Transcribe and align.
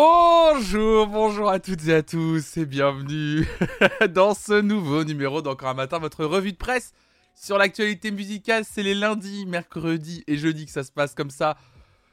Bonjour, 0.00 1.08
bonjour 1.08 1.50
à 1.50 1.58
toutes 1.58 1.88
et 1.88 1.94
à 1.94 2.04
tous 2.04 2.56
et 2.56 2.66
bienvenue 2.66 3.48
dans 4.10 4.32
ce 4.32 4.60
nouveau 4.60 5.02
numéro 5.02 5.42
d'Encore 5.42 5.70
un 5.70 5.74
matin, 5.74 5.98
votre 5.98 6.24
revue 6.24 6.52
de 6.52 6.56
presse 6.56 6.92
sur 7.34 7.58
l'actualité 7.58 8.12
musicale. 8.12 8.64
C'est 8.64 8.84
les 8.84 8.94
lundis, 8.94 9.44
mercredis 9.46 10.22
et 10.28 10.36
jeudis 10.36 10.66
que 10.66 10.70
ça 10.70 10.84
se 10.84 10.92
passe 10.92 11.16
comme 11.16 11.30
ça. 11.30 11.56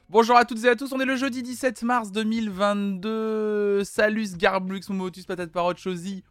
Bonjour 0.09 0.35
à 0.35 0.45
toutes 0.45 0.63
et 0.63 0.69
à 0.69 0.75
tous, 0.75 0.93
on 0.93 0.99
est 0.99 1.05
le 1.05 1.15
jeudi 1.15 1.43
17 1.43 1.83
mars 1.83 2.11
2022. 2.11 3.83
Salut 3.83 4.29
Garblux, 4.35 4.81
Momotus, 4.89 5.27
Patate 5.27 5.51
Parotte, 5.51 5.77
Chosy. 5.77 6.23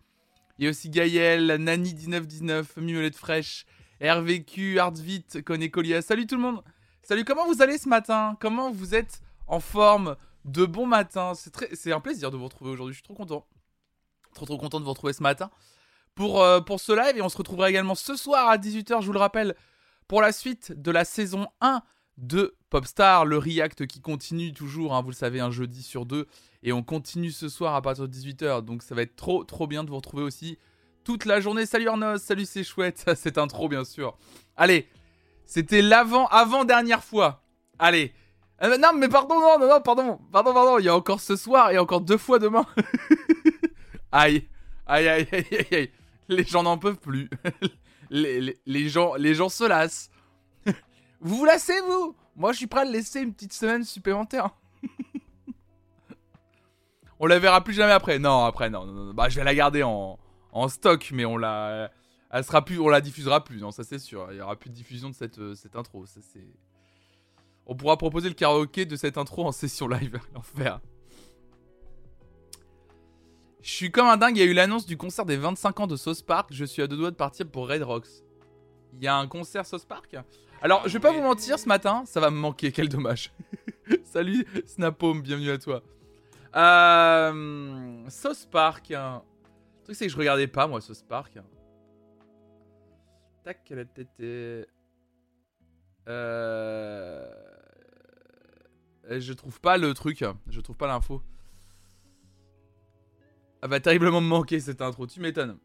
Il 0.58 0.64
y 0.64 0.66
a 0.66 0.70
aussi 0.70 0.90
Gaël, 0.90 1.52
Nani1919, 1.52 2.64
Mimolette 2.78 3.16
Fraîche, 3.16 3.64
RVQ, 4.02 4.80
Artvit, 4.80 5.24
Colia. 5.44 6.02
Salut 6.02 6.26
tout 6.26 6.34
le 6.34 6.42
monde 6.42 6.64
Salut, 7.04 7.24
comment 7.24 7.46
vous 7.46 7.62
allez 7.62 7.78
ce 7.78 7.88
matin? 7.88 8.36
Comment 8.40 8.72
vous 8.72 8.96
êtes 8.96 9.20
en 9.46 9.60
forme? 9.60 10.16
De 10.44 10.64
bon 10.64 10.86
matin 10.86 11.34
C'est 11.34 11.50
très... 11.50 11.74
c'est 11.74 11.92
un 11.92 12.00
plaisir 12.00 12.30
de 12.30 12.36
vous 12.36 12.44
retrouver 12.44 12.70
aujourd'hui, 12.70 12.94
je 12.94 12.98
suis 12.98 13.04
trop 13.04 13.14
content. 13.14 13.46
Trop 14.34 14.46
trop 14.46 14.58
content 14.58 14.80
de 14.80 14.84
vous 14.84 14.90
retrouver 14.90 15.12
ce 15.12 15.22
matin 15.22 15.50
pour, 16.14 16.42
euh, 16.42 16.60
pour 16.60 16.80
ce 16.80 16.92
live 16.92 17.16
et 17.16 17.22
on 17.22 17.28
se 17.28 17.36
retrouvera 17.36 17.70
également 17.70 17.94
ce 17.94 18.16
soir 18.16 18.48
à 18.48 18.56
18h, 18.56 19.00
je 19.00 19.06
vous 19.06 19.12
le 19.12 19.18
rappelle, 19.18 19.54
pour 20.08 20.20
la 20.20 20.32
suite 20.32 20.72
de 20.72 20.90
la 20.90 21.04
saison 21.04 21.46
1 21.60 21.82
de 22.18 22.56
Popstar, 22.70 23.24
le 23.24 23.38
react 23.38 23.86
qui 23.86 24.00
continue 24.00 24.52
toujours, 24.52 24.94
hein, 24.94 25.02
vous 25.02 25.10
le 25.10 25.16
savez, 25.16 25.40
un 25.40 25.50
jeudi 25.50 25.82
sur 25.82 26.06
deux. 26.06 26.26
Et 26.62 26.72
on 26.72 26.82
continue 26.82 27.30
ce 27.30 27.48
soir 27.48 27.74
à 27.74 27.82
partir 27.82 28.08
de 28.08 28.14
18h, 28.14 28.62
donc 28.62 28.82
ça 28.82 28.94
va 28.94 29.02
être 29.02 29.16
trop 29.16 29.44
trop 29.44 29.66
bien 29.66 29.84
de 29.84 29.90
vous 29.90 29.96
retrouver 29.96 30.22
aussi 30.22 30.58
toute 31.02 31.24
la 31.24 31.40
journée. 31.40 31.66
Salut 31.66 31.88
Arnos, 31.88 32.22
salut 32.22 32.46
c'est 32.46 32.64
chouette, 32.64 33.04
c'est 33.16 33.38
intro 33.38 33.68
bien 33.68 33.84
sûr. 33.84 34.16
Allez, 34.56 34.88
c'était 35.44 35.82
l'avant, 35.82 36.26
avant-dernière 36.26 37.02
fois. 37.02 37.42
Allez. 37.78 38.12
Euh, 38.64 38.78
non 38.78 38.94
mais 38.94 39.08
pardon, 39.08 39.40
non, 39.40 39.58
non, 39.58 39.68
non, 39.68 39.80
pardon, 39.82 40.18
pardon, 40.32 40.54
pardon, 40.54 40.78
il 40.78 40.86
y 40.86 40.88
a 40.88 40.96
encore 40.96 41.20
ce 41.20 41.36
soir 41.36 41.70
et 41.70 41.78
encore 41.78 42.00
deux 42.00 42.16
fois 42.16 42.38
demain. 42.38 42.64
aïe, 44.12 44.48
aïe, 44.86 45.08
aïe, 45.08 45.28
aïe, 45.30 45.66
aïe, 45.70 45.90
Les 46.28 46.44
gens 46.44 46.62
n'en 46.62 46.78
peuvent 46.78 46.98
plus. 46.98 47.28
les, 48.10 48.88
gens, 48.88 49.16
les 49.16 49.34
gens 49.34 49.50
se 49.50 49.64
lassent. 49.64 50.10
vous 51.20 51.36
vous 51.36 51.44
lassez, 51.44 51.78
vous? 51.82 52.16
Moi, 52.36 52.52
je 52.52 52.58
suis 52.58 52.66
prêt 52.66 52.80
à 52.80 52.84
laisser 52.84 53.20
une 53.20 53.34
petite 53.34 53.52
semaine 53.52 53.84
supplémentaire. 53.84 54.50
on 57.20 57.26
la 57.26 57.38
verra 57.38 57.62
plus 57.62 57.74
jamais 57.74 57.92
après. 57.92 58.18
Non, 58.18 58.44
après, 58.44 58.70
non, 58.70 58.86
non, 58.86 58.92
non. 58.92 59.14
Bah, 59.14 59.28
je 59.28 59.36
vais 59.36 59.44
la 59.44 59.54
garder 59.54 59.82
en, 59.82 60.18
en 60.52 60.68
stock, 60.68 61.10
mais 61.12 61.26
on 61.26 61.36
la, 61.36 61.90
elle 62.30 62.44
sera 62.44 62.64
plus, 62.64 62.80
on 62.80 62.88
la 62.88 63.00
diffusera 63.00 63.44
plus. 63.44 63.60
Non, 63.60 63.70
ça 63.70 63.84
c'est 63.84 63.98
sûr. 63.98 64.26
Il 64.32 64.38
y 64.38 64.40
aura 64.40 64.56
plus 64.56 64.70
de 64.70 64.74
diffusion 64.74 65.10
de 65.10 65.14
cette, 65.14 65.38
euh, 65.38 65.54
cette 65.54 65.76
intro. 65.76 66.06
Ça 66.06 66.20
c'est. 66.32 66.46
On 67.66 67.74
pourra 67.74 67.96
proposer 67.96 68.28
le 68.28 68.34
karaoké 68.34 68.84
de 68.84 68.96
cette 68.96 69.16
intro 69.16 69.46
en 69.46 69.52
session 69.52 69.88
live. 69.88 70.18
L'enfer. 70.34 70.80
Je 73.62 73.70
suis 73.70 73.90
comme 73.90 74.06
un 74.06 74.18
dingue. 74.18 74.36
Il 74.36 74.40
y 74.40 74.42
a 74.42 74.50
eu 74.50 74.52
l'annonce 74.52 74.84
du 74.84 74.96
concert 74.96 75.24
des 75.24 75.36
25 75.36 75.80
ans 75.80 75.86
de 75.86 75.96
Sauce 75.96 76.20
Park. 76.20 76.50
Je 76.52 76.64
suis 76.64 76.82
à 76.82 76.86
deux 76.86 76.96
doigts 76.96 77.10
de 77.10 77.16
partir 77.16 77.48
pour 77.48 77.68
Red 77.68 77.82
Rocks. 77.82 78.08
Il 78.92 79.02
y 79.02 79.08
a 79.08 79.16
un 79.16 79.26
concert 79.26 79.64
Sauce 79.64 79.86
Park? 79.86 80.16
Alors, 80.60 80.86
je 80.86 80.92
vais 80.92 81.00
pas 81.00 81.12
vous 81.12 81.22
mentir, 81.22 81.58
ce 81.58 81.66
matin, 81.66 82.04
ça 82.06 82.20
va 82.20 82.30
me 82.30 82.36
manquer. 82.36 82.72
Quel 82.72 82.88
dommage. 82.88 83.32
Salut 84.04 84.46
Snapome, 84.66 85.22
bienvenue 85.22 85.50
à 85.50 85.58
toi. 85.58 85.82
Euh, 86.54 88.08
Sauce 88.08 88.46
Park. 88.46 88.90
Hein. 88.90 89.22
Le 89.78 89.84
truc, 89.84 89.96
c'est 89.96 90.06
que 90.06 90.12
je 90.12 90.18
regardais 90.18 90.46
pas, 90.46 90.66
moi, 90.66 90.80
Sauce 90.80 91.02
Park. 91.02 91.38
Tac, 93.42 93.58
la 93.70 93.84
tête. 93.84 94.08
Euh... 96.08 97.53
Je 99.10 99.32
trouve 99.32 99.60
pas 99.60 99.76
le 99.76 99.92
truc. 99.94 100.24
Je 100.48 100.60
trouve 100.60 100.76
pas 100.76 100.86
l'info. 100.86 101.22
Ah 103.64 103.66
va 103.66 103.80
terriblement 103.80 104.20
me 104.20 104.28
manquer 104.28 104.60
cette 104.60 104.82
intro, 104.82 105.06
tu 105.06 105.20
m'étonnes. 105.20 105.56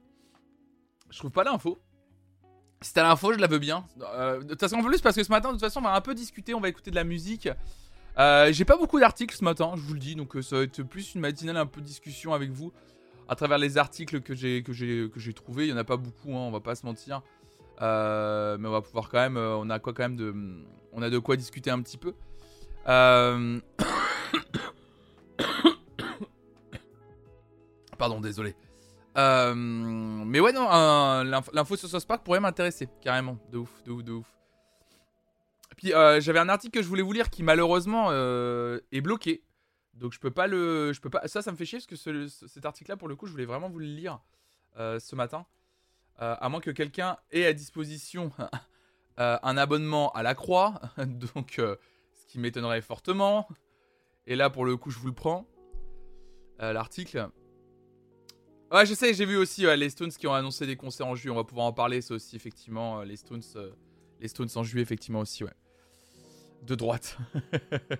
Je 1.09 1.17
trouve 1.17 1.31
pas 1.31 1.43
l'info. 1.43 1.81
Si 2.81 2.93
t'as 2.93 3.03
l'info, 3.03 3.33
je 3.33 3.39
la 3.39 3.47
veux 3.47 3.59
bien. 3.59 3.83
Euh, 4.01 4.41
de 4.41 4.47
toute 4.47 4.59
façon, 4.61 4.77
en 4.77 4.83
plus, 4.83 5.01
parce 5.01 5.17
que 5.17 5.23
ce 5.25 5.29
matin, 5.29 5.49
de 5.49 5.55
toute 5.55 5.61
façon, 5.61 5.79
on 5.79 5.83
va 5.83 5.93
un 5.93 5.99
peu 5.99 6.15
discuter, 6.15 6.53
on 6.53 6.61
va 6.61 6.69
écouter 6.69 6.91
de 6.91 6.95
la 6.95 7.03
musique. 7.03 7.49
Euh, 8.17 8.53
j'ai 8.53 8.63
pas 8.63 8.77
beaucoup 8.77 9.01
d'articles 9.01 9.35
ce 9.35 9.43
matin, 9.43 9.73
je 9.75 9.81
vous 9.81 9.93
le 9.93 9.99
dis, 9.99 10.15
donc 10.15 10.35
euh, 10.37 10.41
ça 10.41 10.57
va 10.57 10.63
être 10.63 10.81
plus 10.83 11.13
une 11.13 11.19
matinale 11.19 11.57
un 11.57 11.65
peu 11.65 11.81
de 11.81 11.85
discussion 11.85 12.33
avec 12.33 12.51
vous 12.51 12.71
à 13.27 13.35
travers 13.35 13.57
les 13.57 13.77
articles 13.77 14.21
que 14.21 14.33
j'ai 14.33 14.63
que 14.63 15.31
trouvé. 15.31 15.67
Il 15.67 15.69
y 15.69 15.73
en 15.73 15.77
a 15.77 15.83
pas 15.83 15.97
beaucoup, 15.97 16.31
hein, 16.31 16.39
on 16.39 16.51
va 16.51 16.61
pas 16.61 16.75
se 16.75 16.85
mentir, 16.85 17.21
mais 17.81 18.67
on 18.67 18.71
va 18.71 18.81
pouvoir 18.81 19.09
quand 19.09 19.19
même, 19.19 19.35
on 19.35 19.69
a 19.69 19.79
quoi 19.79 19.93
quand 19.93 20.03
même 20.03 20.15
de, 20.15 20.33
on 20.93 21.01
a 21.01 21.09
de 21.09 21.19
quoi 21.19 21.35
discuter 21.35 21.69
un 21.69 21.81
petit 21.81 21.97
peu. 21.97 22.13
Pardon, 27.97 28.21
désolé. 28.21 28.55
mais 29.15 30.39
ouais, 30.39 30.53
non, 30.53 30.69
l'info 31.53 31.75
sur 31.75 31.89
South 31.89 32.05
Park 32.05 32.23
pourrait 32.23 32.39
m'intéresser, 32.39 32.87
carrément. 33.01 33.37
De 33.51 33.57
ouf, 33.57 33.83
de 33.83 33.91
ouf, 33.91 34.03
de 34.03 34.11
ouf. 34.13 34.39
Puis 35.79 35.93
euh, 35.93 36.19
j'avais 36.19 36.39
un 36.39 36.49
article 36.49 36.77
que 36.77 36.83
je 36.83 36.89
voulais 36.89 37.01
vous 37.01 37.13
lire 37.13 37.29
qui 37.29 37.41
malheureusement 37.41 38.07
euh, 38.09 38.81
est 38.91 38.99
bloqué. 38.99 39.45
Donc 39.93 40.11
je 40.11 40.19
peux 40.19 40.29
pas 40.29 40.45
le, 40.45 40.91
je 40.91 40.99
peux 40.99 41.09
pas. 41.09 41.25
Ça, 41.29 41.41
ça 41.41 41.53
me 41.53 41.55
fait 41.55 41.63
chier 41.63 41.79
parce 41.79 42.03
que 42.03 42.27
cet 42.27 42.65
article-là, 42.65 42.97
pour 42.97 43.07
le 43.07 43.15
coup, 43.15 43.27
je 43.27 43.31
voulais 43.31 43.45
vraiment 43.45 43.69
vous 43.69 43.79
le 43.79 43.85
lire 43.85 44.19
euh, 44.77 44.99
ce 44.99 45.15
matin, 45.15 45.45
à 46.17 46.49
moins 46.49 46.59
que 46.59 46.71
quelqu'un 46.71 47.15
ait 47.31 47.45
à 47.45 47.53
disposition 47.53 48.29
un 49.17 49.55
abonnement 49.55 50.11
à 50.11 50.21
la 50.21 50.35
Croix, 50.35 50.81
donc 50.97 51.53
ce 51.55 51.77
qui 52.29 52.39
m'étonnerait 52.39 52.81
fortement. 52.81 53.45
Et 54.25 54.37
là, 54.37 54.49
pour 54.49 54.63
le 54.63 54.77
coup, 54.77 54.91
je 54.91 54.99
vous 54.99 55.07
le 55.07 55.13
prends. 55.13 55.45
L'article. 56.59 57.29
Ouais, 58.71 58.85
je 58.85 58.93
sais, 58.93 59.13
j'ai 59.13 59.25
vu 59.25 59.37
aussi 59.37 59.65
les 59.65 59.89
Stones 59.89 60.11
qui 60.11 60.27
ont 60.27 60.33
annoncé 60.33 60.65
des 60.65 60.75
concerts 60.75 61.07
en 61.07 61.15
juillet. 61.15 61.31
On 61.31 61.35
va 61.35 61.43
pouvoir 61.43 61.65
en 61.65 61.73
parler, 61.73 62.01
ça 62.01 62.13
aussi, 62.13 62.35
effectivement. 62.35 63.01
les 63.01 63.17
Stones, 63.17 63.43
les 64.19 64.27
Stones 64.27 64.49
en 64.55 64.63
juillet, 64.63 64.83
effectivement 64.83 65.19
aussi, 65.19 65.43
ouais 65.43 65.53
de 66.63 66.75
droite. 66.75 67.17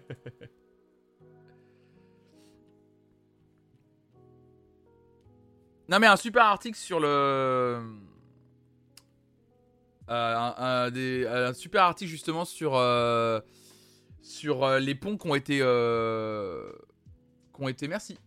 non 5.87 5.99
mais 5.99 6.07
un 6.07 6.17
super 6.17 6.43
article 6.43 6.77
sur 6.77 6.99
le... 6.99 7.81
Euh, 10.09 10.89
un, 11.49 11.53
super 11.53 11.83
article 11.83 12.09
justement 12.09 12.43
sur, 12.43 12.75
euh, 12.75 13.39
sur 14.21 14.63
euh, 14.63 14.79
les 14.79 14.95
ponts 14.95 15.17
qui 15.17 15.27
ont 15.27 15.35
été... 15.35 15.57
qui 15.57 15.63
ont 17.63 17.67
été... 17.67 17.87
Merci. 17.87 18.17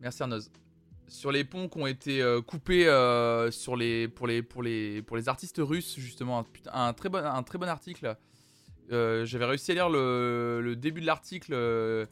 Merci 0.00 0.22
Arnoz. 0.22 0.50
Sur 1.06 1.32
les 1.32 1.44
ponts 1.44 1.68
qui 1.68 1.78
ont 1.78 1.86
été 1.86 2.22
coupés 2.46 2.84
sur 3.50 3.76
les, 3.76 4.08
pour, 4.08 4.26
les, 4.26 4.42
pour, 4.42 4.62
les, 4.62 5.02
pour 5.02 5.16
les 5.16 5.28
artistes 5.28 5.58
russes 5.58 5.98
justement. 5.98 6.46
Un, 6.72 6.92
très, 6.92 7.08
bon, 7.08 7.24
un 7.24 7.42
très 7.42 7.58
bon 7.58 7.68
article 7.68 8.16
euh, 8.90 9.26
j'avais 9.26 9.44
réussi 9.44 9.72
à 9.72 9.74
lire 9.74 9.88
le, 9.90 10.74
début 10.76 11.00
de 11.00 11.06
l'article 11.06 11.52
euh, 11.52 12.06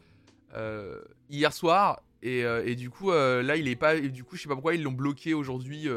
euh, 0.55 1.01
hier 1.31 1.53
soir 1.53 2.03
et, 2.23 2.75
du 2.75 2.91
coup 2.91 3.13
là 3.13 3.57
il 3.57 3.69
est 3.69 3.77
pas 3.77 3.95
et 3.95 4.09
du 4.09 4.25
coup 4.25 4.37
je 4.37 4.43
sais 4.43 4.49
pas 4.49 4.55
pourquoi 4.55 4.75
ils 4.75 4.83
l'ont 4.83 4.93
bloqué 4.93 5.33
aujourd'hui 5.33 5.89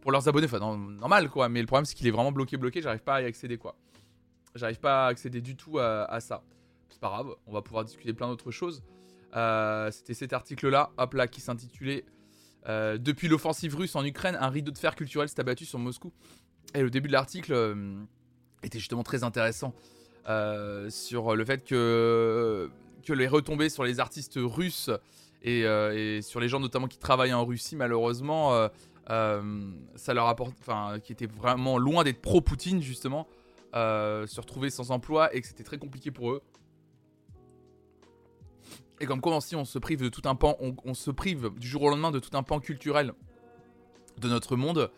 pour 0.00 0.12
leurs 0.12 0.28
abonnés. 0.28 0.46
Enfin 0.46 0.60
normal 0.60 1.28
quoi, 1.28 1.48
mais 1.48 1.60
le 1.60 1.66
problème 1.66 1.84
c'est 1.84 1.94
qu'il 1.94 2.06
est 2.06 2.12
vraiment 2.12 2.32
bloqué 2.32 2.56
bloqué. 2.56 2.80
J'arrive 2.80 3.02
pas 3.02 3.16
à 3.16 3.22
y 3.22 3.24
accéder 3.24 3.58
quoi. 3.58 3.76
J'arrive 4.58 4.80
pas 4.80 5.06
à 5.06 5.08
accéder 5.08 5.40
du 5.40 5.56
tout 5.56 5.78
à, 5.78 6.20
ça. 6.20 6.42
C'est 6.90 7.00
pas 7.00 7.08
grave, 7.08 7.34
on 7.46 7.52
va 7.52 7.62
pouvoir 7.62 7.84
discuter 7.84 8.12
plein 8.12 8.28
d'autres 8.28 8.50
choses. 8.50 8.82
C'était 9.90 10.14
cet 10.14 10.32
article-là, 10.32 10.90
hop 10.98 11.14
là, 11.14 11.28
qui 11.28 11.40
s'intitulait 11.40 12.04
Depuis 12.66 13.28
l'offensive 13.28 13.76
russe 13.76 13.94
en 13.96 14.04
Ukraine, 14.04 14.36
un 14.40 14.48
rideau 14.48 14.72
de 14.72 14.78
fer 14.78 14.94
culturel 14.94 15.28
s'est 15.28 15.40
abattu 15.40 15.64
sur 15.64 15.78
Moscou. 15.78 16.12
Et 16.74 16.82
le 16.82 16.90
début 16.90 17.08
de 17.08 17.12
l'article 17.12 17.76
était 18.62 18.78
justement 18.78 19.02
très 19.02 19.24
intéressant. 19.24 19.74
Euh, 20.28 20.90
sur 20.90 21.34
le 21.34 21.44
fait 21.44 21.64
que, 21.64 22.70
que 23.02 23.12
les 23.14 23.26
retombées 23.26 23.70
sur 23.70 23.84
les 23.84 23.98
artistes 23.98 24.38
russes 24.38 24.90
et, 25.42 25.64
euh, 25.64 26.20
sur 26.20 26.38
les 26.38 26.50
gens 26.50 26.60
notamment 26.60 26.86
qui 26.86 26.98
travaillent 26.98 27.32
en 27.32 27.46
Russie, 27.46 27.76
malheureusement, 27.76 28.68
euh, 29.10 29.72
ça 29.96 30.12
leur 30.12 30.26
apporte, 30.26 30.54
enfin, 30.60 30.98
qui 31.02 31.12
étaient 31.12 31.26
vraiment 31.26 31.78
loin 31.78 32.04
d'être 32.04 32.20
pro-Poutine 32.20 32.82
justement, 32.82 33.26
se 33.72 34.40
retrouver 34.40 34.70
sans 34.70 34.90
emploi 34.90 35.34
et 35.34 35.40
que 35.40 35.46
c'était 35.46 35.64
très 35.64 35.78
compliqué 35.78 36.10
pour 36.10 36.32
eux. 36.32 36.42
Et 39.00 39.06
comme 39.06 39.20
quoi 39.20 39.36
aussi 39.36 39.54
on 39.54 39.64
se 39.64 39.78
prive 39.78 40.02
de 40.02 40.08
tout 40.08 40.22
un 40.24 40.34
pan, 40.34 40.56
on, 40.60 40.94
se 40.94 41.10
prive 41.10 41.50
du 41.56 41.68
jour 41.68 41.82
au 41.82 41.90
lendemain 41.90 42.10
de 42.10 42.18
tout 42.18 42.36
un 42.36 42.42
pan 42.42 42.58
culturel 42.58 43.12
de 44.18 44.28
notre 44.28 44.56
monde. 44.56 44.90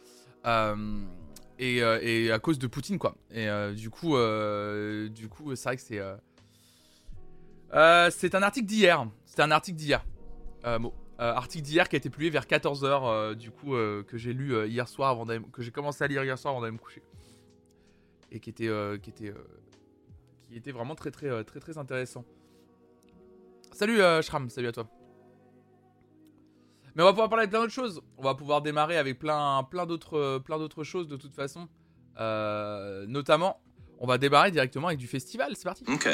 Euh, 0.46 1.98
et, 2.02 2.32
à 2.32 2.38
cause 2.38 2.58
de 2.58 2.66
Poutine 2.66 2.98
quoi. 2.98 3.14
Et 3.30 3.48
euh, 3.48 3.74
du 3.74 3.90
coup, 3.90 4.16
euh, 4.16 5.08
du 5.08 5.28
c'est 5.54 5.64
vrai 5.64 5.76
que 5.76 5.82
c'est 5.82 6.00
c'est 8.10 8.34
un 8.34 8.42
article 8.42 8.66
d'hier. 8.66 9.06
C'est 9.26 9.40
un 9.40 9.50
article 9.50 9.76
d'hier. 9.76 10.04
article 11.18 11.64
d'hier 11.64 11.88
qui 11.88 11.96
a 11.96 11.98
été 11.98 12.08
publié 12.08 12.30
vers 12.30 12.46
14h 12.46 13.34
du 13.34 13.50
coup 13.50 13.72
que 13.72 14.16
j'ai 14.16 14.32
lu 14.32 14.66
hier 14.66 14.88
soir 14.88 15.10
avant 15.10 15.26
que 15.26 15.62
j'ai 15.62 15.70
commencé 15.70 16.02
à 16.02 16.06
lire 16.06 16.24
hier 16.24 16.38
soir 16.38 16.52
avant 16.52 16.62
d'aller 16.62 16.72
me 16.72 16.78
coucher. 16.78 17.02
Et 18.30 18.40
qui 18.40 18.50
était 18.50 18.70
qui 19.02 19.10
était 19.10 19.34
qui 20.48 20.56
était 20.56 20.72
vraiment 20.72 20.94
très 20.94 21.10
très 21.10 21.44
très 21.44 21.60
très 21.60 21.78
intéressant. 21.78 22.24
Salut 23.72 24.00
euh, 24.00 24.20
Shram, 24.20 24.48
salut 24.50 24.68
à 24.68 24.72
toi. 24.72 24.88
Mais 26.94 27.02
on 27.02 27.06
va 27.06 27.12
pouvoir 27.12 27.28
parler 27.28 27.46
de 27.46 27.50
plein 27.50 27.60
d'autres 27.60 27.72
choses. 27.72 28.02
On 28.18 28.22
va 28.22 28.34
pouvoir 28.34 28.62
démarrer 28.62 28.96
avec 28.98 29.18
plein, 29.18 29.62
plein 29.70 29.86
d'autres, 29.86 30.38
plein 30.38 30.58
d'autres 30.58 30.82
choses 30.82 31.06
de 31.06 31.16
toute 31.16 31.34
façon. 31.34 31.68
Euh, 32.18 33.06
notamment, 33.06 33.60
on 33.98 34.06
va 34.06 34.18
démarrer 34.18 34.50
directement 34.50 34.88
avec 34.88 34.98
du 34.98 35.06
festival. 35.06 35.54
C'est 35.54 35.64
parti. 35.64 35.84
Ok. 35.88 36.08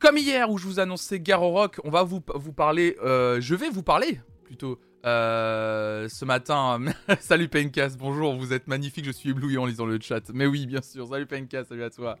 Comme 0.00 0.18
hier 0.18 0.50
où 0.50 0.58
je 0.58 0.66
vous 0.66 0.80
annonçais 0.80 1.20
Garo 1.20 1.50
Rock, 1.50 1.80
on 1.84 1.90
va 1.90 2.02
vous, 2.02 2.20
vous 2.34 2.52
parler. 2.52 2.96
euh, 3.04 3.40
je 3.40 3.54
vais 3.54 3.70
vous 3.70 3.84
parler 3.84 4.20
plutôt 4.42 4.80
euh, 5.04 6.08
ce 6.08 6.24
matin. 6.24 6.80
salut 7.20 7.48
Pencas, 7.48 7.96
bonjour, 7.98 8.34
vous 8.34 8.52
êtes 8.52 8.66
magnifique, 8.68 9.04
je 9.04 9.10
suis 9.10 9.30
ébloui 9.30 9.58
en 9.58 9.66
lisant 9.66 9.86
le 9.86 9.98
chat. 10.00 10.30
Mais 10.32 10.46
oui, 10.46 10.66
bien 10.66 10.82
sûr, 10.82 11.08
salut 11.08 11.26
Pencas, 11.26 11.64
salut 11.64 11.84
à 11.84 11.90
toi. 11.90 12.16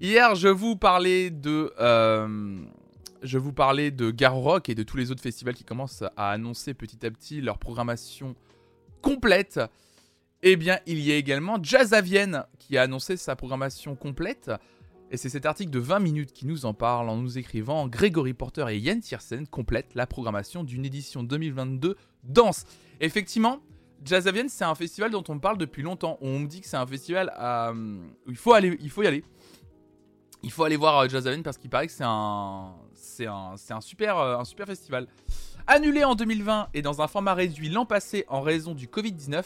Hier, 0.00 0.34
je 0.34 0.48
vous 0.48 0.76
parlais 0.76 1.30
de. 1.30 1.72
euh, 1.80 2.58
je 3.22 3.38
vous 3.38 3.52
parlais 3.52 3.90
de 3.90 4.10
Garo 4.10 4.58
et 4.68 4.74
de 4.74 4.82
tous 4.82 4.96
les 4.96 5.10
autres 5.10 5.22
festivals 5.22 5.54
qui 5.54 5.64
commencent 5.64 6.04
à 6.16 6.30
annoncer 6.30 6.74
petit 6.74 7.04
à 7.06 7.10
petit 7.10 7.40
leur 7.40 7.58
programmation 7.58 8.36
complète. 9.00 9.60
Eh 10.42 10.56
bien, 10.56 10.78
il 10.86 11.00
y 11.00 11.10
a 11.10 11.16
également 11.16 11.56
Jazz 11.62 11.94
à 11.94 12.02
Vienne 12.02 12.44
qui 12.58 12.76
a 12.76 12.82
annoncé 12.82 13.16
sa 13.16 13.34
programmation 13.34 13.96
complète. 13.96 14.50
Et 15.14 15.16
c'est 15.16 15.28
cet 15.28 15.46
article 15.46 15.70
de 15.70 15.78
20 15.78 16.00
minutes 16.00 16.32
qui 16.32 16.44
nous 16.44 16.66
en 16.66 16.74
parle 16.74 17.08
en 17.08 17.16
nous 17.16 17.38
écrivant 17.38 17.86
Grégory 17.86 18.34
Porter 18.34 18.66
et 18.70 18.78
Yann 18.78 18.98
Tiersen 18.98 19.46
complètent 19.46 19.94
la 19.94 20.08
programmation 20.08 20.64
d'une 20.64 20.84
édition 20.84 21.22
2022 21.22 21.96
Danse. 22.24 22.64
Effectivement, 22.98 23.60
Jazz 24.04 24.26
Vienne, 24.26 24.48
c'est 24.48 24.64
un 24.64 24.74
festival 24.74 25.12
dont 25.12 25.22
on 25.28 25.38
parle 25.38 25.56
depuis 25.56 25.84
longtemps. 25.84 26.18
On 26.20 26.40
me 26.40 26.48
dit 26.48 26.62
que 26.62 26.66
c'est 26.66 26.76
un 26.76 26.86
festival 26.88 27.32
à- 27.36 27.72
où 27.72 28.00
il 28.30 28.34
faut, 28.34 28.54
aller, 28.54 28.76
il 28.80 28.90
faut 28.90 29.04
y 29.04 29.06
aller. 29.06 29.22
Il 30.42 30.50
faut 30.50 30.64
aller 30.64 30.74
voir 30.74 30.98
euh, 30.98 31.08
Jazz 31.08 31.22
Vienne 31.28 31.44
parce 31.44 31.58
qu'il 31.58 31.70
paraît 31.70 31.86
que 31.86 31.92
c'est 31.92 32.02
un, 32.04 32.74
c'est 32.94 33.26
un, 33.26 33.54
un, 33.70 33.80
super, 33.80 34.18
euh, 34.18 34.38
un 34.38 34.44
super 34.44 34.66
festival. 34.66 35.06
Annulé 35.68 36.02
en 36.02 36.16
2020 36.16 36.70
et 36.74 36.82
dans 36.82 37.02
un 37.02 37.06
format 37.06 37.34
réduit 37.34 37.68
l'an 37.68 37.86
passé 37.86 38.24
en 38.26 38.40
raison 38.40 38.74
du 38.74 38.88
Covid-19, 38.88 39.44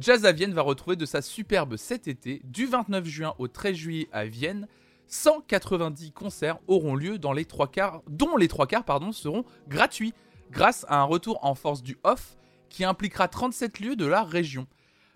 Jazz 0.00 0.24
à 0.24 0.32
Vienne 0.32 0.54
va 0.54 0.62
retrouver 0.62 0.96
de 0.96 1.04
sa 1.04 1.20
superbe 1.20 1.76
cet 1.76 2.08
été, 2.08 2.40
du 2.44 2.64
29 2.64 3.04
juin 3.04 3.34
au 3.38 3.46
13 3.46 3.76
juillet 3.76 4.08
à 4.10 4.24
Vienne. 4.24 4.68
190 5.08 6.12
concerts 6.12 6.58
auront 6.66 6.94
lieu 6.94 7.18
dans 7.18 7.32
les 7.32 7.44
trois 7.44 7.70
quarts, 7.70 8.02
dont 8.08 8.36
les 8.36 8.48
trois 8.48 8.66
quarts 8.66 8.84
pardon, 8.84 9.12
seront 9.12 9.44
gratuits, 9.68 10.14
grâce 10.50 10.84
à 10.88 11.00
un 11.00 11.04
retour 11.04 11.38
en 11.44 11.54
force 11.54 11.82
du 11.82 11.98
off 12.04 12.36
qui 12.68 12.84
impliquera 12.84 13.28
37 13.28 13.80
lieux 13.80 13.96
de 13.96 14.06
la 14.06 14.22
région. 14.22 14.66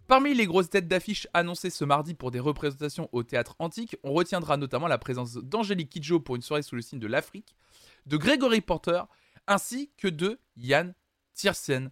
Parmi 0.06 0.34
les 0.34 0.46
grosses 0.46 0.70
têtes 0.70 0.86
d'affiche 0.86 1.26
annoncées 1.34 1.70
ce 1.70 1.84
mardi 1.84 2.14
pour 2.14 2.30
des 2.30 2.38
représentations 2.38 3.08
au 3.10 3.24
théâtre 3.24 3.56
antique, 3.58 3.96
on 4.04 4.12
retiendra 4.12 4.56
notamment 4.56 4.86
la 4.86 4.98
présence 4.98 5.34
d'Angélique 5.34 5.90
Kidjo 5.90 6.20
pour 6.20 6.36
une 6.36 6.42
soirée 6.42 6.62
sous 6.62 6.76
le 6.76 6.82
signe 6.82 7.00
de 7.00 7.08
l'Afrique, 7.08 7.56
de 8.06 8.16
Gregory 8.16 8.60
Porter, 8.60 9.02
ainsi 9.48 9.90
que 9.96 10.06
de 10.06 10.38
Yann 10.56 10.94
Tiersen. 11.34 11.90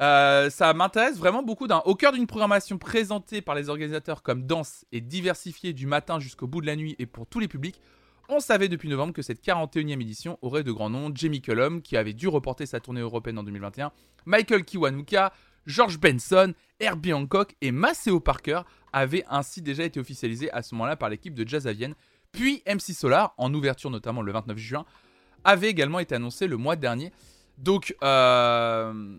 Euh, 0.00 0.48
ça 0.48 0.72
m'intéresse 0.72 1.18
vraiment 1.18 1.42
beaucoup. 1.42 1.66
Au 1.84 1.94
cœur 1.94 2.12
d'une 2.12 2.26
programmation 2.26 2.78
présentée 2.78 3.42
par 3.42 3.54
les 3.54 3.68
organisateurs 3.68 4.22
comme 4.22 4.46
danse 4.46 4.84
et 4.92 5.00
diversifiée 5.00 5.72
du 5.72 5.86
matin 5.86 6.18
jusqu'au 6.18 6.46
bout 6.46 6.62
de 6.62 6.66
la 6.66 6.76
nuit 6.76 6.96
et 6.98 7.06
pour 7.06 7.26
tous 7.26 7.38
les 7.38 7.48
publics, 7.48 7.80
on 8.28 8.40
savait 8.40 8.68
depuis 8.68 8.88
novembre 8.88 9.12
que 9.12 9.22
cette 9.22 9.44
41e 9.44 10.00
édition 10.00 10.38
aurait 10.40 10.62
de 10.62 10.72
grands 10.72 10.88
noms. 10.88 11.10
Jamie 11.14 11.42
Cullum, 11.42 11.82
qui 11.82 11.96
avait 11.96 12.12
dû 12.12 12.28
reporter 12.28 12.64
sa 12.64 12.80
tournée 12.80 13.00
européenne 13.00 13.38
en 13.38 13.42
2021, 13.42 13.92
Michael 14.24 14.64
Kiwanuka, 14.64 15.32
George 15.66 15.98
Benson, 15.98 16.54
Herbie 16.78 17.12
Hancock 17.12 17.54
et 17.60 17.72
Maceo 17.72 18.20
Parker 18.20 18.62
avaient 18.92 19.24
ainsi 19.28 19.60
déjà 19.62 19.84
été 19.84 20.00
officialisés 20.00 20.50
à 20.52 20.62
ce 20.62 20.74
moment-là 20.74 20.96
par 20.96 21.08
l'équipe 21.08 21.34
de 21.34 21.46
Jazz 21.46 21.66
à 21.66 21.72
Vienne. 21.72 21.94
Puis 22.32 22.62
MC 22.66 22.94
Solar, 22.94 23.34
en 23.36 23.52
ouverture 23.52 23.90
notamment 23.90 24.22
le 24.22 24.32
29 24.32 24.56
juin, 24.56 24.84
avait 25.44 25.68
également 25.68 25.98
été 25.98 26.14
annoncé 26.14 26.46
le 26.46 26.56
mois 26.56 26.76
dernier. 26.76 27.12
Donc, 27.58 27.94
euh, 28.02 29.18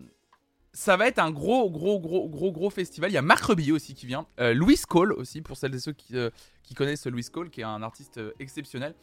ça 0.72 0.96
va 0.96 1.06
être 1.06 1.18
un 1.18 1.30
gros, 1.30 1.70
gros, 1.70 2.00
gros, 2.00 2.28
gros, 2.28 2.50
gros 2.50 2.70
festival. 2.70 3.10
Il 3.10 3.14
y 3.14 3.18
a 3.18 3.22
Marc 3.22 3.44
Rebillet 3.44 3.72
aussi 3.72 3.94
qui 3.94 4.06
vient. 4.06 4.26
Euh, 4.40 4.54
Louis 4.54 4.80
Cole 4.88 5.12
aussi, 5.12 5.42
pour 5.42 5.56
celles 5.56 5.74
et 5.74 5.78
ceux 5.78 5.92
qui, 5.92 6.16
euh, 6.16 6.30
connaissent 6.74 7.06
Louis 7.06 7.24
Cole, 7.24 7.50
qui 7.50 7.60
est 7.60 7.64
un 7.64 7.82
artiste 7.82 8.16
euh, 8.16 8.32
exceptionnel. 8.38 8.94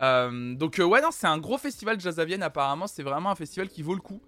Donc, 0.00 0.78
ouais, 0.78 1.00
non, 1.00 1.10
c'est 1.12 1.28
un 1.28 1.38
gros 1.38 1.58
festival 1.58 2.00
Jazz 2.00 2.18
à 2.18 2.24
Vienne. 2.24 2.42
Apparemment, 2.42 2.88
c'est 2.88 3.04
vraiment 3.04 3.30
un 3.30 3.36
festival 3.36 3.68
qui 3.68 3.82
vaut 3.82 3.94
le 3.94 4.00
coup. 4.00 4.20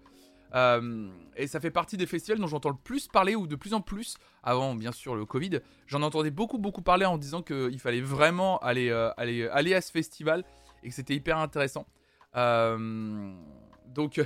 Et 1.36 1.46
ça 1.46 1.60
fait 1.60 1.72
partie 1.72 1.96
des 1.96 2.06
festivals 2.06 2.38
dont 2.38 2.46
j'entends 2.46 2.70
le 2.70 2.76
plus 2.76 3.08
parler, 3.08 3.34
ou 3.34 3.46
de 3.46 3.56
plus 3.56 3.74
en 3.74 3.80
plus, 3.80 4.16
avant 4.42 4.74
bien 4.74 4.92
sûr 4.92 5.14
le 5.14 5.26
Covid, 5.26 5.60
j'en 5.86 6.00
entendais 6.00 6.30
beaucoup, 6.30 6.56
beaucoup 6.56 6.80
parler 6.80 7.04
en 7.04 7.18
disant 7.18 7.42
qu'il 7.42 7.78
fallait 7.80 8.00
vraiment 8.00 8.58
aller, 8.60 8.90
aller, 9.18 9.46
aller 9.48 9.74
à 9.74 9.82
ce 9.82 9.90
festival 9.90 10.42
et 10.82 10.88
que 10.88 10.94
c'était 10.94 11.14
hyper 11.14 11.36
intéressant. 11.36 11.86
Donc, 12.34 14.20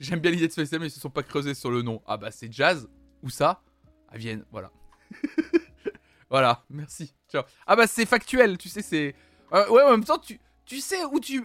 J'aime 0.00 0.18
bien 0.20 0.30
l'idée 0.30 0.48
de 0.48 0.52
ce 0.52 0.60
festival, 0.60 0.80
mais 0.80 0.86
ils 0.88 0.90
se 0.92 0.98
sont 1.00 1.10
pas 1.10 1.22
creusés 1.22 1.54
sur 1.54 1.70
le 1.70 1.82
nom. 1.82 2.02
Ah 2.06 2.16
bah 2.16 2.30
c'est 2.30 2.50
jazz, 2.52 2.88
ou 3.22 3.28
ça 3.30 3.62
À 4.08 4.16
Vienne, 4.18 4.44
voilà. 4.50 4.72
voilà, 6.30 6.64
merci. 6.70 7.14
Ciao. 7.30 7.42
Ah 7.66 7.76
bah 7.76 7.86
c'est 7.86 8.06
factuel, 8.06 8.56
tu 8.58 8.68
sais, 8.68 8.82
c'est... 8.82 9.14
Euh, 9.52 9.68
ouais, 9.68 9.82
en 9.82 9.90
même 9.90 10.04
temps, 10.04 10.18
tu, 10.18 10.40
tu 10.64 10.80
sais 10.80 11.04
où 11.04 11.20
tu... 11.20 11.44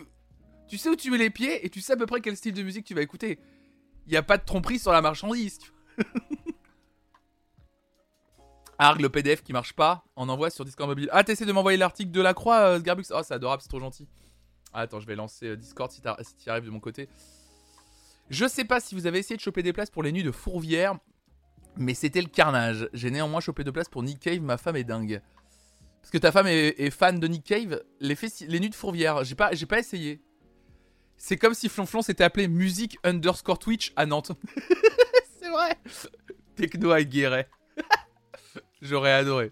Tu 0.68 0.78
sais 0.80 0.90
où 0.90 0.96
tu 0.96 1.12
mets 1.12 1.18
les 1.20 1.30
pieds 1.30 1.64
et 1.66 1.70
tu 1.70 1.80
sais 1.82 1.94
à 1.94 1.98
peu 1.98 2.06
près 2.08 2.22
quel 2.22 2.36
style 2.36 2.54
de 2.54 2.64
musique 2.64 2.86
tu 2.86 2.96
vas 2.96 3.02
écouter. 3.02 3.40
Il 4.08 4.12
n'y 4.12 4.18
a 4.18 4.24
pas 4.24 4.38
de 4.38 4.44
tromperie 4.46 4.80
sur 4.80 4.92
la 4.92 5.02
marchandise. 5.02 5.60
Tu 5.60 5.72
vois. 5.98 6.06
Arg, 8.78 9.00
le 9.00 9.10
PDF 9.10 9.42
qui 9.44 9.54
marche 9.54 9.74
pas, 9.74 10.04
on 10.16 10.28
envoie 10.28 10.50
sur 10.50 10.66
Discord 10.66 10.90
mobile. 10.90 11.08
Ah, 11.12 11.24
t'essaies 11.24 11.46
de 11.46 11.52
m'envoyer 11.52 11.78
l'article 11.78 12.12
de 12.12 12.22
la 12.22 12.34
croix, 12.34 12.60
euh, 12.62 12.80
Sgarbux 12.80 13.06
Oh, 13.12 13.22
c'est 13.24 13.34
adorable, 13.34 13.62
c'est 13.62 13.70
trop 13.70 13.80
gentil. 13.80 14.08
Ah, 14.74 14.82
attends, 14.82 15.00
je 15.00 15.08
vais 15.08 15.16
lancer 15.16 15.48
euh, 15.50 15.56
Discord 15.56 15.92
si 15.92 16.02
t'as- 16.02 16.18
si 16.22 16.36
t'y 16.36 16.50
arrives 16.50 16.66
de 16.66 16.70
mon 16.72 16.80
côté. 16.82 17.08
Je 18.30 18.48
sais 18.48 18.66
pas 18.66 18.80
si 18.80 18.96
vous 18.96 19.06
avez 19.06 19.20
essayé 19.20 19.36
de 19.36 19.42
choper 19.42 19.64
des 19.64 19.74
places 19.74 19.92
pour 19.92 20.04
les 20.04 20.12
nuits 20.12 20.24
de 20.24 20.32
Fourvière, 20.32 20.98
mais 21.78 21.94
c'était 21.94 22.22
le 22.22 22.28
carnage. 22.28 22.90
J'ai 22.94 23.12
néanmoins 23.12 23.40
chopé 23.40 23.64
deux 23.64 23.72
places 23.72 23.90
pour 23.90 24.04
Nick 24.04 24.20
Cave, 24.20 24.42
ma 24.42 24.58
femme 24.58 24.76
est 24.76 24.84
dingue. 24.84 25.22
Parce 26.02 26.12
que 26.12 26.18
ta 26.18 26.32
femme 26.32 26.48
est, 26.48 26.80
est 26.80 26.90
fan 26.92 27.20
de 27.20 27.28
Nick 27.28 27.44
Cave, 27.44 27.82
les, 28.00 28.16
les 28.48 28.60
nuits 28.60 28.70
de 28.70 28.76
Fourvière, 28.76 29.24
j'ai 29.24 29.36
pas, 29.36 29.52
pas 29.68 29.80
essayé. 29.80 30.22
C'est 31.18 31.38
comme 31.38 31.54
si 31.54 31.70
Flonflon 31.70 32.02
s'était 32.02 32.24
appelé 32.24 32.48
Musique 32.48 32.98
underscore 33.04 33.60
Twitch 33.60 33.94
à 33.96 34.06
Nantes. 34.06 34.32
C'est 35.40 35.50
vrai 35.50 35.78
Techno 36.56 36.92
à 36.92 37.04
Guéret. 37.04 37.50
J'aurais 38.82 39.14
adoré. 39.14 39.52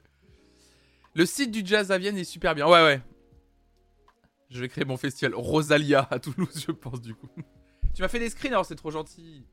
Le 1.15 1.25
site 1.25 1.51
du 1.51 1.61
jazz 1.65 1.91
à 1.91 1.97
Vienne 1.97 2.17
est 2.17 2.23
super 2.23 2.55
bien. 2.55 2.67
Ouais, 2.67 2.83
ouais. 2.83 3.01
Je 4.49 4.59
vais 4.59 4.67
créer 4.67 4.85
mon 4.85 4.97
festival 4.97 5.33
Rosalia 5.35 6.07
à 6.11 6.19
Toulouse, 6.19 6.65
je 6.67 6.71
pense, 6.71 7.01
du 7.01 7.15
coup. 7.15 7.29
Tu 7.93 8.01
m'as 8.01 8.07
fait 8.07 8.19
des 8.19 8.29
screens, 8.29 8.53
alors 8.53 8.65
c'est 8.65 8.75
trop 8.75 8.91
gentil. 8.91 9.45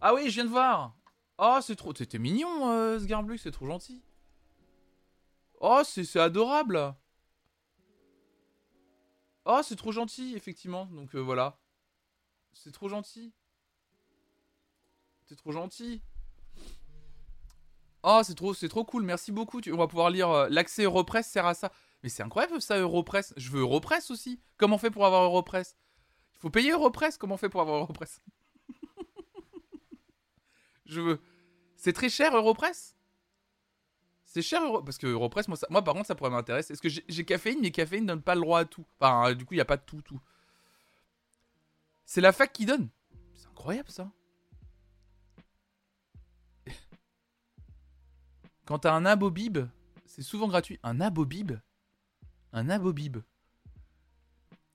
Ah 0.00 0.14
oui, 0.14 0.24
je 0.28 0.34
viens 0.34 0.44
de 0.44 0.50
voir. 0.50 0.94
Oh, 1.38 1.58
c'est 1.62 1.76
trop. 1.76 1.92
T'étais 1.92 2.18
mignon, 2.18 2.70
euh, 2.70 2.98
Sgarblux, 2.98 3.38
c'est 3.38 3.50
trop 3.50 3.66
gentil. 3.66 4.02
Oh, 5.60 5.82
c'est 5.84 6.16
adorable. 6.18 6.94
Oh, 9.44 9.60
c'est 9.62 9.76
trop 9.76 9.92
gentil, 9.92 10.34
effectivement. 10.36 10.86
Donc 10.86 11.14
euh, 11.14 11.20
voilà. 11.20 11.58
C'est 12.52 12.72
trop 12.72 12.88
gentil. 12.88 13.32
C'est 15.24 15.36
trop 15.36 15.52
gentil. 15.52 16.02
Oh, 18.02 18.20
c'est 18.24 18.34
trop, 18.34 18.52
trop 18.54 18.84
cool. 18.84 19.04
Merci 19.04 19.32
beaucoup. 19.32 19.60
Tu- 19.60 19.72
on 19.72 19.78
va 19.78 19.86
pouvoir 19.86 20.10
lire. 20.10 20.28
euh, 20.30 20.48
L'accès 20.50 20.82
Europress 20.82 21.28
sert 21.28 21.46
à 21.46 21.54
ça. 21.54 21.72
Mais 22.02 22.08
c'est 22.08 22.22
incroyable 22.22 22.60
ça, 22.60 22.78
Europress. 22.78 23.32
Je 23.36 23.48
veux 23.50 23.60
Europress 23.60 24.10
aussi. 24.10 24.40
Comment 24.58 24.76
on 24.76 24.78
fait 24.78 24.90
pour 24.90 25.06
avoir 25.06 25.22
Europress? 25.22 25.76
Faut 26.42 26.50
payer 26.50 26.72
Europress. 26.72 27.16
Comment 27.18 27.34
on 27.34 27.38
fait 27.38 27.48
pour 27.48 27.60
avoir 27.60 27.76
Europress? 27.78 28.20
Je 30.86 31.00
veux. 31.00 31.20
C'est 31.76 31.92
très 31.92 32.08
cher 32.08 32.34
Europress? 32.36 32.96
C'est 34.24 34.42
cher 34.42 34.60
Euro... 34.64 34.82
Parce 34.82 34.98
que 34.98 35.06
Europress, 35.06 35.46
moi, 35.46 35.56
ça- 35.56 35.68
par 35.68 35.94
contre, 35.94 36.06
ça 36.06 36.16
pourrait 36.16 36.30
m'intéresser. 36.30 36.72
Est-ce 36.72 36.82
que 36.82 36.88
j'ai 36.88 37.24
caféine, 37.24 37.60
mais 37.60 37.70
caféine 37.70 38.06
donne 38.06 38.22
pas 38.22 38.34
le 38.34 38.40
droit 38.40 38.58
à 38.58 38.64
tout. 38.64 38.84
Enfin, 38.98 39.30
euh, 39.30 39.34
du 39.36 39.44
coup, 39.44 39.54
il 39.54 39.58
n'y 39.58 39.62
a 39.62 39.66
pas 39.66 39.78
tout, 39.78 40.02
tout. 40.02 40.20
C'est 42.04 42.20
la 42.20 42.32
fac 42.32 42.52
qui 42.52 42.66
donne. 42.66 42.88
C'est 43.36 43.46
incroyable 43.46 43.90
ça. 43.90 44.10
Quand 48.66 48.80
t'as 48.80 48.94
un 48.94 49.06
abobib, 49.06 49.58
c'est 50.06 50.22
souvent 50.22 50.48
gratuit. 50.48 50.80
Un 50.82 51.00
abobib 51.00 51.52
Un 52.52 52.68
abobib. 52.68 53.18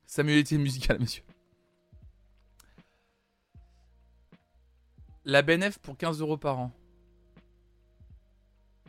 Samuel 0.05 0.45
musicale, 0.53 1.01
monsieur. 1.01 1.24
La 5.29 5.41
BNF 5.41 5.77
pour 5.79 5.98
15 5.98 6.22
euros 6.22 6.38
par 6.38 6.57
an. 6.57 6.72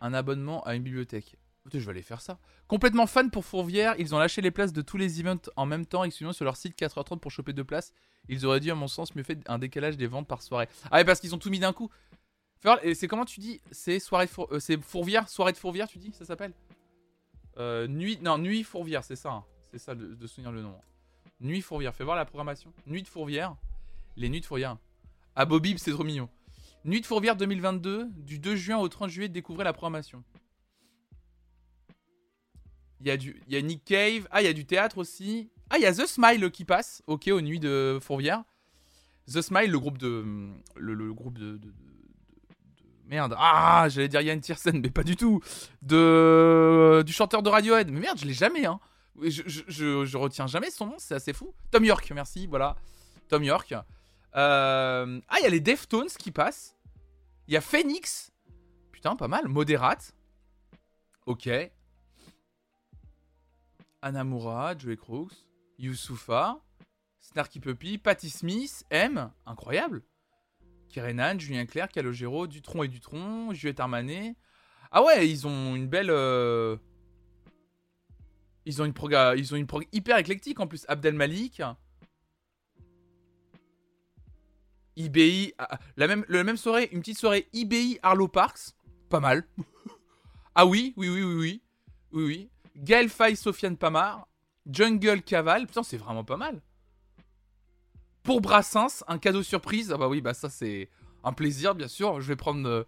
Un 0.00 0.14
abonnement 0.14 0.62
à 0.62 0.76
une 0.76 0.84
bibliothèque. 0.84 1.36
Je 1.72 1.78
vais 1.80 1.90
aller 1.90 2.02
faire 2.02 2.20
ça. 2.20 2.38
Complètement 2.68 3.08
fan 3.08 3.28
pour 3.30 3.44
Fourvière, 3.44 3.96
ils 3.98 4.14
ont 4.14 4.18
lâché 4.18 4.40
les 4.40 4.52
places 4.52 4.72
de 4.72 4.80
tous 4.80 4.96
les 4.98 5.18
events 5.20 5.50
en 5.56 5.66
même 5.66 5.84
temps, 5.84 6.04
exclusivement 6.04 6.32
sur 6.32 6.44
leur 6.44 6.56
site 6.56 6.78
4h30 6.78 7.18
pour 7.18 7.32
choper 7.32 7.52
deux 7.52 7.64
places. 7.64 7.92
Ils 8.28 8.46
auraient 8.46 8.60
dû, 8.60 8.70
à 8.70 8.76
mon 8.76 8.86
sens, 8.86 9.16
mieux 9.16 9.24
fait 9.24 9.40
un 9.50 9.58
décalage 9.58 9.96
des 9.96 10.06
ventes 10.06 10.28
par 10.28 10.40
soirée. 10.42 10.68
Ah 10.92 10.98
ouais, 10.98 11.04
parce 11.04 11.18
qu'ils 11.20 11.34
ont 11.34 11.38
tout 11.38 11.50
mis 11.50 11.58
d'un 11.58 11.72
coup. 11.72 11.90
Et 12.84 12.94
c'est 12.94 13.08
comment 13.08 13.24
tu 13.24 13.40
dis 13.40 13.60
C'est 13.72 13.98
soirée 13.98 14.28
Four- 14.28 14.48
euh, 14.52 14.60
c'est 14.60 14.80
Fourvière, 14.80 15.28
soirée 15.28 15.52
de 15.52 15.58
Fourvière, 15.58 15.88
tu 15.88 15.98
dis 15.98 16.12
Ça 16.12 16.24
s'appelle? 16.24 16.52
Euh, 17.58 17.88
nuit, 17.88 18.18
non, 18.22 18.38
Nuit 18.38 18.62
Fourvière, 18.62 19.02
c'est 19.02 19.16
ça. 19.16 19.30
hein. 19.32 19.44
C'est 19.72 19.78
ça 19.78 19.94
de, 19.96 20.14
de 20.14 20.26
souvenir 20.28 20.52
le 20.52 20.62
nom. 20.62 20.74
Nuit 21.40 21.60
Fourvière. 21.60 21.94
Fais 21.94 22.04
voir 22.04 22.16
la 22.16 22.24
programmation. 22.24 22.72
Nuit 22.86 23.02
de 23.02 23.08
Fourvière. 23.08 23.56
Les 24.16 24.28
Nuits 24.28 24.40
de 24.40 24.46
Fourvière. 24.46 24.76
Ah, 25.40 25.44
Bobby, 25.44 25.76
c'est 25.78 25.92
trop 25.92 26.02
mignon. 26.02 26.28
Nuit 26.84 27.00
de 27.00 27.06
Fourvière 27.06 27.36
2022, 27.36 28.08
du 28.16 28.40
2 28.40 28.56
juin 28.56 28.78
au 28.78 28.88
30 28.88 29.08
juillet, 29.08 29.28
découvrez 29.28 29.62
la 29.62 29.72
programmation. 29.72 30.24
Il 33.00 33.06
y, 33.06 33.56
a 33.56 33.62
Nick 33.62 33.84
Cave. 33.84 34.26
Ah, 34.32 34.42
il 34.42 34.46
y 34.46 34.48
a 34.48 34.52
du 34.52 34.66
théâtre 34.66 34.98
aussi. 34.98 35.48
Ah, 35.70 35.78
il 35.78 35.82
y 35.82 35.86
a 35.86 35.92
The 35.94 36.06
Smile 36.06 36.50
qui 36.50 36.64
passe. 36.64 37.04
Ok, 37.06 37.28
aux 37.28 37.40
Nuits 37.40 37.60
de 37.60 38.00
Fourvière. 38.02 38.42
The 39.32 39.40
Smile, 39.40 39.70
le 39.70 39.78
groupe 39.78 39.98
de. 39.98 40.24
Le, 40.74 41.12
groupe 41.14 41.38
de. 41.38 41.52
de- 41.52 41.58
de- 41.58 41.58
de- 41.58 41.68
de- 41.68 41.72
merde. 43.06 43.36
Ah, 43.38 43.86
j'allais 43.88 44.08
dire 44.08 44.22
Yann 44.22 44.40
Tiersen, 44.40 44.80
mais 44.80 44.90
pas 44.90 45.04
du 45.04 45.14
tout. 45.14 45.40
Du 45.82 47.12
chanteur 47.12 47.44
de 47.44 47.48
Radiohead. 47.48 47.92
Mais 47.92 48.00
merde, 48.00 48.18
je 48.18 48.26
l'ai 48.26 48.34
jamais, 48.34 48.66
hein. 48.66 48.80
Je 49.22 50.16
retiens 50.16 50.48
jamais 50.48 50.72
son 50.72 50.86
nom, 50.86 50.96
c'est 50.98 51.14
assez 51.14 51.32
fou. 51.32 51.54
Tom 51.70 51.84
York, 51.84 52.10
merci, 52.12 52.48
voilà. 52.48 52.74
Tom 53.28 53.44
York. 53.44 53.72
Euh, 54.36 55.20
Ah, 55.28 55.36
il 55.40 55.42
y 55.42 55.46
a 55.46 55.50
les 55.50 55.60
Deftones 55.60 56.08
qui 56.08 56.30
passent. 56.30 56.76
Il 57.46 57.54
y 57.54 57.56
a 57.56 57.60
Phoenix. 57.60 58.30
Putain, 58.92 59.16
pas 59.16 59.28
mal. 59.28 59.48
Moderate. 59.48 60.12
Ok. 61.26 61.48
Anamura, 64.02 64.76
Joey 64.78 64.96
Crooks, 64.96 65.32
Youssoufa, 65.78 66.60
Snarky 67.20 67.58
Puppy, 67.60 67.98
Patty 67.98 68.30
Smith, 68.30 68.84
M, 68.90 69.30
incroyable. 69.44 70.02
Kerenan, 70.88 71.38
Julien 71.38 71.66
Clerc, 71.66 71.88
Calogero, 71.88 72.46
Dutron 72.46 72.84
et 72.84 72.88
Dutron, 72.88 73.52
Juliette 73.52 73.80
Armanet. 73.80 74.36
Ah 74.90 75.02
ouais, 75.02 75.28
ils 75.28 75.46
ont 75.46 75.74
une 75.74 75.86
belle. 75.88 76.10
euh, 76.10 76.76
Ils 78.64 78.80
ont 78.80 78.84
une 78.84 78.94
proga... 78.94 79.34
ils 79.36 79.52
ont 79.52 79.56
une 79.56 79.66
prog 79.66 79.86
hyper 79.92 80.16
éclectique 80.16 80.60
en 80.60 80.66
plus. 80.66 80.84
Abdel 80.88 81.14
Malik. 81.14 81.60
IBI, 84.98 85.54
ah, 85.58 85.68
ah, 85.70 85.78
la 85.96 86.06
même, 86.08 86.24
la 86.28 86.44
même 86.44 86.56
soirée, 86.56 86.88
une 86.92 87.00
petite 87.00 87.18
soirée 87.18 87.48
IBI 87.52 87.98
Arlo 88.02 88.28
Parks, 88.28 88.74
pas 89.08 89.20
mal. 89.20 89.46
ah 90.54 90.66
oui, 90.66 90.92
oui, 90.96 91.08
oui, 91.08 91.22
oui, 91.22 91.34
oui, 91.34 91.62
oui, 92.12 92.24
oui. 92.24 92.50
Gaël 92.76 93.08
Sofiane 93.36 93.76
Pamar, 93.76 94.26
Jungle 94.70 95.22
Caval, 95.22 95.66
putain, 95.66 95.82
c'est 95.82 95.96
vraiment 95.96 96.24
pas 96.24 96.36
mal. 96.36 96.60
Pour 98.22 98.40
Brassens, 98.40 99.04
un 99.08 99.18
cadeau 99.18 99.42
surprise, 99.42 99.90
ah 99.92 99.96
bah 99.96 100.08
oui, 100.08 100.20
bah 100.20 100.34
ça 100.34 100.50
c'est 100.50 100.90
un 101.24 101.32
plaisir, 101.32 101.74
bien 101.74 101.88
sûr. 101.88 102.20
Je 102.20 102.26
vais 102.28 102.36
prendre, 102.36 102.68
euh, 102.68 102.84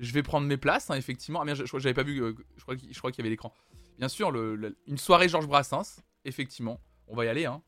je 0.00 0.12
vais 0.12 0.22
prendre 0.22 0.46
mes 0.46 0.56
places, 0.56 0.90
hein, 0.90 0.96
effectivement. 0.96 1.40
Ah 1.40 1.44
merde, 1.44 1.58
je, 1.64 1.78
j'avais 1.78 1.94
pas 1.94 2.02
vu, 2.02 2.22
euh, 2.22 2.34
je 2.56 2.62
crois 2.62 2.76
qu'il 2.76 2.92
je 2.92 2.98
crois 2.98 3.10
qu'il 3.10 3.20
y 3.20 3.22
avait 3.22 3.30
l'écran. 3.30 3.54
Bien 3.98 4.08
sûr, 4.08 4.30
le- 4.30 4.76
une 4.86 4.98
soirée 4.98 5.28
Georges 5.28 5.46
Brassens, 5.46 6.00
effectivement. 6.24 6.80
On 7.08 7.14
va 7.16 7.24
y 7.24 7.28
aller, 7.28 7.46
hein. 7.46 7.62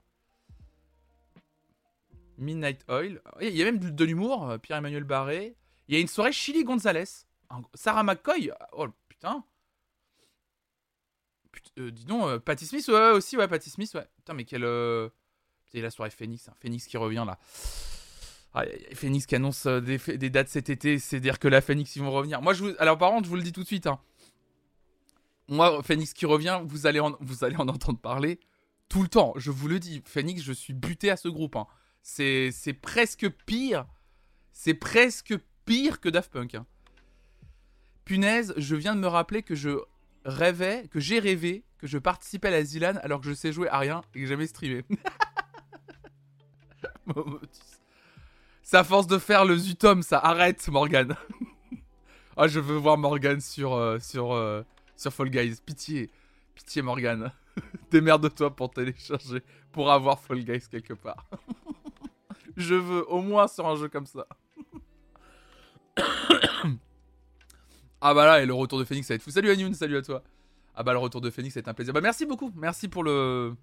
Midnight 2.38 2.84
Oil. 2.88 3.20
Il 3.40 3.56
y 3.56 3.62
a 3.62 3.64
même 3.64 3.78
de, 3.78 4.04
l'humour, 4.04 4.48
euh, 4.50 4.58
Pierre-Emmanuel 4.58 5.04
Barré. 5.04 5.56
Il 5.88 5.94
y 5.94 5.98
a 5.98 6.00
une 6.00 6.08
soirée 6.08 6.32
Chili 6.32 6.64
Gonzalez. 6.64 7.04
Sarah 7.74 8.02
McCoy. 8.02 8.50
Oh 8.72 8.86
putain. 9.08 9.44
Put- 11.52 11.72
euh, 11.78 11.90
dis 11.90 12.04
donc, 12.04 12.24
euh, 12.24 12.38
Patty 12.38 12.66
Smith, 12.66 12.86
ouais, 12.88 13.10
aussi, 13.10 13.36
ouais, 13.36 13.46
Patty 13.48 13.70
Smith, 13.70 13.92
ouais. 13.94 14.06
Putain, 14.16 14.34
mais 14.34 14.44
quelle. 14.44 14.64
euh, 14.64 15.08
Putain, 15.66 15.80
la 15.82 15.90
soirée 15.90 16.10
Phoenix, 16.10 16.48
hein. 16.48 16.54
Phoenix 16.60 16.86
qui 16.86 16.96
revient 16.96 17.24
là. 17.26 17.38
Ah, 18.54 18.64
Phoenix 18.94 19.26
qui 19.26 19.34
annonce 19.34 19.66
des 19.66 20.30
dates 20.30 20.48
cet 20.48 20.68
été, 20.70 20.98
c'est 21.00 21.18
dire 21.20 21.38
que 21.40 21.48
la 21.48 21.60
Phoenix 21.60 21.94
ils 21.96 22.02
vont 22.02 22.12
revenir. 22.12 22.40
Moi, 22.40 22.54
je 22.54 22.64
vous... 22.64 22.72
alors 22.78 22.96
par 22.98 23.10
contre, 23.10 23.24
je 23.24 23.30
vous 23.30 23.36
le 23.36 23.42
dis 23.42 23.52
tout 23.52 23.62
de 23.62 23.66
suite. 23.66 23.86
hein. 23.88 23.98
Moi, 25.48 25.82
Phoenix 25.82 26.12
qui 26.12 26.24
revient, 26.26 26.60
vous 26.64 26.86
allez, 26.86 27.00
en... 27.00 27.16
vous 27.20 27.44
allez 27.44 27.56
en 27.56 27.66
entendre 27.68 27.98
parler 27.98 28.38
tout 28.88 29.02
le 29.02 29.08
temps. 29.08 29.32
Je 29.36 29.50
vous 29.50 29.66
le 29.68 29.80
dis, 29.80 30.02
Phoenix, 30.04 30.42
je 30.42 30.52
suis 30.52 30.72
buté 30.72 31.10
à 31.10 31.16
ce 31.16 31.28
groupe. 31.28 31.56
hein. 31.56 31.66
C'est 32.04 32.78
presque 32.80 33.28
pire. 33.46 33.86
C'est 34.52 34.74
presque 34.74 35.34
pire 35.64 36.00
que 36.00 36.10
Daft 36.10 36.30
Punk. 36.30 36.54
hein. 36.54 36.66
Punaise, 38.04 38.52
je 38.58 38.76
viens 38.76 38.94
de 38.94 39.00
me 39.00 39.08
rappeler 39.08 39.42
que 39.42 39.54
je 39.54 39.78
rêvais, 40.26 40.86
que 40.90 41.00
j'ai 41.00 41.18
rêvé, 41.18 41.64
que 41.78 41.86
je 41.86 41.96
participais 41.96 42.48
à 42.48 42.50
la 42.50 42.62
Zilan 42.62 42.96
alors 43.02 43.22
que 43.22 43.26
je 43.26 43.32
sais 43.32 43.52
jouer 43.52 43.68
à 43.68 43.78
rien 43.78 44.02
et 44.14 44.20
que 44.20 44.26
jamais 44.26 44.46
streamé. 44.46 44.84
C'est 48.62 48.76
à 48.76 48.84
force 48.84 49.06
de 49.06 49.18
faire 49.18 49.46
le 49.46 49.56
Zutom, 49.56 50.02
ça 50.02 50.18
arrête, 50.18 50.68
Morgan. 50.68 51.16
ah, 52.36 52.48
je 52.48 52.60
veux 52.60 52.76
voir 52.76 52.98
Morgan 52.98 53.40
sur, 53.40 53.72
euh, 53.74 53.98
sur, 53.98 54.32
euh, 54.32 54.62
sur 54.96 55.12
Fall 55.12 55.30
Guys. 55.30 55.56
Pitié, 55.64 56.10
pitié, 56.54 56.82
Morgan. 56.82 57.32
Démerde-toi 57.90 58.54
pour 58.54 58.70
télécharger, 58.70 59.42
pour 59.72 59.90
avoir 59.90 60.20
Fall 60.20 60.44
Guys 60.44 60.68
quelque 60.70 60.92
part. 60.94 61.26
Je 62.56 62.74
veux 62.74 63.08
au 63.10 63.20
moins 63.20 63.48
sur 63.48 63.66
un 63.66 63.76
jeu 63.76 63.88
comme 63.88 64.06
ça. 64.06 64.26
ah 68.00 68.14
bah 68.14 68.26
là, 68.26 68.42
et 68.42 68.46
le 68.46 68.54
retour 68.54 68.78
de 68.78 68.84
Phoenix, 68.84 69.06
ça 69.06 69.14
va 69.14 69.16
être 69.16 69.22
fou. 69.22 69.30
Salut 69.30 69.50
Anyoun, 69.50 69.74
salut 69.74 69.96
à 69.96 70.02
toi. 70.02 70.22
Ah 70.76 70.82
bah 70.82 70.92
le 70.92 70.98
retour 70.98 71.20
de 71.20 71.30
Phoenix, 71.30 71.54
ça 71.54 71.60
va 71.60 71.62
être 71.62 71.68
un 71.68 71.74
plaisir. 71.74 71.94
Bah 71.94 72.00
merci 72.00 72.26
beaucoup, 72.26 72.50
merci 72.56 72.88
pour 72.88 73.04
le 73.04 73.54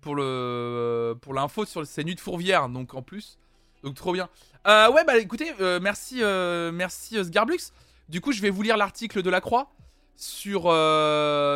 pour 0.00 0.14
le 0.14 1.16
pour 1.20 1.34
l'info 1.34 1.64
sur 1.64 1.84
ces 1.86 2.04
nuits 2.04 2.14
de 2.14 2.20
Fourvière, 2.20 2.68
donc 2.68 2.94
en 2.94 3.02
plus, 3.02 3.38
donc 3.82 3.94
trop 3.94 4.12
bien. 4.12 4.28
Euh, 4.66 4.90
ouais 4.92 5.04
bah 5.04 5.18
écoutez, 5.18 5.52
euh, 5.60 5.80
merci 5.80 6.22
euh, 6.22 6.70
merci 6.72 7.18
euh, 7.18 7.24
Sgarblux. 7.24 7.72
Du 8.08 8.20
coup, 8.20 8.32
je 8.32 8.40
vais 8.40 8.50
vous 8.50 8.62
lire 8.62 8.76
l'article 8.76 9.22
de 9.22 9.30
la 9.30 9.40
Croix 9.40 9.70
sur 10.16 10.62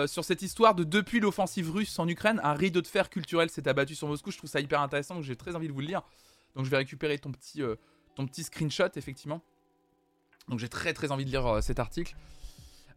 sur 0.08 0.24
cette 0.24 0.42
histoire 0.42 0.74
de 0.74 0.82
depuis 0.82 1.20
l'offensive 1.20 1.70
russe 1.70 1.96
en 1.98 2.08
Ukraine, 2.08 2.40
un 2.42 2.54
rideau 2.54 2.80
de 2.80 2.86
fer 2.88 3.08
culturel 3.08 3.50
s'est 3.50 3.68
abattu 3.68 3.94
sur 3.94 4.08
Moscou. 4.08 4.32
Je 4.32 4.38
trouve 4.38 4.50
ça 4.50 4.60
hyper 4.60 4.80
intéressant, 4.80 5.14
donc 5.14 5.24
j'ai 5.24 5.36
très 5.36 5.54
envie 5.54 5.68
de 5.68 5.72
vous 5.72 5.80
le 5.80 5.86
lire. 5.86 6.02
Donc 6.58 6.66
je 6.66 6.70
vais 6.70 6.76
récupérer 6.76 7.18
ton 7.18 7.30
petit 7.30 7.62
euh, 7.62 7.76
ton 8.16 8.26
petit 8.26 8.42
screenshot 8.42 8.90
effectivement. 8.96 9.40
Donc 10.48 10.58
j'ai 10.58 10.68
très 10.68 10.92
très 10.92 11.12
envie 11.12 11.24
de 11.24 11.30
lire 11.30 11.46
euh, 11.46 11.60
cet 11.60 11.78
article. 11.78 12.16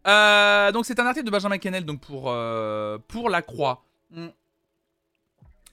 Euh, 0.08 0.72
donc 0.72 0.84
c'est 0.84 0.98
un 0.98 1.06
article 1.06 1.24
de 1.24 1.30
Benjamin 1.30 1.58
Kennel 1.58 1.84
donc 1.84 2.00
pour, 2.00 2.28
La 2.28 3.42
Croix. 3.42 3.84
Mm. 4.10 4.26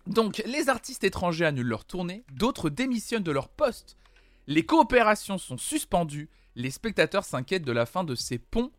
Donc 0.05 0.43
les 0.46 0.69
artistes 0.69 1.03
étrangers 1.03 1.46
annulent 1.46 1.67
leur 1.67 1.84
tournée, 1.84 2.24
d'autres 2.31 2.69
démissionnent 2.69 3.24
de 3.24 3.31
leur 3.31 3.50
poste. 3.50 3.98
Les 4.46 4.63
coopérations 4.63 5.39
sont 5.39 5.58
suspendues, 5.58 6.29
les 6.55 6.69
spectateurs 6.69 7.25
s'inquiètent 7.25 7.65
de 7.65 7.72
la 7.72 7.88
fin 7.88 8.03
de 8.03 8.13
ces 8.13 8.38
ponts 8.38 8.72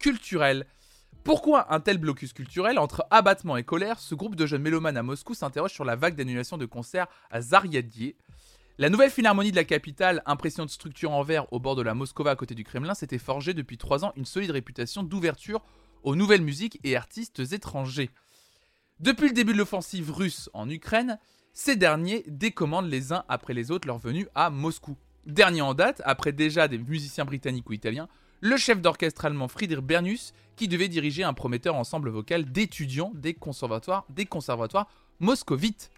culturels. 0.00 0.66
Pourquoi 1.22 1.72
un 1.72 1.78
tel 1.78 1.98
blocus 1.98 2.32
culturel 2.32 2.78
entre 2.78 3.06
abattement 3.10 3.56
et 3.56 3.62
colère? 3.62 4.00
Ce 4.00 4.16
groupe 4.16 4.34
de 4.34 4.46
jeunes 4.46 4.62
mélomanes 4.62 4.96
à 4.96 5.04
Moscou 5.04 5.34
s'interroge 5.34 5.72
sur 5.72 5.84
la 5.84 5.94
vague 5.94 6.16
d'annulation 6.16 6.58
de 6.58 6.66
concerts 6.66 7.06
à 7.30 7.40
Zariadier. 7.40 8.16
La 8.80 8.90
nouvelle 8.90 9.10
philharmonie 9.10 9.50
de 9.50 9.56
la 9.56 9.64
capitale, 9.64 10.22
impressionnante 10.24 10.70
structure 10.70 11.10
en 11.10 11.24
verre 11.24 11.52
au 11.52 11.58
bord 11.58 11.74
de 11.74 11.82
la 11.82 11.94
Moscova 11.94 12.30
à 12.30 12.36
côté 12.36 12.54
du 12.54 12.62
Kremlin, 12.62 12.94
s'était 12.94 13.18
forgée 13.18 13.52
depuis 13.52 13.76
trois 13.76 14.04
ans 14.04 14.12
une 14.14 14.24
solide 14.24 14.52
réputation 14.52 15.02
d'ouverture 15.02 15.64
aux 16.04 16.14
nouvelles 16.14 16.42
musiques 16.42 16.78
et 16.84 16.94
artistes 16.94 17.40
étrangers. 17.50 18.08
Depuis 19.00 19.26
le 19.26 19.34
début 19.34 19.52
de 19.52 19.58
l'offensive 19.58 20.12
russe 20.12 20.48
en 20.52 20.70
Ukraine, 20.70 21.18
ces 21.52 21.74
derniers 21.74 22.22
décommandent 22.28 22.88
les 22.88 23.12
uns 23.12 23.24
après 23.28 23.52
les 23.52 23.72
autres 23.72 23.88
leur 23.88 23.98
venue 23.98 24.28
à 24.36 24.48
Moscou. 24.48 24.96
Dernier 25.26 25.62
en 25.62 25.74
date, 25.74 26.00
après 26.04 26.30
déjà 26.30 26.68
des 26.68 26.78
musiciens 26.78 27.24
britanniques 27.24 27.68
ou 27.68 27.72
italiens, 27.72 28.06
le 28.40 28.56
chef 28.56 28.80
d'orchestre 28.80 29.24
allemand 29.24 29.48
Friedrich 29.48 29.84
Bernius, 29.84 30.34
qui 30.54 30.68
devait 30.68 30.86
diriger 30.86 31.24
un 31.24 31.34
prometteur 31.34 31.74
ensemble 31.74 32.10
vocal 32.10 32.44
d'étudiants 32.52 33.10
des 33.16 33.34
conservatoires, 33.34 34.06
des 34.08 34.26
conservatoires 34.26 34.86
moscovites. 35.18 35.90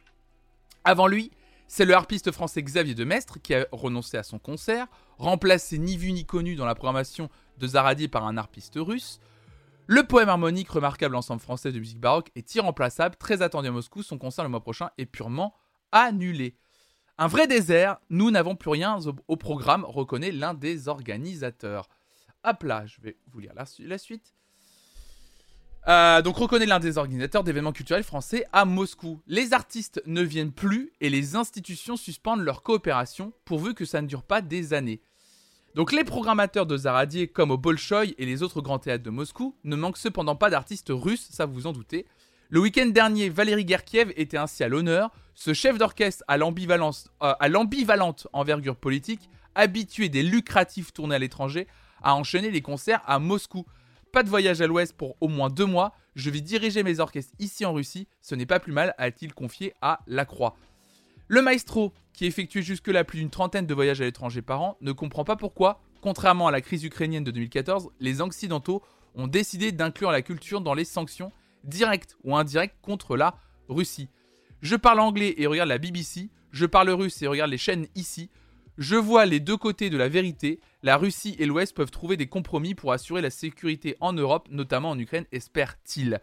Avant 0.85 1.09
lui, 1.09 1.31
c'est 1.73 1.85
le 1.85 1.95
harpiste 1.95 2.33
français 2.33 2.65
Xavier 2.65 2.97
Demestre 2.97 3.41
qui 3.41 3.55
a 3.55 3.65
renoncé 3.71 4.17
à 4.17 4.25
son 4.25 4.41
concert, 4.41 4.89
remplacé 5.19 5.79
ni 5.79 5.97
vu 5.97 6.11
ni 6.11 6.27
connu 6.27 6.57
dans 6.57 6.67
la 6.67 6.75
programmation 6.75 7.31
de 7.59 7.67
Zaradi 7.69 8.09
par 8.09 8.27
un 8.27 8.37
harpiste 8.37 8.75
russe. 8.77 9.21
Le 9.87 10.03
poème 10.03 10.29
harmonique, 10.29 10.69
remarquable 10.69 11.15
ensemble 11.15 11.41
français 11.41 11.71
de 11.71 11.79
musique 11.79 12.01
baroque, 12.01 12.33
est 12.35 12.57
irremplaçable, 12.57 13.15
très 13.15 13.41
attendu 13.41 13.69
à 13.69 13.71
Moscou. 13.71 14.03
Son 14.03 14.19
concert 14.19 14.43
le 14.43 14.51
mois 14.51 14.63
prochain 14.65 14.91
est 14.99 15.07
purement 15.07 15.55
annulé. 15.93 16.57
Un 17.19 17.29
vrai 17.29 17.47
désert, 17.47 17.99
nous 18.11 18.33
n'avons 18.33 18.57
plus 18.57 18.71
rien 18.71 18.99
au, 19.29 19.37
programme, 19.37 19.85
reconnaît 19.85 20.33
l'un 20.33 20.55
des 20.55 20.89
organisateurs. 20.89 21.89
Hop 22.43 22.65
là, 22.65 22.85
je 22.87 23.01
vais 23.01 23.17
vous 23.31 23.39
lire 23.39 23.53
la 23.55 23.99
suite. 23.99 24.35
Euh, 25.89 26.21
donc 26.21 26.37
reconnaît 26.37 26.67
l'un 26.67 26.79
des 26.79 26.99
organisateurs 26.99 27.43
d'événements 27.43 27.73
culturels 27.73 28.05
français 28.05 28.45
à 28.53 28.65
Moscou. 28.65 29.21
Les 29.27 29.55
artistes 29.55 30.03
ne 30.07 30.23
viennent 30.23 30.53
plus 30.53 30.93
et 31.01 31.09
les 31.09 31.37
institutions 31.37 31.97
suspendent 31.97 32.43
leur 32.43 32.63
coopération 32.63 33.33
pourvu 33.45 33.75
que 33.75 33.85
ça 33.85 34.03
ne 34.03 34.07
dure 34.07 34.23
pas 34.23 34.43
des 34.43 34.75
années. 34.75 35.01
Donc 35.75 35.93
les 35.93 36.05
programmateurs 36.05 36.67
de 36.67 36.77
Zaradier 36.77 37.29
comme 37.29 37.51
au 37.51 37.57
Bolchoï 37.57 38.15
et 38.19 38.27
les 38.27 38.43
autres 38.43 38.61
grands 38.61 38.79
théâtres 38.81 39.05
de 39.05 39.11
Moscou 39.11 39.55
ne 39.65 39.77
manquent 39.77 39.97
cependant 39.97 40.37
pas 40.37 40.51
d'artistes 40.51 40.91
russes, 40.91 41.29
ça 41.31 41.47
vous 41.47 41.67
en 41.67 41.73
doutez. 41.73 42.07
Le 42.53 42.59
week-end 42.59 42.87
dernier, 42.87 43.29
Valérie 43.29 43.67
Gerkiev 43.67 44.13
était 44.17 44.37
ainsi 44.37 44.65
à 44.65 44.69
l'honneur. 44.69 45.11
Ce 45.35 45.55
chef 45.55 45.79
d'orchestre 45.79 46.25
à 46.27 46.35
euh, 46.37 47.49
l'ambivalente 47.49 48.27
envergure 48.33 48.75
politique, 48.75 49.31
habitué 49.55 50.09
des 50.09 50.25
lucratifs 50.25 50.93
tournées 50.93 51.15
à 51.15 51.21
l'étranger, 51.21 51.69
a 52.03 52.17
enchaîné 52.17 52.51
les 52.51 52.61
concerts 52.61 53.03
à 53.07 53.21
Moscou. 53.21 53.65
Pas 54.13 54.23
de 54.25 54.29
voyage 54.29 54.61
à 54.61 54.67
l'ouest 54.67 54.93
pour 54.93 55.17
au 55.21 55.29
moins 55.29 55.51
deux 55.51 55.67
mois. 55.67 55.95
Je 56.17 56.31
vais 56.31 56.41
diriger 56.41 56.83
mes 56.83 56.99
orchestres 56.99 57.33
ici 57.39 57.65
en 57.65 57.73
Russie, 57.73 58.09
ce 58.21 58.35
n'est 58.35 58.47
pas 58.47 58.59
plus 58.59 58.73
mal, 58.73 58.95
a-t-il 58.99 59.33
confié 59.33 59.75
à 59.81 60.01
La 60.09 60.25
Croix. 60.25 60.57
Le 61.29 61.43
maestro, 61.43 61.93
qui 62.13 62.27
effectuait 62.27 62.63
jusque-là 62.63 63.05
plus 63.05 63.21
d'une 63.21 63.31
trentaine 63.31 63.67
de 63.67 63.75
voyages 63.75 64.01
à 64.01 64.05
l'étranger 64.05 64.43
par 64.43 64.61
an, 64.61 64.77
ne 64.81 64.91
comprend 64.91 65.23
pas 65.23 65.37
pourquoi, 65.37 65.81
contrairement 66.01 66.49
à 66.49 66.51
la 66.51 66.61
crise 66.61 66.83
ukrainienne 66.83 67.23
de 67.23 67.31
2014, 67.31 67.91
les 68.01 68.21
Occidentaux 68.21 68.83
ont 69.15 69.29
décidé 69.29 69.71
d'inclure 69.71 70.11
la 70.11 70.23
culture 70.23 70.61
dans 70.61 70.75
les 70.75 70.85
sanctions 70.85 71.31
directes 71.63 72.17
ou 72.25 72.37
indirectes 72.37 72.77
contre 72.83 73.17
la 73.17 73.37
Russie. 73.69 74.09
Je 74.61 74.75
parle 74.75 74.99
anglais 74.99 75.35
et 75.39 75.47
regarde 75.47 75.69
la 75.69 75.79
BBC, 75.79 76.31
je 76.51 76.67
parle 76.67 76.91
russe 76.91 77.23
et 77.23 77.29
regarde 77.29 77.51
les 77.51 77.59
chaînes 77.59 77.87
ici. 77.95 78.29
Je 78.79 78.97
vois 78.97 79.27
les 79.27 79.41
deux 79.41 79.57
côtés 79.57 79.91
de 79.91 79.97
la 79.97 80.09
vérité. 80.09 80.61
La 80.83 80.97
Russie 80.97 81.37
et 81.39 81.47
l'Ouest 81.47 81.77
peuvent 81.77 81.91
trouver 81.91 82.17
des 82.17 82.27
compromis 82.27 82.75
pour 82.75 82.93
assurer 82.93 83.21
la 83.21 83.31
sécurité 83.31 83.97
en 84.01 84.13
Europe, 84.13 84.49
notamment 84.51 84.91
en 84.91 84.99
Ukraine, 84.99 85.27
espère-t-il. 85.33 86.21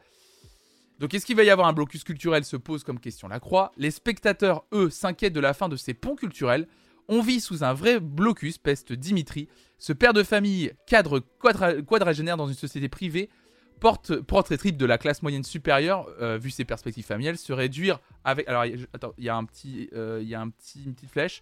Donc 1.00 1.13
est-ce 1.13 1.25
qu'il 1.25 1.36
va 1.36 1.44
y 1.44 1.50
avoir 1.50 1.68
un 1.68 1.74
blocus 1.74 2.04
culturel 2.04 2.44
se 2.44 2.58
pose 2.58 2.84
comme 2.84 3.00
question 3.00 3.27
la 3.27 3.39
croix. 3.39 3.72
Les 3.77 3.92
spectateurs, 3.92 4.66
eux, 4.74 4.89
s'inquiètent 4.89 5.34
de 5.34 5.39
la 5.39 5.54
fin 5.54 5.70
de 5.70 5.75
ces 5.75 5.94
ponts 5.94 6.16
culturels. 6.16 6.68
On 7.08 7.22
vit 7.22 7.39
sous 7.39 7.63
un 7.63 7.74
vrai 7.74 8.00
blocus, 8.00 8.58
peste 8.58 8.94
Dimitri. 8.94 9.48
Ce 9.77 9.94
père 9.94 10.13
de 10.13 10.24
famille, 10.24 10.74
cadre 10.88 11.22
quadragénaire 11.39 12.36
dans 12.36 12.48
une 12.48 12.56
société 12.56 12.89
privée, 12.89 13.30
porte, 13.79 14.19
portrait 14.22 14.57
trip 14.57 14.77
de 14.77 14.86
la 14.86 14.98
classe 14.98 15.22
moyenne 15.22 15.43
supérieure, 15.43 16.07
euh, 16.22 16.38
vu 16.38 16.50
ses 16.50 16.65
perspectives 16.65 17.05
familiales, 17.05 17.38
se 17.38 17.53
réduire 17.53 18.00
avec. 18.24 18.48
Alors, 18.48 18.63
attends, 18.93 19.13
il 19.17 19.25
y 19.25 19.29
a 19.29 19.36
un 19.36 19.46
petit, 19.46 19.89
euh, 19.93 20.19
il 20.22 20.27
y 20.27 20.36
a 20.36 20.41
un 20.41 20.50
petit, 20.50 20.84
une 20.86 20.93
petite 20.93 21.12
flèche. 21.12 21.41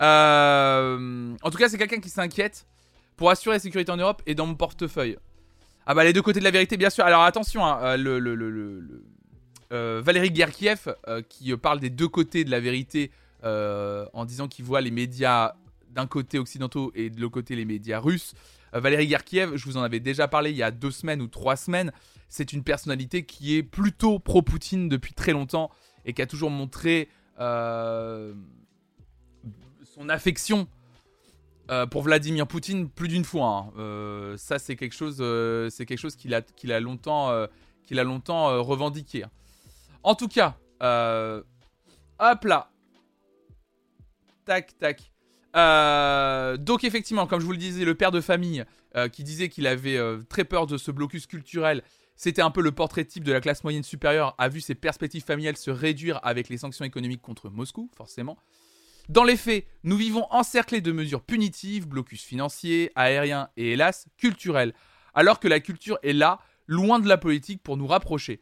Euh, 0.00 1.34
en 1.42 1.50
tout 1.50 1.58
cas, 1.58 1.68
c'est 1.68 1.78
quelqu'un 1.78 2.00
qui 2.00 2.10
s'inquiète 2.10 2.66
pour 3.16 3.30
assurer 3.30 3.56
la 3.56 3.60
sécurité 3.60 3.90
en 3.92 3.96
Europe 3.96 4.22
et 4.26 4.34
dans 4.34 4.46
mon 4.46 4.54
portefeuille. 4.54 5.18
Ah 5.86 5.94
bah 5.94 6.04
les 6.04 6.12
deux 6.12 6.22
côtés 6.22 6.40
de 6.40 6.44
la 6.44 6.50
vérité, 6.50 6.76
bien 6.76 6.90
sûr. 6.90 7.04
Alors 7.04 7.22
attention, 7.22 7.64
hein, 7.64 7.96
le, 7.96 9.02
Valérie 9.70 10.34
Gerkiev 10.34 10.94
qui 11.28 11.56
parle 11.56 11.80
des 11.80 11.90
deux 11.90 12.08
côtés 12.08 12.44
de 12.44 12.50
la 12.50 12.60
vérité 12.60 13.12
en 13.44 14.24
disant 14.24 14.48
qu'il 14.48 14.64
voit 14.64 14.80
les 14.80 14.90
médias 14.90 15.54
d'un 15.90 16.06
côté 16.06 16.38
occidentaux 16.38 16.92
et 16.94 17.08
de 17.08 17.20
l'autre 17.20 17.34
côté 17.34 17.56
les 17.56 17.64
médias 17.64 18.00
russes. 18.00 18.34
Euh, 18.76 18.80
Valérie 18.80 19.08
Gerkiev, 19.08 19.56
je 19.56 19.64
vous 19.64 19.76
en 19.76 19.82
avais 19.82 20.00
déjà 20.00 20.28
parlé 20.28 20.50
il 20.50 20.56
y 20.56 20.62
a 20.62 20.70
deux 20.70 20.90
semaines 20.90 21.22
ou 21.22 21.28
trois 21.28 21.56
semaines. 21.56 21.92
C'est 22.28 22.52
une 22.52 22.62
personnalité 22.62 23.24
qui 23.24 23.56
est 23.56 23.62
plutôt 23.62 24.18
pro-Poutine 24.18 24.88
depuis 24.88 25.14
très 25.14 25.32
longtemps 25.32 25.70
et 26.04 26.12
qui 26.12 26.22
a 26.22 26.26
toujours 26.26 26.50
montré 26.50 27.08
euh, 27.38 28.34
son 29.94 30.08
affection 30.08 30.68
euh, 31.70 31.86
pour 31.86 32.02
Vladimir 32.02 32.46
Poutine 32.46 32.88
plus 32.88 33.08
d'une 33.08 33.24
fois. 33.24 33.72
Hein. 33.76 34.36
ça, 34.36 34.58
c'est 34.58 34.76
quelque 34.76 34.94
chose, 34.94 35.16
c'est 35.72 35.86
quelque 35.86 35.98
chose 35.98 36.16
qu'il 36.16 36.34
a, 36.34 36.80
longtemps, 36.80 37.46
qu'il 37.84 37.98
a 37.98 38.04
longtemps 38.04 38.62
revendiqué. 38.62 39.24
En 40.02 40.14
tout 40.14 40.28
cas, 40.28 40.56
hop 40.80 42.44
là, 42.44 42.70
tac 44.44 44.76
tac. 44.78 45.12
Euh, 45.54 46.56
donc 46.56 46.84
effectivement, 46.84 47.26
comme 47.26 47.40
je 47.40 47.46
vous 47.46 47.52
le 47.52 47.58
disais, 47.58 47.84
le 47.84 47.94
père 47.94 48.10
de 48.10 48.20
famille 48.20 48.64
euh, 48.96 49.08
qui 49.08 49.24
disait 49.24 49.48
qu'il 49.48 49.66
avait 49.66 49.96
euh, 49.96 50.18
très 50.28 50.44
peur 50.44 50.66
de 50.66 50.76
ce 50.76 50.90
blocus 50.90 51.26
culturel, 51.26 51.82
c'était 52.16 52.42
un 52.42 52.50
peu 52.50 52.62
le 52.62 52.72
portrait 52.72 53.04
type 53.04 53.24
de 53.24 53.32
la 53.32 53.40
classe 53.40 53.62
moyenne 53.62 53.82
supérieure, 53.82 54.34
a 54.38 54.48
vu 54.48 54.60
ses 54.60 54.74
perspectives 54.74 55.24
familiales 55.24 55.56
se 55.56 55.70
réduire 55.70 56.18
avec 56.22 56.48
les 56.48 56.58
sanctions 56.58 56.84
économiques 56.84 57.22
contre 57.22 57.50
Moscou, 57.50 57.90
forcément. 57.96 58.38
Dans 59.08 59.24
les 59.24 59.36
faits, 59.36 59.66
nous 59.84 59.96
vivons 59.96 60.26
encerclés 60.30 60.80
de 60.80 60.92
mesures 60.92 61.22
punitives, 61.22 61.86
blocus 61.86 62.24
financier, 62.24 62.90
aérien 62.96 63.50
et 63.56 63.72
hélas 63.72 64.08
culturel, 64.16 64.74
alors 65.14 65.38
que 65.38 65.46
la 65.46 65.60
culture 65.60 65.98
est 66.02 66.12
là, 66.12 66.40
loin 66.66 66.98
de 66.98 67.08
la 67.08 67.18
politique, 67.18 67.62
pour 67.62 67.76
nous 67.76 67.86
rapprocher. 67.86 68.40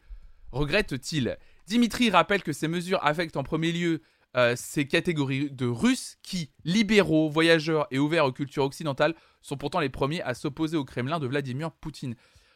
Regrette-t-il? 0.52 1.36
Dimitri 1.66 2.10
rappelle 2.10 2.42
que 2.42 2.52
ces 2.52 2.68
mesures 2.68 3.04
affectent 3.04 3.36
en 3.36 3.42
premier 3.42 3.72
lieu 3.72 4.02
euh, 4.36 4.54
ces 4.56 4.86
catégories 4.86 5.50
de 5.50 5.66
Russes 5.66 6.16
qui, 6.22 6.50
libéraux, 6.64 7.28
voyageurs 7.28 7.86
et 7.90 7.98
ouverts 7.98 8.26
aux 8.26 8.32
cultures 8.32 8.64
occidentales, 8.64 9.14
sont 9.42 9.56
pourtant 9.56 9.80
les 9.80 9.88
premiers 9.88 10.22
à 10.22 10.34
s'opposer 10.34 10.76
au 10.76 10.84
Kremlin 10.84 11.18
de 11.18 11.26
Vladimir 11.26 11.70
Poutine. 11.70 12.14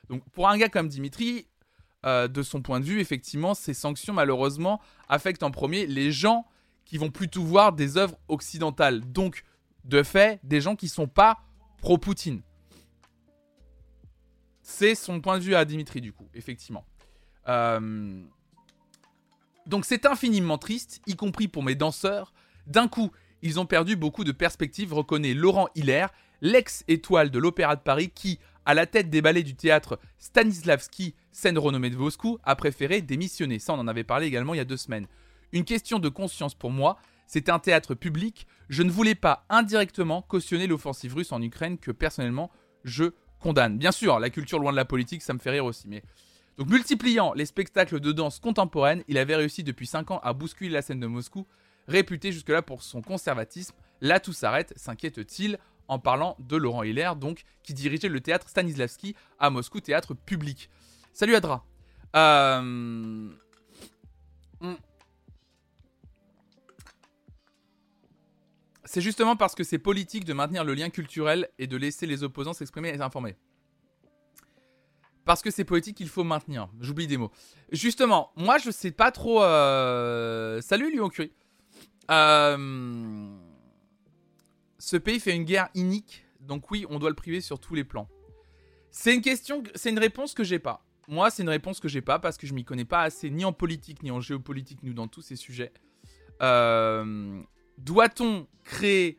Donc 0.09 0.23
pour 0.31 0.49
un 0.49 0.57
gars 0.59 0.69
comme 0.69 0.89
Dimitri, 0.89 1.47
euh, 2.07 2.29
de 2.29 2.43
son 2.43 2.63
point 2.63 2.79
de 2.79 2.85
vue, 2.85 3.01
effectivement, 3.01 3.55
ces 3.55 3.75
sanctions 3.75 4.15
malheureusement 4.15 4.81
affectent 5.09 5.43
en 5.43 5.51
premier 5.51 5.87
les 5.87 6.13
gens 6.13 6.47
qui 6.85 6.97
vont 6.97 7.11
plutôt 7.11 7.43
voir 7.43 7.73
des 7.73 7.97
œuvres 7.97 8.17
occidentales. 8.29 9.01
Donc, 9.01 9.45
de 9.85 10.03
fait, 10.03 10.41
des 10.45 10.61
gens 10.61 10.77
qui 10.77 10.87
ne 10.87 10.91
sont 10.91 11.09
pas 11.09 11.39
pro-Poutine. 11.79 12.43
C'est 14.63 14.95
son 14.95 15.21
point 15.21 15.39
de 15.39 15.43
vue 15.43 15.55
à 15.55 15.65
Dimitri, 15.65 16.01
du 16.01 16.13
coup, 16.13 16.29
effectivement. 16.35 16.87
Euh, 17.49 18.23
donc 19.69 19.85
c'est 19.85 20.07
infiniment 20.07 20.59
triste, 20.59 21.03
y 21.07 21.15
compris 21.15 21.47
pour 21.47 21.63
mes 21.63 21.75
danseurs. 21.75 22.33
D'un 22.67 22.89
coup, 22.89 23.13
ils 23.43 23.61
ont 23.61 23.67
perdu 23.67 23.97
beaucoup 23.97 24.25
de 24.25 24.33
perspectives, 24.33 24.95
reconnaît 24.95 25.35
Laurent 25.35 25.69
Hiller, 25.75 26.07
l'ex-étoile 26.41 27.31
de 27.31 27.39
l'Opéra 27.39 27.77
de 27.77 27.83
Paris 27.83 28.11
qui, 28.13 28.39
à 28.65 28.75
la 28.75 28.87
tête 28.87 29.11
des 29.11 29.23
ballets 29.23 29.43
du 29.43 29.55
théâtre 29.55 29.99
Stanislavski, 30.19 31.15
scène 31.33 31.59
renommée 31.59 31.91
de 31.91 31.97
Moscou, 31.97 32.39
a 32.45 32.57
préféré 32.57 33.03
démissionner. 33.03 33.59
Ça, 33.59 33.75
on 33.75 33.79
en 33.79 33.89
avait 33.89 34.05
parlé 34.05 34.27
également 34.27 34.55
il 34.55 34.59
y 34.59 34.61
a 34.61 34.65
deux 34.65 34.77
semaines. 34.77 35.07
Une 35.53 35.65
question 35.65 35.99
de 35.99 36.09
conscience 36.09 36.55
pour 36.55 36.71
moi, 36.71 36.99
c'est 37.27 37.51
un 37.51 37.59
théâtre 37.59 37.95
public, 37.95 38.47
je 38.71 38.83
ne 38.83 38.91
voulais 38.91 39.15
pas 39.15 39.45
indirectement 39.51 40.23
cautionner 40.23 40.67
l'offensive 40.67 41.15
russe 41.15 41.33
en 41.33 41.43
Ukraine 41.43 41.79
que 41.79 41.91
personnellement 41.91 42.51
je 42.85 43.13
condamne. 43.39 43.79
Bien 43.79 43.93
sûr, 43.93 44.19
la 44.19 44.31
culture 44.31 44.59
loin 44.59 44.73
de 44.73 44.77
la 44.77 44.87
politique, 44.87 45.23
ça 45.23 45.35
me 45.35 45.39
fait 45.39 45.51
rire 45.51 45.67
aussi, 45.67 45.89
mais 45.89 46.03
donc 46.59 46.69
multipliant 46.69 47.33
les 47.35 47.47
spectacles 47.47 48.01
de 48.01 48.11
danse 48.11 48.41
contemporaine, 48.41 49.05
il 49.07 49.17
avait 49.17 49.37
réussi 49.37 49.63
depuis 49.63 49.87
5 49.87 50.11
ans 50.11 50.21
à 50.25 50.33
bousculer 50.33 50.71
la 50.71 50.83
scène 50.83 50.99
de 50.99 51.07
Moscou, 51.07 51.47
réputé 51.87 52.33
jusque-là 52.33 52.63
pour 52.63 52.83
son 52.83 53.01
conservatisme. 53.01 53.77
Là 54.01 54.19
tout 54.19 54.33
s'arrête, 54.33 54.75
s'inquiète-t-il 54.77 55.59
en 55.87 56.01
parlant 56.01 56.37
de 56.41 56.57
Laurent 56.57 56.83
Hiller, 56.83 57.13
donc 57.17 57.45
qui 57.63 57.75
dirigeait 57.75 58.09
le 58.09 58.21
théâtre 58.21 58.49
Stanislavski 58.49 59.15
à 59.39 59.51
Moscou, 59.51 59.81
théâtre 59.81 60.15
public. 60.15 60.69
Salut 61.13 61.37
Adra. 61.37 61.65
Euh, 62.17 62.61
hmm. 64.61 64.75
C'est 68.85 69.01
justement 69.01 69.37
parce 69.37 69.55
que 69.55 69.63
c'est 69.63 69.79
politique 69.79 70.25
de 70.25 70.33
maintenir 70.33 70.65
le 70.65 70.75
lien 70.75 70.91
culturel 70.91 71.49
et 71.59 71.69
de 71.69 71.77
laisser 71.77 72.07
les 72.07 72.25
opposants 72.25 72.53
s'exprimer 72.53 72.89
et 72.89 72.99
s'informer. 72.99 73.37
Parce 75.29 75.43
que 75.43 75.51
c'est 75.51 75.65
politique 75.65 75.99
qu'il 75.99 76.09
faut 76.09 76.25
maintenir. 76.25 76.71
J'oublie 76.81 77.07
des 77.07 77.19
mots. 77.19 77.31
Justement, 77.71 78.33
moi 78.35 78.57
je 78.57 78.71
sais 78.71 78.93
pas 78.93 79.11
trop. 79.11 79.43
Euh, 79.43 80.63
salut 80.63 80.91
Lyon 80.91 81.11
Curie. 81.11 81.35
Euh, 82.11 83.37
ce 84.79 84.97
pays 84.97 85.21
fait 85.21 85.37
une 85.37 85.45
guerre 85.45 85.69
inique, 85.75 86.25
donc 86.41 86.71
oui, 86.71 86.87
on 86.89 86.99
doit 86.99 87.11
le 87.11 87.15
priver 87.15 87.43
sur 87.43 87.61
tous 87.61 87.75
les 87.75 87.85
plans. 87.85 88.09
C'est 88.91 89.15
une 89.15 89.21
question, 89.21 89.63
c'est 89.75 89.91
une 89.91 89.99
réponse 89.99 90.33
que 90.33 90.45
j'ai 90.45 90.59
pas. 90.59 90.83
Moi, 91.09 91.29
c'est 91.29 91.43
une 91.43 91.51
réponse 91.51 91.79
que 91.79 91.89
j'ai 91.89 92.01
pas 92.01 92.19
parce 92.19 92.39
que 92.39 92.47
je 92.47 92.55
m'y 92.55 92.65
connais 92.65 92.87
pas 92.87 93.03
assez 93.03 93.29
ni 93.29 93.45
en 93.45 93.53
politique 93.53 94.03
ni 94.03 94.11
en 94.11 94.23
géopolitique, 94.23 94.83
ni 94.83 94.95
dans 94.95 95.09
tous 95.09 95.21
ces 95.21 95.37
sujets. 95.37 95.75
Euh, 96.41 97.43
doit-on 97.77 98.47
créer, 98.65 99.19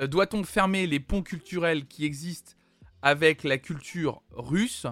doit-on 0.00 0.44
fermer 0.44 0.86
les 0.86 1.00
ponts 1.00 1.22
culturels 1.22 1.86
qui 1.86 2.04
existent 2.04 2.52
avec 3.00 3.42
la 3.42 3.56
culture 3.56 4.20
russe 4.32 4.86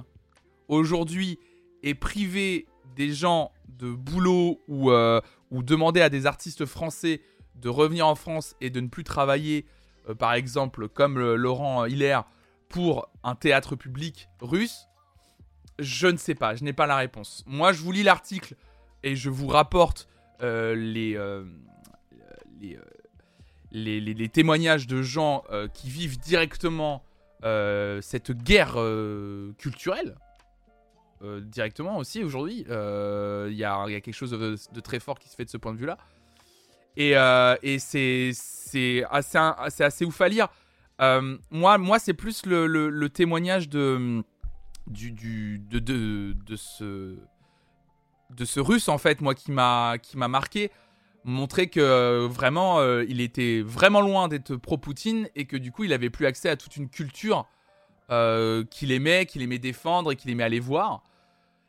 aujourd'hui 0.69 1.39
est 1.83 1.95
privé 1.95 2.67
des 2.97 3.13
gens 3.13 3.53
de 3.69 3.91
boulot 3.93 4.63
ou, 4.69 4.91
euh, 4.91 5.21
ou 5.51 5.63
demander 5.63 6.01
à 6.01 6.09
des 6.09 6.27
artistes 6.27 6.67
français 6.67 7.21
de 7.57 7.69
revenir 7.69 8.07
en 8.07 8.15
France 8.15 8.57
et 8.61 8.71
de 8.71 8.81
ne 8.81 8.89
plus 8.89 9.05
travailler, 9.05 9.67
euh, 10.09 10.15
par 10.15 10.35
exemple, 10.35 10.89
comme 10.89 11.19
Laurent 11.35 11.85
Hiller, 11.87 12.21
pour 12.69 13.09
un 13.23 13.35
théâtre 13.35 13.77
public 13.77 14.29
russe 14.41 14.89
Je 15.79 16.09
ne 16.09 16.17
sais 16.17 16.35
pas, 16.35 16.55
je 16.55 16.65
n'ai 16.65 16.73
pas 16.73 16.87
la 16.87 16.97
réponse. 16.97 17.45
Moi, 17.47 17.73
je 17.73 17.83
vous 17.83 17.93
lis 17.93 18.03
l'article 18.03 18.57
et 19.03 19.17
je 19.17 19.31
vous 19.31 19.47
rapporte 19.47 20.09
euh, 20.43 20.75
les, 20.75 21.17
les, 23.71 24.29
témoignages 24.29 24.87
de 24.87 25.03
gens 25.03 25.45
qui 25.75 25.91
vivent 25.91 26.19
directement 26.19 27.05
cette 27.43 28.33
guerre 28.33 28.79
culturelle 29.59 30.17
euh, 31.23 31.41
directement 31.41 31.99
aussi 31.99 32.25
aujourd'hui. 32.25 32.67
Euh, 32.69 33.49
il 33.51 33.57
y, 33.57 33.65
a, 33.65 33.87
quelque 34.01 34.13
chose 34.13 34.33
de, 34.33 34.81
très 34.81 35.01
fort 35.01 35.19
qui 35.19 35.29
se 35.29 35.37
fait 35.37 35.45
de 35.45 35.51
ce 35.51 35.57
point 35.57 35.73
de 35.73 35.79
vue-là. 35.79 35.99
Et, 36.97 37.17
euh, 37.17 37.57
c'est 37.79 39.05
assez, 39.11 40.05
ouf 40.05 40.21
à 40.21 40.29
lire. 40.29 40.49
moi, 41.51 41.99
c'est 41.99 42.15
plus 42.15 42.47
le, 42.47 43.07
témoignage 43.09 43.69
de 43.69 44.23
ce 46.57 48.61
russe, 48.61 48.89
en 48.89 48.99
fait, 48.99 49.21
moi, 49.21 49.35
qui 49.35 49.53
m'a 49.53 49.99
marqué. 50.29 50.71
Montrer 51.27 51.69
que 51.69 52.27
vraiment, 52.27 52.83
il 53.01 53.23
était 53.23 53.63
vraiment 53.63 54.03
loin 54.03 54.29
d'être 54.29 54.57
pro-Poutine 54.57 55.29
et 55.35 55.47
que 55.47 55.57
du 55.57 55.73
coup, 55.73 55.85
il 55.85 55.93
avait 55.93 56.11
plus 56.11 56.27
accès 56.27 56.51
à 56.51 56.57
toute 56.57 56.77
une 56.77 56.91
culture 56.91 57.47
qu'il 58.09 58.93
aimait, 58.93 59.27
qu'il 59.27 59.43
aimait 59.43 59.59
défendre 59.59 60.13
et 60.13 60.17
qu'il 60.17 60.31
aimait 60.31 60.45
aller 60.45 60.61
voir. 60.61 61.03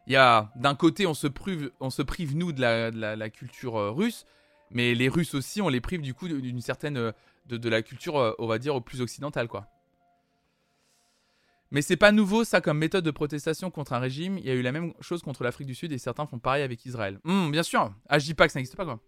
il 0.08 0.13
y 0.13 0.15
a 0.17 0.52
d'un 0.56 0.76
côté, 0.76 1.08
on 1.08 1.13
se 1.13 1.28
prive, 1.28 1.71
on 1.80 1.89
se 1.89 2.02
prive 2.02 2.36
nous 2.36 2.52
de 2.52 2.62
la, 2.62 3.30
culture 3.30 3.78
euh, 3.78 3.91
russe, 3.91 4.26
mais 4.71 4.93
les 4.93 5.10
Russes 5.10 5.34
aussi, 5.34 5.62
on 5.62 5.69
les 5.69 5.82
prive 5.82 6.02
du 6.02 6.13
coup 6.13 6.28
d'une 6.28 6.62
certaine 6.62 6.98
euh, 6.98 7.12
de, 7.48 7.69
la 7.69 7.82
culture, 7.82 8.17
euh, 8.17 8.34
on 8.39 8.48
va 8.48 8.58
dire, 8.60 8.82
plus 8.84 9.02
occidentale, 9.02 9.48
quoi. 9.48 9.67
Mais 11.71 11.82
c'est 11.82 11.98
pas 11.98 12.12
nouveau 12.12 12.43
ça 12.43 12.62
comme 12.62 12.78
méthode 12.78 13.04
de 13.04 13.12
protestation 13.12 13.71
contre 13.71 13.93
un 13.93 14.00
régime. 14.00 14.38
Il 14.38 14.45
y 14.45 14.50
a 14.50 14.54
eu 14.54 14.62
la 14.62 14.71
même 14.71 14.93
chose 15.02 15.21
contre 15.21 15.43
l'Afrique 15.43 15.67
du 15.67 15.76
Sud 15.76 15.91
et 15.91 15.98
certains 15.98 16.26
font 16.26 16.39
pareil 16.39 16.63
avec 16.63 16.86
Israël. 16.86 17.19
Hum, 17.26 17.52
bien 17.52 17.63
sûr. 17.63 17.91
Ah, 18.08 18.19
je 18.19 18.26
dis 18.26 18.34
pas 18.34 18.45
que 18.45 18.54
ça 18.54 18.60
n'existe 18.60 18.78
pas 18.78 18.86
quoi. 18.86 19.00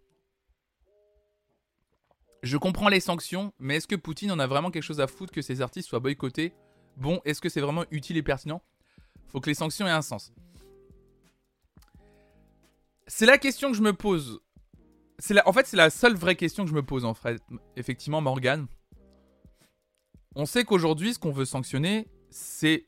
Je 2.44 2.58
comprends 2.58 2.90
les 2.90 3.00
sanctions, 3.00 3.54
mais 3.60 3.78
est-ce 3.78 3.88
que 3.88 3.96
Poutine 3.96 4.32
en 4.32 4.40
a 4.40 4.48
vraiment 4.48 4.72
quelque 4.72 4.84
chose 4.84 5.02
à 5.02 5.08
foutre 5.08 5.32
que 5.32 5.42
ses 5.42 5.62
artistes 5.62 5.88
soient 5.88 6.00
boycottés 6.00 6.54
Bon, 6.97 7.21
est-ce 7.25 7.41
que 7.41 7.47
c'est 7.49 7.62
vraiment 7.62 7.86
utile 7.91 8.17
et 8.17 8.23
pertinent? 8.23 8.62
Faut 9.27 9.39
que 9.39 9.49
les 9.49 9.53
sanctions 9.53 9.86
aient 9.88 9.91
un 9.91 10.01
sens. 10.01 10.33
C'est 13.05 13.27
la 13.27 13.38
question 13.38 13.71
que 13.71 13.77
je 13.77 13.83
me 13.83 13.93
pose. 13.93 14.41
En 15.45 15.53
fait, 15.53 15.65
c'est 15.67 15.77
la 15.77 15.89
seule 15.89 16.15
vraie 16.15 16.36
question 16.36 16.63
que 16.63 16.69
je 16.69 16.75
me 16.75 16.83
pose, 16.83 17.05
en 17.05 17.13
fait. 17.13 17.41
Effectivement, 17.75 18.19
Morgan. 18.19 18.67
On 20.36 20.45
sait 20.45 20.65
qu'aujourd'hui, 20.65 21.13
ce 21.13 21.19
qu'on 21.19 21.31
veut 21.31 21.45
sanctionner, 21.45 22.07
c'est 22.29 22.86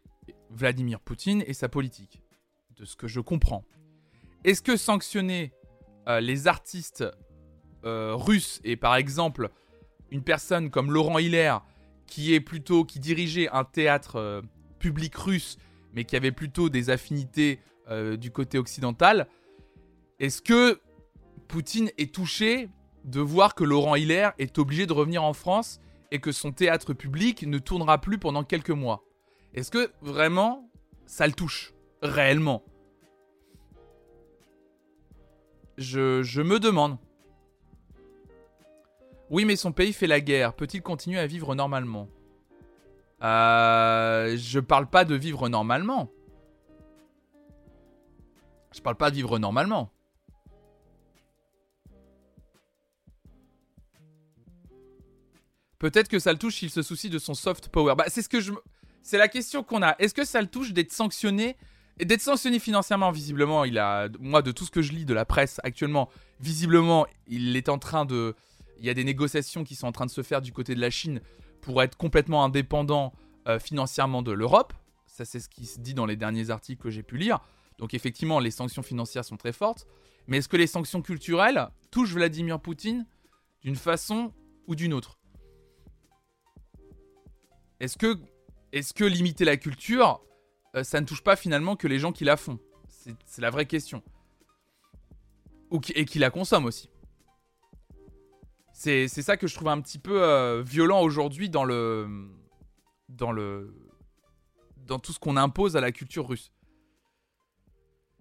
Vladimir 0.49 0.99
Poutine 0.99 1.43
et 1.45 1.53
sa 1.53 1.69
politique. 1.69 2.21
De 2.77 2.85
ce 2.85 2.95
que 2.95 3.07
je 3.07 3.19
comprends. 3.19 3.63
Est-ce 4.43 4.61
que 4.61 4.75
sanctionner 4.75 5.53
euh, 6.07 6.19
les 6.19 6.47
artistes 6.47 7.03
euh, 7.85 8.15
russes 8.15 8.59
et 8.63 8.75
par 8.75 8.95
exemple 8.95 9.49
une 10.11 10.23
personne 10.23 10.69
comme 10.69 10.91
Laurent 10.91 11.17
Hiller 11.17 11.55
qui 12.09 12.99
dirigeait 12.99 13.49
un 13.49 13.63
théâtre 13.63 14.17
euh, 14.17 14.41
public 14.79 15.15
russe 15.15 15.57
mais 15.93 16.03
qui 16.03 16.15
avait 16.15 16.31
plutôt 16.31 16.69
des 16.69 16.89
affinités 16.89 17.59
du 18.19 18.29
côté 18.29 18.59
occidental, 18.59 19.27
est-ce 20.19 20.43
que 20.43 20.79
Poutine 21.47 21.89
est 21.97 22.13
touché 22.13 22.69
de 23.05 23.19
voir 23.19 23.55
que 23.55 23.63
Laurent 23.63 23.95
Hiller 23.95 24.29
est 24.37 24.59
obligé 24.59 24.85
de 24.85 24.93
revenir 24.93 25.23
en 25.23 25.33
France 25.33 25.81
et 26.11 26.19
que 26.19 26.31
son 26.31 26.51
théâtre 26.51 26.93
public 26.93 27.41
ne 27.47 27.57
tournera 27.57 27.99
plus 27.99 28.19
pendant 28.19 28.43
quelques 28.43 28.69
mois? 28.69 29.03
Est-ce 29.55 29.71
que 29.71 29.91
vraiment 30.01 30.69
ça 31.07 31.25
le 31.25 31.33
touche? 31.33 31.73
Réellement. 32.03 32.63
Je 35.77 36.41
me 36.41 36.59
demande. 36.59 36.97
Oui, 39.29 39.45
mais 39.45 39.55
son 39.55 39.71
pays 39.71 39.93
fait 39.93 40.07
la 40.07 40.21
guerre. 40.21 40.53
Peut-il 40.53 40.81
continuer 40.81 41.19
à 41.19 41.27
vivre 41.27 41.53
normalement? 41.55 42.09
Euh, 43.21 44.35
Je 44.37 44.59
parle 44.59 44.89
pas 44.89 45.05
de 45.05 45.15
vivre 45.15 45.49
normalement. 45.49 46.09
Je 48.73 48.81
parle 48.81 48.95
pas 48.95 49.09
de 49.09 49.15
vivre 49.15 49.39
normalement. 49.39 49.91
Peut-être 55.79 56.09
que 56.09 56.19
ça 56.19 56.33
le 56.33 56.37
touche 56.37 56.55
s'il 56.57 56.69
se 56.69 56.81
soucie 56.81 57.09
de 57.09 57.19
son 57.19 57.33
soft 57.33 57.69
power. 57.69 57.95
Bah, 57.95 58.05
c'est 58.07 58.21
ce 58.21 58.29
que 58.29 58.41
je. 58.41 58.51
C'est 59.01 59.17
la 59.17 59.29
question 59.29 59.63
qu'on 59.63 59.81
a. 59.81 59.95
Est-ce 59.99 60.13
que 60.13 60.25
ça 60.25 60.41
le 60.41 60.47
touche 60.47 60.73
d'être 60.73 60.91
sanctionné? 60.91 61.55
D'être 61.97 62.21
sanctionné 62.21 62.59
financièrement 62.59 63.11
Visiblement, 63.11 63.63
il 63.63 63.77
a. 63.77 64.09
Moi, 64.19 64.41
de 64.41 64.51
tout 64.51 64.65
ce 64.65 64.71
que 64.71 64.81
je 64.81 64.91
lis 64.91 65.05
de 65.05 65.13
la 65.13 65.23
presse 65.25 65.59
actuellement, 65.63 66.09
visiblement, 66.41 67.05
il 67.27 67.55
est 67.55 67.69
en 67.69 67.79
train 67.79 68.05
de. 68.05 68.35
Il 68.79 68.85
y 68.85 68.89
a 68.89 68.93
des 68.93 69.03
négociations 69.03 69.63
qui 69.63 69.75
sont 69.75 69.87
en 69.87 69.91
train 69.91 70.05
de 70.05 70.11
se 70.11 70.23
faire 70.23 70.41
du 70.41 70.53
côté 70.53 70.73
de 70.73 70.79
la 70.79 70.89
Chine 70.89 71.21
pour 71.61 71.83
être 71.83 71.97
complètement 71.97 72.43
indépendant 72.43 73.13
euh, 73.47 73.59
financièrement 73.59 74.21
de 74.21 74.31
l'Europe. 74.31 74.73
Ça, 75.05 75.25
c'est 75.25 75.39
ce 75.39 75.49
qui 75.49 75.65
se 75.65 75.79
dit 75.79 75.93
dans 75.93 76.05
les 76.05 76.15
derniers 76.15 76.49
articles 76.49 76.81
que 76.81 76.89
j'ai 76.89 77.03
pu 77.03 77.17
lire. 77.17 77.39
Donc, 77.77 77.93
effectivement, 77.93 78.39
les 78.39 78.51
sanctions 78.51 78.81
financières 78.81 79.25
sont 79.25 79.37
très 79.37 79.51
fortes. 79.51 79.85
Mais 80.27 80.37
est-ce 80.37 80.47
que 80.47 80.57
les 80.57 80.67
sanctions 80.67 81.01
culturelles 81.01 81.67
touchent 81.91 82.13
Vladimir 82.13 82.59
Poutine 82.59 83.05
d'une 83.61 83.75
façon 83.75 84.33
ou 84.67 84.75
d'une 84.75 84.93
autre? 84.93 85.17
Est-ce 87.79 87.97
que, 87.97 89.03
limiter 89.03 89.45
la 89.45 89.57
culture, 89.57 90.21
euh, 90.75 90.83
ça 90.83 91.01
ne 91.01 91.05
touche 91.05 91.23
pas 91.23 91.35
finalement 91.35 91.75
que 91.75 91.87
les 91.87 91.99
gens 91.99 92.11
qui 92.11 92.23
la 92.23 92.37
font? 92.37 92.59
C'est 93.25 93.41
la 93.41 93.49
vraie 93.49 93.65
question. 93.65 94.03
Et 95.95 96.05
qui 96.05 96.19
la 96.19 96.29
consomment 96.29 96.65
aussi. 96.65 96.89
C'est 98.79 99.09
ça 99.09 99.35
que 99.35 99.45
je 99.45 99.55
trouve 99.55 99.67
un 99.67 99.81
petit 99.81 99.99
peu 99.99 100.23
euh, 100.23 100.63
violent 100.63 101.01
aujourd'hui 101.01 101.49
dans 101.49 101.65
le. 101.65 102.29
Dans 103.09 103.33
le. 103.33 103.75
Dans 104.77 104.99
tout 104.99 105.11
ce 105.11 105.19
qu'on 105.19 105.35
impose 105.35 105.75
à 105.75 105.81
la 105.81 105.91
culture 105.91 106.25
russe. 106.25 106.53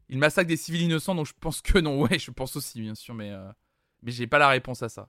Il 0.09 0.19
massacre 0.19 0.49
des 0.49 0.57
civils 0.57 0.83
innocents, 0.83 1.15
donc 1.15 1.27
je 1.27 1.33
pense 1.39 1.61
que 1.61 1.79
non. 1.79 2.01
Ouais, 2.03 2.19
je 2.19 2.33
pense 2.33 2.57
aussi, 2.57 2.81
bien 2.81 2.97
sûr, 2.97 3.15
mais. 3.15 3.31
Euh, 3.31 3.53
mais 4.03 4.11
j'ai 4.11 4.27
pas 4.27 4.39
la 4.39 4.49
réponse 4.49 4.83
à 4.83 4.89
ça. 4.89 5.09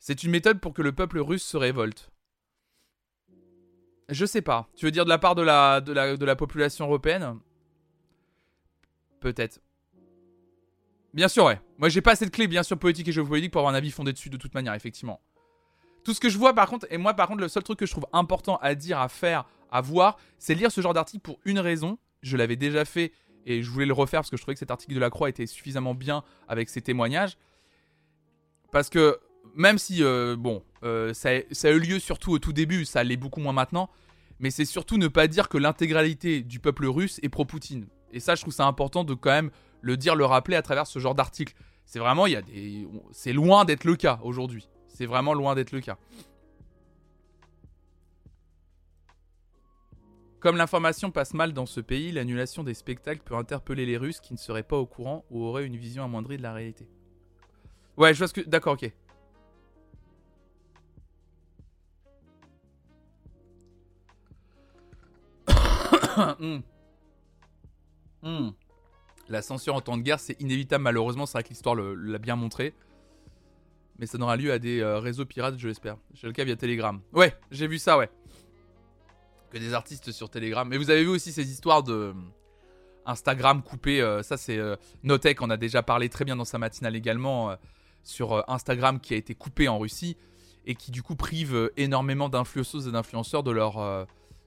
C'est 0.00 0.24
une 0.24 0.32
méthode 0.32 0.60
pour 0.60 0.74
que 0.74 0.82
le 0.82 0.92
peuple 0.92 1.20
russe 1.20 1.44
se 1.44 1.56
révolte. 1.56 2.10
Je 4.08 4.26
sais 4.26 4.42
pas. 4.42 4.68
Tu 4.74 4.86
veux 4.86 4.90
dire 4.90 5.04
de 5.04 5.08
la 5.08 5.18
part 5.18 5.36
de 5.36 5.42
la, 5.42 5.80
de 5.80 5.92
la, 5.92 6.16
de 6.16 6.24
la 6.24 6.34
population 6.34 6.86
européenne? 6.86 7.38
Peut-être. 9.20 9.60
Bien 11.16 11.28
sûr, 11.28 11.46
ouais. 11.46 11.58
Moi, 11.78 11.88
j'ai 11.88 12.02
pas 12.02 12.12
assez 12.12 12.26
de 12.26 12.30
clés, 12.30 12.46
bien 12.46 12.62
sûr, 12.62 12.78
politique 12.78 13.08
et 13.08 13.12
géopolitique 13.12 13.50
pour 13.50 13.60
avoir 13.60 13.72
un 13.72 13.76
avis 13.76 13.90
fondé 13.90 14.12
dessus 14.12 14.28
de 14.28 14.36
toute 14.36 14.54
manière, 14.54 14.74
effectivement. 14.74 15.18
Tout 16.04 16.12
ce 16.12 16.20
que 16.20 16.28
je 16.28 16.36
vois, 16.36 16.52
par 16.52 16.68
contre, 16.68 16.86
et 16.90 16.98
moi, 16.98 17.14
par 17.14 17.26
contre, 17.26 17.40
le 17.40 17.48
seul 17.48 17.62
truc 17.62 17.78
que 17.78 17.86
je 17.86 17.90
trouve 17.90 18.06
important 18.12 18.58
à 18.60 18.74
dire, 18.74 19.00
à 19.00 19.08
faire, 19.08 19.46
à 19.72 19.80
voir, 19.80 20.18
c'est 20.38 20.54
lire 20.54 20.70
ce 20.70 20.82
genre 20.82 20.92
d'article 20.92 21.22
pour 21.22 21.40
une 21.46 21.58
raison. 21.58 21.98
Je 22.20 22.36
l'avais 22.36 22.56
déjà 22.56 22.84
fait 22.84 23.12
et 23.46 23.62
je 23.62 23.70
voulais 23.70 23.86
le 23.86 23.94
refaire 23.94 24.20
parce 24.20 24.28
que 24.28 24.36
je 24.36 24.42
trouvais 24.42 24.56
que 24.56 24.58
cet 24.58 24.70
article 24.70 24.92
de 24.92 25.00
la 25.00 25.08
Croix 25.08 25.30
était 25.30 25.46
suffisamment 25.46 25.94
bien 25.94 26.22
avec 26.48 26.68
ses 26.68 26.82
témoignages. 26.82 27.38
Parce 28.70 28.90
que 28.90 29.18
même 29.54 29.78
si, 29.78 30.04
euh, 30.04 30.36
bon, 30.36 30.62
euh, 30.84 31.14
ça, 31.14 31.30
a 31.30 31.70
eu 31.70 31.78
lieu 31.78 31.98
surtout 31.98 32.32
au 32.32 32.38
tout 32.38 32.52
début, 32.52 32.84
ça 32.84 33.02
l'est 33.02 33.16
beaucoup 33.16 33.40
moins 33.40 33.54
maintenant, 33.54 33.88
mais 34.38 34.50
c'est 34.50 34.66
surtout 34.66 34.98
ne 34.98 35.08
pas 35.08 35.28
dire 35.28 35.48
que 35.48 35.56
l'intégralité 35.56 36.42
du 36.42 36.60
peuple 36.60 36.84
russe 36.84 37.20
est 37.22 37.30
pro-Poutine. 37.30 37.86
Et 38.12 38.20
ça, 38.20 38.34
je 38.34 38.42
trouve 38.42 38.52
ça 38.52 38.66
important 38.66 39.02
de 39.02 39.14
quand 39.14 39.30
même 39.30 39.50
le 39.86 39.96
dire, 39.96 40.16
le 40.16 40.24
rappeler 40.24 40.56
à 40.56 40.62
travers 40.62 40.86
ce 40.86 40.98
genre 40.98 41.14
d'article. 41.14 41.54
C'est 41.84 42.00
vraiment, 42.00 42.26
il 42.26 42.32
y 42.32 42.36
a 42.36 42.42
des, 42.42 42.86
c'est 43.12 43.32
loin 43.32 43.64
d'être 43.64 43.84
le 43.84 43.94
cas 43.94 44.18
aujourd'hui. 44.22 44.68
C'est 44.88 45.06
vraiment 45.06 45.32
loin 45.32 45.54
d'être 45.54 45.70
le 45.70 45.80
cas. 45.80 45.96
Comme 50.40 50.56
l'information 50.56 51.10
passe 51.10 51.34
mal 51.34 51.52
dans 51.52 51.66
ce 51.66 51.80
pays, 51.80 52.10
l'annulation 52.12 52.64
des 52.64 52.74
spectacles 52.74 53.22
peut 53.24 53.36
interpeller 53.36 53.86
les 53.86 53.96
Russes 53.96 54.20
qui 54.20 54.32
ne 54.32 54.38
seraient 54.38 54.62
pas 54.64 54.76
au 54.76 54.86
courant 54.86 55.24
ou 55.30 55.44
auraient 55.44 55.64
une 55.64 55.76
vision 55.76 56.04
amoindrie 56.04 56.36
de 56.36 56.42
la 56.42 56.52
réalité. 56.52 56.88
Ouais, 57.96 58.12
je 58.12 58.18
vois 58.18 58.28
ce 58.28 58.34
que. 58.34 58.40
D'accord, 58.42 58.74
ok. 58.74 58.92
Hmm. 66.38 66.60
Hmm. 68.22 68.50
La 69.28 69.42
censure 69.42 69.74
en 69.74 69.80
temps 69.80 69.96
de 69.96 70.02
guerre, 70.02 70.20
c'est 70.20 70.40
inévitable, 70.40 70.84
malheureusement, 70.84 71.26
c'est 71.26 71.32
vrai 71.32 71.42
que 71.42 71.48
l'histoire 71.48 71.74
l'a 71.74 72.18
bien 72.18 72.36
montré. 72.36 72.74
Mais 73.98 74.06
ça 74.06 74.18
n'aura 74.18 74.36
lieu 74.36 74.52
à 74.52 74.58
des 74.58 74.80
euh, 74.80 74.98
réseaux 74.98 75.24
pirates, 75.24 75.58
je 75.58 75.68
l'espère. 75.68 75.96
J'ai 76.14 76.26
le 76.26 76.32
cas 76.32 76.44
via 76.44 76.54
Telegram. 76.54 77.00
Ouais, 77.12 77.34
j'ai 77.50 77.66
vu 77.66 77.78
ça, 77.78 77.96
ouais. 77.96 78.10
Que 79.50 79.58
des 79.58 79.74
artistes 79.74 80.12
sur 80.12 80.28
Telegram. 80.28 80.68
Mais 80.68 80.76
vous 80.76 80.90
avez 80.90 81.02
vu 81.02 81.08
aussi 81.08 81.32
ces 81.32 81.50
histoires 81.50 81.82
de 81.82 81.92
euh, 81.92 82.12
Instagram 83.06 83.62
coupé. 83.62 84.00
Euh, 84.00 84.22
ça, 84.22 84.36
c'est 84.36 84.60
Notek, 85.02 85.40
on 85.40 85.50
a 85.50 85.56
déjà 85.56 85.82
parlé 85.82 86.08
très 86.08 86.24
bien 86.24 86.36
dans 86.36 86.44
sa 86.44 86.58
matinale 86.58 86.94
également. 86.94 87.56
sur 88.02 88.44
Instagram 88.48 89.00
qui 89.00 89.14
a 89.14 89.16
été 89.16 89.34
coupé 89.34 89.66
en 89.68 89.78
Russie. 89.78 90.16
Et 90.66 90.74
qui, 90.74 90.90
du 90.90 91.02
coup, 91.02 91.14
prive 91.14 91.70
énormément 91.76 92.28
d'influenceuses 92.28 92.88
et 92.88 92.92
d'influenceurs 92.92 93.44
de 93.44 93.52
leur 93.52 94.06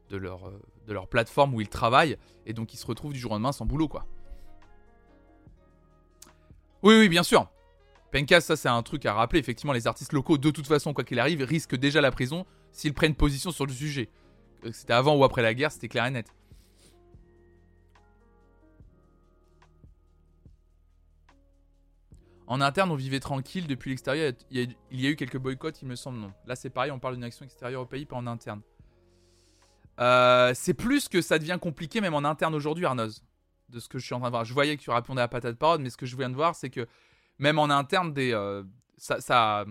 de 0.09 0.17
leur, 0.17 0.47
euh, 0.47 0.61
de 0.87 0.93
leur 0.93 1.07
plateforme 1.07 1.53
où 1.53 1.61
ils 1.61 1.69
travaillent, 1.69 2.17
et 2.45 2.53
donc 2.53 2.73
ils 2.73 2.77
se 2.77 2.85
retrouvent 2.85 3.13
du 3.13 3.19
jour 3.19 3.31
au 3.31 3.35
lendemain 3.35 3.51
sans 3.51 3.65
boulot, 3.65 3.87
quoi. 3.87 4.05
Oui, 6.81 6.95
oui, 6.97 7.09
bien 7.09 7.23
sûr. 7.23 7.49
Penkas, 8.11 8.41
ça 8.41 8.55
c'est 8.55 8.69
un 8.69 8.81
truc 8.81 9.05
à 9.05 9.13
rappeler. 9.13 9.39
Effectivement, 9.39 9.73
les 9.73 9.87
artistes 9.87 10.13
locaux, 10.13 10.37
de 10.37 10.51
toute 10.51 10.67
façon, 10.67 10.93
quoi 10.93 11.03
qu'il 11.03 11.19
arrive, 11.19 11.43
risquent 11.43 11.75
déjà 11.75 12.01
la 12.01 12.11
prison 12.11 12.45
s'ils 12.71 12.93
prennent 12.93 13.15
position 13.15 13.51
sur 13.51 13.65
le 13.65 13.73
sujet. 13.73 14.09
C'était 14.71 14.93
avant 14.93 15.15
ou 15.15 15.23
après 15.23 15.41
la 15.41 15.53
guerre, 15.53 15.71
c'était 15.71 15.87
clair 15.87 16.05
et 16.05 16.11
net. 16.11 16.27
En 22.47 22.61
interne, 22.61 22.89
on 22.89 22.95
vivait 22.95 23.19
tranquille. 23.19 23.67
Depuis 23.67 23.91
l'extérieur, 23.91 24.33
il, 24.49 24.75
y 24.91 25.05
a 25.05 25.09
eu 25.09 25.15
quelques 25.15 25.37
boycotts, 25.37 25.83
il 25.83 25.87
me 25.87 25.95
semble, 25.95 26.17
non. 26.17 26.33
Là, 26.47 26.55
c'est 26.55 26.71
pareil, 26.71 26.91
on 26.91 26.97
parle 26.97 27.13
d'une 27.13 27.23
action 27.23 27.45
extérieure 27.45 27.83
au 27.83 27.85
pays, 27.85 28.05
pas 28.05 28.15
en 28.15 28.25
interne. 28.25 28.61
Euh, 29.99 30.51
c'est 30.55 30.73
plus 30.73 31.09
que 31.09 31.21
ça 31.21 31.37
devient 31.37 31.59
compliqué 31.61 32.01
même 32.01 32.15
en 32.15 32.23
interne 32.23 32.55
aujourd'hui, 32.55 32.85
Arnoz. 32.85 33.23
De 33.69 33.79
ce 33.79 33.87
que 33.87 33.99
je 33.99 34.05
suis 34.05 34.15
en 34.15 34.19
train 34.19 34.29
de 34.29 34.33
voir. 34.33 34.45
Je 34.45 34.53
voyais 34.53 34.75
que 34.77 34.81
tu 34.81 34.89
répondais 34.89 35.21
à 35.21 35.27
patate 35.27 35.57
parole, 35.57 35.79
mais 35.79 35.89
ce 35.89 35.97
que 35.97 36.05
je 36.05 36.17
viens 36.17 36.29
de 36.29 36.35
voir, 36.35 36.55
c'est 36.55 36.69
que 36.69 36.87
même 37.37 37.59
en 37.59 37.69
interne, 37.69 38.13
euh, 38.17 38.63
ça, 38.97 39.65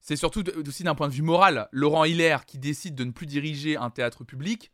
c'est 0.00 0.16
surtout 0.16 0.44
aussi 0.66 0.84
d'un 0.84 0.94
point 0.94 1.08
de 1.08 1.12
vue 1.12 1.22
moral. 1.22 1.68
Laurent 1.72 2.04
Hiller 2.04 2.38
qui 2.46 2.58
décide 2.58 2.94
de 2.94 3.04
ne 3.04 3.10
plus 3.10 3.26
diriger 3.26 3.76
un 3.76 3.90
théâtre 3.90 4.24
public, 4.24 4.72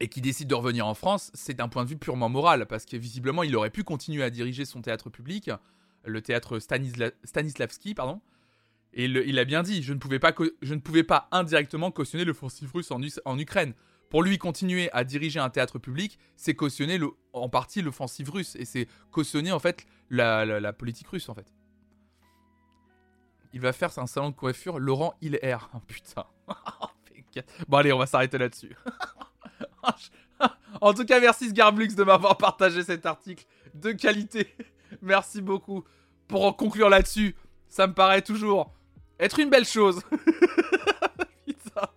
et 0.00 0.08
qui 0.08 0.20
décide 0.20 0.48
de 0.48 0.54
revenir 0.54 0.86
en 0.86 0.94
France, 0.94 1.30
c'est 1.34 1.54
d'un 1.54 1.68
point 1.68 1.84
de 1.84 1.88
vue 1.88 1.96
purement 1.96 2.28
moral, 2.28 2.66
parce 2.66 2.84
que 2.84 2.96
visiblement, 2.96 3.42
il 3.42 3.54
aurait 3.56 3.70
pu 3.70 3.84
continuer 3.84 4.22
à 4.22 4.30
diriger 4.30 4.64
son 4.64 4.82
théâtre 4.82 5.08
public, 5.08 5.50
le 6.04 6.20
théâtre 6.20 6.58
Stanislavski, 6.58 7.94
pardon. 7.94 8.20
Et 8.92 9.06
il 9.06 9.38
a 9.38 9.44
bien 9.44 9.62
dit, 9.62 9.82
je 9.82 9.92
ne, 9.92 9.98
pouvais 9.98 10.18
pas 10.18 10.32
je 10.62 10.74
ne 10.74 10.80
pouvais 10.80 11.02
pas 11.02 11.28
indirectement 11.32 11.90
cautionner 11.90 12.24
l'offensive 12.24 12.70
russe 12.72 12.90
en, 12.90 13.00
en, 13.24 13.38
Ukraine. 13.38 13.74
Pour 14.14 14.22
lui, 14.22 14.38
continuer 14.38 14.88
à 14.92 15.02
diriger 15.02 15.40
un 15.40 15.50
théâtre 15.50 15.80
public, 15.80 16.20
c'est 16.36 16.54
cautionner 16.54 17.00
en 17.32 17.48
partie 17.48 17.82
l'offensive 17.82 18.30
russe, 18.30 18.54
et 18.54 18.64
c'est 18.64 18.86
cautionner 19.10 19.50
en 19.50 19.58
fait 19.58 19.88
la, 20.08 20.72
politique 20.72 21.08
russe 21.08 21.28
en 21.28 21.34
fait. 21.34 21.52
Il 23.52 23.60
va 23.60 23.72
faire 23.72 23.90
un 23.98 24.06
salon 24.06 24.30
de 24.30 24.36
coiffure, 24.36 24.78
Laurent 24.78 25.14
Hiller. 25.20 25.56
Oh, 25.74 25.78
putain. 25.88 26.26
bon 27.68 27.76
allez, 27.76 27.92
on 27.92 27.98
va 27.98 28.06
s'arrêter 28.06 28.38
là-dessus. 28.38 28.76
en 30.80 30.94
tout 30.94 31.04
cas, 31.04 31.18
merci 31.18 31.48
Sgarblux 31.48 31.96
de 31.96 32.04
m'avoir 32.04 32.38
partagé 32.38 32.84
cet 32.84 33.06
article 33.06 33.44
de 33.74 33.90
qualité. 33.90 34.54
Merci 35.02 35.42
beaucoup. 35.42 35.82
Pour 36.28 36.44
en 36.44 36.52
conclure 36.52 36.88
là-dessus, 36.88 37.34
ça 37.68 37.88
me 37.88 37.94
paraît 37.94 38.22
toujours 38.22 38.72
être 39.18 39.40
une 39.40 39.50
belle 39.50 39.66
chose. 39.66 40.02
Putain, 41.44 41.88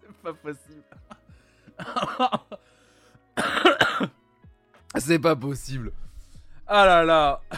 c'est 0.00 0.22
pas 0.22 0.34
possible. 0.34 0.71
c'est 4.98 5.18
pas 5.18 5.36
possible. 5.36 5.92
Ah 6.66 6.86
là 6.86 7.04
là. 7.04 7.42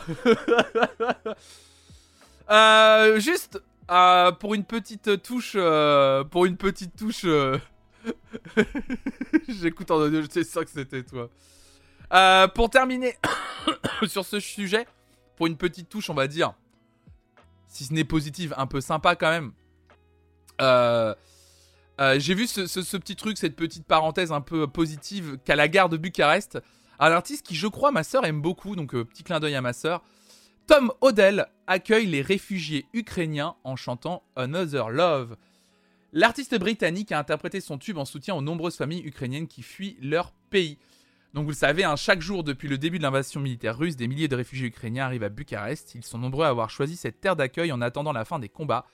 Euh, 2.51 3.19
juste 3.21 3.63
euh, 3.91 4.31
pour 4.33 4.53
une 4.55 4.65
petite 4.65 5.23
touche, 5.23 5.55
euh, 5.57 6.25
pour 6.25 6.45
une 6.45 6.59
petite 6.59 6.95
touche 6.95 7.25
J'écoute 9.49 9.91
en 9.91 9.97
audio, 9.97 10.21
sais 10.29 10.45
ça 10.45 10.63
que 10.63 10.71
c'était 10.71 11.03
toi. 11.03 11.31
Pour 12.55 12.69
terminer 12.69 13.17
sur 14.07 14.27
ce 14.27 14.41
sujet, 14.41 14.87
pour 15.37 15.47
une 15.47 15.57
petite 15.57 15.89
touche, 15.89 16.11
on 16.11 16.15
va 16.15 16.27
dire, 16.27 16.53
si 17.69 17.85
ce 17.85 17.95
n'est 17.95 18.05
positive, 18.05 18.53
un 18.59 18.67
peu 18.67 18.83
sympa 18.83 19.17
quand 19.17 19.31
même. 19.31 19.53
Euh, 22.01 22.15
euh, 22.15 22.19
j'ai 22.19 22.35
vu 22.35 22.47
ce, 22.47 22.97
petit 22.97 23.17
truc, 23.17 23.39
cette 23.39 23.57
petite 23.57 23.87
parenthèse 23.87 24.33
un 24.33 24.41
peu 24.41 24.67
positive 24.67 25.39
qu'à 25.45 25.57
la 25.57 25.69
gare 25.69 25.89
de 25.89 25.97
Bucarest, 25.97 26.59
un 26.99 27.13
artiste 27.13 27.47
qui, 27.47 27.55
je 27.55 27.67
crois, 27.67 27.93
ma 27.93 28.05
sœur 28.05 28.25
aime 28.25 28.41
beaucoup, 28.41 28.77
donc 28.77 28.95
petit 28.95 29.23
clin 29.23 29.41
d'œil 29.41 29.55
à 29.55 29.61
ma 29.61 29.73
sœur. 29.73 30.03
Tom 30.67 30.93
Odell 31.01 31.47
accueille 31.67 32.07
les 32.07 32.23
réfugiés 32.23 32.87
ukrainiens 32.95 33.55
en 33.65 33.77
chantant 33.77 34.23
Another 34.35 34.89
Love. 34.91 35.37
L'artiste 36.13 36.59
britannique 36.59 37.13
a 37.13 37.19
interprété 37.19 37.61
son 37.61 37.77
tube 37.77 37.99
en 37.99 38.05
soutien 38.05 38.35
aux 38.35 38.41
nombreuses 38.41 38.77
familles 38.77 39.05
ukrainiennes 39.05 39.49
qui 39.49 39.63
fuient 39.63 39.99
leur 40.01 40.33
pays. 40.51 40.79
Donc 41.35 41.45
vous 41.45 41.51
le 41.51 41.57
savez, 41.57 41.83
hein, 41.83 41.97
chaque 41.97 42.23
jour 42.23 42.45
depuis 42.45 42.69
le 42.69 42.79
début 42.79 42.99
de 42.99 43.03
l'invasion 43.03 43.41
militaire 43.41 43.77
russe, 43.77 43.97
des 43.97 44.07
milliers 44.07 44.29
de 44.29 44.37
réfugiés 44.37 44.69
ukrainiens 44.69 45.05
arrivent 45.05 45.25
à 45.25 45.29
Bucarest. 45.29 45.97
Ils 45.97 46.05
sont 46.05 46.19
nombreux 46.19 46.47
à 46.47 46.49
avoir 46.49 46.71
choisi 46.71 46.97
cette 46.97 47.21
terre 47.21 47.35
d'accueil 47.35 47.73
en 47.73 47.81
attendant 47.81 48.13
la 48.13 48.25
fin 48.25 48.39
des 48.39 48.49
combats. 48.49 48.87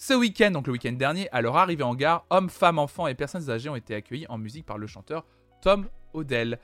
Ce 0.00 0.14
week-end, 0.14 0.52
donc 0.52 0.68
le 0.68 0.74
week-end 0.74 0.92
dernier, 0.92 1.28
à 1.32 1.40
leur 1.40 1.56
arrivée 1.56 1.82
en 1.82 1.96
gare, 1.96 2.24
hommes, 2.30 2.50
femmes, 2.50 2.78
enfants 2.78 3.08
et 3.08 3.16
personnes 3.16 3.50
âgées 3.50 3.68
ont 3.68 3.74
été 3.74 3.96
accueillis 3.96 4.28
en 4.28 4.38
musique 4.38 4.64
par 4.64 4.78
le 4.78 4.86
chanteur 4.86 5.26
Tom 5.60 5.88
Odell. 6.14 6.60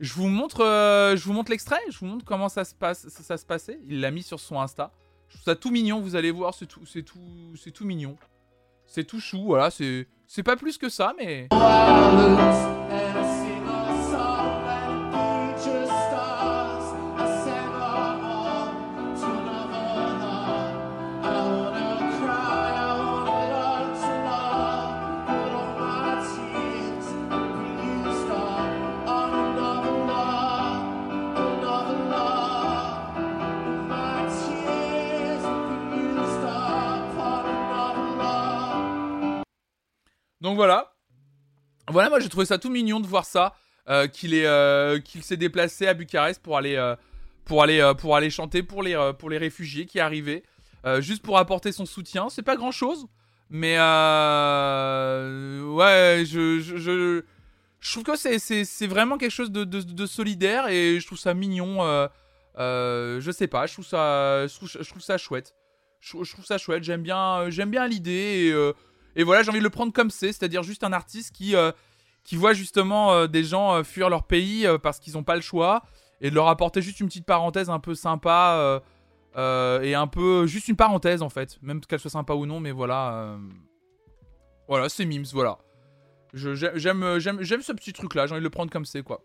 Je 0.00 0.12
vous 0.12 0.26
montre, 0.26 0.64
euh, 0.64 1.16
je 1.16 1.22
vous 1.22 1.32
montre 1.32 1.52
l'extrait, 1.52 1.78
je 1.88 1.96
vous 1.96 2.06
montre 2.06 2.24
comment 2.24 2.48
ça 2.48 2.64
se 2.64 2.74
passe, 2.74 3.06
ça, 3.08 3.36
se 3.36 3.46
passait. 3.46 3.78
Il 3.86 4.00
l'a 4.00 4.10
mis 4.10 4.24
sur 4.24 4.40
son 4.40 4.60
Insta. 4.60 4.90
Je 5.28 5.34
trouve 5.34 5.44
ça 5.44 5.54
tout 5.54 5.70
mignon, 5.70 6.00
vous 6.00 6.16
allez 6.16 6.32
voir, 6.32 6.52
c'est 6.52 6.66
tout, 6.66 6.84
c'est 6.84 7.04
tout, 7.04 7.54
c'est 7.54 7.70
tout 7.70 7.84
mignon. 7.84 8.16
C'est 8.88 9.04
tout 9.04 9.20
chou, 9.20 9.44
voilà, 9.44 9.70
c'est 9.70 10.42
pas 10.44 10.56
plus 10.56 10.78
que 10.78 10.88
ça, 10.88 11.14
mais... 11.16 11.46
Donc 40.46 40.54
voilà. 40.54 40.92
Voilà, 41.88 42.08
moi 42.08 42.20
j'ai 42.20 42.28
trouvé 42.28 42.46
ça 42.46 42.56
tout 42.56 42.70
mignon 42.70 43.00
de 43.00 43.06
voir 43.08 43.24
ça. 43.24 43.56
Euh, 43.88 44.06
qu'il 44.06 44.32
est 44.32 44.46
euh, 44.46 45.00
qu'il 45.00 45.24
s'est 45.24 45.36
déplacé 45.36 45.88
à 45.88 45.94
Bucarest 45.94 46.40
pour 46.40 46.56
aller 46.56 46.76
euh, 46.76 46.94
pour 47.44 47.64
aller 47.64 47.92
pour 47.98 48.14
aller 48.14 48.30
chanter 48.30 48.62
pour 48.62 48.84
les 48.84 49.12
pour 49.18 49.28
les 49.28 49.38
réfugiés 49.38 49.86
qui 49.86 49.98
arrivaient 50.00 50.44
juste 50.98 51.22
pour 51.22 51.38
apporter 51.38 51.70
son 51.70 51.86
soutien 51.86 52.28
c'est 52.28 52.42
pas 52.42 52.56
grand 52.56 52.72
chose 52.72 53.06
mais 53.48 53.74
ouais 53.74 53.82
je, 56.26 56.58
je, 56.58 57.22
je, 57.80 57.92
trouve 57.92 58.02
que 58.02 58.16
c'est, 58.16 58.86
vraiment 58.88 59.18
quelque 59.18 59.30
chose 59.30 59.52
de, 59.52 59.62
de, 59.62 60.06
solidaire 60.06 60.66
et 60.66 60.98
je 60.98 61.06
trouve 61.06 61.18
ça 61.18 61.32
mignon 61.34 62.08
je 62.56 63.30
sais 63.32 63.46
pas 63.46 63.66
je 63.66 63.72
trouve 63.74 63.86
ça 63.86 64.48
je 64.48 64.88
trouve, 64.88 65.02
ça 65.02 65.16
chouette 65.16 65.54
je, 66.00 66.10
trouve 66.32 66.44
ça 66.44 66.58
chouette 66.58 66.82
j'aime 66.82 67.02
bien 67.02 67.50
j'aime 67.50 67.70
bien 67.70 67.86
l'idée 67.86 68.50
et 68.50 68.72
et 69.16 69.24
voilà, 69.24 69.42
j'ai 69.42 69.48
envie 69.48 69.60
de 69.60 69.64
le 69.64 69.70
prendre 69.70 69.92
comme 69.92 70.10
c'est, 70.10 70.30
c'est-à-dire 70.32 70.62
juste 70.62 70.84
un 70.84 70.92
artiste 70.92 71.34
qui, 71.34 71.56
euh, 71.56 71.72
qui 72.22 72.36
voit 72.36 72.52
justement 72.52 73.12
euh, 73.12 73.26
des 73.26 73.44
gens 73.44 73.74
euh, 73.74 73.82
fuir 73.82 74.10
leur 74.10 74.24
pays 74.24 74.66
parce 74.82 75.00
qu'ils 75.00 75.14
n'ont 75.14 75.24
pas 75.24 75.34
le 75.34 75.40
choix 75.40 75.82
et 76.20 76.28
de 76.28 76.34
leur 76.34 76.48
apporter 76.48 76.82
juste 76.82 77.00
une 77.00 77.06
petite 77.08 77.24
parenthèse 77.24 77.70
un 77.70 77.80
peu 77.80 77.94
sympa 77.94 78.82
et 79.36 79.94
un 79.94 80.06
peu 80.06 80.46
juste 80.46 80.68
une 80.68 80.76
parenthèse 80.76 81.22
en 81.22 81.30
fait, 81.30 81.58
même 81.62 81.80
qu'elle 81.80 81.98
soit 81.98 82.10
sympa 82.10 82.34
ou 82.34 82.46
non, 82.46 82.60
mais 82.60 82.72
voilà. 82.72 83.36
Voilà, 84.68 84.88
c'est 84.88 85.04
Mims, 85.04 85.26
voilà. 85.32 85.58
J'aime 86.34 86.62
ce 86.76 87.72
petit 87.72 87.92
truc 87.92 88.14
là, 88.14 88.26
j'ai 88.26 88.32
envie 88.32 88.40
de 88.40 88.44
le 88.44 88.50
prendre 88.50 88.70
comme 88.70 88.84
c'est 88.84 89.02
quoi. 89.02 89.22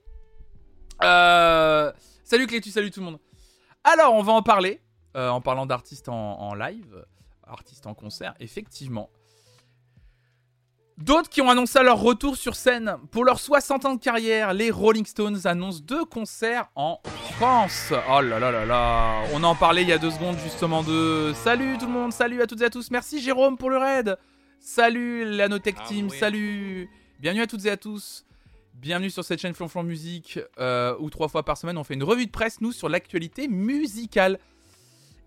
Salut 2.23 2.47
Clétus, 2.47 2.71
salut 2.73 2.91
tout 2.91 3.01
le 3.01 3.07
monde. 3.07 3.19
Alors, 3.83 4.13
on 4.13 4.21
va 4.21 4.33
en 4.33 4.41
parler. 4.41 4.81
en 5.15 5.41
parlant 5.41 5.65
d'artistes 5.65 6.07
en, 6.07 6.39
en, 6.39 6.53
live, 6.55 7.05
artistes 7.45 7.87
en 7.87 7.93
concert, 7.93 8.35
effectivement. 8.39 9.09
D'autres 11.01 11.29
qui 11.29 11.41
ont 11.41 11.49
annoncé 11.49 11.81
leur 11.81 11.99
retour 11.99 12.37
sur 12.37 12.55
scène. 12.55 12.95
Pour 13.09 13.25
leurs 13.25 13.39
60 13.39 13.85
ans 13.85 13.95
de 13.95 13.99
carrière, 13.99 14.53
les 14.53 14.69
Rolling 14.69 15.05
Stones 15.05 15.39
annoncent 15.45 15.79
deux 15.83 16.05
concerts 16.05 16.69
en 16.75 16.99
France. 17.31 17.91
Oh 18.07 18.21
là 18.21 18.39
là 18.39 18.51
là 18.51 18.65
là. 18.65 19.23
On 19.33 19.43
en 19.43 19.55
parlait 19.55 19.81
il 19.81 19.89
y 19.89 19.93
a 19.93 19.97
deux 19.97 20.11
secondes 20.11 20.37
justement 20.43 20.83
de... 20.83 21.33
Salut 21.33 21.79
tout 21.79 21.87
le 21.87 21.91
monde, 21.91 22.13
salut 22.13 22.39
à 22.43 22.45
toutes 22.45 22.61
et 22.61 22.65
à 22.65 22.69
tous. 22.69 22.91
Merci 22.91 23.19
Jérôme 23.19 23.57
pour 23.57 23.71
le 23.71 23.79
raid. 23.79 24.15
Salut 24.59 25.25
l'Anotech 25.25 25.75
ah 25.79 25.83
Team, 25.87 26.11
salut. 26.11 26.87
Bienvenue 27.19 27.41
à 27.41 27.47
toutes 27.47 27.65
et 27.65 27.71
à 27.71 27.77
tous. 27.77 28.23
Bienvenue 28.75 29.09
sur 29.09 29.23
cette 29.23 29.41
chaîne 29.41 29.55
Flonflon 29.55 29.81
Musique 29.81 30.39
euh, 30.59 30.95
où 30.99 31.09
trois 31.09 31.29
fois 31.29 31.41
par 31.41 31.57
semaine 31.57 31.79
on 31.79 31.83
fait 31.83 31.95
une 31.95 32.03
revue 32.03 32.27
de 32.27 32.31
presse, 32.31 32.61
nous, 32.61 32.71
sur 32.71 32.89
l'actualité 32.89 33.47
musicale. 33.47 34.37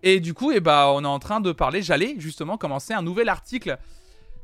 Et 0.03 0.21
du 0.21 0.33
coup, 0.33 0.51
eh 0.51 0.61
ben, 0.61 0.85
on 0.85 1.03
est 1.03 1.07
en 1.07 1.19
train 1.19 1.41
de 1.41 1.51
parler, 1.51 1.81
j'allais 1.81 2.15
justement 2.17 2.57
commencer 2.57 2.93
un 2.93 3.01
nouvel 3.01 3.27
article 3.27 3.77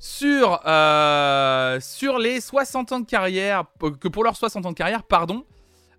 sur, 0.02 0.62
euh, 0.66 1.80
sur 1.80 2.18
les 2.18 2.42
60 2.42 2.92
ans 2.92 3.00
de 3.00 3.06
carrière, 3.06 3.66
que 4.00 4.08
pour 4.08 4.24
leurs 4.24 4.36
60 4.36 4.66
ans 4.66 4.72
de 4.72 4.76
carrière, 4.76 5.04
pardon, 5.04 5.46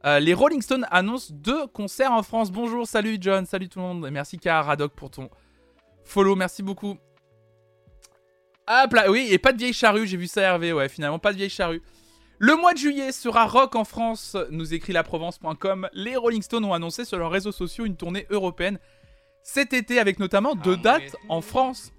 euh, 0.05 0.19
les 0.19 0.35
Rolling 0.35 0.61
Stones 0.61 0.85
annoncent 0.91 1.33
deux 1.33 1.69
concerts 1.69 2.11
en 2.11 2.25
France. 2.25 2.51
Bonjour, 2.51 2.85
salut 2.85 3.17
John, 3.21 3.47
salut 3.47 3.69
tout 3.69 3.79
le 3.79 3.85
monde. 3.85 4.11
merci 4.11 4.39
K 4.39 4.47
Radok 4.47 4.93
pour 4.93 5.09
ton 5.11 5.31
follow, 6.03 6.35
merci 6.35 6.65
beaucoup. 6.65 6.99
Hop 8.67 8.93
là, 8.93 9.09
oui, 9.09 9.29
et 9.31 9.39
pas 9.39 9.53
de 9.53 9.59
vieille 9.59 9.73
charrue, 9.73 10.05
j'ai 10.05 10.17
vu 10.17 10.27
ça 10.27 10.43
Hervé, 10.43 10.73
ouais, 10.73 10.89
finalement, 10.89 11.21
pas 11.21 11.31
de 11.31 11.37
vieille 11.37 11.49
charrue. 11.49 11.81
Le 12.39 12.57
mois 12.57 12.73
de 12.73 12.79
juillet 12.79 13.13
sera 13.13 13.47
rock 13.47 13.77
en 13.77 13.85
France, 13.85 14.37
nous 14.51 14.75
écrit 14.75 14.93
la 14.93 15.05
Provence.com. 15.05 15.89
Les 15.93 16.17
Rolling 16.17 16.43
Stones 16.43 16.65
ont 16.65 16.75
annoncé 16.75 17.05
sur 17.05 17.19
leurs 17.19 17.31
réseaux 17.31 17.53
sociaux 17.53 17.85
une 17.85 17.97
tournée 17.97 18.27
européenne 18.31 18.81
cet 19.45 19.73
été 19.73 20.01
avec 20.01 20.19
notamment 20.19 20.57
deux 20.57 20.77
ah, 20.81 20.83
dates 20.83 21.17
en 21.29 21.41
France. 21.41 21.93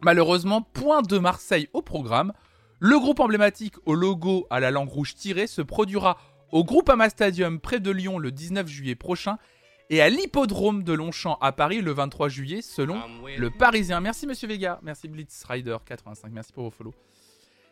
Malheureusement, 0.00 0.62
point 0.62 1.02
de 1.02 1.18
Marseille 1.18 1.68
au 1.72 1.82
programme. 1.82 2.32
Le 2.80 2.98
groupe 2.98 3.18
emblématique 3.18 3.74
au 3.86 3.94
logo 3.94 4.46
à 4.50 4.60
la 4.60 4.70
langue 4.70 4.88
rouge 4.88 5.14
tirée 5.14 5.48
se 5.48 5.62
produira 5.62 6.18
au 6.52 6.64
Groupama 6.64 7.10
Stadium 7.10 7.60
près 7.60 7.80
de 7.80 7.90
Lyon 7.90 8.18
le 8.18 8.30
19 8.30 8.68
juillet 8.68 8.94
prochain 8.94 9.38
et 9.90 10.00
à 10.00 10.08
l'hippodrome 10.08 10.82
de 10.82 10.92
Longchamp 10.92 11.38
à 11.40 11.52
Paris 11.52 11.80
le 11.80 11.92
23 11.92 12.28
juillet 12.28 12.62
selon 12.62 13.00
le 13.36 13.50
Parisien. 13.50 14.00
Merci 14.00 14.26
Monsieur 14.26 14.48
Vega, 14.48 14.78
merci 14.82 15.08
Blitz 15.08 15.44
Rider 15.48 15.76
85, 15.84 16.30
merci 16.30 16.52
pour 16.52 16.64
vos 16.64 16.70
follow. 16.70 16.94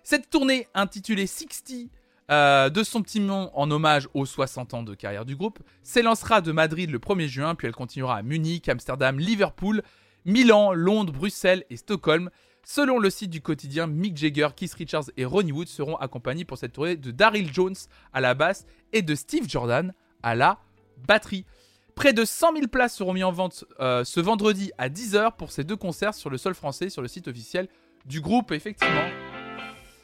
Cette 0.02 0.30
tournée 0.30 0.66
intitulée 0.74 1.26
60 1.26 1.90
euh, 2.30 2.70
de 2.70 2.82
son 2.82 3.02
petit 3.02 3.20
nom 3.20 3.50
en 3.54 3.70
hommage 3.70 4.08
aux 4.12 4.26
60 4.26 4.74
ans 4.74 4.82
de 4.82 4.94
carrière 4.94 5.24
du 5.24 5.36
groupe 5.36 5.60
s'élancera 5.84 6.40
de 6.40 6.50
Madrid 6.50 6.90
le 6.90 6.98
1er 6.98 7.28
juin 7.28 7.54
puis 7.54 7.68
elle 7.68 7.74
continuera 7.74 8.16
à 8.16 8.22
Munich, 8.22 8.68
Amsterdam, 8.68 9.18
Liverpool 9.18 9.82
Milan, 10.26 10.72
Londres, 10.72 11.12
Bruxelles 11.12 11.64
et 11.70 11.76
Stockholm. 11.76 12.30
Selon 12.64 12.98
le 12.98 13.10
site 13.10 13.30
du 13.30 13.40
quotidien, 13.40 13.86
Mick 13.86 14.16
Jagger, 14.16 14.48
Keith 14.56 14.74
Richards 14.74 15.04
et 15.16 15.24
Ronnie 15.24 15.52
Wood 15.52 15.68
seront 15.68 15.94
accompagnés 15.96 16.44
pour 16.44 16.58
cette 16.58 16.72
tournée 16.72 16.96
de 16.96 17.12
Daryl 17.12 17.52
Jones 17.54 17.76
à 18.12 18.20
la 18.20 18.34
basse 18.34 18.66
et 18.92 19.02
de 19.02 19.14
Steve 19.14 19.48
Jordan 19.48 19.94
à 20.24 20.34
la 20.34 20.58
batterie. 21.06 21.46
Près 21.94 22.12
de 22.12 22.24
100 22.24 22.54
000 22.54 22.66
places 22.66 22.96
seront 22.96 23.12
mises 23.12 23.22
en 23.22 23.30
vente 23.30 23.64
euh, 23.78 24.02
ce 24.02 24.18
vendredi 24.18 24.72
à 24.78 24.88
10h 24.88 25.36
pour 25.36 25.52
ces 25.52 25.62
deux 25.62 25.76
concerts 25.76 26.14
sur 26.14 26.28
le 26.28 26.38
sol 26.38 26.54
français, 26.54 26.90
sur 26.90 27.02
le 27.02 27.08
site 27.08 27.28
officiel 27.28 27.68
du 28.04 28.20
groupe, 28.20 28.50
effectivement. 28.50 29.08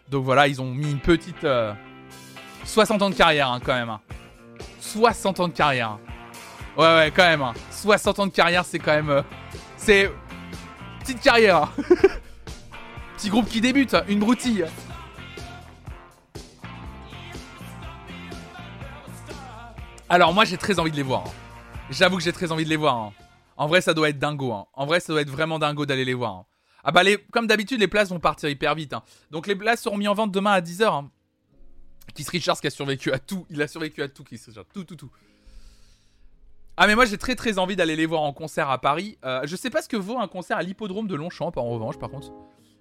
Donc 0.09 0.25
voilà, 0.25 0.47
ils 0.47 0.63
ont 0.63 0.73
mis 0.73 0.91
une 0.91 1.01
petite... 1.01 1.45
60 2.65 3.03
euh, 3.03 3.05
ans 3.05 3.11
de 3.11 3.15
carrière, 3.17 3.51
hein, 3.51 3.61
quand 3.63 3.75
même. 3.75 3.99
60 4.81 5.41
hein. 5.41 5.45
ans 5.45 5.49
de 5.49 5.53
carrière. 5.53 5.91
Hein. 5.91 6.01
Ouais, 6.79 6.95
ouais, 6.97 7.13
quand 7.15 7.25
même. 7.25 7.45
60 7.73 8.19
ans 8.21 8.27
de 8.29 8.33
carrière, 8.33 8.65
c'est 8.65 8.79
quand 8.79 8.95
même... 8.95 9.11
Euh, 9.11 9.23
c'est... 9.83 10.11
Petite 11.01 11.21
carrière. 11.21 11.73
Petit 13.17 13.29
groupe 13.29 13.49
qui 13.49 13.61
débute, 13.61 13.97
une 14.09 14.21
broutille. 14.21 14.67
Alors 20.09 20.33
moi 20.33 20.45
j'ai 20.45 20.57
très 20.57 20.79
envie 20.79 20.93
de 20.93 20.97
les 20.97 21.03
voir. 21.03 21.25
J'avoue 21.91 22.17
que 22.17 22.23
j'ai 22.23 22.33
très 22.33 22.53
envie 22.53 22.65
de 22.65 22.71
les 22.71 22.77
voir. 22.77 22.97
Hein. 22.97 23.13
En 23.57 23.67
vrai, 23.67 23.81
ça 23.81 23.93
doit 23.93 24.09
être 24.09 24.19
dingo. 24.19 24.53
Hein. 24.53 24.67
En 24.73 24.87
vrai, 24.87 25.01
ça 25.01 25.13
doit 25.13 25.21
être 25.21 25.31
vraiment 25.31 25.59
dingo 25.59 25.85
d'aller 25.85 26.05
les 26.05 26.15
voir. 26.15 26.33
Hein. 26.33 26.47
Ah 26.85 26.91
bah, 26.91 27.03
les, 27.03 27.19
comme 27.33 27.47
d'habitude, 27.47 27.81
les 27.81 27.89
places 27.89 28.09
vont 28.09 28.19
partir 28.19 28.49
hyper 28.49 28.75
vite. 28.75 28.95
Donc, 29.31 29.47
les 29.47 29.55
places 29.55 29.83
seront 29.83 29.97
mises 29.97 30.09
en 30.09 30.15
vente 30.15 30.33
demain 30.33 30.53
à 30.53 30.61
10h. 30.61 31.09
Keith 32.15 32.29
Richards 32.29 32.61
qui 32.61 32.67
a 32.67 32.71
survécu 32.71 33.13
à 33.13 33.19
tout. 33.19 33.47
Il 33.51 33.61
a 33.63 33.69
survécu 33.69 34.03
à 34.03 34.09
tout, 34.09 34.25
Keith 34.25 34.43
Richards. 34.47 34.65
Tout, 34.73 34.85
tout, 34.85 34.97
tout. 34.97 35.11
Ah, 36.77 36.87
mais 36.87 36.95
moi, 36.95 37.05
j'ai 37.05 37.19
très, 37.19 37.35
très 37.35 37.59
envie 37.59 37.77
d'aller 37.77 37.97
les 37.97 38.07
voir 38.07 38.23
en 38.23 38.33
concert 38.33 38.71
à 38.71 38.81
Paris. 38.81 39.19
Euh, 39.25 39.43
je 39.45 39.57
sais 39.57 39.71
pas 39.71 39.83
ce 39.83 39.89
que 39.89 39.97
vaut 39.97 40.19
un 40.19 40.29
concert 40.29 40.57
à 40.57 40.63
l'hippodrome 40.63 41.07
de 41.07 41.15
Longchamp, 41.15 41.53
en 41.57 41.69
revanche, 41.69 41.99
par 41.99 42.11
contre. 42.11 42.33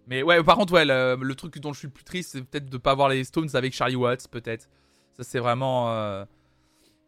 Mais 0.08 0.23
ouais, 0.23 0.43
par 0.43 0.58
contre, 0.58 0.73
ouais, 0.73 0.86
le, 0.86 1.34
truc 1.36 1.60
dont 1.60 1.73
je 1.73 1.80
suis 1.80 1.88
le 1.88 1.93
plus 1.93 2.04
triste, 2.04 2.32
c'est 2.32 2.41
peut-être 2.41 2.69
de 2.69 2.77
pas 2.77 2.95
voir 2.95 3.10
les 3.10 3.23
Stones 3.23 3.49
avec 3.54 3.73
Charlie 3.73 3.95
Watts, 3.95 4.27
peut-être. 4.30 4.69
Ça, 5.13 5.23
c'est 5.23 5.39
vraiment. 5.39 5.91
Euh, 5.91 6.25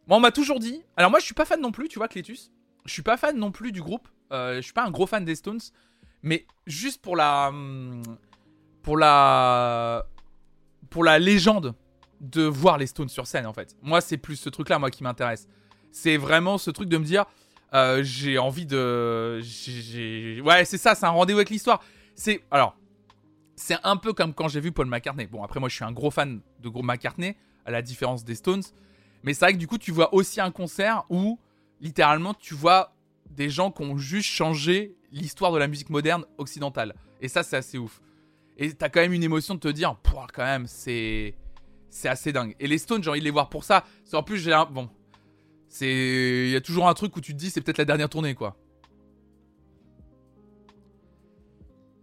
moi, 0.06 0.18
on 0.18 0.20
m'a 0.20 0.32
toujours 0.32 0.60
dit. 0.60 0.82
Alors, 0.96 1.10
moi, 1.10 1.20
je 1.20 1.24
suis 1.24 1.34
pas 1.34 1.44
fan 1.44 1.60
non 1.60 1.72
plus, 1.72 1.88
tu 1.88 1.98
vois, 1.98 2.08
Clétus. 2.08 2.50
Je 2.84 2.92
suis 2.92 3.02
pas 3.02 3.16
fan 3.16 3.36
non 3.36 3.50
plus 3.50 3.72
du 3.72 3.82
groupe. 3.82 4.08
Euh, 4.32 4.56
je 4.56 4.60
suis 4.60 4.72
pas 4.72 4.84
un 4.84 4.90
gros 4.90 5.06
fan 5.06 5.24
des 5.24 5.34
Stones. 5.34 5.60
Mais 6.22 6.46
juste 6.66 7.02
pour 7.02 7.16
la. 7.16 7.48
Hum, 7.48 8.02
pour 8.82 8.98
la. 8.98 10.06
Pour 10.90 11.02
la 11.02 11.18
légende 11.18 11.74
de 12.20 12.42
voir 12.42 12.78
les 12.78 12.86
Stones 12.86 13.08
sur 13.08 13.26
scène, 13.26 13.46
en 13.46 13.52
fait. 13.52 13.74
Moi, 13.82 14.00
c'est 14.00 14.18
plus 14.18 14.36
ce 14.36 14.50
truc-là, 14.50 14.78
moi, 14.78 14.90
qui 14.90 15.02
m'intéresse. 15.02 15.48
C'est 15.94 16.16
vraiment 16.16 16.58
ce 16.58 16.72
truc 16.72 16.88
de 16.88 16.98
me 16.98 17.04
dire. 17.04 17.24
Euh, 17.72 18.02
j'ai 18.02 18.36
envie 18.36 18.66
de. 18.66 19.40
Ouais, 20.42 20.64
c'est 20.64 20.76
ça, 20.76 20.96
c'est 20.96 21.06
un 21.06 21.10
rendez-vous 21.10 21.38
avec 21.38 21.50
l'histoire. 21.50 21.80
C'est. 22.16 22.42
Alors. 22.50 22.76
C'est 23.56 23.76
un 23.84 23.96
peu 23.96 24.12
comme 24.12 24.34
quand 24.34 24.48
j'ai 24.48 24.58
vu 24.58 24.72
Paul 24.72 24.88
McCartney. 24.88 25.28
Bon, 25.28 25.44
après, 25.44 25.60
moi, 25.60 25.68
je 25.68 25.76
suis 25.76 25.84
un 25.84 25.92
gros 25.92 26.10
fan 26.10 26.40
de 26.60 26.68
gros 26.68 26.82
McCartney, 26.82 27.36
à 27.64 27.70
la 27.70 27.80
différence 27.80 28.24
des 28.24 28.34
Stones. 28.34 28.64
Mais 29.22 29.32
c'est 29.32 29.44
vrai 29.44 29.52
que 29.52 29.58
du 29.58 29.68
coup, 29.68 29.78
tu 29.78 29.92
vois 29.92 30.12
aussi 30.12 30.40
un 30.40 30.50
concert 30.50 31.04
où 31.08 31.38
littéralement 31.80 32.34
tu 32.34 32.54
vois 32.54 32.92
des 33.30 33.48
gens 33.48 33.70
qui 33.70 33.82
ont 33.82 33.96
juste 33.96 34.28
changé 34.28 34.96
l'histoire 35.12 35.52
de 35.52 35.58
la 35.58 35.68
musique 35.68 35.90
moderne 35.90 36.24
occidentale. 36.38 36.96
Et 37.20 37.28
ça, 37.28 37.44
c'est 37.44 37.56
assez 37.56 37.78
ouf. 37.78 38.02
Et 38.58 38.72
t'as 38.72 38.88
quand 38.88 39.00
même 39.00 39.12
une 39.12 39.22
émotion 39.22 39.54
de 39.54 39.60
te 39.60 39.68
dire, 39.68 39.96
quand 40.34 40.44
même, 40.44 40.66
c'est. 40.66 41.36
C'est 41.88 42.08
assez 42.08 42.32
dingue. 42.32 42.56
Et 42.58 42.66
les 42.66 42.78
Stones, 42.78 43.04
j'ai 43.04 43.10
envie 43.10 43.20
de 43.20 43.24
les 43.24 43.30
voir 43.30 43.48
pour 43.48 43.62
ça. 43.62 43.84
En 44.12 44.24
plus, 44.24 44.38
j'ai 44.38 44.52
un. 44.52 44.64
Bon. 44.64 44.90
C'est. 45.74 46.44
Il 46.46 46.50
y 46.50 46.56
a 46.56 46.60
toujours 46.60 46.86
un 46.86 46.94
truc 46.94 47.16
où 47.16 47.20
tu 47.20 47.32
te 47.32 47.36
dis, 47.36 47.50
c'est 47.50 47.60
peut-être 47.60 47.78
la 47.78 47.84
dernière 47.84 48.08
tournée, 48.08 48.36
quoi. 48.36 48.56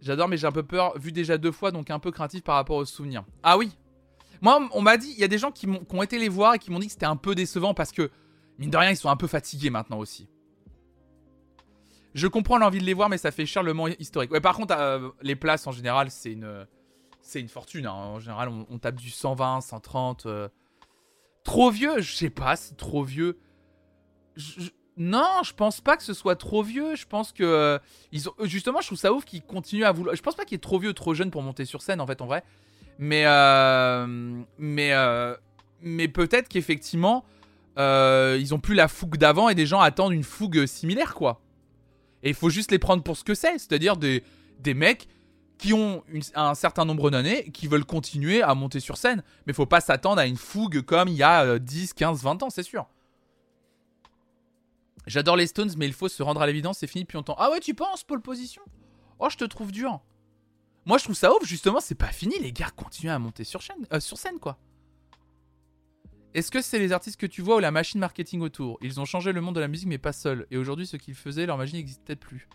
J'adore, 0.02 0.28
mais 0.28 0.36
j'ai 0.36 0.46
un 0.46 0.52
peu 0.52 0.62
peur, 0.62 0.98
vu 0.98 1.10
déjà 1.10 1.38
deux 1.38 1.52
fois, 1.52 1.70
donc 1.70 1.88
un 1.90 1.98
peu 1.98 2.10
craintif 2.10 2.42
par 2.42 2.56
rapport 2.56 2.76
aux 2.76 2.84
souvenirs. 2.84 3.24
Ah 3.42 3.56
oui, 3.56 3.70
moi, 4.42 4.60
on 4.72 4.82
m'a 4.82 4.98
dit, 4.98 5.10
il 5.12 5.18
y 5.18 5.24
a 5.24 5.28
des 5.28 5.38
gens 5.38 5.50
qui, 5.50 5.66
ont 5.66 6.02
été 6.02 6.18
les 6.18 6.28
voir 6.28 6.52
et 6.52 6.58
qui 6.58 6.70
m'ont 6.70 6.80
dit 6.80 6.88
que 6.88 6.92
c'était 6.92 7.06
un 7.06 7.16
peu 7.16 7.34
décevant 7.34 7.72
parce 7.72 7.92
que, 7.92 8.10
mine 8.58 8.68
de 8.68 8.76
rien, 8.76 8.90
ils 8.90 8.96
sont 8.96 9.08
un 9.08 9.16
peu 9.16 9.26
fatigués 9.26 9.70
maintenant 9.70 9.98
aussi. 9.98 10.28
Je 12.12 12.26
comprends 12.26 12.58
l'envie 12.58 12.80
de 12.80 12.84
les 12.84 12.92
voir, 12.92 13.08
mais 13.08 13.16
ça 13.16 13.30
fait 13.30 13.46
cher 13.46 13.62
le 13.62 13.72
moment 13.72 13.94
historique. 13.98 14.32
Ouais, 14.32 14.42
par 14.42 14.54
contre, 14.54 14.74
euh, 14.76 15.08
les 15.22 15.34
places 15.34 15.66
en 15.66 15.72
général, 15.72 16.10
c'est 16.10 16.32
une, 16.32 16.66
c'est 17.22 17.40
une 17.40 17.48
fortune. 17.48 17.86
Hein. 17.86 17.92
En 17.92 18.18
général, 18.18 18.50
on, 18.50 18.78
tape 18.78 18.96
du 18.96 19.08
120, 19.08 19.62
130. 19.62 20.26
Euh. 20.26 20.48
Trop 21.42 21.70
vieux, 21.70 22.02
je 22.02 22.14
sais 22.14 22.28
pas, 22.28 22.54
c'est 22.56 22.76
trop 22.76 23.02
vieux. 23.02 23.38
Non, 24.98 25.40
je 25.42 25.54
pense 25.54 25.80
pas 25.80 25.96
que 25.96 26.02
ce 26.02 26.12
soit 26.12 26.36
trop 26.36 26.62
vieux. 26.62 26.96
Je 26.96 27.06
pense 27.06 27.32
que 27.32 27.42
euh, 27.42 27.78
ils 28.12 28.28
ont 28.28 28.34
justement, 28.42 28.80
je 28.80 28.86
trouve 28.88 28.98
ça 28.98 29.12
ouf 29.12 29.24
qu'ils 29.24 29.42
continuent 29.42 29.84
à 29.84 29.92
vouloir. 29.92 30.14
Je 30.14 30.22
pense 30.22 30.34
pas 30.34 30.44
qu'il 30.44 30.56
est 30.56 30.62
trop 30.62 30.78
vieux, 30.78 30.92
trop 30.92 31.14
jeune 31.14 31.30
pour 31.30 31.42
monter 31.42 31.64
sur 31.64 31.80
scène 31.80 32.00
en 32.00 32.06
fait, 32.06 32.20
en 32.20 32.26
vrai. 32.26 32.44
Mais, 32.98 33.24
euh, 33.26 34.06
mais, 34.58 34.92
euh, 34.92 35.34
mais 35.80 36.08
peut-être 36.08 36.48
qu'effectivement, 36.48 37.24
euh, 37.78 38.36
ils 38.38 38.54
ont 38.54 38.60
plus 38.60 38.74
la 38.74 38.88
fougue 38.88 39.16
d'avant 39.16 39.48
et 39.48 39.54
des 39.54 39.66
gens 39.66 39.80
attendent 39.80 40.12
une 40.12 40.24
fougue 40.24 40.66
similaire, 40.66 41.14
quoi. 41.14 41.40
Et 42.22 42.28
il 42.28 42.34
faut 42.34 42.50
juste 42.50 42.70
les 42.70 42.78
prendre 42.78 43.02
pour 43.02 43.16
ce 43.16 43.24
que 43.24 43.34
c'est, 43.34 43.58
c'est-à-dire 43.58 43.96
des, 43.96 44.22
des 44.60 44.74
mecs 44.74 45.08
qui 45.58 45.72
ont 45.72 46.02
un 46.34 46.54
certain 46.54 46.84
nombre 46.84 47.10
d'années 47.10 47.50
qui 47.50 47.66
veulent 47.66 47.84
continuer 47.84 48.42
à 48.42 48.54
monter 48.54 48.80
sur 48.80 48.96
scène. 48.96 49.22
Mais 49.46 49.52
faut 49.52 49.66
pas 49.66 49.80
s'attendre 49.80 50.20
à 50.20 50.26
une 50.26 50.36
fougue 50.36 50.82
comme 50.82 51.08
il 51.08 51.14
y 51.16 51.22
a 51.22 51.58
10, 51.58 51.94
15, 51.94 52.22
20 52.22 52.42
ans, 52.42 52.50
c'est 52.50 52.62
sûr. 52.62 52.86
J'adore 55.06 55.36
les 55.36 55.46
Stones, 55.46 55.72
mais 55.76 55.86
il 55.86 55.92
faut 55.92 56.08
se 56.08 56.22
rendre 56.22 56.42
à 56.42 56.46
l'évidence, 56.46 56.78
c'est 56.78 56.86
fini 56.86 57.04
depuis 57.04 57.16
longtemps. 57.16 57.36
Ah 57.38 57.50
ouais, 57.50 57.60
tu 57.60 57.74
penses, 57.74 58.04
pole 58.04 58.22
position? 58.22 58.62
Oh, 59.18 59.28
je 59.30 59.36
te 59.36 59.44
trouve 59.44 59.72
dur. 59.72 60.00
Moi, 60.84 60.98
je 60.98 61.04
trouve 61.04 61.16
ça 61.16 61.32
ouf, 61.32 61.44
justement, 61.44 61.80
c'est 61.80 61.94
pas 61.94 62.12
fini, 62.12 62.38
les 62.40 62.52
gars 62.52 62.70
continuent 62.70 63.10
à 63.10 63.18
monter 63.18 63.44
sur, 63.44 63.60
euh, 63.92 64.00
sur 64.00 64.18
scène, 64.18 64.38
quoi. 64.38 64.58
Est-ce 66.34 66.50
que 66.50 66.62
c'est 66.62 66.78
les 66.78 66.92
artistes 66.92 67.20
que 67.20 67.26
tu 67.26 67.42
vois 67.42 67.56
ou 67.56 67.60
la 67.60 67.70
machine 67.70 68.00
marketing 68.00 68.40
autour? 68.40 68.78
Ils 68.80 69.00
ont 69.00 69.04
changé 69.04 69.32
le 69.32 69.40
monde 69.40 69.54
de 69.54 69.60
la 69.60 69.68
musique, 69.68 69.88
mais 69.88 69.98
pas 69.98 70.12
seuls. 70.12 70.46
Et 70.50 70.56
aujourd'hui, 70.56 70.86
ce 70.86 70.96
qu'ils 70.96 71.14
faisaient, 71.14 71.46
leur 71.46 71.58
magie 71.58 71.74
n'existe 71.74 72.02
peut-être 72.04 72.20
plus. 72.20 72.48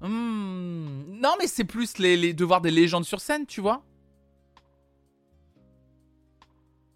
Hmm. 0.00 1.04
Non, 1.08 1.34
mais 1.38 1.46
c'est 1.46 1.64
plus 1.64 1.98
les, 1.98 2.34
de 2.34 2.44
voir 2.44 2.60
des 2.60 2.70
légendes 2.70 3.06
sur 3.06 3.20
scène, 3.20 3.46
tu 3.46 3.60
vois. 3.60 3.84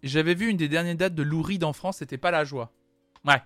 J'avais 0.03 0.35
vu 0.35 0.47
une 0.47 0.57
des 0.57 0.69
dernières 0.69 0.95
dates 0.95 1.15
de 1.15 1.23
Lou 1.23 1.41
Reed 1.41 1.63
en 1.63 1.73
France, 1.73 1.97
c'était 1.97 2.17
pas 2.17 2.31
la 2.31 2.45
joie. 2.45 2.71
Ouais. 3.25 3.41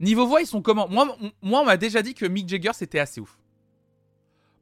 Niveau 0.00 0.26
voix, 0.26 0.42
ils 0.42 0.46
sont 0.46 0.62
comment 0.62 0.88
moi, 0.88 1.16
on 1.42 1.64
m'a 1.64 1.76
déjà 1.76 2.02
dit 2.02 2.14
que 2.14 2.26
Mick 2.26 2.48
Jagger, 2.48 2.72
c'était 2.74 2.98
assez 2.98 3.20
ouf. 3.20 3.38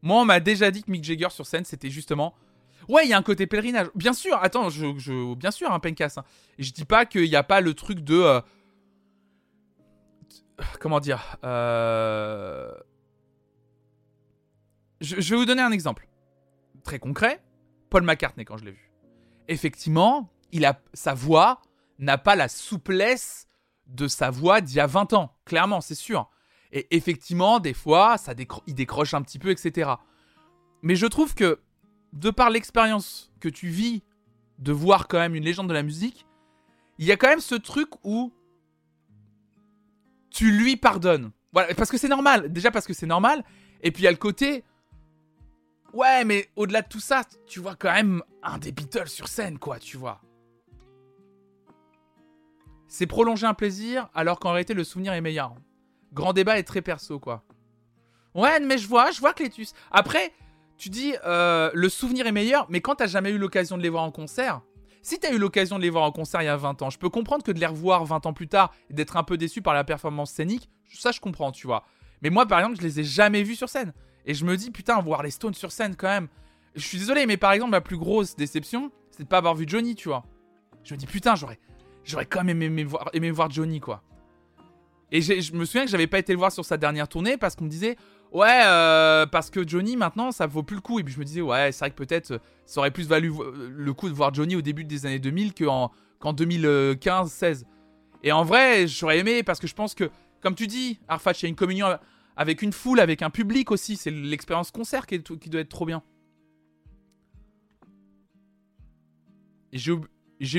Moi, 0.02 0.20
on 0.20 0.24
m'a 0.24 0.38
déjà 0.38 0.70
dit 0.70 0.82
que 0.82 0.90
Mick 0.90 1.02
Jagger 1.02 1.30
sur 1.30 1.46
scène, 1.46 1.64
c'était 1.64 1.90
justement. 1.90 2.34
Ouais, 2.88 3.06
il 3.06 3.08
y 3.08 3.14
a 3.14 3.18
un 3.18 3.22
côté 3.22 3.46
pèlerinage. 3.46 3.88
Bien 3.94 4.12
sûr, 4.12 4.36
attends, 4.42 4.68
je, 4.68 5.34
bien 5.34 5.50
sûr, 5.50 5.70
un 5.70 5.76
hein, 5.76 5.80
Pencas. 5.80 6.14
Hein. 6.18 6.24
Je 6.58 6.70
dis 6.72 6.84
pas 6.84 7.06
qu'il 7.06 7.28
n'y 7.28 7.36
a 7.36 7.42
pas 7.42 7.60
le 7.60 7.74
truc 7.74 8.00
de. 8.00 8.14
Euh, 8.14 8.40
comment 10.80 11.00
dire 11.00 11.36
euh, 11.44 12.72
je, 15.00 15.16
vais 15.16 15.36
vous 15.36 15.46
donner 15.46 15.62
un 15.62 15.72
exemple 15.72 16.08
très 16.82 16.98
concret. 16.98 17.42
Paul 17.90 18.02
McCartney, 18.02 18.44
quand 18.44 18.56
je 18.56 18.64
l'ai 18.64 18.72
vu. 18.72 18.90
Effectivement, 19.48 20.30
il 20.52 20.64
a 20.64 20.80
sa 20.92 21.14
voix 21.14 21.60
n'a 21.98 22.18
pas 22.18 22.36
la 22.36 22.48
souplesse 22.48 23.46
de 23.86 24.08
sa 24.08 24.30
voix 24.30 24.60
d'il 24.60 24.76
y 24.76 24.80
a 24.80 24.86
20 24.86 25.12
ans. 25.12 25.36
Clairement, 25.44 25.80
c'est 25.80 25.94
sûr. 25.94 26.30
Et 26.72 26.86
effectivement, 26.96 27.60
des 27.60 27.74
fois, 27.74 28.18
ça 28.18 28.32
il 28.66 28.74
décroche 28.74 29.14
un 29.14 29.22
petit 29.22 29.38
peu, 29.38 29.50
etc. 29.50 29.92
Mais 30.82 30.96
je 30.96 31.06
trouve 31.06 31.34
que, 31.34 31.60
de 32.12 32.30
par 32.30 32.50
l'expérience 32.50 33.32
que 33.40 33.48
tu 33.48 33.68
vis 33.68 34.02
de 34.58 34.72
voir 34.72 35.08
quand 35.08 35.18
même 35.18 35.34
une 35.34 35.44
légende 35.44 35.68
de 35.68 35.74
la 35.74 35.82
musique, 35.82 36.26
il 36.98 37.06
y 37.06 37.12
a 37.12 37.16
quand 37.16 37.28
même 37.28 37.40
ce 37.40 37.54
truc 37.54 37.88
où 38.04 38.32
tu 40.30 40.50
lui 40.50 40.76
pardonnes. 40.76 41.32
Voilà, 41.52 41.72
parce 41.74 41.90
que 41.90 41.98
c'est 41.98 42.08
normal. 42.08 42.52
Déjà 42.52 42.70
parce 42.70 42.86
que 42.86 42.92
c'est 42.92 43.06
normal. 43.06 43.44
Et 43.82 43.90
puis 43.90 44.02
il 44.02 44.04
y 44.04 44.08
a 44.08 44.12
le 44.12 44.16
côté. 44.16 44.64
Ouais, 45.92 46.24
mais 46.24 46.50
au-delà 46.56 46.82
de 46.82 46.88
tout 46.88 47.00
ça, 47.00 47.22
tu 47.46 47.60
vois 47.60 47.76
quand 47.76 47.92
même 47.92 48.22
un 48.42 48.58
des 48.58 48.72
Beatles 48.72 49.08
sur 49.08 49.28
scène, 49.28 49.58
quoi, 49.58 49.78
tu 49.78 49.96
vois. 49.96 50.20
C'est 52.86 53.06
prolonger 53.06 53.46
un 53.46 53.54
plaisir 53.54 54.08
alors 54.14 54.38
qu'en 54.38 54.52
réalité 54.52 54.74
le 54.74 54.84
souvenir 54.84 55.12
est 55.12 55.20
meilleur. 55.20 55.54
Grand 56.12 56.32
débat 56.32 56.58
est 56.58 56.64
très 56.64 56.82
perso, 56.82 57.18
quoi. 57.18 57.44
Ouais, 58.34 58.60
mais 58.60 58.78
je 58.78 58.88
vois, 58.88 59.10
je 59.10 59.20
vois 59.20 59.32
Clétus. 59.32 59.72
Après, 59.90 60.32
tu 60.76 60.88
dis, 60.88 61.14
euh, 61.24 61.70
le 61.72 61.88
souvenir 61.88 62.26
est 62.26 62.32
meilleur, 62.32 62.66
mais 62.68 62.80
quand 62.80 62.96
t'as 62.96 63.06
jamais 63.06 63.30
eu 63.30 63.38
l'occasion 63.38 63.76
de 63.76 63.82
les 63.82 63.88
voir 63.88 64.02
en 64.02 64.10
concert, 64.10 64.60
si 65.02 65.18
t'as 65.18 65.32
eu 65.32 65.38
l'occasion 65.38 65.76
de 65.76 65.82
les 65.82 65.90
voir 65.90 66.04
en 66.04 66.12
concert 66.12 66.42
il 66.42 66.46
y 66.46 66.48
a 66.48 66.56
20 66.56 66.82
ans, 66.82 66.90
je 66.90 66.98
peux 66.98 67.10
comprendre 67.10 67.44
que 67.44 67.52
de 67.52 67.60
les 67.60 67.66
revoir 67.66 68.04
20 68.04 68.26
ans 68.26 68.32
plus 68.32 68.48
tard 68.48 68.72
et 68.90 68.94
d'être 68.94 69.16
un 69.16 69.22
peu 69.22 69.36
déçu 69.36 69.62
par 69.62 69.74
la 69.74 69.84
performance 69.84 70.30
scénique, 70.30 70.68
ça 70.88 71.12
je 71.12 71.20
comprends, 71.20 71.52
tu 71.52 71.66
vois. 71.66 71.84
Mais 72.22 72.30
moi, 72.30 72.46
par 72.46 72.58
exemple, 72.58 72.78
je 72.78 72.82
les 72.82 73.00
ai 73.00 73.04
jamais 73.04 73.42
vus 73.42 73.54
sur 73.56 73.68
scène. 73.68 73.92
Et 74.24 74.34
je 74.34 74.44
me 74.44 74.56
dis, 74.56 74.70
putain, 74.70 75.00
voir 75.00 75.22
les 75.22 75.30
Stones 75.30 75.54
sur 75.54 75.72
scène 75.72 75.94
quand 75.94 76.08
même. 76.08 76.28
Je 76.74 76.86
suis 76.86 76.98
désolé, 76.98 77.26
mais 77.26 77.36
par 77.36 77.52
exemple, 77.52 77.72
ma 77.72 77.80
plus 77.80 77.98
grosse 77.98 78.34
déception, 78.34 78.90
c'est 79.10 79.24
de 79.24 79.28
pas 79.28 79.38
avoir 79.38 79.54
vu 79.54 79.64
Johnny, 79.68 79.94
tu 79.94 80.08
vois. 80.08 80.24
Je 80.82 80.94
me 80.94 80.98
dis, 80.98 81.06
putain, 81.06 81.34
j'aurais, 81.34 81.58
j'aurais 82.04 82.26
quand 82.26 82.44
même 82.44 82.62
aimé 82.62 82.84
voir, 82.84 83.10
aimé 83.12 83.30
voir 83.30 83.50
Johnny, 83.50 83.80
quoi. 83.80 84.02
Et 85.10 85.20
je 85.20 85.54
me 85.54 85.64
souviens 85.64 85.84
que 85.84 85.90
j'avais 85.90 86.06
pas 86.06 86.18
été 86.18 86.32
le 86.32 86.38
voir 86.38 86.50
sur 86.50 86.64
sa 86.64 86.76
dernière 86.76 87.06
tournée 87.06 87.36
parce 87.36 87.54
qu'on 87.54 87.64
me 87.64 87.70
disait 87.70 87.96
Ouais, 88.34 88.62
euh, 88.64 89.26
parce 89.26 89.48
que 89.48 89.66
Johnny, 89.66 89.96
maintenant, 89.96 90.32
ça 90.32 90.48
vaut 90.48 90.64
plus 90.64 90.74
le 90.74 90.82
coup. 90.82 90.98
Et 90.98 91.04
puis 91.04 91.14
je 91.14 91.20
me 91.20 91.24
disais, 91.24 91.40
ouais, 91.40 91.70
c'est 91.70 91.78
vrai 91.78 91.90
que 91.90 91.94
peut-être 91.94 92.32
euh, 92.32 92.38
ça 92.66 92.80
aurait 92.80 92.90
plus 92.90 93.06
valu 93.06 93.32
le 93.70 93.94
coup 93.94 94.08
de 94.08 94.14
voir 94.14 94.34
Johnny 94.34 94.56
au 94.56 94.60
début 94.60 94.82
des 94.82 95.06
années 95.06 95.20
2000 95.20 95.54
qu'en 95.54 95.92
2015-16. 96.20 97.62
Et 98.24 98.32
en 98.32 98.42
vrai, 98.42 98.88
j'aurais 98.88 99.20
aimé 99.20 99.44
parce 99.44 99.60
que 99.60 99.68
je 99.68 99.74
pense 99.74 99.94
que, 99.94 100.10
comme 100.40 100.56
tu 100.56 100.66
dis, 100.66 100.98
Arfat, 101.06 101.30
il 101.34 101.42
y 101.44 101.46
a 101.46 101.48
une 101.48 101.54
communion 101.54 101.86
avec 102.36 102.60
une 102.60 102.72
foule, 102.72 102.98
avec 102.98 103.22
un 103.22 103.30
public 103.30 103.70
aussi. 103.70 103.94
C'est 103.94 104.10
l'expérience 104.10 104.72
concert 104.72 105.06
qui, 105.06 105.20
doit 105.20 105.60
être 105.60 105.68
trop 105.68 105.86
bien. 105.86 106.02
J'ai 109.72 109.92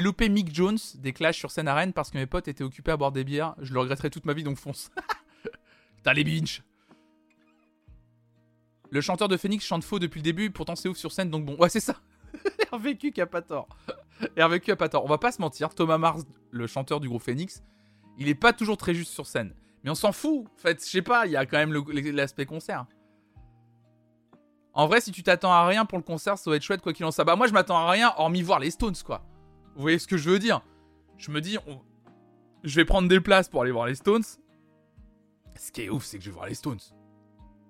loupé 0.02 0.30
Mick 0.30 0.54
Jones 0.54 0.78
des 0.96 1.14
Clash 1.14 1.38
sur 1.38 1.52
scène 1.52 1.68
arène 1.68 1.94
parce 1.94 2.12
que 2.12 2.18
mes 2.18 2.26
potes 2.26 2.48
étaient 2.48 2.64
occupés 2.64 2.92
à 2.92 2.98
boire 2.98 3.12
des 3.12 3.24
bières. 3.24 3.56
Je 3.60 3.74
le 3.74 3.80
regretterai 3.80 4.10
toute 4.10 4.26
ma 4.26 4.34
vie, 4.34 4.44
donc 4.44 4.58
fonce. 4.58 4.90
T'as 6.04 6.14
les 6.14 6.24
binges. 6.24 6.64
Le 8.92 9.02
chanteur 9.02 9.28
de 9.28 9.38
Phoenix 9.38 9.66
chante 9.66 9.84
faux 9.84 10.00
depuis 10.00 10.20
le 10.20 10.24
début, 10.24 10.52
pourtant 10.52 10.76
c'est 10.76 10.88
ouf 10.88 10.98
sur 10.98 11.12
scène, 11.12 11.30
donc 11.30 11.46
bon. 11.46 11.58
Ouais, 11.58 11.70
c'est 11.70 11.80
ça. 11.80 11.96
Hervé 12.72 12.98
Q 12.98 13.12
qui 13.12 13.22
a 13.22 13.26
pas 13.26 13.42
tort. 13.42 13.68
Hervé 14.36 14.60
Q 14.60 14.72
a 14.72 14.76
pas 14.76 14.90
tort. 14.90 15.04
On 15.04 15.10
va 15.10 15.18
pas 15.18 15.32
se 15.32 15.42
mentir, 15.42 15.74
Thomas 15.74 15.98
Mars, 15.98 16.24
le 16.52 16.68
chanteur 16.68 17.00
du 17.00 17.10
groupe 17.10 17.24
Phoenix, 17.24 17.64
il 18.18 18.30
est 18.30 18.36
pas 18.36 18.54
toujours 18.54 18.78
très 18.78 18.94
juste 18.94 19.12
sur 19.12 19.28
scène. 19.28 19.54
Mais 19.84 19.90
on 19.90 19.96
s'en 19.96 20.12
fout. 20.12 20.46
En 20.46 20.58
fait, 20.58 20.84
je 20.84 20.90
sais 20.90 21.02
pas, 21.02 21.26
il 21.26 21.32
y 21.32 21.36
a 21.36 21.46
quand 21.46 21.58
même 21.58 21.74
l'aspect 22.14 22.46
concert. 22.46 22.86
En 24.74 24.88
vrai, 24.88 25.00
si 25.00 25.12
tu 25.12 25.24
t'attends 25.24 25.52
à 25.52 25.66
rien 25.66 25.86
pour 25.86 25.98
le 25.98 26.04
concert, 26.04 26.38
ça 26.38 26.50
va 26.50 26.58
être 26.58 26.64
chouette 26.64 26.82
quoi 26.82 26.92
qu'il 26.92 27.06
en 27.06 27.12
soit. 27.12 27.24
Bah 27.24 27.36
moi, 27.36 27.48
je 27.48 27.54
m'attends 27.54 27.78
à 27.78 27.90
rien 27.90 28.14
hormis 28.18 28.42
voir 28.42 28.60
les 28.60 28.72
Stones 28.72 28.96
quoi. 29.06 29.24
Vous 29.76 29.82
voyez 29.82 30.00
ce 30.00 30.08
que 30.08 30.18
je 30.18 30.30
veux 30.30 30.40
dire? 30.40 30.62
Je 31.18 31.32
me 31.32 31.42
dis, 31.42 31.58
je 32.64 32.76
vais 32.76 32.86
prendre 32.86 33.08
des 33.08 33.20
places 33.20 33.50
pour 33.50 33.62
aller 33.62 33.72
voir 33.72 33.88
les 33.88 33.96
Stones. 33.96 34.24
Ce 35.58 35.72
qui 35.72 35.84
est 35.84 35.90
ouf, 35.90 36.06
c'est 36.06 36.18
que 36.18 36.24
je 36.24 36.30
vais 36.30 36.36
voir 36.36 36.48
les 36.48 36.56
Stones. 36.56 36.80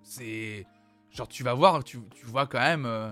C'est 0.04 0.66
genre 1.12 1.28
tu 1.28 1.44
vas 1.44 1.54
voir, 1.54 1.84
tu, 1.84 2.00
vois 2.24 2.46
quand 2.46 2.60
même. 2.60 2.86
Euh, 2.86 3.12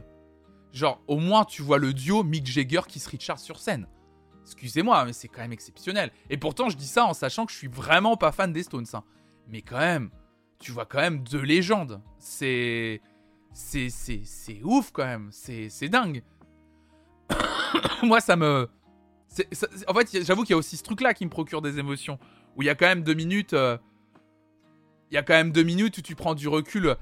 genre 0.71 1.01
au 1.07 1.17
moins 1.17 1.45
tu 1.45 1.61
vois 1.61 1.77
le 1.77 1.93
duo 1.93 2.23
Mick 2.23 2.45
Jagger 2.45 2.81
qui 2.87 2.99
se 2.99 3.09
Richard 3.09 3.39
sur 3.39 3.59
scène. 3.59 3.87
Excusez-moi, 4.43 5.05
mais 5.05 5.13
c'est 5.13 5.27
quand 5.27 5.41
même 5.41 5.53
exceptionnel. 5.53 6.11
Et 6.29 6.37
pourtant, 6.37 6.69
je 6.69 6.75
dis 6.75 6.87
ça 6.87 7.05
en 7.05 7.13
sachant 7.13 7.45
que 7.45 7.51
je 7.51 7.57
suis 7.57 7.67
vraiment 7.67 8.17
pas 8.17 8.31
fan 8.31 8.51
des 8.51 8.63
Stones. 8.63 8.85
Hein. 8.93 9.03
Mais 9.47 9.61
quand 9.61 9.79
même, 9.79 10.09
tu 10.59 10.71
vois 10.71 10.85
quand 10.85 10.99
même 10.99 11.23
deux 11.23 11.41
légendes. 11.41 12.01
C'est. 12.19 13.01
C'est, 13.55 13.89
c'est, 13.89 14.61
ouf 14.63 14.91
quand 14.91 15.05
même. 15.05 15.29
C'est, 15.31 15.69
c'est 15.69 15.87
dingue. 15.87 16.23
Moi, 18.03 18.19
ça 18.19 18.35
me. 18.35 18.67
En 19.87 19.93
fait, 19.93 20.23
j'avoue 20.23 20.43
qu'il 20.43 20.51
y 20.51 20.53
a 20.53 20.57
aussi 20.57 20.77
ce 20.77 20.83
truc-là 20.83 21.13
qui 21.13 21.25
me 21.25 21.29
procure 21.29 21.61
des 21.61 21.79
émotions. 21.79 22.19
Où 22.55 22.61
il 22.61 22.65
y 22.65 22.69
a 22.69 22.75
quand 22.75 22.85
même 22.85 23.03
deux 23.03 23.15
minutes. 23.15 23.53
Euh, 23.53 23.77
il 25.09 25.15
y 25.15 25.17
a 25.17 25.23
quand 25.23 25.33
même 25.33 25.51
deux 25.51 25.63
minutes 25.63 25.97
où 25.97 26.01
tu 26.01 26.15
prends 26.15 26.35
du 26.35 26.47
recul. 26.47 26.95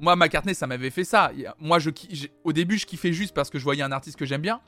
Moi, 0.00 0.16
McCartney, 0.16 0.54
ça 0.54 0.66
m'avait 0.66 0.90
fait 0.90 1.04
ça. 1.04 1.32
Moi, 1.58 1.78
je, 1.78 1.90
au 2.44 2.52
début, 2.52 2.78
je 2.78 2.86
kiffais 2.86 3.12
juste 3.12 3.34
parce 3.34 3.50
que 3.50 3.58
je 3.58 3.64
voyais 3.64 3.82
un 3.82 3.92
artiste 3.92 4.16
que 4.16 4.24
j'aime 4.24 4.40
bien. 4.40 4.60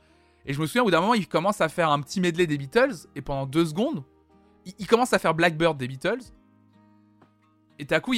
Et 0.45 0.53
je 0.53 0.61
me 0.61 0.65
souviens, 0.65 0.81
au 0.81 0.85
bout 0.85 0.91
d'un 0.91 1.01
moment, 1.01 1.13
il 1.13 1.27
commence 1.27 1.61
à 1.61 1.69
faire 1.69 1.89
un 1.89 2.01
petit 2.01 2.19
medley 2.19 2.47
des 2.47 2.57
Beatles, 2.57 3.07
et 3.15 3.21
pendant 3.21 3.45
deux 3.45 3.65
secondes, 3.65 4.03
il, 4.65 4.87
commence 4.87 5.13
à 5.13 5.19
faire 5.19 5.33
Blackbird 5.33 5.77
des 5.77 5.87
Beatles. 5.87 6.21
Et 7.79 7.91
à 7.93 7.99
coup, 7.99 8.13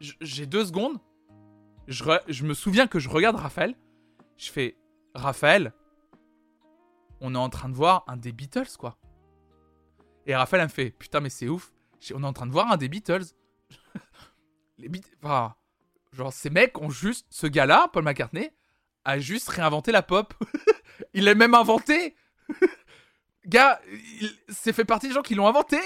j'ai 0.00 0.46
deux 0.46 0.64
secondes, 0.64 0.98
je, 1.88 2.44
me 2.44 2.54
souviens 2.54 2.86
que 2.86 2.98
je 2.98 3.08
regarde 3.08 3.36
Raphaël, 3.36 3.74
je 4.36 4.50
fais 4.50 4.76
Raphaël, 5.14 5.72
on 7.20 7.34
est 7.34 7.38
en 7.38 7.48
train 7.48 7.68
de 7.68 7.74
voir 7.74 8.04
un 8.06 8.16
des 8.16 8.32
Beatles, 8.32 8.76
quoi. 8.78 8.98
Et 10.26 10.34
Raphaël, 10.34 10.64
me 10.64 10.68
fait 10.68 10.90
Putain, 10.90 11.20
mais 11.20 11.30
c'est 11.30 11.48
ouf, 11.48 11.72
on 12.14 12.22
est 12.22 12.26
en 12.26 12.32
train 12.32 12.46
de 12.46 12.52
voir 12.52 12.70
un 12.70 12.76
des 12.76 12.88
Beatles. 12.88 13.24
Les 14.78 14.88
Beatles. 14.88 15.16
Genre, 16.12 16.32
ces 16.32 16.50
mecs 16.50 16.78
ont 16.78 16.90
juste. 16.90 17.26
Ce 17.30 17.46
gars-là, 17.46 17.88
Paul 17.92 18.04
McCartney, 18.04 18.50
a 19.04 19.18
juste 19.18 19.48
réinventé 19.48 19.92
la 19.92 20.02
pop. 20.02 20.34
Il 21.14 21.24
l'a 21.24 21.34
même 21.34 21.54
inventé. 21.54 22.14
Gars, 23.46 23.80
c'est 24.48 24.72
fait 24.72 24.84
partie 24.84 25.08
des 25.08 25.14
gens 25.14 25.22
qui 25.22 25.34
l'ont 25.34 25.48
inventé. 25.48 25.78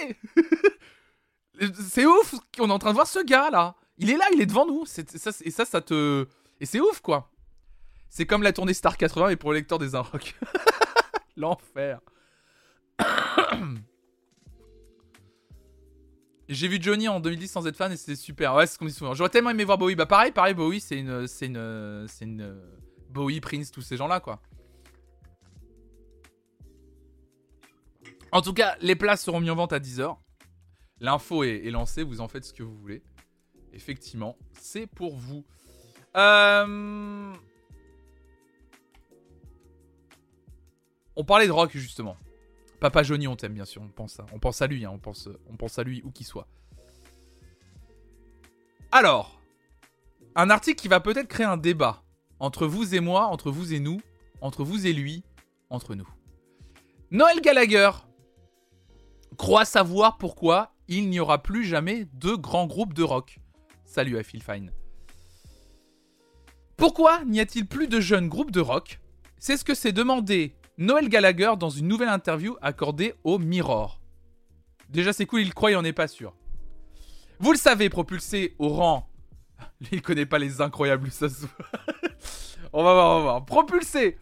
c'est 1.92 2.06
ouf 2.06 2.34
qu'on 2.56 2.68
est 2.68 2.72
en 2.72 2.78
train 2.78 2.90
de 2.90 2.94
voir 2.94 3.06
ce 3.06 3.20
gars 3.20 3.50
là. 3.50 3.76
Il 3.98 4.10
est 4.10 4.16
là, 4.16 4.24
il 4.32 4.40
est 4.40 4.46
devant 4.46 4.66
nous. 4.66 4.84
et 4.84 5.50
ça, 5.50 5.64
ça 5.64 5.80
te. 5.80 6.26
Et 6.60 6.66
c'est 6.66 6.80
ouf 6.80 7.00
quoi. 7.00 7.30
C'est 8.08 8.26
comme 8.26 8.42
la 8.42 8.52
tournée 8.52 8.74
Star 8.74 8.96
80 8.96 9.28
mais 9.28 9.36
pour 9.36 9.52
le 9.52 9.58
lecteur 9.58 9.78
des 9.78 9.94
Inrock. 9.94 10.34
L'enfer. 11.36 12.00
J'ai 16.48 16.68
vu 16.68 16.78
Johnny 16.80 17.08
en 17.08 17.20
2010 17.20 17.48
sans 17.48 17.66
être 17.66 17.76
fan 17.76 17.92
et 17.92 17.96
c'était 17.96 18.16
super. 18.16 18.54
Ouais, 18.54 18.66
c'est 18.66 18.74
ce 18.74 18.78
qu'on 18.78 18.86
dit 18.86 18.92
souvent. 18.92 19.14
J'aurais 19.14 19.30
tellement 19.30 19.50
aimé 19.50 19.64
voir 19.64 19.78
Bowie. 19.78 19.94
Bah 19.94 20.06
pareil, 20.06 20.32
pareil, 20.32 20.54
Bowie, 20.54 20.80
c'est 20.80 20.98
une, 20.98 21.26
c'est 21.26 21.46
une, 21.46 22.06
c'est 22.08 22.24
une 22.26 22.60
Bowie, 23.08 23.40
Prince, 23.40 23.70
tous 23.70 23.82
ces 23.82 23.96
gens-là, 23.96 24.20
quoi. 24.20 24.40
En 28.32 28.40
tout 28.40 28.54
cas, 28.54 28.76
les 28.80 28.96
places 28.96 29.22
seront 29.24 29.40
mises 29.40 29.50
en 29.50 29.56
vente 29.56 29.74
à 29.74 29.78
10h. 29.78 30.16
L'info 31.00 31.44
est, 31.44 31.70
lancée, 31.70 32.02
vous 32.02 32.20
en 32.20 32.28
faites 32.28 32.44
ce 32.44 32.52
que 32.52 32.62
vous 32.62 32.76
voulez. 32.76 33.02
Effectivement, 33.72 34.36
c'est 34.58 34.86
pour 34.86 35.16
vous. 35.16 35.44
Euh, 36.16 37.32
on 41.16 41.24
parlait 41.24 41.46
de 41.46 41.52
rock 41.52 41.70
justement. 41.72 42.16
Papa 42.80 43.02
Johnny, 43.02 43.28
on 43.28 43.36
t'aime 43.36 43.54
bien 43.54 43.64
sûr, 43.64 43.80
on 43.82 43.88
pense 43.88 44.18
à, 44.18 44.26
on 44.32 44.38
pense 44.38 44.60
à 44.60 44.66
lui, 44.66 44.84
hein. 44.84 44.90
on, 44.92 44.98
pense, 44.98 45.28
on 45.48 45.56
pense 45.56 45.78
à 45.78 45.84
lui 45.84 46.02
où 46.04 46.10
qu'il 46.10 46.26
soit. 46.26 46.48
Alors, 48.90 49.40
un 50.34 50.50
article 50.50 50.80
qui 50.80 50.88
va 50.88 51.00
peut-être 51.00 51.28
créer 51.28 51.46
un 51.46 51.56
débat 51.56 52.02
entre 52.40 52.66
vous 52.66 52.94
et 52.94 53.00
moi, 53.00 53.26
entre 53.26 53.50
vous 53.50 53.72
et 53.72 53.78
nous, 53.78 54.00
entre 54.40 54.64
vous 54.64 54.86
et 54.86 54.92
lui, 54.92 55.22
entre 55.70 55.94
nous. 55.94 56.08
Noël 57.12 57.40
Gallagher 57.40 57.90
croit 59.36 59.64
savoir 59.64 60.18
pourquoi 60.18 60.74
il 60.88 61.08
n'y 61.08 61.20
aura 61.20 61.42
plus 61.42 61.64
jamais 61.64 62.08
de 62.14 62.32
grands 62.34 62.66
groupes 62.66 62.94
de 62.94 63.02
rock. 63.02 63.38
Salut 63.84 64.18
à 64.18 64.22
Phil 64.22 64.42
Fine. 64.42 64.72
Pourquoi 66.76 67.24
n'y 67.24 67.38
a-t-il 67.38 67.66
plus 67.66 67.86
de 67.86 68.00
jeunes 68.00 68.28
groupes 68.28 68.50
de 68.50 68.60
rock? 68.60 68.98
C'est 69.38 69.56
ce 69.56 69.64
que 69.64 69.74
s'est 69.74 69.92
demandé 69.92 70.56
Noël 70.78 71.08
Gallagher 71.08 71.52
dans 71.58 71.70
une 71.70 71.88
nouvelle 71.88 72.08
interview 72.08 72.56
accordée 72.62 73.14
au 73.24 73.38
Mirror. 73.38 74.00
Déjà 74.88 75.12
c'est 75.12 75.26
cool, 75.26 75.40
il 75.40 75.54
croit, 75.54 75.70
il 75.70 75.76
en 75.76 75.84
est 75.84 75.92
pas 75.92 76.08
sûr. 76.08 76.34
Vous 77.38 77.52
le 77.52 77.58
savez, 77.58 77.88
propulsé 77.88 78.54
au 78.58 78.68
rang... 78.68 79.08
Il 79.92 80.02
connaît 80.02 80.26
pas 80.26 80.38
les 80.38 80.60
incroyables 80.60 81.10
ça 81.10 81.26
on 82.72 82.82
va 82.82 82.94
voir, 82.94 83.10
on 83.10 83.16
va 83.16 83.22
voir. 83.22 83.44
Propulsé 83.44 84.18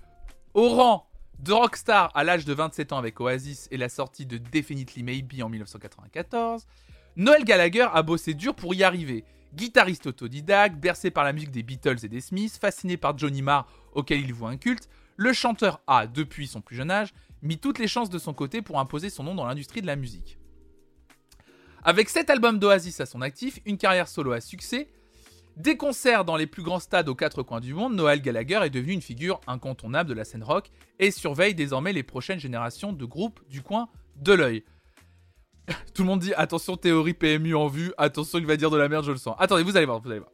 au 0.54 0.68
rang 0.68 1.10
de 1.38 1.52
rockstar 1.52 2.10
à 2.14 2.24
l'âge 2.24 2.44
de 2.44 2.52
27 2.52 2.92
ans 2.92 2.98
avec 2.98 3.20
Oasis 3.20 3.68
et 3.70 3.76
la 3.76 3.88
sortie 3.88 4.26
de 4.26 4.38
Definitely 4.38 5.02
Maybe 5.02 5.42
en 5.42 5.48
1994, 5.48 6.66
Noël 7.16 7.44
Gallagher 7.44 7.86
a 7.92 8.02
bossé 8.02 8.34
dur 8.34 8.54
pour 8.54 8.74
y 8.74 8.82
arriver. 8.82 9.24
Guitariste 9.54 10.06
autodidacte, 10.06 10.76
bercé 10.76 11.10
par 11.10 11.24
la 11.24 11.32
musique 11.32 11.50
des 11.50 11.62
Beatles 11.62 11.98
et 12.02 12.08
des 12.08 12.20
Smiths, 12.20 12.58
fasciné 12.58 12.96
par 12.96 13.16
Johnny 13.18 13.42
Marr 13.42 13.66
auquel 13.92 14.20
il 14.20 14.32
voit 14.32 14.50
un 14.50 14.56
culte, 14.56 14.88
le 15.20 15.34
chanteur 15.34 15.82
a, 15.86 16.06
depuis 16.06 16.46
son 16.46 16.62
plus 16.62 16.76
jeune 16.76 16.90
âge, 16.90 17.12
mis 17.42 17.58
toutes 17.58 17.78
les 17.78 17.88
chances 17.88 18.08
de 18.08 18.18
son 18.18 18.32
côté 18.32 18.62
pour 18.62 18.80
imposer 18.80 19.10
son 19.10 19.22
nom 19.22 19.34
dans 19.34 19.44
l'industrie 19.44 19.82
de 19.82 19.86
la 19.86 19.94
musique. 19.94 20.38
Avec 21.84 22.08
7 22.08 22.30
albums 22.30 22.58
d'Oasis 22.58 23.00
à 23.00 23.06
son 23.06 23.20
actif, 23.20 23.60
une 23.66 23.76
carrière 23.76 24.08
solo 24.08 24.32
à 24.32 24.40
succès, 24.40 24.88
des 25.58 25.76
concerts 25.76 26.24
dans 26.24 26.36
les 26.36 26.46
plus 26.46 26.62
grands 26.62 26.78
stades 26.78 27.10
aux 27.10 27.14
quatre 27.14 27.42
coins 27.42 27.60
du 27.60 27.74
monde, 27.74 27.94
Noël 27.94 28.22
Gallagher 28.22 28.60
est 28.62 28.70
devenu 28.70 28.94
une 28.94 29.02
figure 29.02 29.42
incontournable 29.46 30.08
de 30.08 30.14
la 30.14 30.24
scène 30.24 30.42
rock 30.42 30.70
et 30.98 31.10
surveille 31.10 31.54
désormais 31.54 31.92
les 31.92 32.02
prochaines 32.02 32.40
générations 32.40 32.94
de 32.94 33.04
groupes 33.04 33.40
du 33.46 33.60
coin 33.60 33.90
de 34.16 34.32
l'œil. 34.32 34.64
Tout 35.94 36.00
le 36.00 36.08
monde 36.08 36.20
dit 36.20 36.32
attention 36.32 36.78
théorie 36.78 37.12
PMU 37.12 37.54
en 37.54 37.66
vue, 37.66 37.92
attention 37.98 38.38
il 38.38 38.46
va 38.46 38.56
dire 38.56 38.70
de 38.70 38.78
la 38.78 38.88
merde, 38.88 39.04
je 39.04 39.12
le 39.12 39.18
sens. 39.18 39.36
Attendez, 39.38 39.64
vous 39.64 39.76
allez 39.76 39.84
voir, 39.84 40.00
vous 40.00 40.10
allez 40.10 40.20
voir. 40.20 40.32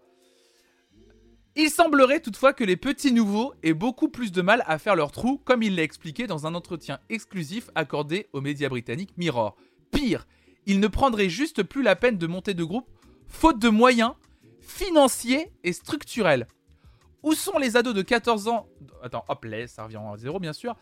Il 1.58 1.70
semblerait 1.70 2.20
toutefois 2.20 2.52
que 2.52 2.64
les 2.64 2.76
petits 2.76 3.12
nouveaux 3.12 3.54
aient 3.62 3.72
beaucoup 3.72 4.10
plus 4.10 4.30
de 4.30 4.42
mal 4.42 4.62
à 4.66 4.78
faire 4.78 4.94
leur 4.94 5.10
trou, 5.10 5.40
comme 5.42 5.62
il 5.62 5.74
l'a 5.74 5.82
expliqué 5.82 6.26
dans 6.26 6.46
un 6.46 6.54
entretien 6.54 7.00
exclusif 7.08 7.70
accordé 7.74 8.28
aux 8.34 8.42
médias 8.42 8.68
britanniques 8.68 9.16
Mirror. 9.16 9.56
Pire, 9.90 10.26
il 10.66 10.80
ne 10.80 10.86
prendrait 10.86 11.30
juste 11.30 11.62
plus 11.62 11.82
la 11.82 11.96
peine 11.96 12.18
de 12.18 12.26
monter 12.26 12.52
de 12.52 12.62
groupe, 12.62 12.90
faute 13.26 13.58
de 13.58 13.70
moyens 13.70 14.12
financiers 14.60 15.50
et 15.64 15.72
structurels. 15.72 16.46
Où 17.22 17.32
sont 17.32 17.58
les 17.58 17.78
ados 17.78 17.94
de 17.94 18.02
14 18.02 18.48
ans? 18.48 18.68
Attends, 19.02 19.24
hop, 19.26 19.44
là, 19.46 19.66
ça 19.66 19.84
revient 19.84 19.96
à 19.96 20.16
zéro 20.18 20.38
bien 20.38 20.52
sûr. 20.52 20.76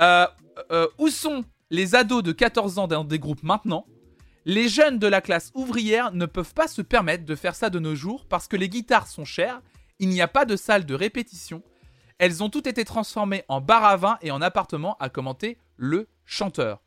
Euh, 0.00 0.26
euh, 0.70 0.86
où 0.98 1.08
sont 1.08 1.44
les 1.70 1.96
ados 1.96 2.22
de 2.22 2.30
14 2.30 2.78
ans 2.78 2.86
dans 2.86 3.02
des 3.02 3.18
groupes 3.18 3.42
maintenant? 3.42 3.86
Les 4.44 4.68
jeunes 4.68 5.00
de 5.00 5.08
la 5.08 5.20
classe 5.20 5.50
ouvrière 5.54 6.12
ne 6.12 6.26
peuvent 6.26 6.54
pas 6.54 6.68
se 6.68 6.80
permettre 6.80 7.24
de 7.24 7.34
faire 7.34 7.56
ça 7.56 7.70
de 7.70 7.80
nos 7.80 7.96
jours 7.96 8.24
parce 8.26 8.46
que 8.46 8.56
les 8.56 8.68
guitares 8.68 9.08
sont 9.08 9.24
chères, 9.24 9.60
il 10.00 10.08
n'y 10.08 10.22
a 10.22 10.28
pas 10.28 10.44
de 10.44 10.56
salle 10.56 10.86
de 10.86 10.94
répétition. 10.94 11.62
Elles 12.18 12.42
ont 12.42 12.50
toutes 12.50 12.66
été 12.66 12.84
transformées 12.84 13.44
en 13.48 13.60
bar 13.60 13.84
à 13.84 13.96
vin 13.96 14.18
et 14.22 14.30
en 14.30 14.42
appartements, 14.42 14.96
a 14.98 15.08
commenté 15.08 15.58
le 15.76 16.08
chanteur. 16.24 16.82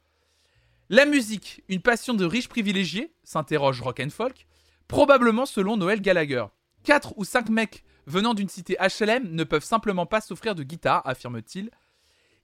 La 0.89 1.05
musique, 1.05 1.63
une 1.69 1.81
passion 1.81 2.13
de 2.13 2.25
riches 2.25 2.49
privilégiés, 2.49 3.13
s'interroge 3.23 3.81
Rock 3.81 4.01
and 4.01 4.09
Folk, 4.09 4.47
probablement 4.87 5.45
selon 5.45 5.77
Noël 5.77 6.01
Gallagher. 6.01 6.45
4 6.83 7.13
ou 7.15 7.23
5 7.23 7.49
mecs 7.49 7.83
venant 8.05 8.33
d'une 8.33 8.49
cité 8.49 8.75
HLM 8.79 9.31
ne 9.31 9.43
peuvent 9.43 9.63
simplement 9.63 10.05
pas 10.05 10.19
s'offrir 10.19 10.55
de 10.55 10.63
guitare, 10.63 11.01
affirme-t-il. 11.07 11.71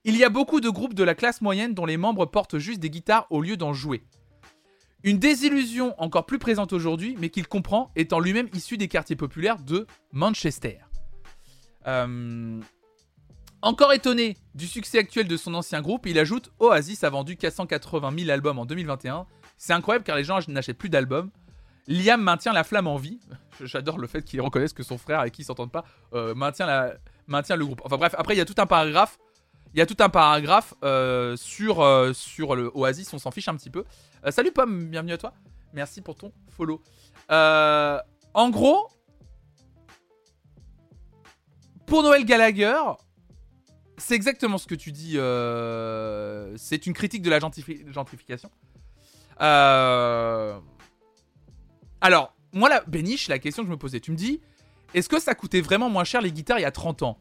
Il 0.04 0.16
y 0.16 0.24
a 0.24 0.30
beaucoup 0.30 0.60
de 0.60 0.70
groupes 0.70 0.94
de 0.94 1.04
la 1.04 1.14
classe 1.14 1.42
moyenne 1.42 1.74
dont 1.74 1.84
les 1.84 1.98
membres 1.98 2.24
portent 2.24 2.58
juste 2.58 2.80
des 2.80 2.88
guitares 2.90 3.26
au 3.28 3.42
lieu 3.42 3.56
d'en 3.56 3.74
jouer. 3.74 4.02
Une 5.02 5.18
désillusion 5.18 5.94
encore 5.98 6.26
plus 6.26 6.38
présente 6.38 6.72
aujourd'hui, 6.72 7.16
mais 7.18 7.30
qu'il 7.30 7.46
comprend, 7.48 7.90
étant 7.96 8.20
lui-même 8.20 8.48
issu 8.52 8.76
des 8.76 8.88
quartiers 8.88 9.16
populaires 9.16 9.58
de 9.58 9.86
Manchester. 10.12 10.78
Euh, 11.86 12.60
Encore 13.62 13.92
étonné 13.92 14.36
du 14.54 14.66
succès 14.66 14.98
actuel 14.98 15.26
de 15.26 15.36
son 15.36 15.54
ancien 15.54 15.80
groupe, 15.80 16.06
il 16.06 16.18
ajoute 16.18 16.50
Oasis 16.58 17.04
a 17.04 17.10
vendu 17.10 17.36
480 17.36 18.12
000 18.18 18.30
albums 18.30 18.58
en 18.58 18.66
2021. 18.66 19.26
C'est 19.56 19.72
incroyable 19.72 20.04
car 20.04 20.16
les 20.16 20.24
gens 20.24 20.38
n'achètent 20.48 20.78
plus 20.78 20.88
d'albums. 20.88 21.30
Liam 21.86 22.22
maintient 22.22 22.52
la 22.52 22.64
flamme 22.64 22.86
en 22.86 22.96
vie. 22.96 23.20
J'adore 23.62 23.98
le 23.98 24.06
fait 24.06 24.22
qu'il 24.22 24.40
reconnaisse 24.40 24.72
que 24.72 24.82
son 24.82 24.96
frère 24.96 25.24
et 25.24 25.30
qui 25.30 25.44
s'entendent 25.44 25.72
pas 25.72 25.84
euh, 26.14 26.34
maintient 26.34 27.56
le 27.56 27.64
groupe. 27.64 27.82
Enfin 27.84 27.96
bref, 27.96 28.14
après 28.16 28.34
il 28.34 28.38
y 28.38 28.40
a 28.40 28.44
tout 28.44 28.54
un 28.58 28.66
paragraphe. 28.66 29.18
Il 29.72 29.78
y 29.78 29.82
a 29.82 29.86
tout 29.86 29.96
un 30.00 30.08
paragraphe 30.08 30.74
euh, 30.82 31.36
sur, 31.36 31.80
euh, 31.80 32.12
sur 32.12 32.56
le 32.56 32.70
Oasis, 32.74 33.12
on 33.14 33.18
s'en 33.18 33.30
fiche 33.30 33.46
un 33.48 33.54
petit 33.56 33.70
peu. 33.70 33.84
Euh, 34.26 34.30
salut 34.32 34.50
Pomme, 34.50 34.86
bienvenue 34.86 35.12
à 35.12 35.18
toi. 35.18 35.32
Merci 35.72 36.00
pour 36.00 36.16
ton 36.16 36.32
follow. 36.48 36.82
Euh, 37.30 37.98
en 38.34 38.50
gros, 38.50 38.88
pour 41.86 42.02
Noël 42.02 42.24
Gallagher, 42.24 42.74
c'est 43.96 44.14
exactement 44.16 44.58
ce 44.58 44.66
que 44.66 44.74
tu 44.74 44.90
dis. 44.90 45.12
c'est 46.58 46.86
une 46.86 46.92
critique 46.94 47.22
de 47.22 47.30
la 47.30 47.38
gentrifi- 47.38 47.88
gentrification. 47.92 48.50
Alors, 52.02 52.34
moi, 52.52 52.68
la 52.68 52.80
Béniche, 52.80 53.28
la 53.28 53.38
question 53.38 53.62
que 53.62 53.68
je 53.68 53.72
me 53.72 53.78
posais, 53.78 54.00
tu 54.00 54.10
me 54.10 54.16
dis, 54.16 54.40
est-ce 54.94 55.08
que 55.08 55.20
ça 55.20 55.34
coûtait 55.36 55.60
vraiment 55.60 55.88
moins 55.88 56.02
cher 56.04 56.20
les 56.20 56.32
guitares 56.32 56.58
il 56.58 56.62
y 56.62 56.64
a 56.64 56.72
30 56.72 57.02
ans? 57.02 57.18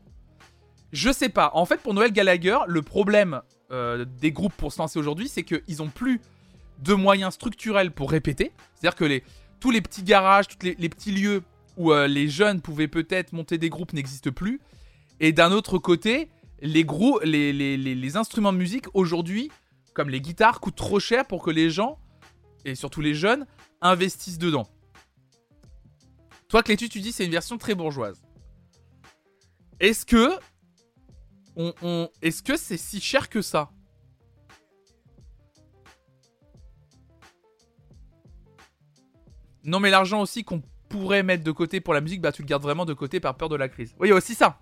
Je 0.92 1.12
sais 1.12 1.30
pas. 1.30 1.52
En 1.54 1.66
fait, 1.66 1.78
pour 1.78 1.94
Noël 1.94 2.12
Gallagher, 2.12 2.58
le 2.68 2.82
problème 2.82 3.42
euh, 3.72 4.06
des 4.20 4.32
groupes 4.32 4.54
pour 4.54 4.74
se 4.74 4.80
lancer 4.80 4.98
aujourd'hui, 5.00 5.28
c'est 5.30 5.44
qu'ils 5.44 5.82
ont 5.84 5.90
plus 5.90 6.20
de 6.80 6.94
moyens 6.94 7.34
structurels 7.36 7.92
pour 7.92 8.10
répéter. 8.12 8.52
C'est-à-dire 8.76 8.96
que 8.96 9.22
tous 9.60 9.72
les 9.72 9.82
petits 9.82 10.04
garages, 10.04 10.48
tous 10.48 10.58
les, 10.66 10.90
petits 10.90 11.12
lieux 11.12 11.44
où 11.78 11.92
euh, 11.92 12.08
les 12.08 12.28
jeunes 12.30 12.62
pouvaient 12.62 12.88
peut-être 12.88 13.34
monter 13.34 13.58
des 13.58 13.70
groupes 13.70 13.94
n'existent 13.94 14.32
plus. 14.32 14.60
Et 15.20 15.32
d'un 15.32 15.52
autre 15.52 15.78
côté, 15.78 16.30
les, 16.62 16.84
les- 17.24 17.78
les 17.78 18.18
instruments 18.18 18.54
de 18.54 18.58
musique 18.58 18.86
aujourd'hui, 18.94 19.52
comme 19.94 20.10
les 20.10 20.22
guitares, 20.22 20.60
coûtent 20.62 20.76
trop 20.76 21.00
cher 21.00 21.26
pour 21.28 21.44
que 21.44 21.52
les 21.52 21.70
gens, 21.70 22.00
et 22.66 22.74
surtout 22.76 23.02
les 23.02 23.14
jeunes, 23.14 23.46
investissent 23.82 24.38
dedans. 24.40 24.68
Toi, 26.48 26.64
Clétu, 26.64 26.90
tu 26.90 27.00
dis 27.00 27.12
c'est 27.12 27.26
une 27.26 27.32
version 27.32 27.58
très 27.58 27.76
bourgeoise. 27.76 28.22
Est-ce 29.80 30.06
que. 30.06 30.32
Est-ce 32.22 32.42
que 32.42 32.56
c'est 32.58 32.78
si 32.78 33.02
cher 33.02 33.30
que 33.30 33.42
ça? 33.42 33.72
Non, 39.66 39.80
mais 39.80 39.90
l'argent 39.90 40.22
aussi 40.22 40.44
qu'on 40.44 40.62
pourrait 40.88 41.24
mettre 41.24 41.44
de 41.44 41.52
côté 41.52 41.82
pour 41.82 41.94
la 41.94 42.02
musique, 42.02 42.22
bah 42.22 42.32
tu 42.32 42.42
le 42.42 42.48
gardes 42.48 42.64
vraiment 42.64 42.86
de 42.86 42.94
côté 42.94 43.20
par 43.20 43.36
peur 43.36 43.50
de 43.50 43.56
la 43.56 43.68
crise. 43.68 43.94
Oui, 44.00 44.12
aussi 44.12 44.36
ça. 44.36 44.58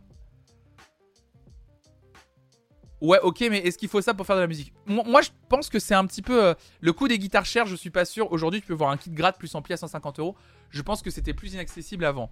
Ouais, 3.00 3.20
ok, 3.22 3.42
mais 3.52 3.60
est-ce 3.60 3.78
qu'il 3.78 3.90
faut 3.90 4.02
ça 4.02 4.16
pour 4.16 4.26
faire 4.26 4.36
de 4.38 4.42
la 4.42 4.48
musique? 4.48 4.74
Moi, 4.88 5.22
je 5.22 5.30
pense 5.50 5.70
que 5.70 5.78
c'est 5.78 5.94
un 5.94 6.06
petit 6.08 6.24
peu. 6.24 6.44
euh, 6.44 6.54
le 6.82 6.94
coût 6.94 7.08
des 7.08 7.20
guitares 7.20 7.46
chères, 7.46 7.68
je 7.68 7.76
suis 7.76 7.92
pas 7.92 8.06
sûr. 8.06 8.32
Aujourd'hui, 8.32 8.60
tu 8.60 8.68
peux 8.68 8.74
voir 8.74 8.90
un 8.90 8.98
kit 8.98 9.12
grade 9.12 9.38
plus 9.38 9.54
ampli 9.54 9.74
à 9.74 9.78
150 9.78 10.18
euros. 10.20 10.36
Je 10.72 10.82
pense 10.82 11.04
que 11.04 11.12
c'était 11.12 11.36
plus 11.36 11.54
inaccessible 11.54 12.06
avant. 12.06 12.32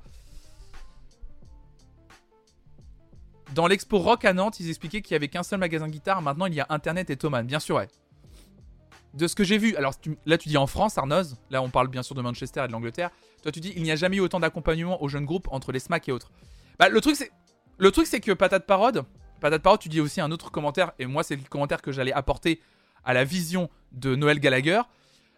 Dans 3.53 3.67
l'expo 3.67 3.99
rock 3.99 4.25
à 4.25 4.33
Nantes, 4.33 4.59
ils 4.59 4.69
expliquaient 4.69 5.01
qu'il 5.01 5.13
y 5.13 5.15
avait 5.15 5.27
qu'un 5.27 5.43
seul 5.43 5.59
magasin 5.59 5.87
guitare. 5.87 6.21
Maintenant, 6.21 6.47
il 6.47 6.55
y 6.55 6.59
a 6.59 6.65
Internet 6.69 7.09
et 7.09 7.15
Thomann. 7.15 7.45
Bien 7.45 7.59
sûr, 7.59 7.75
ouais. 7.75 7.87
De 9.15 9.27
ce 9.27 9.35
que 9.35 9.45
j'ai 9.45 9.57
vu, 9.57 9.77
alors 9.77 9.93
là 10.25 10.37
tu 10.37 10.49
dis 10.49 10.57
en 10.57 10.67
France, 10.67 10.97
Arnoz, 10.97 11.37
là 11.49 11.61
on 11.61 11.69
parle 11.69 11.87
bien 11.87 12.03
sûr 12.03 12.15
de 12.15 12.21
Manchester 12.21 12.65
et 12.65 12.67
de 12.67 12.73
l'Angleterre. 12.73 13.11
Toi 13.43 13.51
tu 13.53 13.61
dis 13.61 13.71
il 13.77 13.83
n'y 13.83 13.91
a 13.91 13.95
jamais 13.95 14.17
eu 14.17 14.19
autant 14.19 14.41
d'accompagnement 14.41 15.01
aux 15.01 15.07
jeunes 15.07 15.23
groupes 15.23 15.47
entre 15.51 15.71
les 15.71 15.79
SMAC 15.79 16.09
et 16.09 16.11
autres. 16.11 16.33
Bah 16.79 16.89
le 16.89 16.99
truc 16.99 17.15
c'est, 17.15 17.31
le 17.77 17.91
truc 17.91 18.07
c'est 18.07 18.19
que 18.19 18.33
Patate 18.33 18.65
Parode, 18.65 19.05
Patate 19.39 19.61
Parode, 19.61 19.79
tu 19.79 19.87
dis 19.87 20.01
aussi 20.01 20.19
un 20.19 20.31
autre 20.31 20.51
commentaire 20.51 20.91
et 20.99 21.05
moi 21.05 21.23
c'est 21.23 21.37
le 21.37 21.43
commentaire 21.43 21.81
que 21.81 21.93
j'allais 21.93 22.11
apporter 22.11 22.59
à 23.05 23.13
la 23.13 23.23
vision 23.23 23.69
de 23.93 24.17
Noël 24.17 24.41
Gallagher. 24.41 24.81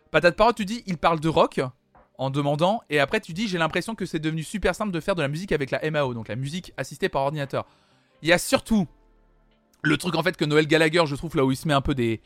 Patate 0.10 0.36
Parode, 0.36 0.56
tu 0.56 0.66
dis 0.66 0.82
il 0.88 0.98
parle 0.98 1.20
de 1.20 1.30
rock 1.30 1.62
en 2.18 2.32
demandant 2.32 2.82
et 2.90 3.00
après 3.00 3.20
tu 3.20 3.34
dis 3.34 3.48
j'ai 3.48 3.60
l'impression 3.60 3.94
que 3.94 4.08
c'est 4.08 4.18
devenu 4.18 4.42
super 4.42 4.74
simple 4.74 4.92
de 4.92 5.00
faire 5.00 5.14
de 5.14 5.22
la 5.22 5.28
musique 5.28 5.52
avec 5.52 5.70
la 5.70 5.88
MAO, 5.92 6.16
donc 6.16 6.30
la 6.30 6.36
musique 6.36 6.74
assistée 6.78 7.10
par 7.10 7.22
ordinateur. 7.22 7.68
Il 8.22 8.30
y 8.30 8.34
a 8.34 8.38
surtout 8.38 8.88
le 9.84 9.98
truc 9.98 10.16
en 10.16 10.24
fait 10.24 10.38
que 10.38 10.46
Noël 10.46 10.68
Gallagher, 10.68 11.04
je 11.06 11.16
trouve 11.16 11.36
là 11.36 11.46
où 11.46 11.52
il 11.52 11.58
se 11.58 11.68
met 11.68 11.74
un 11.74 11.82
peu 11.82 11.96
des 11.96 12.22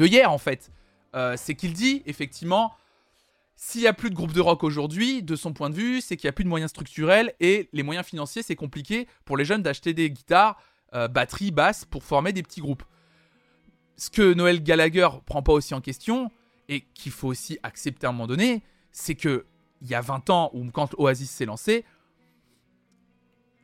œillères 0.00 0.32
en 0.32 0.38
fait. 0.38 0.70
Euh, 1.14 1.34
c'est 1.36 1.54
qu'il 1.54 1.72
dit 1.72 2.02
effectivement 2.06 2.74
s'il 3.56 3.82
y 3.82 3.86
a 3.86 3.92
plus 3.92 4.10
de 4.10 4.14
groupes 4.14 4.32
de 4.32 4.40
rock 4.40 4.64
aujourd'hui, 4.64 5.22
de 5.22 5.36
son 5.36 5.52
point 5.52 5.70
de 5.70 5.74
vue, 5.74 6.00
c'est 6.00 6.16
qu'il 6.16 6.26
y 6.26 6.28
a 6.28 6.32
plus 6.32 6.44
de 6.44 6.48
moyens 6.48 6.70
structurels 6.70 7.34
et 7.40 7.68
les 7.72 7.82
moyens 7.82 8.04
financiers, 8.04 8.42
c'est 8.42 8.56
compliqué 8.56 9.06
pour 9.24 9.36
les 9.36 9.44
jeunes 9.44 9.62
d'acheter 9.62 9.94
des 9.94 10.10
guitares, 10.10 10.60
euh, 10.94 11.08
batteries, 11.08 11.52
basses 11.52 11.84
pour 11.84 12.02
former 12.02 12.32
des 12.32 12.42
petits 12.42 12.60
groupes. 12.60 12.82
Ce 13.96 14.10
que 14.10 14.34
Noël 14.34 14.62
Gallagher 14.62 15.08
prend 15.24 15.42
pas 15.42 15.52
aussi 15.52 15.72
en 15.72 15.80
question 15.80 16.32
et 16.68 16.80
qu'il 16.94 17.12
faut 17.12 17.28
aussi 17.28 17.58
accepter 17.62 18.06
à 18.06 18.10
un 18.10 18.12
moment 18.12 18.26
donné, 18.26 18.62
c'est 18.90 19.14
que 19.14 19.46
il 19.82 19.88
y 19.88 19.94
a 19.94 20.00
20 20.00 20.30
ans 20.30 20.50
ou 20.54 20.64
quand 20.70 20.94
Oasis 20.98 21.30
s'est 21.30 21.44
lancé, 21.44 21.84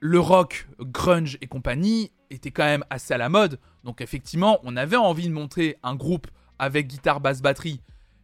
le 0.01 0.18
rock, 0.18 0.66
grunge 0.80 1.38
et 1.40 1.46
compagnie 1.46 2.11
était 2.30 2.51
quand 2.51 2.64
même 2.64 2.84
assez 2.90 3.14
à 3.14 3.18
la 3.18 3.28
mode. 3.28 3.59
Donc 3.84 4.01
effectivement, 4.01 4.59
on 4.64 4.76
avait 4.76 4.96
envie 4.96 5.28
de 5.28 5.32
monter 5.32 5.76
un 5.82 5.94
groupe 5.94 6.26
avec 6.59 6.86
guitare, 6.86 7.20
basse, 7.20 7.42
batterie. 7.42 7.80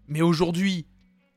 Mais 0.09 0.23
aujourd'hui, 0.23 0.87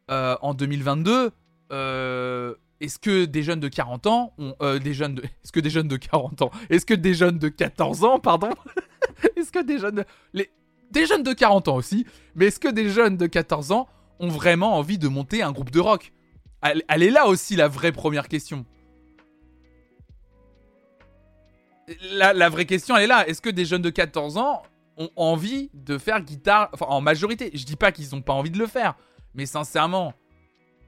euh, 0.10 0.38
en 0.42 0.54
2022, 0.54 1.32
euh, 1.72 2.56
est-ce 2.80 3.00
que 3.00 3.26
des 3.26 3.44
jeunes 3.44 3.60
de 3.60 3.68
40 3.68 4.08
ans 4.08 4.34
ont 4.38 4.56
euh, 4.62 4.80
des 4.80 4.94
jeunes 4.94 5.20
est-ce 5.44 5.52
que 5.52 5.60
des 5.60 5.70
jeunes 5.70 5.88
de 5.88 5.98
40 5.98 6.42
ans 6.42 6.52
Est-ce 6.70 6.86
que 6.86 6.94
des 6.94 7.14
jeunes 7.14 7.38
de 7.38 7.50
14 7.50 8.04
ans, 8.04 8.20
pardon 8.20 8.50
Est-ce 9.36 9.52
que 9.52 9.64
des 9.64 9.78
jeunes 9.78 10.06
les 10.34 10.50
des 10.92 11.06
jeunes 11.06 11.22
de 11.22 11.34
40 11.34 11.68
ans 11.68 11.76
aussi, 11.76 12.08
mais 12.34 12.46
est-ce 12.48 12.60
que 12.60 12.68
des 12.68 12.90
jeunes 12.90 13.16
de 13.16 13.28
14 13.28 13.72
ans 13.72 13.88
ont 14.20 14.30
vraiment 14.30 14.76
envie 14.76 14.98
de 14.98 15.08
monter 15.08 15.44
un 15.44 15.52
groupe 15.52 15.70
de 15.70 15.80
rock? 15.80 16.12
Elle 16.62 17.04
est 17.04 17.12
là 17.12 17.28
aussi 17.28 17.56
la 17.56 17.68
vraie 17.68 17.92
première 17.92 18.28
question. 18.28 18.66
La, 22.12 22.50
vraie 22.50 22.66
question, 22.66 22.98
est 22.98 23.08
là. 23.08 23.28
Est-ce 23.28 23.42
que 23.42 23.50
des 23.50 23.66
jeunes 23.66 23.82
de 23.82 23.90
14 23.90 24.38
ans 24.38 24.64
ont 24.98 25.10
envie 25.16 25.70
de 25.74 25.98
faire 25.98 26.22
guitare 26.22 26.70
en 26.82 27.02
majorité? 27.02 27.52
Je 27.54 27.66
dis 27.66 27.76
pas 27.76 27.92
qu'ils 27.92 28.10
n'ont 28.14 28.22
pas 28.22 28.34
envie 28.34 28.52
de 28.52 28.60
le 28.60 28.68
faire. 28.68 28.96
Mais 29.34 29.46
sincèrement, 29.46 30.14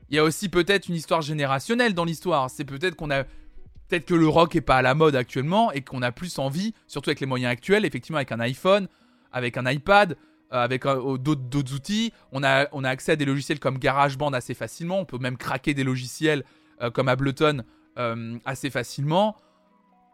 il 0.10 0.16
y 0.16 0.20
a 0.20 0.24
aussi 0.24 0.50
peut-être 0.50 0.90
une 0.90 0.96
histoire 0.96 1.22
générationnelle 1.22 1.94
dans 1.94 2.06
l'histoire. 2.06 2.50
C'est 2.50 2.66
peut-être 2.66 2.96
qu'on 2.96 3.12
a. 3.12 3.24
Peut-être 3.24 4.06
que 4.06 4.14
le 4.14 4.28
rock 4.28 4.56
est 4.56 4.62
pas 4.62 4.78
à 4.78 4.82
la 4.82 4.96
mode 4.96 5.18
actuellement 5.18 5.70
et 5.74 5.82
qu'on 5.82 6.02
a 6.02 6.14
plus 6.14 6.40
envie, 6.40 6.74
surtout 6.88 7.10
avec 7.10 7.20
les 7.20 7.26
moyens 7.26 7.52
actuels, 7.52 7.84
effectivement 7.84 8.20
avec 8.20 8.32
un 8.32 8.40
iPhone, 8.40 8.88
avec 9.34 9.58
un 9.58 9.70
iPad, 9.70 10.16
euh, 10.54 10.64
avec 10.64 10.86
euh, 10.86 11.18
d'autres 11.18 11.74
outils. 11.74 12.14
On 12.32 12.44
a, 12.44 12.68
accès 12.88 13.14
à 13.14 13.16
des 13.18 13.26
logiciels 13.26 13.60
comme 13.60 13.78
GarageBand 13.78 14.32
assez 14.32 14.54
facilement. 14.54 15.00
On 15.00 15.06
peut 15.06 15.18
même 15.18 15.38
craquer 15.38 15.74
des 15.74 15.84
logiciels 15.84 16.44
euh, 16.82 16.90
comme 16.90 17.08
Ableton 17.10 17.64
assez 18.46 18.70
facilement 18.70 19.36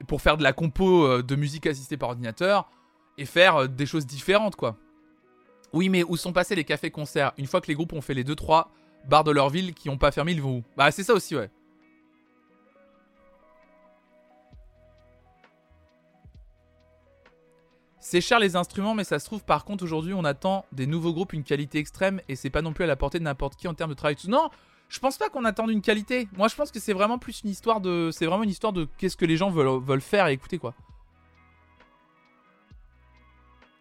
pour 0.06 0.22
faire 0.22 0.38
de 0.38 0.44
la 0.44 0.54
compo 0.54 1.06
euh, 1.06 1.24
de 1.24 1.36
musique 1.36 1.66
assistée 1.66 1.98
par 1.98 2.10
ordinateur 2.10 2.70
et 3.18 3.26
faire 3.26 3.56
euh, 3.58 3.68
des 3.68 3.86
choses 3.86 4.06
différentes, 4.06 4.56
quoi. 4.56 4.78
Oui, 5.74 5.90
mais 5.90 6.04
où 6.04 6.16
sont 6.16 6.34
passés 6.34 6.56
les 6.56 6.64
cafés-concerts? 6.64 7.34
Une 7.38 7.48
fois 7.48 7.62
que 7.62 7.68
les 7.68 7.74
groupes 7.74 7.94
ont 7.94 8.02
fait 8.02 8.14
les 8.14 8.24
2-3 8.24 8.68
bars 9.08 9.24
de 9.24 9.32
leur 9.32 9.50
ville 9.50 9.74
qui 9.74 9.90
n'ont 9.90 9.98
pas 9.98 10.12
fermé, 10.12 10.32
ils 10.32 10.42
vont 10.42 10.58
où? 10.58 10.64
Bah, 10.78 10.92
c'est 10.92 11.04
ça 11.04 11.14
aussi, 11.14 11.36
ouais. 11.36 11.50
C'est 18.10 18.22
cher 18.22 18.40
les 18.40 18.56
instruments, 18.56 18.96
mais 18.96 19.04
ça 19.04 19.20
se 19.20 19.26
trouve 19.26 19.44
par 19.44 19.66
contre 19.66 19.84
aujourd'hui 19.84 20.14
on 20.14 20.24
attend 20.24 20.64
des 20.72 20.88
nouveaux 20.88 21.12
groupes 21.12 21.34
une 21.34 21.44
qualité 21.44 21.78
extrême 21.78 22.22
et 22.30 22.38
c'est 22.38 22.50
pas 22.50 22.62
non 22.62 22.72
plus 22.72 22.86
à 22.86 22.88
la 22.88 22.96
portée 22.96 23.20
de 23.20 23.26
n'importe 23.26 23.58
qui 23.58 23.68
en 23.68 23.74
termes 23.74 23.90
de 23.90 23.96
travail. 23.96 24.16
Non, 24.30 24.50
je 24.90 25.00
pense 25.00 25.18
pas 25.18 25.30
qu'on 25.30 25.46
attende 25.46 25.70
une 25.70 25.82
qualité. 25.82 26.28
Moi 26.38 26.48
je 26.48 26.56
pense 26.56 26.72
que 26.72 26.80
c'est 26.80 26.94
vraiment 26.94 27.18
plus 27.18 27.42
une 27.44 27.50
histoire 27.50 27.82
de, 27.82 28.10
c'est 28.12 28.26
vraiment 28.26 28.44
une 28.44 28.50
histoire 28.50 28.74
de 28.74 28.88
qu'est-ce 28.98 29.18
que 29.18 29.26
les 29.26 29.38
gens 29.38 29.50
veulent, 29.50 30.02
faire 30.02 30.28
et 30.28 30.34
écouter 30.34 30.58
quoi. 30.58 30.74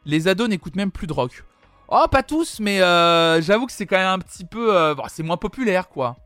Les 0.05 0.29
ados 0.29 0.49
n'écoutent 0.49 0.77
même 0.77 0.93
plus 0.93 1.07
de 1.07 1.13
rock. 1.13 1.45
Oh 1.89 2.05
pas 2.11 2.23
tous, 2.23 2.61
mais 2.61 2.81
euh, 2.81 3.41
j'avoue 3.41 3.67
que 3.67 3.73
c'est 3.73 3.87
quand 3.87 3.97
même 3.97 4.07
un 4.09 4.19
petit 4.19 4.45
peu, 4.45 4.77
euh, 4.77 4.95
c'est 5.09 5.23
moins 5.23 5.37
populaire 5.37 5.89
quoi. 5.89 6.17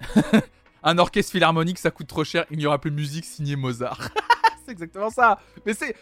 un 0.82 0.98
orchestre 0.98 1.32
philharmonique, 1.32 1.78
ça 1.78 1.90
coûte 1.90 2.06
trop 2.06 2.24
cher. 2.24 2.44
Il 2.50 2.58
n'y 2.58 2.66
aura 2.66 2.78
plus 2.78 2.90
de 2.90 2.96
musique 2.96 3.24
signée 3.24 3.56
Mozart. 3.56 4.10
c'est 4.64 4.72
exactement 4.72 5.10
ça. 5.10 5.38
Mais 5.66 5.74
c'est 5.74 5.94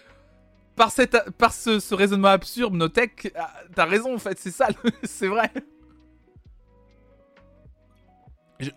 par 0.79 0.91
cette, 0.91 1.31
par 1.33 1.53
ce, 1.53 1.95
raisonnement 1.95 2.29
absurde, 2.29 2.73
Notech, 2.73 3.33
ah, 3.37 3.53
t'as 3.75 3.85
raison 3.85 4.15
en 4.15 4.19
fait. 4.19 4.39
C'est 4.39 4.51
ça, 4.51 4.69
c'est 5.03 5.27
vrai. 5.27 5.53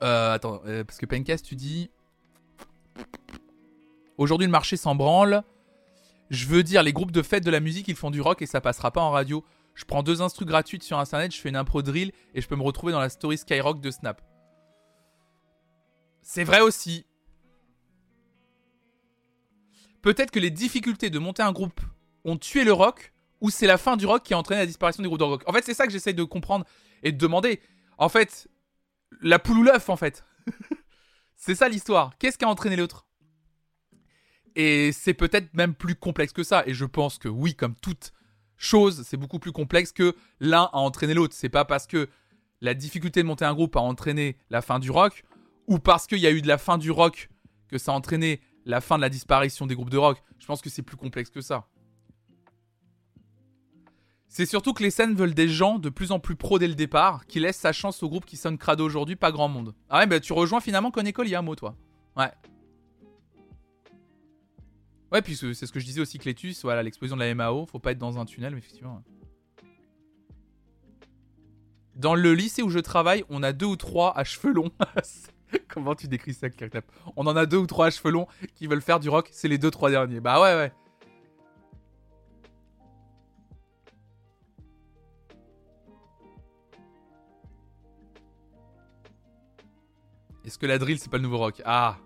Euh, 0.04 0.34
attends, 0.34 0.62
euh, 0.66 0.84
parce 0.84 0.98
que 0.98 1.06
Pencast, 1.06 1.46
tu 1.46 1.56
dis. 1.56 1.90
Aujourd'hui, 4.18 4.46
le 4.46 4.52
marché 4.52 4.76
s'en 4.76 4.96
branle. 4.96 5.44
Je 6.30 6.46
veux 6.48 6.64
dire, 6.64 6.84
les 6.84 6.94
groupes 6.94 7.12
de 7.12 7.22
fête 7.22 7.44
de 7.44 7.52
la 7.52 7.60
musique, 7.60 7.88
ils 7.88 7.96
font 7.96 8.12
du 8.12 8.22
rock 8.22 8.42
et 8.42 8.46
ça 8.46 8.62
passera 8.62 8.92
pas 8.92 9.02
en 9.02 9.12
radio. 9.12 9.44
Je 9.74 9.86
prends 9.86 10.04
deux 10.04 10.22
instrus 10.22 10.48
gratuites 10.48 10.84
sur 10.84 11.00
internet, 11.00 11.34
je 11.34 11.40
fais 11.40 11.50
une 11.50 11.56
impro 11.56 11.82
drill 11.82 12.12
et 12.34 12.42
je 12.42 12.48
peux 12.48 12.56
me 12.56 12.64
retrouver 12.64 12.92
dans 12.92 13.00
la 13.00 13.10
story 13.10 13.38
Skyrock 13.38 13.80
de 13.80 13.92
Snap. 13.92 14.22
C'est 16.22 16.44
vrai 16.44 16.62
aussi. 16.62 17.06
Peut-être 20.02 20.32
que 20.32 20.40
les 20.40 20.50
difficultés 20.50 21.10
de 21.10 21.20
monter 21.20 21.44
un 21.44 21.52
groupe 21.52 21.80
ont 22.24 22.38
tué 22.38 22.64
le 22.64 22.74
rock 22.74 23.14
ou 23.40 23.50
c'est 23.50 23.68
la 23.68 23.78
fin 23.78 23.98
du 23.98 24.06
rock 24.06 24.24
qui 24.24 24.34
a 24.34 24.38
entraîné 24.38 24.62
la 24.62 24.66
disparition 24.66 25.02
des 25.02 25.08
groupes 25.08 25.20
de 25.20 25.26
rock. 25.26 25.44
En 25.48 25.54
fait, 25.54 25.64
c'est 25.64 25.74
ça 25.74 25.86
que 25.86 25.92
j'essaye 25.92 26.14
de 26.14 26.24
comprendre 26.24 26.66
et 27.04 27.12
de 27.12 27.18
demander. 27.18 27.60
En 27.98 28.10
fait, 28.10 28.48
la 29.22 29.40
poule 29.40 29.60
ou 29.60 29.64
l'œuf, 29.64 29.90
en 29.90 29.98
fait. 29.98 30.24
c'est 31.36 31.56
ça 31.56 31.68
l'histoire. 31.68 32.12
Qu'est-ce 32.20 32.38
qui 32.38 32.46
a 32.46 32.50
entraîné 32.50 32.76
l'autre? 32.76 33.06
Et 34.56 34.92
c'est 34.92 35.14
peut-être 35.14 35.54
même 35.54 35.74
plus 35.74 35.96
complexe 35.96 36.34
que 36.34 36.44
ça. 36.44 36.64
Et 36.66 36.74
je 36.74 36.86
pense 36.86 37.18
que 37.18 37.28
oui, 37.28 37.56
comme 37.56 37.76
toute 37.76 38.12
chose, 38.58 39.04
c'est 39.08 39.18
beaucoup 39.18 39.40
plus 39.40 39.52
complexe 39.52 39.92
que 39.92 40.16
l'un 40.40 40.70
a 40.72 40.78
entraîné 40.78 41.14
l'autre. 41.14 41.34
C'est 41.36 41.50
pas 41.50 41.66
parce 41.66 41.88
que 41.88 42.10
la 42.62 42.74
difficulté 42.74 43.24
de 43.24 43.28
monter 43.28 43.46
un 43.46 43.54
groupe 43.54 43.76
a 43.76 43.80
entraîné 43.80 44.38
la 44.50 44.62
fin 44.62 44.80
du 44.80 44.92
rock 44.92 45.24
ou 45.68 45.80
parce 45.80 46.06
qu'il 46.06 46.20
y 46.20 46.28
a 46.28 46.32
eu 46.32 46.42
de 46.42 46.48
la 46.48 46.58
fin 46.58 46.78
du 46.78 46.92
rock 46.92 47.30
que 47.70 47.78
ça 47.78 47.92
a 47.92 47.96
entraîné 47.96 48.42
la 48.66 48.82
fin 48.82 48.98
de 48.98 49.02
la 49.02 49.10
disparition 49.10 49.66
des 49.66 49.76
groupes 49.76 49.90
de 49.90 49.98
rock. 49.98 50.22
Je 50.40 50.46
pense 50.46 50.62
que 50.62 50.70
c'est 50.70 50.82
plus 50.82 50.98
complexe 50.98 51.30
que 51.30 51.42
ça. 51.42 51.68
C'est 54.28 54.46
surtout 54.46 54.74
que 54.74 54.82
les 54.82 54.92
scènes 54.92 55.14
veulent 55.14 55.34
des 55.34 55.50
gens 55.50 55.78
de 55.78 55.90
plus 55.90 56.12
en 56.12 56.20
plus 56.20 56.38
pros 56.38 56.58
dès 56.58 56.70
le 56.70 56.76
départ, 56.76 57.26
qui 57.26 57.42
laissent 57.42 57.60
sa 57.60 57.74
chance 57.74 58.02
au 58.02 58.08
groupe 58.08 58.26
qui 58.26 58.38
sonne 58.38 58.58
crado 58.58 58.86
aujourd'hui, 58.86 59.18
pas 59.18 59.30
grand 59.30 59.50
monde. 59.50 59.76
Ah 59.90 60.00
ouais, 60.00 60.08
bah 60.08 60.22
tu 60.22 60.32
rejoins 60.32 60.62
finalement 60.62 60.90
mot 61.44 61.56
toi. 61.56 61.76
Ouais. 62.16 62.32
Ouais, 65.12 65.22
puis 65.22 65.36
c'est 65.36 65.54
ce 65.54 65.72
que 65.74 65.82
je 65.82 65.86
disais 65.86 66.00
aussi, 66.00 66.18
Clétus, 66.18 66.62
voilà, 66.64 66.82
l'explosion 66.82 67.18
de 67.18 67.22
la 67.22 67.36
MAO, 67.36 67.66
faut 67.66 67.80
pas 67.80 67.92
être 67.92 67.98
dans 67.98 68.18
un 68.20 68.26
tunnel, 68.26 68.54
mais 68.54 68.60
effectivement. 68.60 69.04
Dans 71.96 72.16
le 72.16 72.34
lycée 72.34 72.64
où 72.64 72.70
je 72.70 72.80
travaille, 72.80 73.26
on 73.30 73.44
a 73.44 73.52
deux 73.52 73.66
ou 73.66 73.76
trois 73.76 74.18
à 74.18 74.24
cheveux 74.24 74.54
longs. 74.54 74.72
Comment 75.68 75.96
tu 75.96 76.08
décris 76.08 76.34
ça, 76.34 76.50
Clap? 76.50 76.86
On 77.16 77.28
en 77.28 77.36
a 77.36 77.46
deux 77.46 77.58
ou 77.58 77.68
trois 77.68 77.88
à 77.88 77.92
cheveux 77.92 78.12
longs 78.12 78.28
qui 78.56 78.68
veulent 78.68 78.82
faire 78.82 79.00
du 79.00 79.10
rock, 79.10 79.30
c'est 79.32 79.48
les 79.48 79.58
deux, 79.58 79.72
trois 79.72 79.90
derniers. 79.90 80.20
Bah 80.20 80.42
ouais, 80.42 80.56
ouais. 80.56 80.72
Est-ce 90.46 90.58
que 90.58 90.66
la 90.66 90.78
drill, 90.78 91.00
c'est 91.00 91.10
pas 91.10 91.18
le 91.18 91.24
nouveau 91.24 91.38
rock? 91.38 91.62
Ah 91.66 91.98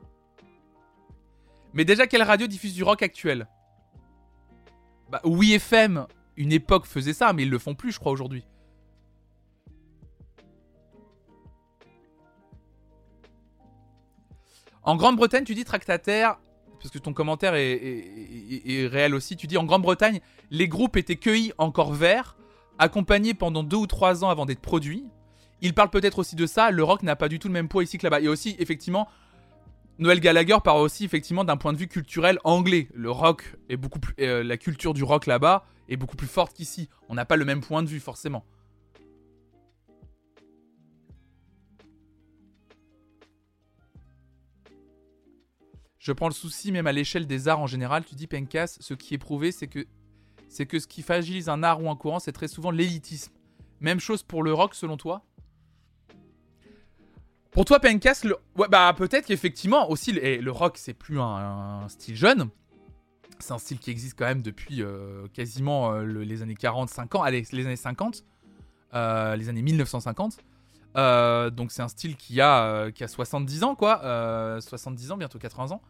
Mais 1.73 1.85
déjà, 1.85 2.05
quelle 2.05 2.21
radio 2.23 2.47
diffuse 2.47 2.73
du 2.73 2.83
rock 2.83 3.01
actuel? 3.01 3.47
Bah, 5.09 5.21
oui, 5.23 5.53
FM, 5.53 6.05
une 6.35 6.51
époque 6.51 6.85
faisait 6.85 7.13
ça, 7.13 7.31
mais 7.33 7.43
ils 7.43 7.49
le 7.49 7.59
font 7.59 7.75
plus, 7.75 7.91
je 7.91 7.99
crois, 7.99 8.11
aujourd'hui. 8.11 8.45
En 14.85 14.95
Grande-Bretagne, 14.95 15.43
tu 15.43 15.55
dis 15.55 15.65
tractataire, 15.65 16.37
parce 16.79 16.91
que 16.91 16.99
ton 16.99 17.11
commentaire 17.11 17.55
est, 17.55 18.87
réel 18.87 19.15
aussi. 19.15 19.35
Tu 19.35 19.47
dis 19.47 19.57
en 19.57 19.63
Grande-Bretagne, 19.63 20.21
les 20.51 20.67
groupes 20.67 20.95
étaient 20.95 21.15
cueillis 21.15 21.51
encore 21.57 21.91
verts, 21.91 22.37
accompagnés 22.77 23.33
pendant 23.33 23.63
deux 23.63 23.77
ou 23.77 23.87
trois 23.87 24.23
ans 24.23 24.29
avant 24.29 24.45
d'être 24.45 24.61
produits. 24.61 25.03
Il 25.61 25.73
parle 25.73 25.89
peut-être 25.89 26.19
aussi 26.19 26.35
de 26.35 26.45
ça. 26.45 26.69
Le 26.69 26.83
rock 26.83 27.01
n'a 27.01 27.15
pas 27.15 27.29
du 27.29 27.39
tout 27.39 27.47
le 27.47 27.53
même 27.53 27.67
poids 27.67 27.83
ici 27.83 27.97
que 27.97 28.05
là-bas. 28.05 28.21
Et 28.21 28.27
aussi, 28.27 28.55
effectivement, 28.59 29.07
Noël 29.97 30.19
Gallagher 30.19 30.57
parle 30.63 30.81
aussi 30.81 31.03
effectivement 31.03 31.43
d'un 31.43 31.57
point 31.57 31.73
de 31.73 31.77
vue 31.77 31.87
culturel 31.87 32.37
anglais. 32.43 32.87
Le 32.93 33.09
rock 33.09 33.55
est 33.69 33.79
euh, 34.19 34.43
la 34.43 34.57
culture 34.57 34.93
du 34.93 35.03
rock 35.03 35.25
là-bas 35.25 35.65
est 35.89 35.97
beaucoup 35.97 36.17
plus 36.17 36.27
forte 36.27 36.53
qu'ici. 36.53 36.89
On 37.09 37.15
n'a 37.15 37.25
pas 37.25 37.37
le 37.37 37.45
même 37.45 37.61
point 37.61 37.81
de 37.81 37.87
vue 37.87 37.99
forcément. 37.99 38.43
Je 46.05 46.11
prends 46.11 46.27
le 46.27 46.35
souci 46.35 46.71
même 46.71 46.85
à 46.85 46.91
l'échelle 46.91 47.25
des 47.25 47.47
arts 47.47 47.59
en 47.59 47.65
général. 47.65 48.05
Tu 48.05 48.13
dis 48.13 48.27
Pencas, 48.27 48.77
ce 48.79 48.93
qui 48.93 49.15
est 49.15 49.17
prouvé, 49.17 49.51
c'est 49.51 49.65
que 49.65 49.87
c'est 50.47 50.67
que 50.67 50.77
ce 50.77 50.85
qui 50.85 51.01
fragilise 51.01 51.49
un 51.49 51.63
art 51.63 51.83
ou 51.83 51.89
un 51.89 51.95
courant, 51.95 52.19
c'est 52.19 52.31
très 52.31 52.47
souvent 52.47 52.69
l'élitisme. 52.69 53.33
Même 53.79 53.99
chose 53.99 54.21
pour 54.21 54.43
le 54.43 54.53
rock 54.53 54.75
selon 54.75 54.97
toi? 54.97 55.23
Pour 57.49 57.65
toi, 57.65 57.79
Pencas, 57.79 58.21
bah 58.69 58.93
peut-être 58.95 59.25
qu'effectivement 59.25 59.89
aussi 59.89 60.11
le, 60.11 60.37
le 60.37 60.51
rock 60.51 60.77
c'est 60.77 60.93
plus 60.93 61.19
un, 61.19 61.87
style 61.87 62.15
jeune. 62.15 62.49
C'est 63.39 63.53
un 63.53 63.57
style 63.57 63.79
qui 63.79 63.89
existe 63.89 64.15
quand 64.15 64.25
même 64.25 64.43
depuis 64.43 64.83
euh, 64.83 65.27
quasiment 65.33 65.91
euh, 65.91 66.03
les 66.03 66.43
années 66.43 66.53
40, 66.53 66.87
50, 66.87 67.25
allez, 67.25 67.43
les 67.51 67.65
années 67.65 67.75
50, 67.75 68.23
euh, 68.93 69.35
les 69.35 69.49
années 69.49 69.63
1950. 69.63 70.37
donc 70.93 71.71
c'est 71.71 71.81
un 71.81 71.87
style 71.87 72.15
qui 72.15 72.41
a, 72.41 72.91
qui 72.91 73.03
a 73.03 73.07
70 73.07 73.63
ans, 73.63 73.73
quoi. 73.73 74.59
70 74.61 75.11
ans, 75.11 75.17
bientôt 75.17 75.39
80 75.39 75.71
ans. 75.71 75.81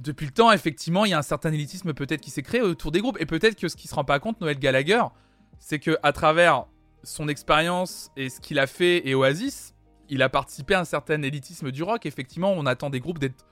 Depuis 0.00 0.24
le 0.24 0.32
temps, 0.32 0.50
effectivement, 0.50 1.04
il 1.04 1.10
y 1.10 1.14
a 1.14 1.18
un 1.18 1.22
certain 1.22 1.52
élitisme 1.52 1.92
peut-être 1.92 2.22
qui 2.22 2.30
s'est 2.30 2.42
créé 2.42 2.62
autour 2.62 2.90
des 2.90 3.00
groupes. 3.00 3.18
Et 3.20 3.26
peut-être 3.26 3.54
que 3.54 3.68
ce 3.68 3.76
qui 3.76 3.86
se 3.86 3.94
rend 3.94 4.04
pas 4.04 4.18
compte, 4.18 4.40
Noël 4.40 4.58
Gallagher, 4.58 5.02
c'est 5.58 5.78
que 5.78 5.98
à 6.02 6.12
travers 6.12 6.64
son 7.02 7.28
expérience 7.28 8.10
et 8.16 8.30
ce 8.30 8.40
qu'il 8.40 8.58
a 8.58 8.66
fait 8.66 9.06
et 9.06 9.14
Oasis, 9.14 9.74
il 10.08 10.22
a 10.22 10.30
participé 10.30 10.74
à 10.74 10.80
un 10.80 10.84
certain 10.84 11.22
élitisme 11.22 11.70
du 11.70 11.82
rock. 11.82 12.06
Effectivement, 12.06 12.52
on 12.52 12.64
attend 12.64 12.88
des 12.88 13.00
groupes 13.00 13.18
d'être 13.18 13.44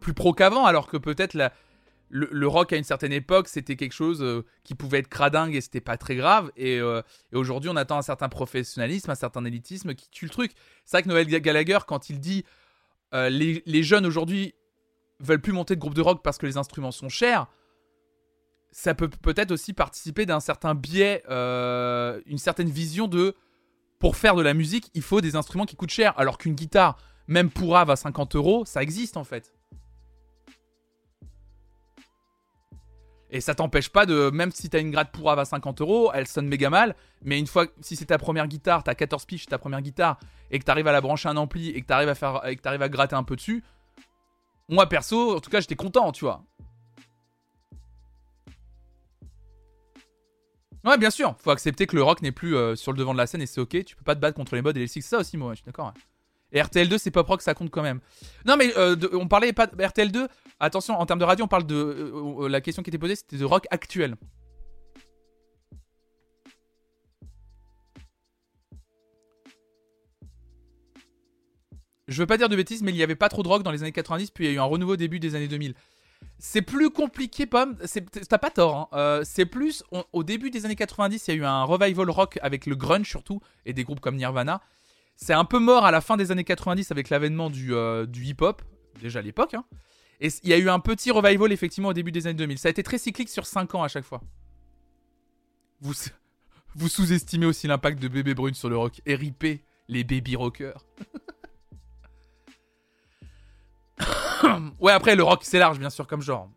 plus 0.00 0.14
pro 0.14 0.32
qu'avant, 0.32 0.66
alors 0.66 0.86
que 0.86 0.96
peut-être 0.96 1.36
le, 2.10 2.46
rock 2.46 2.72
à 2.72 2.76
une 2.76 2.84
certaine 2.84 3.12
époque, 3.12 3.48
c'était 3.48 3.74
quelque 3.74 3.92
chose 3.92 4.22
euh, 4.22 4.44
qui 4.62 4.76
pouvait 4.76 4.98
être 4.98 5.08
cradingue 5.08 5.56
et 5.56 5.60
c'était 5.60 5.80
pas 5.80 5.96
très 5.96 6.14
grave. 6.14 6.52
Euh, 6.60 7.02
et, 7.32 7.36
aujourd'hui, 7.36 7.70
on 7.70 7.76
attend 7.76 7.98
un 7.98 8.02
certain 8.02 8.28
professionnalisme, 8.28 9.10
un 9.10 9.16
certain 9.16 9.44
élitisme 9.44 9.94
qui 9.94 10.08
tue 10.10 10.26
le 10.26 10.30
truc. 10.30 10.52
C'est 10.84 10.96
vrai 10.96 11.02
que 11.02 11.08
Noël 11.08 11.26
Gallagher, 11.26 11.78
quand 11.88 12.08
il 12.08 12.20
dit 12.20 12.44
euh, 13.14 13.28
les, 13.30 13.82
jeunes 13.82 14.06
aujourd'hui 14.06 14.54
veulent 15.20 15.40
plus 15.40 15.52
monter 15.52 15.74
de 15.74 15.80
groupe 15.80 15.94
de 15.94 16.00
rock 16.00 16.22
parce 16.22 16.38
que 16.38 16.46
les 16.46 16.56
instruments 16.56 16.92
sont 16.92 17.08
chers, 17.08 17.46
ça 18.70 18.94
peut 18.94 19.08
peut-être 19.08 19.50
aussi 19.50 19.72
participer 19.72 20.26
d'un 20.26 20.40
certain 20.40 20.74
biais, 20.74 21.22
une 21.28 22.38
certaine 22.38 22.68
vision 22.68 23.08
de 23.08 23.34
pour 23.98 24.16
faire 24.16 24.36
de 24.36 24.42
la 24.42 24.54
musique, 24.54 24.90
il 24.94 25.02
faut 25.02 25.20
des 25.20 25.34
instruments 25.34 25.64
qui 25.64 25.74
coûtent 25.74 25.90
cher. 25.90 26.14
Alors 26.18 26.38
qu'une 26.38 26.54
guitare, 26.54 26.98
même 27.26 27.50
pour 27.50 27.76
Ave 27.76 27.90
à 27.90 27.96
50 27.96 28.36
euros, 28.36 28.64
ça 28.64 28.82
existe 28.82 29.16
en 29.16 29.24
fait. 29.24 29.52
Et 33.30 33.40
ça 33.40 33.54
t'empêche 33.54 33.90
pas 33.90 34.06
de, 34.06 34.30
même 34.30 34.52
si 34.52 34.70
t'as 34.70 34.80
une 34.80 34.90
grade 34.90 35.10
pour 35.10 35.30
Ave 35.30 35.40
à 35.40 35.44
50 35.44 35.80
euros, 35.82 36.10
elle 36.14 36.26
sonne 36.26 36.46
méga 36.46 36.70
mal, 36.70 36.94
mais 37.22 37.38
une 37.38 37.46
fois, 37.46 37.66
si 37.82 37.94
c'est 37.94 38.06
ta 38.06 38.16
première 38.16 38.48
guitare, 38.48 38.82
t'as 38.84 38.94
14 38.94 39.26
piches, 39.26 39.46
ta 39.46 39.58
première 39.58 39.82
guitare, 39.82 40.18
et 40.50 40.58
que 40.58 40.64
t'arrives 40.64 40.86
à 40.86 40.92
la 40.92 41.02
brancher 41.02 41.28
un 41.28 41.36
ampli, 41.36 41.68
et 41.70 41.82
que 41.82 41.86
t'arrives 41.86 42.08
à 42.08 42.14
faire, 42.14 42.46
et 42.46 42.56
que 42.56 42.62
t'arrives 42.62 42.80
à 42.80 42.88
gratter 42.88 43.16
un 43.16 43.24
peu 43.24 43.36
dessus, 43.36 43.62
moi 44.68 44.86
perso, 44.86 45.36
en 45.36 45.40
tout 45.40 45.50
cas, 45.50 45.60
j'étais 45.60 45.76
content, 45.76 46.12
tu 46.12 46.24
vois. 46.24 46.44
Ouais, 50.84 50.96
bien 50.96 51.10
sûr. 51.10 51.36
Faut 51.38 51.50
accepter 51.50 51.86
que 51.86 51.96
le 51.96 52.02
rock 52.02 52.22
n'est 52.22 52.32
plus 52.32 52.56
euh, 52.56 52.76
sur 52.76 52.92
le 52.92 52.98
devant 52.98 53.12
de 53.12 53.18
la 53.18 53.26
scène 53.26 53.42
et 53.42 53.46
c'est 53.46 53.60
ok. 53.60 53.84
Tu 53.84 53.96
peux 53.96 54.04
pas 54.04 54.14
te 54.14 54.20
battre 54.20 54.36
contre 54.36 54.54
les 54.54 54.62
modes 54.62 54.76
et 54.76 54.80
les 54.80 54.86
six. 54.86 55.02
Ça 55.02 55.18
aussi, 55.18 55.36
moi, 55.36 55.52
je 55.52 55.56
suis 55.56 55.66
d'accord. 55.66 55.92
Et 56.52 56.60
RTL2, 56.60 56.96
c'est 56.98 57.10
pop 57.10 57.26
rock, 57.26 57.42
ça 57.42 57.54
compte 57.54 57.70
quand 57.70 57.82
même. 57.82 58.00
Non, 58.46 58.56
mais 58.56 58.72
euh, 58.76 58.96
on 59.12 59.28
parlait 59.28 59.52
pas 59.52 59.66
de 59.66 59.76
RTL2. 59.76 60.28
Attention, 60.60 60.98
en 60.98 61.04
termes 61.04 61.18
de 61.18 61.24
radio, 61.24 61.44
on 61.44 61.48
parle 61.48 61.66
de. 61.66 61.74
Euh, 61.74 62.48
la 62.48 62.60
question 62.60 62.82
qui 62.82 62.90
était 62.90 62.98
posée, 62.98 63.16
c'était 63.16 63.36
de 63.36 63.44
rock 63.44 63.66
actuel. 63.70 64.16
Je 72.08 72.22
veux 72.22 72.26
pas 72.26 72.38
dire 72.38 72.48
de 72.48 72.56
bêtises, 72.56 72.82
mais 72.82 72.90
il 72.90 72.96
y 72.96 73.02
avait 73.02 73.14
pas 73.14 73.28
trop 73.28 73.42
de 73.42 73.48
rock 73.48 73.62
dans 73.62 73.70
les 73.70 73.82
années 73.82 73.92
90, 73.92 74.30
puis 74.30 74.46
il 74.46 74.48
y 74.48 74.50
a 74.50 74.56
eu 74.56 74.58
un 74.58 74.64
renouveau 74.64 74.94
au 74.94 74.96
début 74.96 75.20
des 75.20 75.34
années 75.34 75.46
2000. 75.46 75.74
C'est 76.38 76.62
plus 76.62 76.90
compliqué, 76.90 77.46
Pomme. 77.46 77.76
T'as 78.28 78.38
pas 78.38 78.50
tort. 78.50 78.76
Hein. 78.76 78.88
Euh, 78.94 79.22
c'est 79.24 79.44
plus. 79.44 79.84
au 80.12 80.24
début 80.24 80.50
des 80.50 80.64
années 80.64 80.74
90, 80.74 81.28
il 81.28 81.30
y 81.30 81.34
a 81.34 81.36
eu 81.36 81.44
un 81.44 81.64
revival 81.64 82.10
rock 82.10 82.38
avec 82.42 82.66
le 82.66 82.76
grunge 82.76 83.08
surtout 83.08 83.40
et 83.66 83.72
des 83.72 83.84
groupes 83.84 84.00
comme 84.00 84.16
Nirvana. 84.16 84.62
C'est 85.16 85.32
un 85.32 85.44
peu 85.44 85.58
mort 85.58 85.84
à 85.84 85.90
la 85.90 86.00
fin 86.00 86.16
des 86.16 86.30
années 86.30 86.44
90 86.44 86.90
avec 86.92 87.10
l'avènement 87.10 87.50
du, 87.50 87.74
euh, 87.74 88.06
du 88.06 88.24
hip-hop, 88.24 88.62
déjà 89.00 89.18
à 89.18 89.22
l'époque. 89.22 89.54
Hein. 89.54 89.64
Et 90.20 90.28
il 90.42 90.48
y 90.48 90.52
a 90.52 90.58
eu 90.58 90.68
un 90.68 90.80
petit 90.80 91.10
revival 91.10 91.52
effectivement 91.52 91.90
au 91.90 91.92
début 91.92 92.12
des 92.12 92.26
années 92.26 92.34
2000. 92.34 92.58
Ça 92.58 92.68
a 92.68 92.70
été 92.70 92.82
très 92.82 92.98
cyclique 92.98 93.28
sur 93.28 93.46
5 93.46 93.74
ans 93.74 93.82
à 93.82 93.88
chaque 93.88 94.04
fois. 94.04 94.20
Vous, 95.80 95.94
vous 96.74 96.88
sous-estimez 96.88 97.46
aussi 97.46 97.66
l'impact 97.66 98.00
de 98.00 98.08
Bébé 98.08 98.34
Brune 98.34 98.54
sur 98.54 98.68
le 98.68 98.76
rock. 98.76 99.00
RIP, 99.06 99.62
les 99.88 100.04
baby 100.04 100.36
rockers. 100.36 100.84
ouais, 104.80 104.92
après, 104.92 105.16
le 105.16 105.22
rock, 105.22 105.40
c'est 105.42 105.58
large, 105.58 105.78
bien 105.78 105.90
sûr, 105.90 106.06
comme 106.06 106.22
genre. 106.22 106.50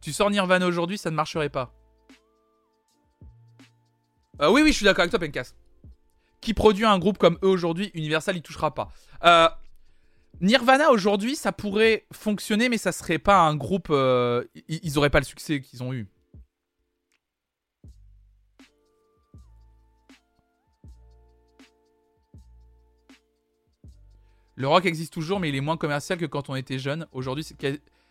Tu 0.00 0.12
sors 0.12 0.30
Nirvana 0.30 0.66
aujourd'hui, 0.66 0.96
ça 0.98 1.10
ne 1.10 1.16
marcherait 1.16 1.50
pas. 1.50 1.72
Euh, 4.40 4.50
oui, 4.50 4.62
oui, 4.62 4.72
je 4.72 4.76
suis 4.76 4.84
d'accord 4.84 5.02
avec 5.02 5.10
toi, 5.10 5.18
Pencas. 5.20 5.52
Qui 6.40 6.54
produit 6.54 6.86
un 6.86 6.98
groupe 6.98 7.18
comme 7.18 7.38
eux 7.42 7.48
aujourd'hui, 7.48 7.90
Universal, 7.92 8.36
il 8.36 8.42
touchera 8.42 8.74
pas. 8.74 8.90
Euh, 9.24 9.48
Nirvana 10.40 10.90
aujourd'hui, 10.90 11.36
ça 11.36 11.52
pourrait 11.52 12.06
fonctionner, 12.12 12.70
mais 12.70 12.78
ça 12.78 12.92
serait 12.92 13.18
pas 13.18 13.40
un 13.40 13.54
groupe. 13.54 13.88
Euh, 13.90 14.44
ils 14.68 14.96
auraient 14.96 15.10
pas 15.10 15.20
le 15.20 15.26
succès 15.26 15.60
qu'ils 15.60 15.82
ont 15.82 15.92
eu. 15.92 16.08
Le 24.60 24.68
rock 24.68 24.84
existe 24.84 25.14
toujours, 25.14 25.40
mais 25.40 25.48
il 25.48 25.56
est 25.56 25.62
moins 25.62 25.78
commercial 25.78 26.18
que 26.18 26.26
quand 26.26 26.50
on 26.50 26.54
était 26.54 26.78
jeune. 26.78 27.06
Aujourd'hui, 27.12 27.46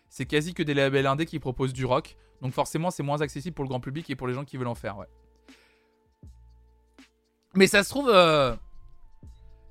c'est 0.10 0.26
quasi 0.26 0.56
que 0.56 0.64
des 0.64 0.74
labels 0.74 1.06
indés 1.06 1.28
qui 1.28 1.38
proposent 1.38 1.74
du 1.74 1.86
rock. 1.86 2.18
Donc 2.42 2.54
forcément, 2.54 2.90
c'est 2.90 3.04
moins 3.04 3.22
accessible 3.22 3.54
pour 3.54 3.64
le 3.64 3.70
grand 3.70 3.80
public 3.80 4.10
et 4.10 4.16
pour 4.16 4.26
les 4.28 4.34
gens 4.34 4.44
qui 4.44 4.58
veulent 4.58 4.66
en 4.66 4.74
faire. 4.74 4.98
Mais 7.54 7.68
ça 7.68 7.84
se 7.84 7.90
trouve... 7.90 8.10
Euh, 8.10 8.56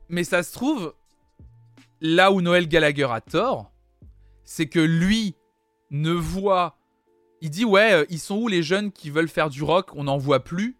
mais 0.08 0.22
ça 0.22 0.44
se 0.44 0.52
trouve... 0.52 0.94
Là 2.00 2.30
où 2.30 2.40
Noël 2.42 2.68
Gallagher 2.68 3.08
a 3.10 3.20
tort, 3.20 3.72
c'est 4.44 4.68
que 4.68 4.78
lui 4.78 5.34
ne 5.90 6.12
voit... 6.12 6.78
Il 7.40 7.50
dit, 7.50 7.64
ouais, 7.64 7.92
euh, 7.92 8.04
ils 8.08 8.20
sont 8.20 8.36
où 8.36 8.46
les 8.46 8.62
jeunes 8.62 8.92
qui 8.92 9.10
veulent 9.10 9.28
faire 9.28 9.50
du 9.50 9.64
rock? 9.64 9.90
On 9.96 10.04
n'en 10.04 10.16
voit 10.16 10.44
plus. 10.44 10.78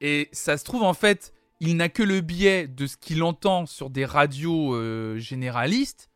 Et 0.00 0.28
ça 0.30 0.56
se 0.56 0.64
trouve, 0.64 0.84
en 0.84 0.94
fait, 0.94 1.34
il 1.60 1.76
n'a 1.76 1.88
que 1.88 2.02
le 2.02 2.20
biais 2.20 2.68
de 2.68 2.86
ce 2.86 2.96
qu'il 2.96 3.22
entend 3.22 3.66
sur 3.66 3.90
des 3.90 4.04
radios 4.04 4.74
euh, 4.74 5.18
généralistes. 5.18 6.10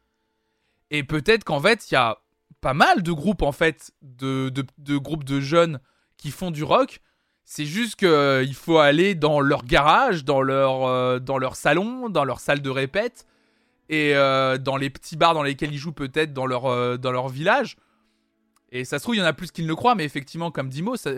Et 0.91 1.03
peut-être 1.05 1.45
qu'en 1.45 1.61
fait, 1.61 1.91
il 1.91 1.95
y 1.95 1.97
a 1.97 2.19
pas 2.61 2.75
mal 2.75 3.03
de 3.03 3.13
groupes, 3.13 3.43
en 3.43 3.53
fait, 3.53 3.93
de, 4.03 4.53
groupes 4.99 5.25
de 5.25 5.41
jeunes 5.41 5.81
qui 6.17 6.31
font 6.31 6.51
du 6.51 6.65
rock. 6.65 7.01
C'est 7.45 7.65
juste 7.65 7.97
qu'il 7.97 8.09
euh, 8.09 8.53
faut 8.53 8.79
aller 8.79 9.15
dans 9.15 9.41
leur 9.41 9.65
garage, 9.65 10.25
dans 10.25 10.43
leur, 10.43 10.85
euh, 10.85 11.19
dans 11.19 11.53
salon, 11.53 12.11
dans 12.11 12.25
leur 12.25 12.39
salle 12.41 12.61
de 12.61 12.71
répète, 12.71 13.27
et 13.89 14.13
dans 14.15 14.77
les 14.77 14.89
petits 14.89 15.17
bars 15.17 15.35
dans 15.35 15.43
lesquels 15.43 15.73
ils 15.73 15.79
jouent 15.79 15.91
peut-être 15.91 16.33
dans 16.33 16.47
leur, 16.47 16.99
dans 17.01 17.11
leur 17.11 17.29
village. 17.29 17.77
Et 18.71 18.85
ça 18.85 19.01
se 19.01 19.03
trouve, 19.03 19.17
il 19.17 19.19
y 19.19 19.23
en 19.23 19.27
a 19.27 19.33
plus 19.33 19.51
qu'ils 19.51 19.65
ne 19.65 19.69
le 19.69 19.75
croient, 19.75 19.97
mais 19.97 20.05
effectivement, 20.05 20.53
comme 20.53 20.69
Dimo, 20.69 20.95
ça, 20.95 21.11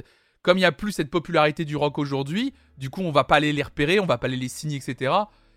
comme 0.43 0.59
il 0.59 0.63
n'y 0.63 0.67
a 0.67 0.73
plus 0.73 0.93
cette 0.93 1.11
popularité 1.11 1.65
du 1.65 1.77
rock 1.77 1.99
aujourd'hui, 1.99 2.53
du 2.77 2.91
coup, 2.91 3.03
on 3.03 3.13
va 3.13 3.25
pas 3.25 3.37
aller 3.37 3.53
les 3.53 3.63
repérer, 3.63 4.01
on 4.01 4.07
va 4.07 4.19
pas 4.19 4.27
aller 4.27 4.37
les 4.37 4.49
signer, 4.49 4.77
etc. 4.77 5.13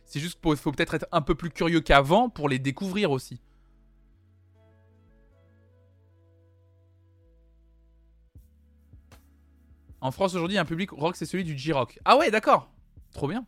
C'est 0.06 0.20
juste 0.20 0.40
qu'il 0.42 0.56
faut 0.56 0.72
peut-être 0.72 0.94
être 0.94 1.08
un 1.12 1.22
peu 1.22 1.36
plus 1.36 1.50
curieux 1.50 1.82
qu'avant 1.82 2.30
pour 2.30 2.48
les 2.48 2.60
découvrir 2.60 3.12
aussi. 3.12 3.42
En 10.02 10.12
France 10.12 10.36
aujourd'hui, 10.36 10.60
un 10.60 10.66
public 10.66 10.92
rock, 10.92 11.16
c'est 11.16 11.26
celui 11.26 11.44
du 11.44 11.58
J-Rock. 11.58 12.00
Ah 12.06 12.16
ouais, 12.18 12.30
d'accord. 12.30 12.70
Trop 13.12 13.28
bien. 13.28 13.44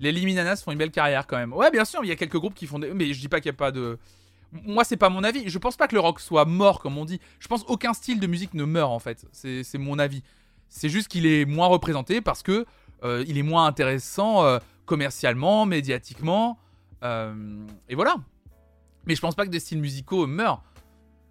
Les 0.00 0.10
Liminanas 0.10 0.56
font 0.56 0.72
une 0.72 0.78
belle 0.78 0.90
carrière 0.90 1.28
quand 1.28 1.36
même. 1.36 1.52
Ouais, 1.52 1.70
bien 1.70 1.84
sûr, 1.84 2.00
il 2.02 2.08
y 2.08 2.10
a 2.10 2.16
quelques 2.16 2.38
groupes 2.38 2.54
qui 2.54 2.66
font 2.66 2.80
des... 2.80 2.92
Mais 2.92 3.12
je 3.12 3.20
dis 3.20 3.28
pas 3.28 3.40
qu'il 3.40 3.52
n'y 3.52 3.54
a 3.54 3.58
pas 3.58 3.70
de 3.70 3.98
moi, 4.62 4.84
c'est 4.84 4.96
pas 4.96 5.08
mon 5.08 5.24
avis. 5.24 5.48
Je 5.48 5.58
pense 5.58 5.76
pas 5.76 5.88
que 5.88 5.94
le 5.94 6.00
rock 6.00 6.20
soit 6.20 6.44
mort, 6.44 6.80
comme 6.80 6.96
on 6.96 7.04
dit. 7.04 7.20
Je 7.40 7.48
pense 7.48 7.64
aucun 7.66 7.92
style 7.92 8.20
de 8.20 8.26
musique 8.26 8.54
ne 8.54 8.64
meurt, 8.64 8.90
en 8.90 9.00
fait. 9.00 9.26
C'est 9.32 9.78
mon 9.78 9.98
avis. 9.98 10.22
C'est 10.68 10.88
juste 10.88 11.08
qu'il 11.08 11.26
est 11.26 11.44
moins 11.44 11.66
représenté 11.66 12.20
parce 12.20 12.42
que 12.42 12.64
euh, 13.02 13.24
il 13.26 13.36
est 13.36 13.42
moins 13.42 13.66
intéressant 13.66 14.44
euh, 14.44 14.58
commercialement, 14.86 15.66
médiatiquement. 15.66 16.58
Euh, 17.02 17.66
et 17.88 17.94
voilà. 17.94 18.16
Mais 19.06 19.14
je 19.14 19.20
pense 19.20 19.34
pas 19.34 19.44
que 19.44 19.50
des 19.50 19.60
styles 19.60 19.80
musicaux 19.80 20.26
meurent. 20.26 20.62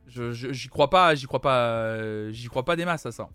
J'y 0.07 0.67
crois 0.67 0.89
pas, 0.89 1.15
j'y 1.15 1.25
crois 1.25 1.41
pas, 1.41 2.29
j'y 2.31 2.47
crois 2.47 2.63
pas 2.63 2.75
des 2.75 2.85
masses 2.85 3.05
à 3.05 3.11
ça. 3.11 3.29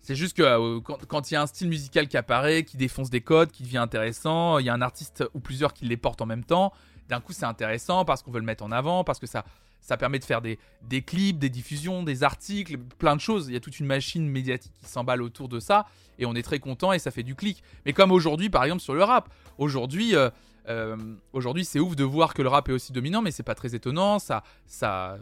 C'est 0.00 0.16
juste 0.16 0.36
que 0.36 0.78
quand 0.80 1.30
il 1.30 1.34
y 1.34 1.36
a 1.36 1.42
un 1.42 1.46
style 1.46 1.68
musical 1.68 2.08
qui 2.08 2.16
apparaît, 2.16 2.64
qui 2.64 2.76
défonce 2.76 3.10
des 3.10 3.20
codes, 3.20 3.52
qui 3.52 3.62
devient 3.62 3.78
intéressant, 3.78 4.58
il 4.58 4.66
y 4.66 4.68
a 4.68 4.74
un 4.74 4.80
artiste 4.80 5.24
ou 5.34 5.40
plusieurs 5.40 5.74
qui 5.74 5.84
les 5.84 5.96
portent 5.96 6.22
en 6.22 6.26
même 6.26 6.44
temps, 6.44 6.72
d'un 7.08 7.20
coup 7.20 7.32
c'est 7.32 7.44
intéressant 7.44 8.04
parce 8.04 8.22
qu'on 8.22 8.30
veut 8.30 8.40
le 8.40 8.46
mettre 8.46 8.64
en 8.64 8.72
avant, 8.72 9.04
parce 9.04 9.18
que 9.18 9.26
ça, 9.26 9.44
permet 9.98 10.18
de 10.18 10.24
faire 10.24 10.40
des, 10.40 10.58
clips, 11.02 11.38
des 11.38 11.50
diffusions, 11.50 12.02
des 12.02 12.22
articles, 12.22 12.78
plein 12.78 13.16
de 13.16 13.20
choses. 13.20 13.48
Il 13.48 13.54
y 13.54 13.56
a 13.56 13.60
toute 13.60 13.80
une 13.80 13.86
machine 13.86 14.26
médiatique 14.28 14.72
qui 14.80 14.86
s'emballe 14.86 15.22
autour 15.22 15.48
de 15.48 15.60
ça 15.60 15.86
et 16.18 16.26
on 16.26 16.34
est 16.34 16.42
très 16.42 16.58
content 16.58 16.92
et 16.92 16.98
ça 16.98 17.10
fait 17.10 17.22
du 17.22 17.34
clic. 17.34 17.62
Mais 17.84 17.92
comme 17.92 18.12
aujourd'hui 18.12 18.50
par 18.50 18.64
exemple 18.64 18.82
sur 18.82 18.94
le 18.94 19.04
rap, 19.04 19.28
aujourd'hui 19.58 20.14
euh, 20.14 20.30
euh, 20.68 20.96
aujourd'hui 21.32 21.64
c'est 21.64 21.80
ouf 21.80 21.96
de 21.96 22.04
voir 22.04 22.34
que 22.34 22.42
le 22.42 22.48
rap 22.48 22.68
est 22.68 22.72
aussi 22.72 22.92
dominant, 22.92 23.22
mais 23.22 23.30
c'est 23.30 23.42
pas 23.42 23.54
très 23.54 23.74
étonnant. 23.74 24.18
Ça, 24.18 24.42
ça, 24.66 25.18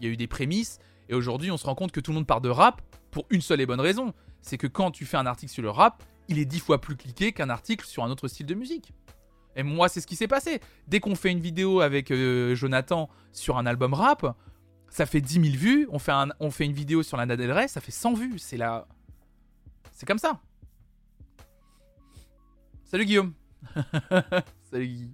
il 0.00 0.06
y 0.06 0.10
a 0.10 0.12
eu 0.12 0.16
des 0.16 0.28
prémices 0.28 0.78
et 1.08 1.14
aujourd'hui 1.14 1.50
on 1.50 1.56
se 1.56 1.66
rend 1.66 1.74
compte 1.74 1.92
que 1.92 2.00
tout 2.00 2.12
le 2.12 2.16
monde 2.16 2.26
part 2.26 2.40
de 2.40 2.48
rap 2.48 2.80
pour 3.10 3.26
une 3.30 3.40
seule 3.40 3.60
et 3.60 3.66
bonne 3.66 3.80
raison, 3.80 4.12
c'est 4.42 4.58
que 4.58 4.66
quand 4.66 4.90
tu 4.90 5.06
fais 5.06 5.16
un 5.16 5.26
article 5.26 5.50
sur 5.50 5.62
le 5.62 5.70
rap, 5.70 6.02
il 6.28 6.38
est 6.38 6.44
dix 6.44 6.60
fois 6.60 6.80
plus 6.80 6.96
cliqué 6.96 7.32
qu'un 7.32 7.50
article 7.50 7.86
sur 7.86 8.04
un 8.04 8.10
autre 8.10 8.28
style 8.28 8.46
de 8.46 8.54
musique. 8.54 8.92
Et 9.56 9.62
moi, 9.62 9.88
c'est 9.88 10.00
ce 10.00 10.06
qui 10.06 10.16
s'est 10.16 10.28
passé. 10.28 10.60
Dès 10.86 11.00
qu'on 11.00 11.14
fait 11.16 11.32
une 11.32 11.40
vidéo 11.40 11.80
avec 11.80 12.10
euh, 12.10 12.54
Jonathan 12.54 13.08
sur 13.32 13.56
un 13.56 13.64
album 13.64 13.94
rap, 13.94 14.36
ça 14.90 15.06
fait 15.06 15.22
10 15.22 15.50
000 15.50 15.56
vues. 15.56 15.88
On 15.90 15.98
fait, 15.98 16.12
on 16.38 16.50
fait 16.50 16.66
une 16.66 16.72
vidéo 16.72 17.02
sur 17.02 17.16
la 17.16 17.24
Del 17.24 17.50
Rey, 17.50 17.66
ça 17.66 17.80
fait 17.80 17.90
100 17.90 18.14
vues. 18.14 18.38
C'est 18.38 18.58
là. 18.58 18.86
C'est 19.92 20.06
comme 20.06 20.18
ça. 20.18 20.40
Salut 22.84 23.06
Guillaume. 23.06 23.32
Salut 24.70 24.86
Guy. 24.86 25.10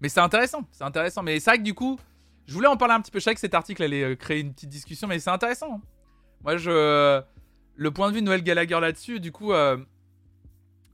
Mais 0.00 0.08
c'est 0.08 0.20
intéressant, 0.20 0.62
c'est 0.72 0.84
intéressant. 0.84 1.22
Mais 1.22 1.40
c'est 1.40 1.50
vrai 1.50 1.58
que 1.58 1.64
du 1.64 1.74
coup, 1.74 1.98
je 2.46 2.52
voulais 2.52 2.68
en 2.68 2.76
parler 2.76 2.94
un 2.94 3.00
petit 3.00 3.10
peu. 3.10 3.18
Je 3.18 3.24
savais 3.24 3.34
que 3.34 3.40
cet 3.40 3.54
article 3.54 3.82
allait 3.82 4.02
euh, 4.02 4.14
créer 4.14 4.40
une 4.40 4.52
petite 4.52 4.68
discussion, 4.68 5.08
mais 5.08 5.18
c'est 5.20 5.30
intéressant. 5.30 5.76
Hein. 5.76 5.80
Moi, 6.42 6.56
je. 6.56 7.22
Le 7.74 7.90
point 7.90 8.10
de 8.10 8.14
vue 8.14 8.20
de 8.20 8.26
Noël 8.26 8.42
Gallagher 8.42 8.78
là-dessus, 8.80 9.18
du 9.18 9.32
coup, 9.32 9.52
euh, 9.52 9.78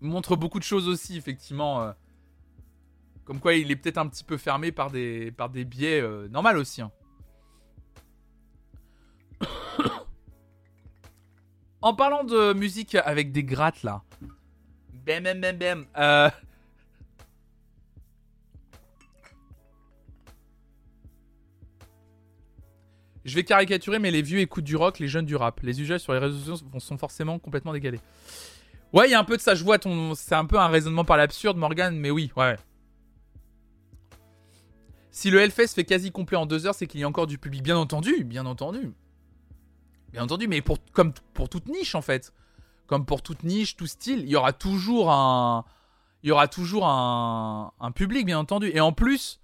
montre 0.01 0.37
beaucoup 0.37 0.59
de 0.59 0.65
choses 0.65 0.89
aussi, 0.89 1.17
effectivement. 1.17 1.83
Euh. 1.83 1.93
comme 3.25 3.41
quoi, 3.41 3.55
il 3.55 3.71
est 3.71 3.77
peut-être 3.77 3.99
un 3.99 4.09
petit 4.09 4.25
peu 4.25 4.37
fermé 4.37 4.73
par 4.73 4.91
des, 4.91 5.31
par 5.33 5.51
des 5.51 5.65
biais 5.65 6.01
euh, 6.01 6.29
normal 6.29 6.57
aussi. 6.57 6.83
Hein. 6.83 6.91
en 11.83 11.95
parlant 11.95 12.25
de 12.25 12.53
musique 12.53 12.95
avec 12.95 13.33
des 13.33 13.45
grattes 13.45 13.83
là. 13.83 14.03
Bam 15.07 15.25
bam 15.25 15.41
bam 15.41 15.57
bam. 15.57 15.87
Euh... 15.97 16.31
Je 23.29 23.35
vais 23.35 23.45
caricaturer, 23.45 23.99
mais 23.99 24.11
les 24.11 24.23
vieux 24.23 24.39
écoutent 24.39 24.65
du 24.65 24.75
rock, 24.75 24.99
les 24.99 25.09
jeunes 25.09 25.27
du 25.27 25.37
rap. 25.37 25.61
Les 25.61 25.83
usages 25.83 26.01
sur 26.01 26.15
les 26.15 26.19
réseaux 26.19 26.39
sociaux 26.57 26.81
sont 26.81 26.97
forcément 26.97 27.39
complètement 27.39 27.75
dégalés. 27.75 28.01
Ouais, 28.93 29.09
il 29.09 29.11
y 29.11 29.15
a 29.15 29.19
un 29.19 29.25
peu 29.25 29.37
de 29.37 29.43
ça. 29.43 29.55
Je 29.55 29.65
vois 29.65 29.79
ton. 29.79 30.15
C'est 30.15 30.35
un 30.35 30.47
peu 30.47 30.59
un 30.59 30.69
raisonnement 30.69 31.05
par 31.05 31.17
l'absurde, 31.17 31.57
Morgan, 31.57 31.97
mais 31.97 32.11
oui, 32.11 32.33
ouais. 32.37 32.57
Si 35.11 35.31
le 35.31 35.41
Hellfest 35.41 35.69
fait 35.75 35.85
quasi 35.85 36.11
complet 36.11 36.37
en 36.37 36.47
deux 36.47 36.67
heures, 36.67 36.75
c'est 36.75 36.87
qu'il 36.87 37.01
y 37.01 37.05
a 37.05 37.09
encore 37.09 37.27
du 37.27 37.39
public. 37.39 37.63
Bien 37.63 37.77
entendu, 37.77 38.25
bien 38.25 38.47
entendu. 38.47 38.93
Bien 40.13 40.23
entendu, 40.23 40.49
mais 40.49 40.63
pour, 40.63 40.79
comme 40.93 41.13
pour 41.35 41.49
toute 41.49 41.67
niche, 41.67 41.95
en 41.95 42.03
fait. 42.03 42.33
Comme 42.87 43.05
pour 43.05 43.21
toute 43.21 43.43
niche, 43.43 43.77
tout 43.77 43.87
style, 43.87 44.21
il 44.21 44.29
y 44.29 44.37
aura 44.37 44.53
toujours 44.53 45.11
un. 45.11 45.65
Il 46.23 46.29
y 46.29 46.33
aura 46.33 46.49
toujours 46.49 46.87
un, 46.87 47.93
public, 47.95 48.27
bien 48.27 48.39
entendu. 48.39 48.71
Et 48.75 48.81
en 48.81 48.93
plus, 48.93 49.41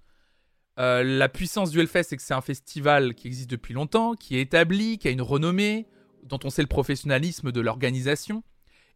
euh, 0.77 1.03
la 1.03 1.29
puissance 1.29 1.71
du 1.71 1.79
Hellfest, 1.79 2.03
c'est 2.03 2.17
que 2.17 2.23
c'est 2.23 2.33
un 2.33 2.41
festival 2.41 3.13
qui 3.13 3.27
existe 3.27 3.49
depuis 3.49 3.73
longtemps, 3.73 4.13
qui 4.15 4.35
est 4.37 4.41
établi, 4.41 4.97
qui 4.97 5.07
a 5.07 5.11
une 5.11 5.21
renommée, 5.21 5.87
dont 6.23 6.39
on 6.43 6.49
sait 6.49 6.61
le 6.63 6.67
professionnalisme 6.67 7.53
de 7.53 7.61
l'organisation 7.61 8.43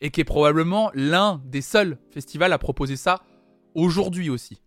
et 0.01 0.11
qui 0.11 0.21
est 0.21 0.25
probablement 0.25 0.91
l'un 0.93 1.41
des 1.45 1.61
seuls 1.61 1.97
festivals 2.09 2.53
à 2.53 2.57
proposer 2.57 2.95
ça 2.95 3.21
aujourd'hui 3.75 4.29
aussi. 4.29 4.61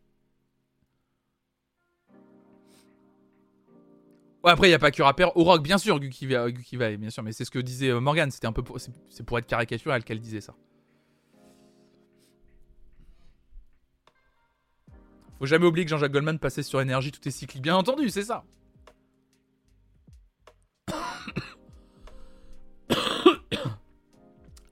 Ouais, 4.45 4.51
après, 4.51 4.67
il 4.67 4.71
n'y 4.71 4.75
a 4.75 4.81
pas 4.81 4.91
que 4.91 5.03
rappeur 5.03 5.37
au 5.37 5.45
rock, 5.45 5.63
bien 5.63 5.79
sûr, 5.79 6.01
Guki 6.01 6.27
va, 6.27 6.51
bien 6.51 7.11
sûr, 7.11 7.23
mais 7.23 7.33
c'est 7.33 7.45
ce 7.45 7.51
que 7.51 7.61
disait 7.61 7.91
euh, 7.91 8.01
Morgan, 8.01 8.29
c'était 8.31 8.49
un 8.49 8.53
peu 8.53 8.65
c'est 9.09 9.25
pour 9.25 9.39
être 9.39 9.47
caricatural 9.47 10.03
qu'elle 10.03 10.19
disait 10.19 10.41
ça. 10.41 10.55
Faut 15.39 15.47
jamais 15.47 15.67
oublier 15.67 15.85
que 15.85 15.91
Jean-Jacques 15.91 16.13
Goldman 16.13 16.41
passait 16.41 16.65
sur 16.65 16.81
énergie 16.81 17.13
tout 17.13 17.27
est 17.27 17.31
cyclique, 17.31 17.63
bien 17.63 17.77
entendu, 17.77 18.11
c'est 18.11 18.25
ça. 18.25 18.45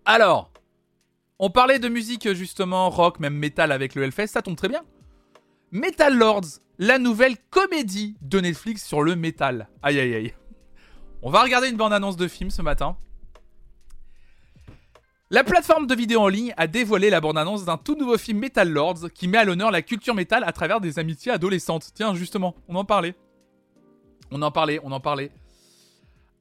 Alors, 0.05 0.50
on 1.41 1.49
parlait 1.49 1.79
de 1.79 1.89
musique 1.89 2.33
justement, 2.35 2.91
rock, 2.91 3.19
même 3.19 3.35
metal 3.35 3.73
avec 3.73 3.95
le 3.95 4.03
Hellfest, 4.05 4.29
ça 4.29 4.43
tombe 4.43 4.57
très 4.57 4.69
bien. 4.69 4.83
Metal 5.73 6.17
Lords, 6.17 6.61
la 6.79 6.99
nouvelle 6.99 7.37
comédie 7.49 8.17
de 8.21 8.41
Netflix 8.41 8.87
sur 8.87 9.03
le 9.03 9.17
metal. 9.17 9.69
Aïe 9.83 9.99
aïe 9.99 10.15
aïe. 10.15 10.35
On 11.23 11.31
va 11.31 11.43
regarder 11.43 11.71
une 11.71 11.79
bande-annonce 11.79 12.17
de 12.17 12.29
film 12.29 12.51
ce 12.51 12.61
matin. 12.61 12.97
La 15.31 15.43
plateforme 15.43 15.87
de 15.87 15.95
vidéo 15.95 16.21
en 16.21 16.29
ligne 16.29 16.53
a 16.59 16.67
dévoilé 16.67 17.09
la 17.09 17.23
bande-annonce 17.23 17.65
d'un 17.65 17.79
tout 17.79 17.95
nouveau 17.95 18.19
film 18.19 18.39
Metal 18.39 18.69
Lords 18.69 19.11
qui 19.15 19.27
met 19.27 19.39
à 19.39 19.45
l'honneur 19.45 19.71
la 19.71 19.81
culture 19.81 20.15
métal 20.15 20.45
à 20.45 20.53
travers 20.53 20.81
des 20.81 20.99
amitiés 20.99 21.33
adolescentes. 21.33 21.91
Tiens, 21.95 22.15
justement, 22.15 22.55
on 22.69 22.75
en 22.75 22.85
parlait. 22.85 23.15
On 24.31 24.43
en 24.43 24.51
parlait, 24.51 24.79
on 24.83 24.93
en 24.93 25.01
parlait. 25.01 25.31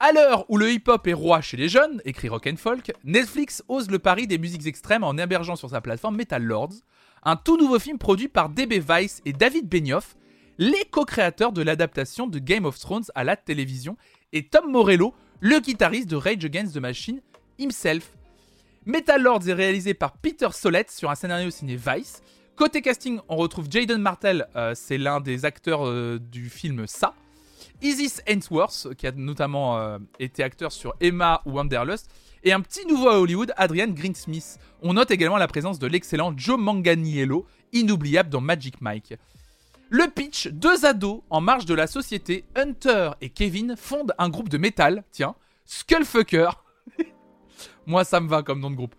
À 0.01 0.13
l'heure 0.13 0.45
où 0.49 0.57
le 0.57 0.71
hip-hop 0.71 1.05
est 1.07 1.13
roi 1.13 1.41
chez 1.41 1.57
les 1.57 1.67
jeunes, 1.67 2.01
écrit 2.05 2.29
Rock 2.29 2.47
and 2.47 2.55
Folk, 2.55 2.93
Netflix 3.03 3.61
ose 3.67 3.91
le 3.91 3.99
pari 3.99 4.27
des 4.27 4.37
musiques 4.37 4.65
extrêmes 4.65 5.03
en 5.03 5.17
hébergeant 5.17 5.57
sur 5.57 5.71
sa 5.71 5.81
plateforme 5.81 6.15
Metal 6.15 6.41
Lords, 6.41 6.75
un 7.23 7.35
tout 7.35 7.57
nouveau 7.57 7.79
film 7.79 7.97
produit 7.97 8.29
par 8.29 8.47
DB 8.47 8.79
Weiss 8.79 9.21
et 9.25 9.33
David 9.33 9.67
Benioff, 9.67 10.15
les 10.57 10.85
co-créateurs 10.89 11.51
de 11.51 11.61
l'adaptation 11.61 12.27
de 12.27 12.39
Game 12.39 12.63
of 12.63 12.79
Thrones 12.79 13.03
à 13.13 13.25
la 13.25 13.35
télévision, 13.35 13.97
et 14.31 14.47
Tom 14.47 14.71
Morello, 14.71 15.13
le 15.41 15.59
guitariste 15.59 16.09
de 16.09 16.15
Rage 16.15 16.45
Against 16.45 16.75
the 16.75 16.79
Machine 16.79 17.19
himself. 17.57 18.11
Metal 18.85 19.21
Lords 19.21 19.49
est 19.49 19.53
réalisé 19.53 19.93
par 19.93 20.13
Peter 20.13 20.47
Solette 20.53 20.91
sur 20.91 21.09
un 21.09 21.15
scénario 21.15 21.49
signé 21.49 21.75
Vice. 21.75 22.23
Côté 22.55 22.81
casting, 22.81 23.19
on 23.27 23.35
retrouve 23.35 23.67
Jaden 23.69 24.01
Martell, 24.01 24.47
euh, 24.55 24.71
c'est 24.75 24.97
l'un 24.97 25.19
des 25.19 25.43
acteurs 25.43 25.85
euh, 25.85 26.19
du 26.19 26.49
film 26.49 26.87
Ça. 26.87 27.13
Isis 27.81 28.21
Ainsworth, 28.27 28.93
qui 28.95 29.07
a 29.07 29.11
notamment 29.11 29.77
euh, 29.77 29.99
été 30.19 30.43
acteur 30.43 30.71
sur 30.71 30.95
Emma 30.99 31.41
ou 31.45 31.51
Wanderlust. 31.51 32.09
Et 32.43 32.53
un 32.53 32.61
petit 32.61 32.85
nouveau 32.85 33.09
à 33.09 33.19
Hollywood, 33.19 33.53
Adrian 33.57 33.87
Greensmith. 33.87 34.59
On 34.81 34.93
note 34.93 35.11
également 35.11 35.37
la 35.37 35.47
présence 35.47 35.79
de 35.79 35.87
l'excellent 35.87 36.33
Joe 36.35 36.59
Manganiello, 36.59 37.45
inoubliable 37.73 38.29
dans 38.29 38.41
Magic 38.41 38.81
Mike. 38.81 39.15
Le 39.89 40.07
pitch, 40.07 40.47
deux 40.47 40.85
ados 40.85 41.21
en 41.29 41.41
marge 41.41 41.65
de 41.65 41.73
la 41.73 41.87
société, 41.87 42.45
Hunter 42.55 43.11
et 43.21 43.29
Kevin, 43.29 43.75
fondent 43.75 44.13
un 44.17 44.29
groupe 44.29 44.49
de 44.49 44.57
métal, 44.57 45.03
tiens, 45.11 45.35
Skullfucker. 45.65 46.49
Moi, 47.87 48.03
ça 48.03 48.19
me 48.19 48.29
va 48.29 48.43
comme 48.43 48.59
nom 48.59 48.71
de 48.71 48.75
groupe. 48.75 48.95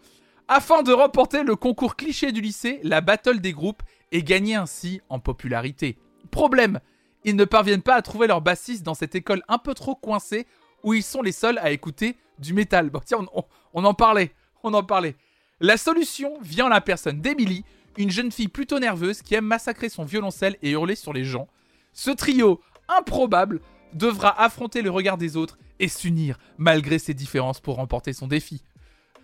Afin 0.49 0.83
de 0.83 0.93
remporter 0.93 1.45
le 1.45 1.55
concours 1.55 1.95
cliché 1.95 2.33
du 2.33 2.41
lycée, 2.41 2.81
la 2.83 3.01
battle 3.01 3.41
des 3.41 3.53
groupes, 3.53 3.83
et 4.13 4.25
gagner 4.25 4.57
ainsi 4.57 5.01
en 5.09 5.21
popularité. 5.21 5.97
Problème, 6.31 6.81
ils 7.25 7.37
ne 7.37 7.45
parviennent 7.45 7.83
pas 7.83 7.95
à 7.97 8.03
trouver 8.03 8.27
leur 8.27 8.41
bassiste 8.41 8.83
dans 8.83 8.95
cette 8.95 9.15
école 9.15 9.43
un 9.49 9.59
peu 9.59 9.75
trop 9.75 9.95
coincée 9.95 10.47
où 10.83 10.95
ils 10.95 11.03
sont 11.03 11.23
les 11.23 11.33
seuls 11.33 11.59
à 11.59 11.71
écouter 11.71 12.17
du 12.39 12.55
métal. 12.55 12.91
Bon, 12.91 13.01
tiens, 13.05 13.27
on, 13.75 13.85
en 13.85 13.95
parlait, 13.95 14.33
on 14.63 14.73
en 14.75 14.83
parlait. 14.83 15.17
La 15.61 15.77
solution 15.77 16.39
vient 16.41 16.69
la 16.69 16.81
personne 16.81 17.21
d'Emily, 17.21 17.65
une 17.99 18.11
jeune 18.11 18.33
fille 18.33 18.49
plutôt 18.49 18.79
nerveuse 18.79 19.21
qui 19.21 19.35
aime 19.35 19.45
massacrer 19.45 19.89
son 19.91 20.05
violoncelle 20.05 20.57
et 20.63 20.71
hurler 20.71 20.95
sur 20.95 21.13
les 21.13 21.25
gens. 21.25 21.49
Ce 21.93 22.11
trio 22.11 22.61
improbable 22.89 23.61
devra 23.93 24.41
affronter 24.41 24.81
le 24.83 24.91
regard 24.91 25.19
des 25.19 25.37
autres 25.37 25.59
et 25.79 25.89
s'unir 25.89 26.39
malgré 26.57 26.99
ses 26.99 27.15
différences 27.15 27.61
pour 27.61 27.77
remporter 27.77 28.13
son 28.13 28.27
défi. 28.27 28.63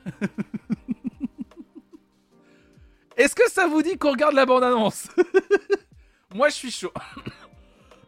Est-ce 3.17 3.35
que 3.35 3.51
ça 3.51 3.67
vous 3.67 3.81
dit 3.83 3.97
qu'on 3.97 4.11
regarde 4.11 4.35
la 4.35 4.45
bande-annonce? 4.45 5.09
Moi, 6.35 6.51
je 6.51 6.55
suis 6.55 6.71
chaud. 6.71 6.93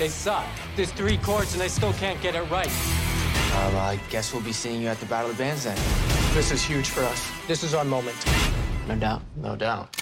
They 0.00 0.08
suck. 0.08 0.46
There's 0.76 0.90
three 0.92 1.18
chords 1.18 1.52
and 1.52 1.60
they 1.60 1.68
still 1.68 1.92
can't 1.92 2.18
get 2.22 2.34
it 2.34 2.50
right. 2.50 2.70
Well, 3.50 3.76
I 3.76 4.00
guess 4.08 4.32
we'll 4.32 4.42
be 4.42 4.50
seeing 4.50 4.80
you 4.80 4.88
at 4.88 4.98
the 4.98 5.04
Battle 5.04 5.30
of 5.30 5.36
the 5.36 5.42
Bands 5.42 5.64
then. 5.64 5.76
This 6.32 6.50
is 6.50 6.62
huge 6.62 6.88
for 6.88 7.02
us. 7.02 7.30
This 7.46 7.62
is 7.62 7.74
our 7.74 7.84
moment. 7.84 8.16
No 8.88 8.96
doubt. 8.96 9.20
No 9.36 9.56
doubt. 9.56 9.94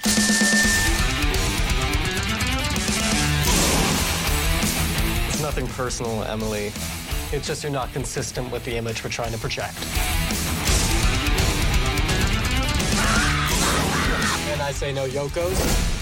It's 5.27 5.41
nothing 5.41 5.67
personal, 5.67 6.23
Emily. 6.23 6.67
It's 7.33 7.45
just 7.45 7.63
you're 7.63 7.69
not 7.73 7.91
consistent 7.91 8.49
with 8.53 8.63
the 8.63 8.77
image 8.77 9.03
we're 9.03 9.09
trying 9.09 9.33
to 9.33 9.37
project. 9.37 9.77
And 14.47 14.61
I 14.61 14.71
say 14.71 14.93
no 14.93 15.09
Yokos. 15.09 15.98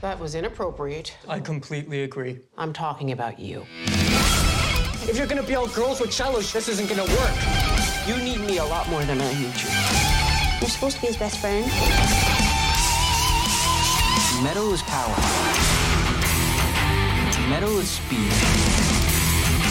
That 0.00 0.18
was 0.20 0.36
inappropriate. 0.36 1.16
I 1.26 1.40
completely 1.40 2.04
agree. 2.04 2.38
I'm 2.56 2.72
talking 2.72 3.10
about 3.10 3.40
you. 3.40 3.66
If 5.08 5.16
you're 5.16 5.26
gonna 5.26 5.42
be 5.42 5.56
all 5.56 5.66
girls 5.68 6.00
with 6.00 6.12
cellos, 6.12 6.52
this 6.52 6.68
isn't 6.68 6.88
gonna 6.88 7.02
work. 7.02 7.34
You 8.06 8.16
need 8.22 8.40
me 8.40 8.58
a 8.58 8.64
lot 8.64 8.88
more 8.88 9.02
than 9.04 9.20
I 9.20 9.32
need 9.34 9.54
you. 9.60 9.68
You're 10.60 10.70
supposed 10.70 10.96
to 10.96 11.00
be 11.00 11.08
his 11.08 11.16
best 11.16 11.38
friend. 11.38 11.66
Metal 14.44 14.72
is 14.72 14.82
power. 14.82 15.16
Metal 17.50 17.76
is 17.78 17.90
speed. 17.90 18.30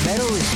Metal 0.06 0.28
is 0.36 0.52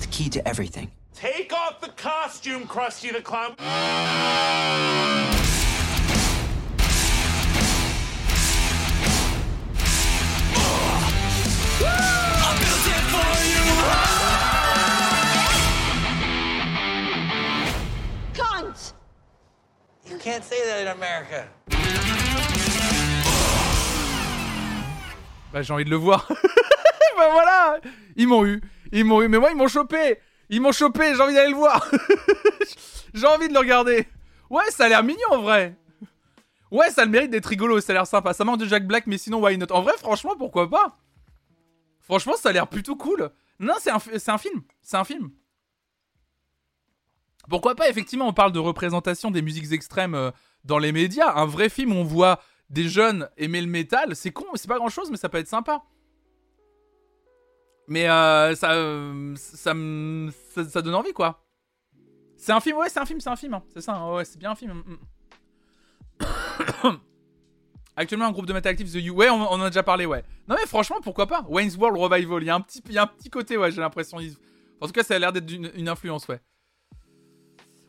the 0.00 0.06
key 0.06 0.30
to 0.30 0.48
everything. 0.48 0.90
Take 1.12 1.52
off 1.52 1.80
the 1.82 1.88
costume, 1.88 2.66
Krusty 2.66 3.12
the 3.12 3.20
Clown. 3.20 3.56
Can't 20.26 20.42
say 20.42 20.58
that 20.66 20.82
in 20.82 20.88
America. 20.88 21.46
Bah, 25.52 25.62
j'ai 25.62 25.72
envie 25.72 25.84
de 25.84 25.90
le 25.90 25.96
voir. 25.96 26.26
bah 27.16 27.28
voilà 27.30 27.78
Ils 28.16 28.26
m'ont 28.26 28.44
eu. 28.44 28.60
Ils 28.90 29.04
m'ont 29.04 29.22
eu. 29.22 29.28
Mais 29.28 29.38
moi, 29.38 29.50
ils 29.52 29.56
m'ont 29.56 29.68
chopé. 29.68 30.18
Ils 30.48 30.60
m'ont 30.60 30.72
chopé. 30.72 31.14
J'ai 31.14 31.22
envie 31.22 31.34
d'aller 31.34 31.50
le 31.50 31.56
voir. 31.56 31.88
j'ai 33.14 33.26
envie 33.26 33.46
de 33.46 33.52
le 33.52 33.60
regarder. 33.60 34.08
Ouais, 34.50 34.68
ça 34.70 34.86
a 34.86 34.88
l'air 34.88 35.04
mignon 35.04 35.28
en 35.30 35.42
vrai. 35.42 35.76
Ouais, 36.72 36.90
ça 36.90 37.02
a 37.02 37.04
le 37.04 37.12
mérite 37.12 37.30
d'être 37.30 37.46
rigolo. 37.46 37.80
Ça 37.80 37.92
a 37.92 37.94
l'air 37.94 38.06
sympa. 38.08 38.32
Ça 38.32 38.44
manque 38.44 38.58
de 38.58 38.66
Jack 38.66 38.84
Black, 38.84 39.06
mais 39.06 39.18
sinon, 39.18 39.40
why 39.40 39.56
not? 39.56 39.70
En 39.70 39.82
vrai, 39.82 39.94
franchement, 39.96 40.34
pourquoi 40.36 40.68
pas? 40.68 40.98
Franchement, 42.00 42.34
ça 42.36 42.48
a 42.48 42.52
l'air 42.52 42.66
plutôt 42.66 42.96
cool. 42.96 43.30
Non, 43.60 43.74
c'est 43.80 43.90
un, 43.90 43.98
un 44.26 44.38
film. 44.38 44.62
C'est 44.82 44.96
un 44.96 45.04
film. 45.04 45.30
Pourquoi 47.48 47.74
pas 47.74 47.88
Effectivement, 47.88 48.28
on 48.28 48.32
parle 48.32 48.52
de 48.52 48.58
représentation 48.58 49.30
des 49.30 49.42
musiques 49.42 49.72
extrêmes 49.72 50.14
euh, 50.14 50.30
dans 50.64 50.78
les 50.78 50.92
médias. 50.92 51.32
Un 51.34 51.46
vrai 51.46 51.68
film 51.68 51.92
où 51.92 51.96
on 51.96 52.04
voit 52.04 52.40
des 52.70 52.88
jeunes 52.88 53.28
aimer 53.36 53.60
le 53.60 53.66
métal. 53.66 54.16
C'est 54.16 54.32
con, 54.32 54.46
c'est 54.54 54.68
pas 54.68 54.78
grand 54.78 54.88
chose, 54.88 55.10
mais 55.10 55.16
ça 55.16 55.28
peut 55.28 55.38
être 55.38 55.48
sympa. 55.48 55.82
Mais 57.88 58.08
euh, 58.08 58.54
ça, 58.56 58.72
ça, 59.36 59.72
ça, 60.68 60.82
donne 60.82 60.94
envie, 60.94 61.12
quoi. 61.12 61.44
C'est 62.36 62.52
un 62.52 62.60
film, 62.60 62.78
ouais, 62.78 62.88
c'est 62.88 62.98
un 62.98 63.06
film, 63.06 63.20
c'est 63.20 63.30
un 63.30 63.36
film. 63.36 63.54
Hein. 63.54 63.62
C'est 63.72 63.80
ça, 63.80 63.94
hein. 63.94 64.14
ouais, 64.14 64.24
c'est 64.24 64.38
bien 64.38 64.50
un 64.50 64.56
film. 64.56 64.72
Mm, 64.72 66.28
mm. 66.88 67.00
Actuellement, 67.96 68.26
un 68.26 68.32
groupe 68.32 68.46
de 68.46 68.52
Metal 68.52 68.70
Active, 68.70 68.92
The 68.92 68.96
You. 68.96 69.14
Ouais, 69.14 69.30
on, 69.30 69.40
en 69.40 69.60
a 69.62 69.70
déjà 69.70 69.82
parlé, 69.82 70.04
ouais. 70.04 70.22
Non, 70.48 70.56
mais 70.58 70.66
franchement, 70.66 70.96
pourquoi 71.02 71.26
pas? 71.26 71.46
Wayne's 71.48 71.76
World 71.76 71.98
Revival. 71.98 72.42
Il 72.42 72.46
y 72.46 72.50
a 72.50 72.54
un 72.54 72.60
petit, 72.60 72.82
il 72.86 72.92
y 72.92 72.98
a 72.98 73.04
un 73.04 73.06
petit 73.06 73.30
côté, 73.30 73.56
ouais, 73.56 73.70
j'ai 73.70 73.80
l'impression. 73.80 74.18
En 74.80 74.86
tout 74.86 74.92
cas, 74.92 75.02
ça 75.02 75.14
a 75.14 75.18
l'air 75.18 75.32
d'être 75.32 75.50
une, 75.50 75.88
influence, 75.88 76.28
ouais. 76.28 76.40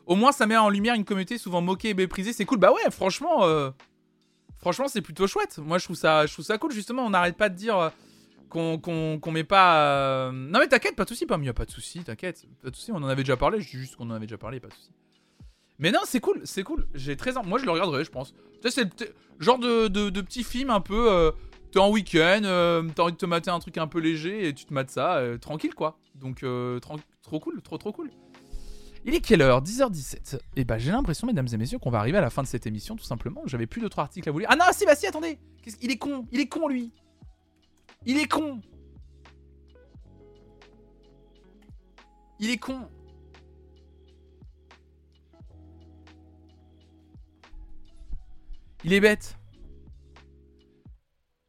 Au 0.08 0.16
moins, 0.16 0.32
ça 0.32 0.46
met 0.46 0.56
en 0.56 0.70
lumière 0.70 0.94
une 0.94 1.04
communauté 1.04 1.36
souvent 1.36 1.60
moquée 1.60 1.90
et 1.90 1.94
méprisée. 1.94 2.32
C'est 2.32 2.46
cool. 2.46 2.56
Bah 2.56 2.72
ouais, 2.72 2.90
franchement, 2.90 3.44
euh, 3.44 3.70
franchement, 4.56 4.88
c'est 4.88 5.02
plutôt 5.02 5.26
chouette. 5.26 5.58
Moi, 5.58 5.76
je 5.76 5.84
trouve 5.84 5.96
ça, 5.96 6.24
je 6.24 6.40
ça 6.40 6.56
cool. 6.56 6.72
Justement, 6.72 7.04
on 7.04 7.10
n'arrête 7.10 7.36
pas 7.36 7.50
de 7.50 7.54
dire. 7.54 7.78
Euh, 7.78 7.90
qu'on 8.48 9.30
met 9.30 9.44
pas. 9.44 9.82
Euh, 9.82 10.32
non, 10.32 10.60
mais 10.60 10.68
t'inquiète, 10.68 10.96
pas 10.96 11.04
de 11.04 11.10
soucis, 11.10 11.26
pas 11.26 11.36
mieux, 11.36 11.52
pas 11.52 11.66
de 11.66 11.70
soucis, 11.70 12.02
t'inquiète. 12.02 12.46
Pas 12.62 12.70
de 12.70 12.74
soucis, 12.74 12.90
on 12.90 12.96
en 12.96 13.08
avait 13.08 13.22
déjà 13.22 13.36
parlé, 13.36 13.60
je 13.60 13.68
dis 13.70 13.76
juste 13.76 13.96
qu'on 13.96 14.08
en 14.08 14.14
avait 14.14 14.24
déjà 14.24 14.38
parlé, 14.38 14.60
pas 14.60 14.68
de 14.68 14.72
soucis. 14.72 14.94
Mais 15.78 15.90
non, 15.90 16.00
c'est 16.04 16.20
cool, 16.20 16.40
c'est 16.44 16.62
cool. 16.62 16.86
J'ai 16.94 17.18
très. 17.18 17.34
Moi, 17.44 17.58
je 17.58 17.66
le 17.66 17.70
regarderai, 17.70 18.02
je 18.02 18.10
pense. 18.10 18.32
Tu 18.62 18.70
sais, 18.70 18.88
c'est 18.98 19.14
genre 19.38 19.58
de, 19.58 19.88
de, 19.88 20.20
petit 20.22 20.42
film 20.42 20.70
un 20.70 20.80
peu. 20.80 21.30
T'es 21.70 21.80
en 21.80 21.90
week-end, 21.90 22.40
t'as 22.96 23.02
envie 23.02 23.12
de 23.12 23.18
te 23.18 23.26
mater 23.26 23.50
un 23.50 23.58
truc 23.58 23.76
un 23.76 23.86
peu 23.86 23.98
léger 23.98 24.48
et 24.48 24.54
tu 24.54 24.64
te 24.64 24.72
mates 24.72 24.90
ça, 24.90 25.20
tranquille 25.38 25.74
quoi. 25.74 25.98
Donc, 26.14 26.42
trop 26.80 27.40
cool, 27.40 27.60
trop 27.60 27.76
trop 27.76 27.92
cool. 27.92 28.10
Il 29.08 29.14
est 29.14 29.22
quelle 29.22 29.40
heure? 29.40 29.62
10h17. 29.62 30.34
Et 30.34 30.38
eh 30.56 30.64
bah, 30.64 30.76
j'ai 30.76 30.90
l'impression, 30.90 31.26
mesdames 31.26 31.48
et 31.50 31.56
messieurs, 31.56 31.78
qu'on 31.78 31.88
va 31.88 31.98
arriver 31.98 32.18
à 32.18 32.20
la 32.20 32.28
fin 32.28 32.42
de 32.42 32.46
cette 32.46 32.66
émission, 32.66 32.94
tout 32.94 33.06
simplement. 33.06 33.40
J'avais 33.46 33.66
plus 33.66 33.80
d'autres 33.80 34.00
articles 34.00 34.28
à 34.28 34.32
vous 34.32 34.40
lire. 34.40 34.48
Ah 34.52 34.56
non, 34.56 34.66
si, 34.72 34.84
bah 34.84 34.94
si, 34.94 35.06
attendez 35.06 35.38
Il 35.80 35.90
est 35.90 35.96
con, 35.96 36.26
il 36.30 36.40
est 36.40 36.46
con 36.46 36.68
lui 36.68 36.92
il 38.04 38.18
est 38.18 38.28
con 38.28 38.60
Il 42.38 42.50
est 42.50 42.58
con 42.58 42.86
Il 48.84 48.92
est 48.92 49.00
bête. 49.00 49.38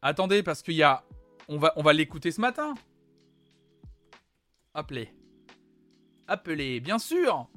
Attendez, 0.02 0.44
parce 0.44 0.62
qu'il 0.62 0.76
y 0.76 0.84
a... 0.84 1.04
On 1.50 1.58
va, 1.58 1.74
on 1.76 1.84
va 1.84 1.92
l'écouter 1.92 2.32
ce 2.32 2.40
matin. 2.40 2.74
Appelez. 4.74 5.14
Appelez, 6.30 6.80
bien 6.80 7.00
sûr 7.00 7.50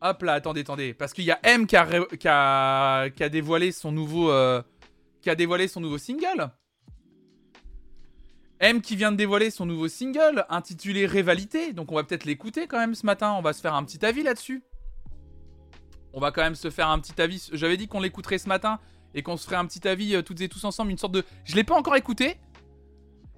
Hop 0.00 0.22
là, 0.22 0.32
attendez, 0.32 0.62
attendez. 0.62 0.94
Parce 0.94 1.12
qu'il 1.12 1.24
y 1.24 1.30
a 1.30 1.38
M 1.42 1.66
qui 1.66 1.76
a, 1.76 3.28
dévoilé 3.30 3.70
son 3.70 3.92
nouveau... 3.92 4.30
Euh, 4.30 4.62
qui 5.20 5.28
a 5.28 5.34
dévoilé 5.34 5.68
son 5.68 5.80
nouveau 5.80 5.98
single. 5.98 6.50
M 8.60 8.80
qui 8.80 8.96
vient 8.96 9.12
de 9.12 9.18
dévoiler 9.18 9.50
son 9.50 9.66
nouveau 9.66 9.88
single 9.88 10.46
intitulé 10.48 11.04
Rivalité. 11.04 11.74
Donc 11.74 11.92
on 11.92 11.96
va 11.96 12.04
peut-être 12.04 12.24
l'écouter 12.24 12.66
quand 12.66 12.78
même 12.78 12.94
ce 12.94 13.04
matin. 13.04 13.32
On 13.32 13.42
va 13.42 13.52
se 13.52 13.60
faire 13.60 13.74
un 13.74 13.84
petit 13.84 14.04
avis 14.06 14.22
là-dessus. 14.22 14.62
On 16.14 16.20
va 16.20 16.32
quand 16.32 16.42
même 16.42 16.54
se 16.54 16.70
faire 16.70 16.88
un 16.88 16.98
petit 16.98 17.20
avis. 17.20 17.50
J'avais 17.52 17.76
dit 17.76 17.88
qu'on 17.88 18.00
l'écouterait 18.00 18.38
ce 18.38 18.48
matin 18.48 18.80
et 19.14 19.22
qu'on 19.22 19.36
se 19.36 19.44
ferait 19.44 19.56
un 19.56 19.66
petit 19.66 19.86
avis 19.86 20.14
euh, 20.16 20.22
toutes 20.22 20.40
et 20.40 20.48
tous 20.48 20.64
ensemble. 20.64 20.90
Une 20.92 20.98
sorte 20.98 21.12
de... 21.12 21.24
Je 21.44 21.56
l'ai 21.56 21.64
pas 21.64 21.74
encore 21.74 21.96
écouté. 21.96 22.38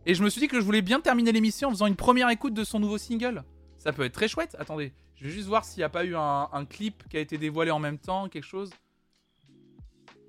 Et 0.04 0.14
je 0.14 0.22
me 0.22 0.30
suis 0.30 0.40
dit 0.40 0.46
que 0.46 0.60
je 0.60 0.64
voulais 0.64 0.82
bien 0.82 1.00
terminer 1.00 1.32
l'émission 1.32 1.68
en 1.68 1.72
faisant 1.72 1.86
une 1.86 1.96
première 1.96 2.30
écoute 2.30 2.54
de 2.54 2.62
son 2.62 2.78
nouveau 2.78 2.98
single. 2.98 3.42
Ça 3.86 3.92
peut 3.92 4.02
être 4.02 4.14
très 4.14 4.26
chouette. 4.26 4.56
Attendez, 4.58 4.92
je 5.14 5.26
vais 5.26 5.30
juste 5.30 5.46
voir 5.46 5.64
s'il 5.64 5.78
n'y 5.78 5.84
a 5.84 5.88
pas 5.88 6.04
eu 6.04 6.16
un, 6.16 6.66
clip 6.68 7.08
qui 7.08 7.18
a 7.18 7.20
été 7.20 7.38
dévoilé 7.38 7.70
en 7.70 7.78
même 7.78 8.00
temps, 8.00 8.28
quelque 8.28 8.42
chose. 8.42 8.72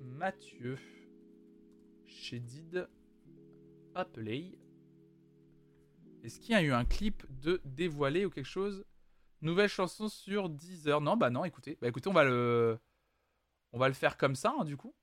Mathieu. 0.00 0.78
Shedid. 2.06 2.88
Play. 4.12 4.56
Est-ce 6.22 6.38
qu'il 6.38 6.52
y 6.52 6.54
a 6.54 6.62
eu 6.62 6.70
un 6.70 6.84
clip 6.84 7.24
de 7.28 7.60
dévoilé 7.64 8.24
ou 8.26 8.30
quelque 8.30 8.46
chose? 8.46 8.84
Nouvelle 9.42 9.68
chanson 9.68 10.08
sur 10.08 10.48
Deezer. 10.48 11.00
Non, 11.00 11.16
bah 11.16 11.30
non, 11.30 11.44
écoutez. 11.44 11.78
Bah 11.82 11.88
écoutez, 11.88 12.08
on 12.08 12.12
va 12.12 12.22
le. 12.22 12.78
On 13.72 13.78
va 13.80 13.88
le 13.88 13.94
faire 13.94 14.16
comme 14.16 14.36
ça, 14.36 14.54
hein, 14.56 14.64
du 14.64 14.76
coup. 14.76 14.94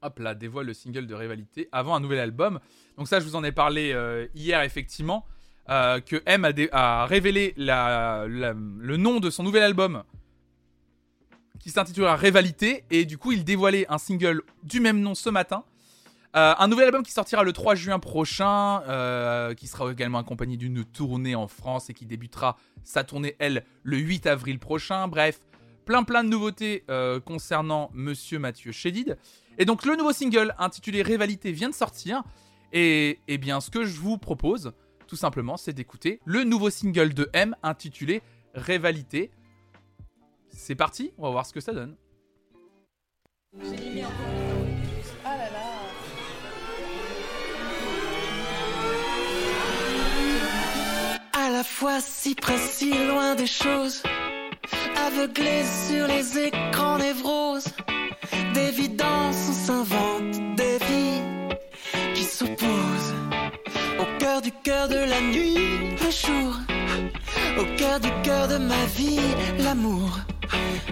Hop 0.00 0.20
là, 0.20 0.36
dévoile 0.36 0.66
le 0.66 0.74
single 0.74 1.08
de 1.08 1.14
Rivalité 1.16 1.68
avant 1.72 1.96
un 1.96 2.00
nouvel 2.00 2.20
album. 2.20 2.60
Donc 2.96 3.08
ça, 3.08 3.18
je 3.18 3.24
vous 3.24 3.34
en 3.34 3.42
ai 3.42 3.50
parlé 3.50 3.90
euh, 3.92 4.28
hier, 4.36 4.62
effectivement. 4.62 5.26
Euh, 5.70 6.00
que 6.00 6.22
M 6.26 6.46
a, 6.72 7.06
révélé 7.06 7.54
le 7.56 8.96
nom 8.96 9.18
de 9.18 9.30
son 9.30 9.42
nouvel 9.42 9.62
album 9.62 10.02
qui 11.58 11.70
s'intitulera 11.70 12.16
Rivalité 12.16 12.84
et 12.90 13.06
du 13.06 13.16
coup 13.16 13.32
il 13.32 13.44
dévoilait 13.44 13.86
un 13.88 13.96
single 13.96 14.42
du 14.62 14.80
même 14.80 15.00
nom 15.00 15.14
ce 15.14 15.30
matin. 15.30 15.64
Euh, 16.36 16.52
un 16.58 16.68
nouvel 16.68 16.86
album 16.86 17.02
qui 17.02 17.12
sortira 17.12 17.44
le 17.44 17.52
3 17.54 17.76
juin 17.76 17.98
prochain, 17.98 18.82
euh, 18.82 19.54
qui 19.54 19.66
sera 19.66 19.90
également 19.90 20.18
accompagné 20.18 20.58
d'une 20.58 20.84
tournée 20.84 21.34
en 21.34 21.46
France 21.46 21.88
et 21.88 21.94
qui 21.94 22.04
débutera 22.04 22.58
sa 22.82 23.02
tournée, 23.02 23.34
elle, 23.38 23.64
le 23.84 23.96
8 23.96 24.26
avril 24.26 24.58
prochain. 24.58 25.08
Bref, 25.08 25.40
plein 25.86 26.02
plein 26.02 26.24
de 26.24 26.28
nouveautés 26.28 26.84
concernant 27.24 27.90
Monsieur 27.94 28.38
Mathieu 28.38 28.70
Chédid. 28.70 29.16
Et 29.56 29.64
donc 29.64 29.86
le 29.86 29.96
nouveau 29.96 30.12
single 30.12 30.54
intitulé 30.58 31.00
Rivalité 31.00 31.52
vient 31.52 31.70
de 31.70 31.74
sortir. 31.74 32.22
Et, 32.72 33.10
et 33.10 33.18
eh 33.28 33.38
bien 33.38 33.60
ce 33.60 33.70
que 33.70 33.84
je 33.84 33.98
vous 34.00 34.18
propose, 34.18 34.72
tout 35.14 35.18
simplement, 35.18 35.56
c'est 35.56 35.72
d'écouter 35.72 36.18
le 36.24 36.42
nouveau 36.42 36.70
single 36.70 37.14
de 37.14 37.30
M 37.34 37.54
intitulé 37.62 38.20
Rivalité. 38.52 39.30
C'est 40.48 40.74
parti, 40.74 41.12
on 41.18 41.22
va 41.22 41.30
voir 41.30 41.46
ce 41.46 41.52
que 41.52 41.60
ça 41.60 41.72
donne. 41.72 41.94
À 51.32 51.48
la 51.48 51.62
fois 51.62 52.00
si 52.00 52.34
précis, 52.34 53.06
loin 53.06 53.36
des 53.36 53.46
choses, 53.46 54.02
aveuglé 54.96 55.62
sur 55.86 56.08
les 56.08 56.38
écrans 56.38 56.98
névroses, 56.98 57.68
d'évidence 58.52 59.36
on 59.48 59.52
s'invente 59.52 60.33
cœur 64.18 64.42
du 64.42 64.50
cœur 64.62 64.88
de 64.88 64.96
la 64.96 65.20
nuit, 65.20 65.56
le 66.02 66.10
jour. 66.10 66.54
Au 67.58 67.64
cœur 67.76 68.00
du 68.00 68.10
cœur 68.22 68.48
de 68.48 68.58
ma 68.58 68.84
vie, 68.96 69.20
l'amour. 69.58 70.18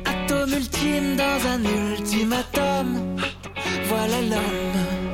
Atome 0.04 0.52
ultime 0.52 1.16
dans 1.16 1.46
un 1.48 1.60
ultimatum. 1.64 3.16
Voilà 3.88 4.20
l'homme. 4.20 5.11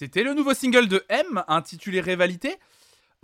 C'était 0.00 0.22
le 0.22 0.32
nouveau 0.32 0.54
single 0.54 0.88
de 0.88 1.04
M, 1.10 1.44
intitulé 1.46 2.00
Rivalité. 2.00 2.56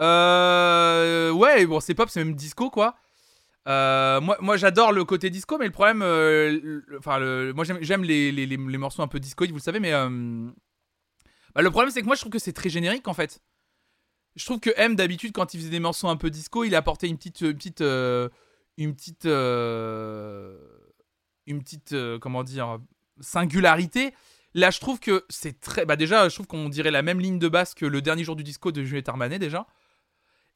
Euh, 0.03 1.31
ouais, 1.31 1.64
bon, 1.64 1.81
c'est 1.81 1.95
pop, 1.95 2.11
c'est 2.11 2.22
même 2.22 2.35
disco, 2.35 2.68
quoi. 2.68 2.97
Euh, 3.66 4.20
moi, 4.20 4.37
moi 4.41 4.59
j'adore 4.59 4.93
le 4.93 5.07
côté 5.07 5.31
disco, 5.31 5.57
mais 5.57 5.64
le 5.64 5.70
problème, 5.70 6.03
euh, 6.03 6.83
enfin, 6.99 7.18
moi 7.55 7.64
j'aime 7.64 8.05
les, 8.05 8.31
les, 8.31 8.45
les, 8.45 8.57
morceaux 8.59 9.01
un 9.01 9.09
peu 9.09 9.18
disco, 9.18 9.47
vous 9.47 9.55
le 9.55 9.59
savez, 9.59 9.81
mais 9.81 9.93
bah, 9.93 11.62
le 11.62 11.70
problème 11.70 11.91
c'est 11.91 12.03
que 12.03 12.07
moi 12.07 12.14
je 12.14 12.20
trouve 12.20 12.33
que 12.33 12.39
c'est 12.39 12.53
très 12.53 12.68
générique 12.68 13.09
en 13.09 13.14
fait. 13.14 13.41
Je 14.35 14.45
trouve 14.45 14.61
que 14.61 14.70
M 14.77 14.97
d'habitude 14.97 15.33
quand 15.33 15.55
il 15.55 15.61
faisait 15.61 15.70
des 15.70 15.81
morceaux 15.81 16.09
un 16.09 16.16
peu 16.16 16.29
disco, 16.29 16.62
il 16.64 16.74
apportait 16.74 17.09
une 17.09 17.16
petite, 17.16 17.41
une 17.41 17.55
petite, 17.55 17.81
une 17.81 18.95
petite, 18.95 19.24
une 21.47 21.62
petite, 21.62 21.97
comment 22.20 22.45
dire, 22.45 22.79
singularité. 23.20 24.12
Là, 24.57 24.70
je 24.70 24.80
trouve 24.80 24.98
que 25.00 25.26
c'est 25.28 25.61
très. 25.61 25.84
Bah, 25.84 25.96
déjà, 25.96 26.30
je 26.30 26.34
trouve 26.34 26.46
qu'on 26.46 26.70
dirait 26.70 26.90
la 26.90 27.02
même 27.02 27.20
ligne 27.20 27.38
de 27.38 27.46
basse 27.46 27.74
que 27.74 27.84
le 27.84 28.00
dernier 28.00 28.24
jour 28.24 28.36
du 28.36 28.42
disco 28.42 28.72
de 28.72 28.82
Juliette 28.82 29.11
Armanet, 29.11 29.38
déjà. 29.38 29.66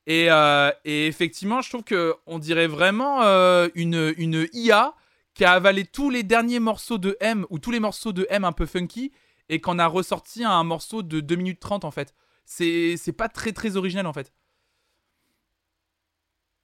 Et, 0.06 0.28
euh, 0.30 0.72
effectivement, 0.86 1.60
je 1.60 1.68
trouve 1.68 1.84
qu'on 1.84 2.38
dirait 2.38 2.66
vraiment 2.66 3.22
euh, 3.22 3.68
une, 3.74 4.14
une 4.16 4.48
IA 4.54 4.94
qui 5.34 5.44
a 5.44 5.52
avalé 5.52 5.84
tous 5.84 6.08
les 6.08 6.22
derniers 6.22 6.60
morceaux 6.60 6.96
de 6.96 7.18
M, 7.20 7.44
ou 7.50 7.58
tous 7.58 7.70
les 7.72 7.78
morceaux 7.78 8.14
de 8.14 8.26
M 8.30 8.44
un 8.44 8.52
peu 8.52 8.64
funky, 8.64 9.12
et 9.50 9.60
qu'on 9.60 9.78
a 9.78 9.86
ressorti 9.86 10.44
un 10.44 10.64
morceau 10.64 11.02
de 11.02 11.20
2 11.20 11.36
minutes 11.36 11.60
30 11.60 11.84
en 11.84 11.90
fait. 11.90 12.14
C'est 12.46 13.14
pas 13.14 13.28
très 13.28 13.52
très 13.52 13.76
original 13.76 14.06
en 14.06 14.14
fait. 14.14 14.32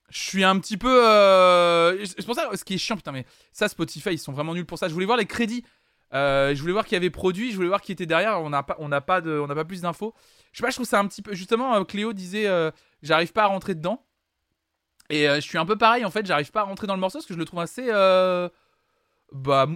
je 0.08 0.20
suis 0.20 0.42
un 0.42 0.58
petit 0.58 0.78
peu. 0.78 1.04
Euh... 1.06 2.02
C'est 2.06 2.24
pour 2.24 2.34
ça, 2.34 2.48
ce 2.54 2.64
qui 2.64 2.74
est 2.74 2.78
chiant, 2.78 2.96
putain, 2.96 3.12
mais 3.12 3.26
ça, 3.52 3.68
Spotify, 3.68 4.12
ils 4.12 4.18
sont 4.18 4.32
vraiment 4.32 4.54
nuls 4.54 4.64
pour 4.64 4.78
ça. 4.78 4.88
Je 4.88 4.94
voulais 4.94 5.04
voir 5.04 5.18
les 5.18 5.26
crédits. 5.26 5.64
Euh, 6.14 6.54
je 6.54 6.60
voulais 6.60 6.72
voir 6.72 6.86
qui 6.86 6.94
avait 6.94 7.10
produit, 7.10 7.50
je 7.50 7.56
voulais 7.56 7.68
voir 7.68 7.80
qui 7.80 7.92
était 7.92 8.06
derrière. 8.06 8.40
On 8.40 8.50
n'a 8.50 8.62
pas, 8.62 8.76
pas 9.00 9.64
plus 9.64 9.82
d'infos. 9.82 10.14
Je 10.52 10.58
sais 10.58 10.62
pas, 10.62 10.70
je 10.70 10.76
trouve 10.76 10.86
ça 10.86 11.00
un 11.00 11.06
petit 11.06 11.22
peu. 11.22 11.34
Justement, 11.34 11.74
euh, 11.74 11.84
Cléo 11.84 12.12
disait, 12.12 12.46
euh, 12.46 12.70
j'arrive 13.02 13.32
pas 13.32 13.44
à 13.44 13.46
rentrer 13.46 13.74
dedans. 13.74 14.04
Et 15.08 15.26
je 15.26 15.40
suis 15.40 15.56
un 15.56 15.64
peu 15.64 15.76
pareil 15.76 16.04
en 16.04 16.10
fait, 16.10 16.26
j'arrive 16.26 16.50
pas 16.50 16.62
à 16.62 16.64
rentrer 16.64 16.88
dans 16.88 16.94
le 16.94 17.00
morceau 17.00 17.18
parce 17.18 17.26
que 17.26 17.34
je 17.34 17.38
le 17.38 17.44
trouve 17.44 17.60
assez. 17.60 17.86
Bah, 19.32 19.68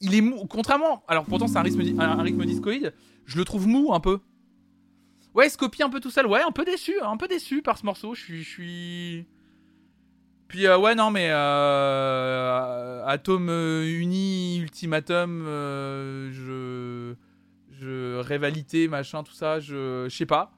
il 0.00 0.14
est 0.14 0.20
mou. 0.20 0.46
Contrairement, 0.46 1.04
alors 1.08 1.24
pourtant 1.24 1.46
c'est 1.46 1.56
un 1.56 1.62
rythme, 1.62 1.98
un 1.98 2.22
rythme 2.22 2.44
discoïde. 2.44 2.92
Je 3.24 3.38
le 3.38 3.46
trouve 3.46 3.66
mou 3.66 3.94
un 3.94 4.00
peu. 4.00 4.20
Ouais, 5.34 5.48
Scopie 5.48 5.82
un 5.82 5.88
peu 5.88 6.00
tout 6.00 6.10
seul. 6.10 6.26
Ouais, 6.26 6.42
un 6.42 6.52
peu 6.52 6.64
déçu, 6.64 7.00
un 7.00 7.16
peu 7.16 7.28
déçu 7.28 7.62
par 7.62 7.78
ce 7.78 7.86
morceau. 7.86 8.14
Je 8.14 8.20
suis, 8.20 8.42
je 8.42 8.48
suis. 8.48 9.26
Puis 10.48 10.66
euh, 10.66 10.78
ouais 10.78 10.94
non 10.94 11.10
mais 11.10 11.28
euh, 11.30 13.04
Atome 13.06 13.48
euh, 13.48 14.00
Uni 14.00 14.58
Ultimatum 14.58 15.44
je 15.44 17.14
je 17.70 18.20
rivalité 18.20 18.88
machin 18.88 19.22
tout 19.22 19.32
ça 19.32 19.60
je 19.60 20.06
je 20.08 20.16
sais 20.16 20.26
pas. 20.26 20.52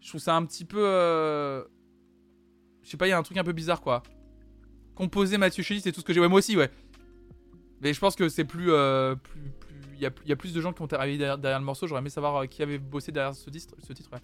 Je 0.00 0.08
trouve 0.08 0.20
ça 0.20 0.34
un 0.36 0.44
petit 0.44 0.64
peu 0.64 0.82
je 2.82 2.88
sais 2.88 2.96
pas 2.96 3.06
il 3.06 3.10
y 3.10 3.12
a 3.12 3.18
un 3.18 3.22
truc 3.22 3.38
un 3.38 3.44
peu 3.44 3.52
bizarre 3.52 3.80
quoi. 3.80 4.02
Composer 4.94 5.38
Mathieu 5.38 5.62
Chély 5.62 5.80
c'est 5.80 5.92
tout 5.92 6.00
ce 6.00 6.04
que 6.04 6.12
j'ai. 6.12 6.20
Ouais 6.20 6.28
moi 6.28 6.38
aussi 6.38 6.56
ouais. 6.56 6.70
Mais 7.80 7.94
je 7.94 8.00
pense 8.00 8.16
que 8.16 8.28
c'est 8.28 8.44
plus 8.44 8.70
plus 9.22 9.40
il 9.94 10.02
y 10.02 10.32
a, 10.32 10.36
plus 10.36 10.54
de 10.54 10.60
gens 10.62 10.72
qui 10.72 10.80
ont 10.80 10.86
travaillé 10.86 11.18
derrière, 11.18 11.36
derrière 11.36 11.58
le 11.58 11.64
morceau. 11.66 11.86
J'aurais 11.86 12.00
aimé 12.00 12.08
savoir 12.08 12.48
qui 12.48 12.62
avait 12.62 12.78
bossé 12.78 13.12
derrière 13.12 13.34
ce 13.34 13.50
titre 13.50 13.74
ce 13.82 13.92
titre 13.92 14.10
ouais 14.12 14.20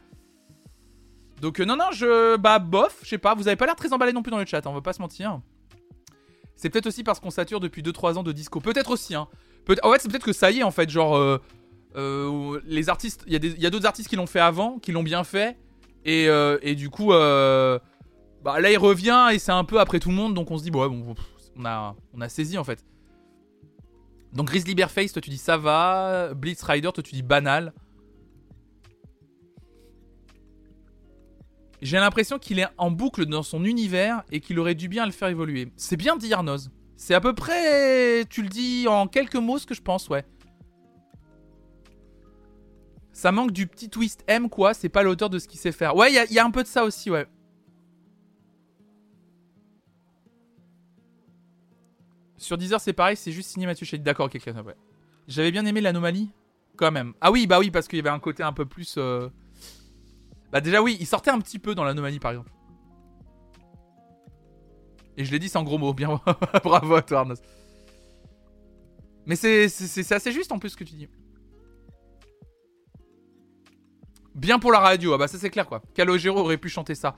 donc, 1.40 1.60
euh, 1.60 1.64
non, 1.64 1.76
non, 1.76 1.90
je. 1.92 2.36
Bah, 2.36 2.58
bof, 2.58 2.98
je 3.02 3.08
sais 3.08 3.18
pas. 3.18 3.34
Vous 3.34 3.48
avez 3.48 3.56
pas 3.56 3.66
l'air 3.66 3.76
très 3.76 3.92
emballé 3.92 4.12
non 4.12 4.22
plus 4.22 4.30
dans 4.30 4.38
le 4.38 4.46
chat, 4.46 4.58
hein, 4.58 4.70
on 4.70 4.74
va 4.74 4.80
pas 4.80 4.92
se 4.92 5.00
mentir. 5.00 5.40
C'est 6.56 6.70
peut-être 6.70 6.86
aussi 6.86 7.04
parce 7.04 7.20
qu'on 7.20 7.30
sature 7.30 7.60
depuis 7.60 7.82
2-3 7.82 8.16
ans 8.16 8.22
de 8.22 8.32
disco. 8.32 8.60
Peut-être 8.60 8.90
aussi, 8.90 9.14
hein. 9.14 9.28
En 9.82 9.92
fait, 9.92 9.98
c'est 10.00 10.08
peut-être 10.08 10.24
que 10.24 10.32
ça 10.32 10.50
y 10.50 10.60
est, 10.60 10.62
en 10.62 10.70
fait. 10.70 10.88
Genre, 10.88 11.16
euh, 11.16 11.38
euh, 11.96 12.60
les 12.64 12.88
artistes. 12.88 13.24
Il 13.26 13.32
y 13.32 13.66
a 13.66 13.70
d'autres 13.70 13.86
artistes 13.86 14.08
qui 14.08 14.16
l'ont 14.16 14.26
fait 14.26 14.40
avant, 14.40 14.78
qui 14.78 14.92
l'ont 14.92 15.02
bien 15.02 15.24
fait. 15.24 15.58
Et, 16.04 16.74
du 16.74 16.88
coup, 16.88 17.08
bah, 17.08 17.80
là, 18.60 18.70
il 18.70 18.78
revient 18.78 19.28
et 19.32 19.38
c'est 19.38 19.52
un 19.52 19.64
peu 19.64 19.80
après 19.80 20.00
tout 20.00 20.08
le 20.08 20.14
monde. 20.14 20.34
Donc, 20.34 20.50
on 20.50 20.56
se 20.56 20.62
dit, 20.62 20.70
bon, 20.70 20.82
ouais, 20.82 20.88
bon, 20.88 21.14
on 21.56 22.20
a, 22.20 22.28
saisi, 22.28 22.56
en 22.56 22.64
fait. 22.64 22.84
Donc, 24.32 24.46
Grizzly 24.46 24.74
toi, 24.74 25.22
tu 25.22 25.30
dis 25.30 25.38
ça 25.38 25.58
va. 25.58 26.32
Blitz 26.34 26.62
Rider, 26.62 26.90
toi, 26.94 27.02
tu 27.02 27.12
dis 27.12 27.22
banal. 27.22 27.74
J'ai 31.82 31.98
l'impression 31.98 32.38
qu'il 32.38 32.58
est 32.58 32.68
en 32.78 32.90
boucle 32.90 33.26
dans 33.26 33.42
son 33.42 33.64
univers 33.64 34.22
et 34.30 34.40
qu'il 34.40 34.58
aurait 34.58 34.74
dû 34.74 34.88
bien 34.88 35.04
le 35.06 35.12
faire 35.12 35.28
évoluer. 35.28 35.72
C'est 35.76 35.96
bien 35.96 36.16
dit 36.16 36.32
Arnoz. 36.32 36.70
C'est 36.96 37.14
à 37.14 37.20
peu 37.20 37.34
près, 37.34 38.24
tu 38.30 38.42
le 38.42 38.48
dis 38.48 38.86
en 38.88 39.06
quelques 39.06 39.36
mots 39.36 39.58
ce 39.58 39.66
que 39.66 39.74
je 39.74 39.82
pense, 39.82 40.08
ouais. 40.08 40.24
Ça 43.12 43.32
manque 43.32 43.52
du 43.52 43.66
petit 43.66 43.88
twist 43.88 44.24
M, 44.26 44.48
quoi. 44.48 44.74
C'est 44.74 44.88
pas 44.88 45.02
l'auteur 45.02 45.30
de 45.30 45.38
ce 45.38 45.48
qu'il 45.48 45.60
sait 45.60 45.72
faire. 45.72 45.96
Ouais, 45.96 46.12
il 46.12 46.32
y, 46.34 46.38
a 46.38 46.44
un 46.44 46.50
peu 46.50 46.62
de 46.62 46.68
ça 46.68 46.84
aussi, 46.84 47.10
ouais. 47.10 47.26
Sur 52.36 52.58
Deezer, 52.58 52.80
c'est 52.80 52.92
pareil, 52.92 53.16
c'est 53.16 53.32
juste 53.32 53.50
signé 53.50 53.66
Mathieu 53.66 53.86
D'accord, 53.98 54.26
ok, 54.26 54.38
ouais. 54.44 54.74
J'avais 55.28 55.50
bien 55.50 55.64
aimé 55.64 55.80
l'anomalie, 55.80 56.30
quand 56.76 56.92
même. 56.92 57.14
Ah 57.20 57.30
oui, 57.30 57.46
bah 57.46 57.58
oui, 57.58 57.70
parce 57.70 57.88
qu'il 57.88 57.96
y 57.98 58.00
avait 58.00 58.10
un 58.10 58.18
côté 58.18 58.42
un 58.42 58.52
peu 58.52 58.66
plus. 58.66 58.96
Euh, 58.98 59.28
bah 60.52 60.60
déjà 60.60 60.82
oui, 60.82 60.96
il 61.00 61.06
sortait 61.06 61.30
un 61.30 61.38
petit 61.38 61.58
peu 61.58 61.74
dans 61.74 61.84
l'anomalie 61.84 62.18
par 62.18 62.32
exemple. 62.32 62.50
Et 65.16 65.24
je 65.24 65.32
l'ai 65.32 65.38
dit 65.38 65.48
sans 65.48 65.62
gros 65.62 65.78
mots, 65.78 65.94
bien 65.94 66.20
bravo 66.64 66.94
à 66.94 67.02
toi 67.02 67.20
Arnos. 67.20 67.40
Mais 69.26 69.36
c'est 69.36 70.12
assez 70.12 70.32
juste 70.32 70.52
en 70.52 70.58
plus 70.58 70.70
ce 70.70 70.76
que 70.76 70.84
tu 70.84 70.94
dis. 70.94 71.08
Bien 74.34 74.58
pour 74.58 74.70
la 74.70 74.80
radio, 74.80 75.14
ah 75.14 75.18
bah 75.18 75.28
ça 75.28 75.38
c'est 75.38 75.50
clair 75.50 75.66
quoi. 75.66 75.82
Calogero 75.94 76.38
aurait 76.38 76.58
pu 76.58 76.68
chanter 76.68 76.94
ça. 76.94 77.16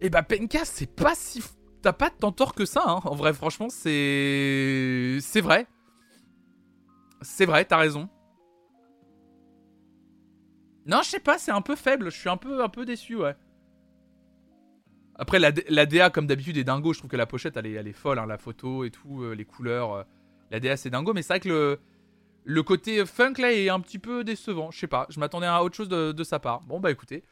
Et 0.00 0.08
bah 0.08 0.22
Penka 0.22 0.64
c'est 0.64 0.86
pas 0.86 1.14
si... 1.14 1.42
T'as 1.82 1.92
pas 1.94 2.10
tant 2.10 2.30
tort 2.30 2.54
que 2.54 2.66
ça, 2.66 2.82
hein. 2.86 3.00
En 3.04 3.14
vrai, 3.14 3.32
franchement, 3.32 3.68
c'est... 3.70 5.18
C'est 5.22 5.40
vrai. 5.40 5.66
C'est 7.22 7.46
vrai, 7.46 7.64
t'as 7.64 7.78
raison. 7.78 8.08
Non, 10.90 11.02
je 11.04 11.10
sais 11.10 11.20
pas, 11.20 11.38
c'est 11.38 11.52
un 11.52 11.60
peu 11.60 11.76
faible. 11.76 12.10
Je 12.10 12.18
suis 12.18 12.28
un 12.28 12.36
peu, 12.36 12.64
un 12.64 12.68
peu 12.68 12.84
déçu, 12.84 13.14
ouais. 13.14 13.36
Après, 15.14 15.38
la, 15.38 15.52
la 15.68 15.86
DA, 15.86 16.10
comme 16.10 16.26
d'habitude, 16.26 16.56
est 16.56 16.64
dingo. 16.64 16.92
Je 16.92 16.98
trouve 16.98 17.10
que 17.10 17.16
la 17.16 17.26
pochette, 17.26 17.56
elle 17.56 17.66
est, 17.66 17.92
folle. 17.92 18.18
Hein, 18.18 18.26
la 18.26 18.38
photo 18.38 18.82
et 18.82 18.90
tout, 18.90 19.22
euh, 19.22 19.34
les 19.34 19.44
couleurs. 19.44 19.92
Euh, 19.92 20.02
la 20.50 20.58
DA, 20.58 20.76
c'est 20.76 20.90
dingo. 20.90 21.12
Mais 21.14 21.22
c'est 21.22 21.34
vrai 21.34 21.40
que 21.40 21.78
le, 22.42 22.62
côté 22.64 23.06
funk, 23.06 23.34
là, 23.38 23.52
est 23.52 23.68
un 23.68 23.78
petit 23.78 24.00
peu 24.00 24.24
décevant. 24.24 24.72
Je 24.72 24.80
sais 24.80 24.88
pas. 24.88 25.06
Je 25.10 25.20
m'attendais 25.20 25.46
à 25.46 25.62
autre 25.62 25.76
chose 25.76 25.88
de, 25.88 26.24
sa 26.24 26.40
part. 26.40 26.62
Bon, 26.62 26.80
bah 26.80 26.90
écoutez. 26.90 27.22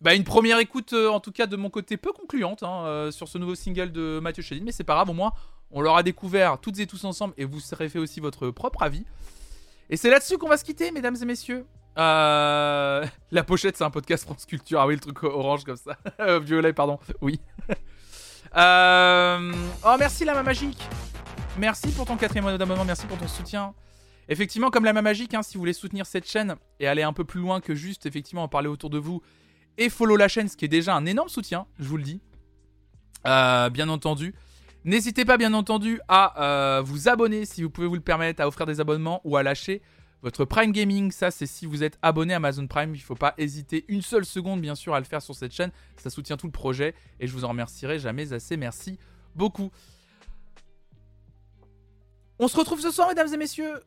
Bah, 0.00 0.14
une 0.14 0.24
première 0.24 0.58
écoute, 0.58 0.94
euh, 0.94 1.08
en 1.08 1.20
tout 1.20 1.32
cas, 1.32 1.46
de 1.46 1.56
mon 1.56 1.68
côté, 1.68 1.98
peu 1.98 2.12
concluante 2.12 2.62
hein, 2.62 3.10
sur 3.12 3.28
ce 3.28 3.36
nouveau 3.36 3.54
single 3.54 3.92
de 3.92 4.20
Mathieu 4.22 4.42
Chedin. 4.42 4.64
Mais 4.64 4.72
c'est 4.72 4.84
pas 4.84 4.94
grave, 4.94 5.10
au 5.10 5.14
moins, 5.14 5.32
on 5.70 5.82
l'aura 5.82 6.02
découvert 6.02 6.58
toutes 6.58 6.78
et 6.78 6.86
tous 6.86 7.04
ensemble. 7.04 7.34
Et 7.36 7.44
vous 7.44 7.60
serez 7.60 7.90
fait 7.90 7.98
aussi 7.98 8.20
votre 8.20 8.48
propre 8.50 8.82
avis. 8.82 9.04
Et 9.90 9.98
c'est 9.98 10.08
là-dessus 10.08 10.38
qu'on 10.38 10.48
va 10.48 10.56
se 10.56 10.64
quitter, 10.64 10.90
mesdames 10.92 11.16
et 11.20 11.26
messieurs. 11.26 11.66
Euh, 11.98 13.06
la 13.30 13.44
pochette, 13.44 13.76
c'est 13.76 13.84
un 13.84 13.90
podcast 13.90 14.24
France 14.24 14.46
Culture. 14.46 14.80
Ah 14.80 14.86
oui, 14.86 14.94
le 14.94 15.00
truc 15.00 15.22
orange 15.22 15.64
comme 15.64 15.76
ça. 15.76 15.96
Euh, 16.20 16.38
violet, 16.38 16.72
pardon. 16.72 16.98
Oui. 17.20 17.40
Euh, 18.54 19.50
oh, 19.82 19.96
merci 19.98 20.26
Lama 20.26 20.42
Magique. 20.42 20.86
Merci 21.56 21.90
pour 21.90 22.04
ton 22.04 22.18
quatrième 22.18 22.44
mois 22.44 22.58
d'abonnement. 22.58 22.84
Merci 22.84 23.06
pour 23.06 23.16
ton 23.16 23.26
soutien. 23.26 23.72
Effectivement, 24.28 24.68
comme 24.68 24.84
Lama 24.84 25.00
Magique, 25.00 25.32
hein, 25.32 25.42
si 25.42 25.54
vous 25.54 25.60
voulez 25.60 25.72
soutenir 25.72 26.04
cette 26.04 26.28
chaîne 26.28 26.56
et 26.78 26.86
aller 26.86 27.02
un 27.02 27.14
peu 27.14 27.24
plus 27.24 27.40
loin 27.40 27.62
que 27.62 27.74
juste 27.74 28.04
effectivement 28.04 28.42
en 28.42 28.48
parler 28.48 28.68
autour 28.68 28.90
de 28.90 28.98
vous 28.98 29.22
et 29.78 29.88
follow 29.88 30.16
la 30.16 30.28
chaîne, 30.28 30.48
ce 30.48 30.58
qui 30.58 30.66
est 30.66 30.68
déjà 30.68 30.94
un 30.94 31.06
énorme 31.06 31.30
soutien, 31.30 31.64
je 31.78 31.88
vous 31.88 31.96
le 31.96 32.02
dis. 32.02 32.20
bien 33.24 33.88
entendu. 33.88 34.34
N'hésitez 34.84 35.24
pas, 35.24 35.38
bien 35.38 35.54
entendu, 35.54 35.98
à 36.08 36.82
vous 36.84 37.08
abonner 37.08 37.46
si 37.46 37.62
vous 37.62 37.70
pouvez 37.70 37.86
vous 37.86 37.94
le 37.94 38.02
permettre, 38.02 38.42
à 38.42 38.48
offrir 38.48 38.66
des 38.66 38.80
abonnements 38.80 39.22
ou 39.24 39.38
à 39.38 39.42
lâcher 39.42 39.80
votre 40.22 40.44
Prime 40.44 40.72
Gaming, 40.72 41.10
ça 41.10 41.30
c'est 41.30 41.46
si 41.46 41.66
vous 41.66 41.82
êtes 41.82 41.98
abonné 42.00 42.32
à 42.32 42.36
Amazon 42.36 42.66
Prime, 42.66 42.94
il 42.94 42.98
ne 42.98 43.04
faut 43.04 43.14
pas 43.14 43.34
hésiter 43.38 43.84
une 43.88 44.02
seule 44.02 44.24
seconde 44.24 44.60
bien 44.60 44.74
sûr 44.74 44.94
à 44.94 45.00
le 45.00 45.04
faire 45.04 45.20
sur 45.20 45.34
cette 45.34 45.52
chaîne, 45.52 45.72
ça 45.96 46.10
soutient 46.10 46.36
tout 46.36 46.46
le 46.46 46.52
projet 46.52 46.94
et 47.18 47.26
je 47.26 47.32
vous 47.32 47.44
en 47.44 47.48
remercierai 47.48 47.98
jamais 47.98 48.32
assez, 48.32 48.56
merci 48.56 48.98
beaucoup. 49.34 49.70
On 52.38 52.48
se 52.48 52.56
retrouve 52.56 52.80
ce 52.80 52.90
soir 52.90 53.08
mesdames 53.08 53.32
et 53.32 53.36
messieurs. 53.36 53.80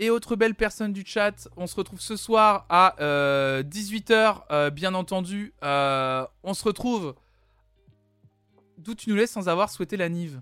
Et 0.00 0.10
autres 0.10 0.36
belles 0.36 0.54
personnes 0.54 0.92
du 0.92 1.04
chat, 1.04 1.48
on 1.56 1.66
se 1.66 1.74
retrouve 1.74 2.00
ce 2.00 2.16
soir 2.16 2.66
à 2.68 2.94
18h 2.98 4.12
euh, 4.12 4.34
euh, 4.50 4.70
bien 4.70 4.94
entendu, 4.94 5.52
euh, 5.64 6.24
on 6.42 6.54
se 6.54 6.64
retrouve... 6.64 7.14
D'où 8.76 8.94
tu 8.94 9.10
nous 9.10 9.16
laisses 9.16 9.32
sans 9.32 9.48
avoir 9.48 9.70
souhaité 9.70 9.96
la 9.96 10.08
Nive. 10.08 10.40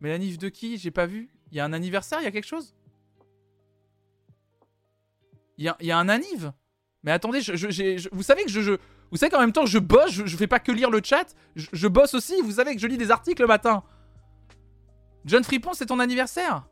Mais 0.00 0.08
la 0.08 0.16
Nive 0.16 0.38
de 0.38 0.48
qui? 0.48 0.78
J'ai 0.78 0.90
pas 0.90 1.04
vu. 1.04 1.28
Il 1.52 1.58
y 1.58 1.60
a 1.60 1.64
un 1.66 1.74
anniversaire, 1.74 2.20
il 2.22 2.24
y 2.24 2.26
a 2.26 2.30
quelque 2.30 2.46
chose? 2.46 2.74
Il 5.58 5.72
y 5.80 5.90
a, 5.90 5.98
un 5.98 6.08
aniv. 6.08 6.52
Mais 7.02 7.12
attendez, 7.12 7.40
vous 8.12 8.22
savez 8.22 8.44
que 8.44 8.50
je, 8.50 8.78
vous 9.10 9.16
savez 9.16 9.30
qu'en 9.30 9.40
même 9.40 9.52
temps 9.52 9.66
je 9.66 9.78
bosse, 9.78 10.10
je, 10.10 10.36
fais 10.36 10.46
pas 10.46 10.58
que 10.58 10.72
lire 10.72 10.90
le 10.90 11.00
chat, 11.02 11.34
je, 11.54 11.88
bosse 11.88 12.14
aussi. 12.14 12.34
Vous 12.42 12.52
savez 12.52 12.74
que 12.74 12.80
je 12.80 12.86
lis 12.86 12.98
des 12.98 13.10
articles 13.10 13.42
le 13.42 13.48
matin. 13.48 13.82
John 15.24 15.44
Fripon, 15.44 15.72
c'est 15.72 15.86
ton 15.86 15.98
anniversaire? 15.98 16.66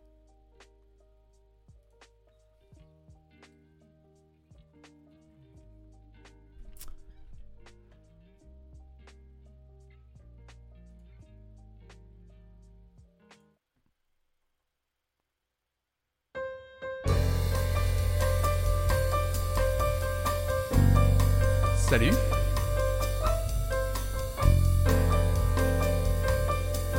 Salut. 21.95 22.19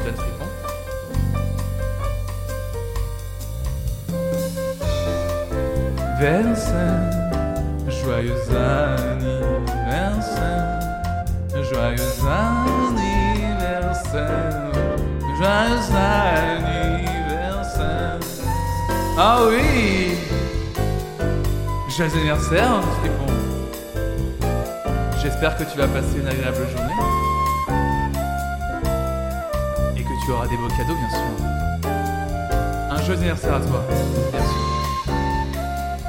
John 0.05 0.15
Fripon. 0.15 0.47
Vincent, 6.17 7.03
joyeux 7.89 8.43
anniversaire, 8.55 9.65
joyeux 11.69 12.13
anniversaire, 12.31 13.41
joyeux 15.37 15.91
anniversaire. 16.63 17.59
Ah 19.17 19.39
oui, 19.49 20.15
joyeux 21.89 22.13
anniversaire, 22.13 22.81
Fripon. 23.01 23.54
J'espère 25.25 25.57
que 25.57 25.63
tu 25.63 25.75
vas 25.79 25.87
passer 25.87 26.19
une 26.19 26.27
agréable 26.27 26.67
journée. 26.69 26.93
tu 30.23 30.31
auras 30.31 30.47
des 30.47 30.55
beaux 30.57 30.67
cadeaux, 30.67 30.93
bien 30.93 31.09
sûr. 31.09 31.19
Un 32.91 32.97
joyeux 32.97 33.17
anniversaire 33.19 33.55
à 33.55 33.59
toi, 33.59 33.83
bien 34.31 34.39
sûr. 34.39 34.61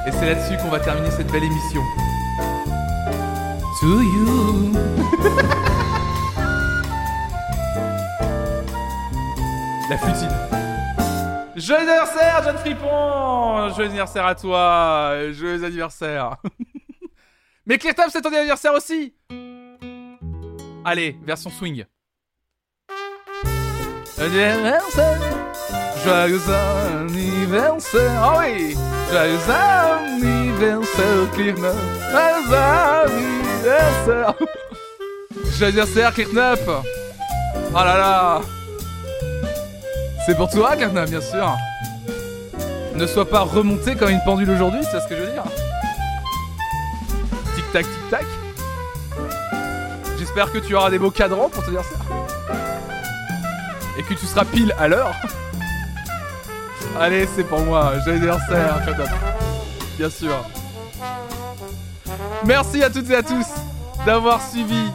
Et 0.05 0.11
c'est 0.11 0.25
là-dessus 0.27 0.57
qu'on 0.57 0.69
va 0.69 0.79
terminer 0.79 1.09
cette 1.09 1.31
belle 1.31 1.45
émission. 1.45 1.81
To 3.79 4.01
you. 4.01 4.71
La 9.89 9.97
futile. 9.97 10.29
Joyeux 11.55 11.89
anniversaire, 11.89 12.41
John 12.43 12.57
Fripon 12.57 13.69
Joyeux 13.69 13.89
anniversaire 13.89 14.27
à 14.27 14.35
toi 14.35 15.31
Joyeux 15.31 15.63
anniversaire 15.63 16.37
Mais 17.67 17.77
Clear 17.77 17.93
c'est 18.09 18.21
ton 18.21 18.33
anniversaire 18.33 18.73
aussi 18.73 19.13
Allez, 20.85 21.17
version 21.25 21.49
swing. 21.49 21.83
Anniversaire 24.17 25.19
Joyeux 26.03 26.41
anniversaire 26.49 28.23
Ah 28.23 28.39
oui 28.39 28.75
Joyeux 29.11 29.39
anniversaire, 29.49 31.31
Clear 31.33 31.55
Joyeux 32.11 32.53
anniversaire 33.05 34.33
Joyeux 35.59 35.81
anniversaire, 35.81 36.13
Clear 36.13 36.57
Oh 37.73 37.75
là 37.75 37.97
là 37.97 38.41
c'est 40.27 40.35
pour 40.35 40.49
toi, 40.49 40.75
Karna, 40.75 41.05
bien 41.05 41.21
sûr. 41.21 41.55
Ne 42.95 43.07
sois 43.07 43.29
pas 43.29 43.43
remonté 43.43 43.95
comme 43.95 44.09
une 44.09 44.19
pendule 44.25 44.49
aujourd'hui, 44.49 44.81
c'est 44.91 44.99
ce 44.99 45.07
que 45.07 45.15
je 45.15 45.21
veux 45.21 45.31
dire. 45.31 45.45
Tic-tac, 47.71 47.85
tic-tac. 47.85 48.25
J'espère 50.17 50.51
que 50.51 50.57
tu 50.59 50.73
auras 50.75 50.89
des 50.89 50.99
beaux 50.99 51.11
cadrans 51.11 51.49
pour 51.49 51.65
te 51.65 51.69
dire 51.69 51.83
ça. 51.83 51.99
Et 53.97 54.03
que 54.03 54.13
tu 54.13 54.25
seras 54.25 54.45
pile 54.45 54.73
à 54.79 54.87
l'heure. 54.87 55.13
Allez, 56.97 57.27
c'est 57.35 57.43
pour 57.43 57.59
moi. 57.59 57.93
J'ai 58.05 58.11
anniversaire, 58.11 58.79
Bien 59.97 60.09
sûr. 60.09 60.45
Merci 62.45 62.83
à 62.83 62.89
toutes 62.89 63.09
et 63.09 63.15
à 63.15 63.23
tous 63.23 63.47
d'avoir 64.05 64.41
suivi 64.47 64.85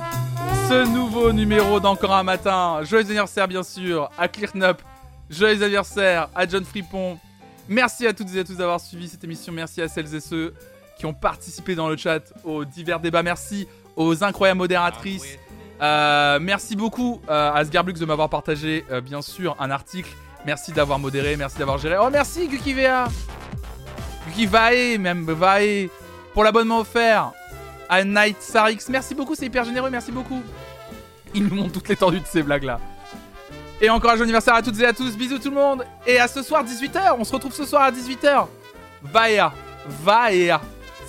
ce 0.69 0.87
nouveau 0.87 1.33
numéro 1.33 1.79
d'Encore 1.79 2.15
un 2.15 2.23
matin. 2.23 2.81
Joyeux 2.85 3.05
anniversaire, 3.05 3.49
bien 3.49 3.63
sûr, 3.63 4.11
à 4.17 4.29
Clearnup 4.29 4.81
Joyeux 5.29 5.63
anniversaire 5.63 6.31
à 6.35 6.49
John 6.49 6.65
Fripon. 6.65 7.19
Merci 7.69 8.07
à 8.07 8.13
toutes 8.13 8.35
et 8.35 8.41
à 8.41 8.45
tous 8.45 8.57
d'avoir 8.57 8.81
suivi 8.81 9.09
cette 9.09 9.25
émission. 9.25 9.53
Merci 9.53 9.83
à 9.83 9.89
celles 9.89 10.15
et 10.15 10.21
ceux 10.21 10.55
qui 11.03 11.07
ont 11.07 11.15
participé 11.15 11.75
dans 11.75 11.89
le 11.89 11.97
chat 11.97 12.33
aux 12.45 12.65
divers 12.65 13.01
débats. 13.01 13.25
Merci 13.25 13.67
aux 13.97 14.23
incroyables 14.23 14.59
modératrices. 14.59 15.37
Euh, 15.81 16.39
merci 16.41 16.77
beaucoup 16.77 17.21
euh, 17.29 17.53
à 17.53 17.65
Sgarblux 17.65 17.95
de 17.95 18.05
m'avoir 18.05 18.29
partagé, 18.29 18.85
euh, 18.93 19.01
bien 19.01 19.21
sûr, 19.21 19.57
un 19.59 19.73
article. 19.73 20.11
Merci 20.47 20.71
d'avoir 20.71 21.01
modéré, 21.01 21.35
merci 21.35 21.59
d'avoir 21.59 21.79
géré. 21.79 21.97
Oh, 22.01 22.09
merci 22.09 22.47
Gukivea 22.47 23.09
Gukivae, 24.29 24.97
même 24.97 25.25
Vae, 25.25 25.89
pour 26.35 26.45
l'abonnement 26.45 26.79
offert. 26.79 27.33
À 27.89 28.05
Night 28.05 28.37
Sarix, 28.39 28.79
merci 28.89 29.17
beaucoup, 29.17 29.35
c'est 29.35 29.47
hyper 29.47 29.65
généreux, 29.65 29.91
merci 29.91 30.13
beaucoup. 30.13 30.41
Il 31.35 31.49
nous 31.49 31.57
montre 31.57 31.73
toute 31.73 31.89
l'étendue 31.89 32.21
de 32.21 32.27
ces 32.27 32.45
blagues 32.45 32.63
là. 32.63 32.79
Et 33.81 33.91
encore 33.91 34.11
un 34.11 34.15
joyeux 34.15 34.23
anniversaire 34.23 34.55
à 34.55 34.63
toutes 34.63 34.79
et 34.79 34.87
à 34.87 34.93
tous. 34.93 35.17
Bisous 35.17 35.41
tout 35.41 35.51
le 35.51 35.57
monde. 35.57 35.85
Et 36.07 36.21
à 36.21 36.29
ce 36.29 36.45
soir, 36.45 36.65
18h. 36.65 37.17
On 37.19 37.25
se 37.25 37.33
retrouve 37.33 37.53
ce 37.53 37.65
soir 37.65 37.83
à 37.83 37.91
18h. 37.91 38.47
Vaea. 39.03 39.53
Vaea. 40.05 40.61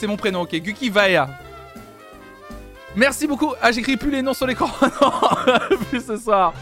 C'est 0.04 0.08
mon 0.08 0.18
prénom, 0.18 0.42
ok. 0.42 0.54
Guki 0.56 0.90
Vaea. 0.90 1.30
Merci 2.94 3.26
beaucoup. 3.26 3.54
Ah, 3.62 3.72
j'écris 3.72 3.96
plus 3.96 4.12
les 4.12 4.22
noms 4.22 4.34
sur 4.34 4.46
l'écran. 4.46 4.68
non, 5.02 5.78
plus 5.90 6.06
ce 6.06 6.18
soir. 6.18 6.54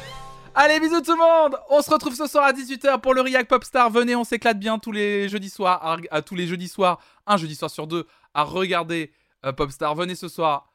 Allez, 0.54 0.80
bisous 0.80 1.02
tout 1.02 1.14
le 1.14 1.18
monde. 1.18 1.58
On 1.72 1.82
se 1.82 1.90
retrouve 1.90 2.14
ce 2.14 2.28
soir 2.28 2.44
à 2.44 2.54
18h 2.54 3.02
pour 3.02 3.16
le 3.16 3.22
React 3.22 3.50
Popstar. 3.50 3.90
Venez, 3.90 4.16
on 4.16 4.24
s'éclate 4.24 4.60
bien 4.60 4.78
tous 4.78 4.92
les 4.92 5.28
jeudis 5.28 5.50
soirs. 5.50 5.98
À, 6.12 6.22
tous 6.22 6.36
les 6.36 6.46
jeudis 6.46 6.68
soirs, 6.68 7.00
un 7.26 7.38
jeudi 7.38 7.56
soir 7.56 7.72
sur 7.72 7.88
deux, 7.88 8.06
à 8.36 8.44
regarder 8.44 9.12
euh, 9.44 9.52
Popstar. 9.52 9.96
Venez 9.96 10.14
ce 10.14 10.28
soir. 10.28 10.72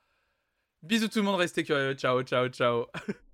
Bisous 0.83 1.07
tout 1.07 1.21
le 1.21 1.25
monde, 1.25 1.37
restez 1.37 1.63
curieux. 1.63 1.95
Ciao, 1.95 2.21
ciao, 2.23 2.49
ciao. 2.49 2.87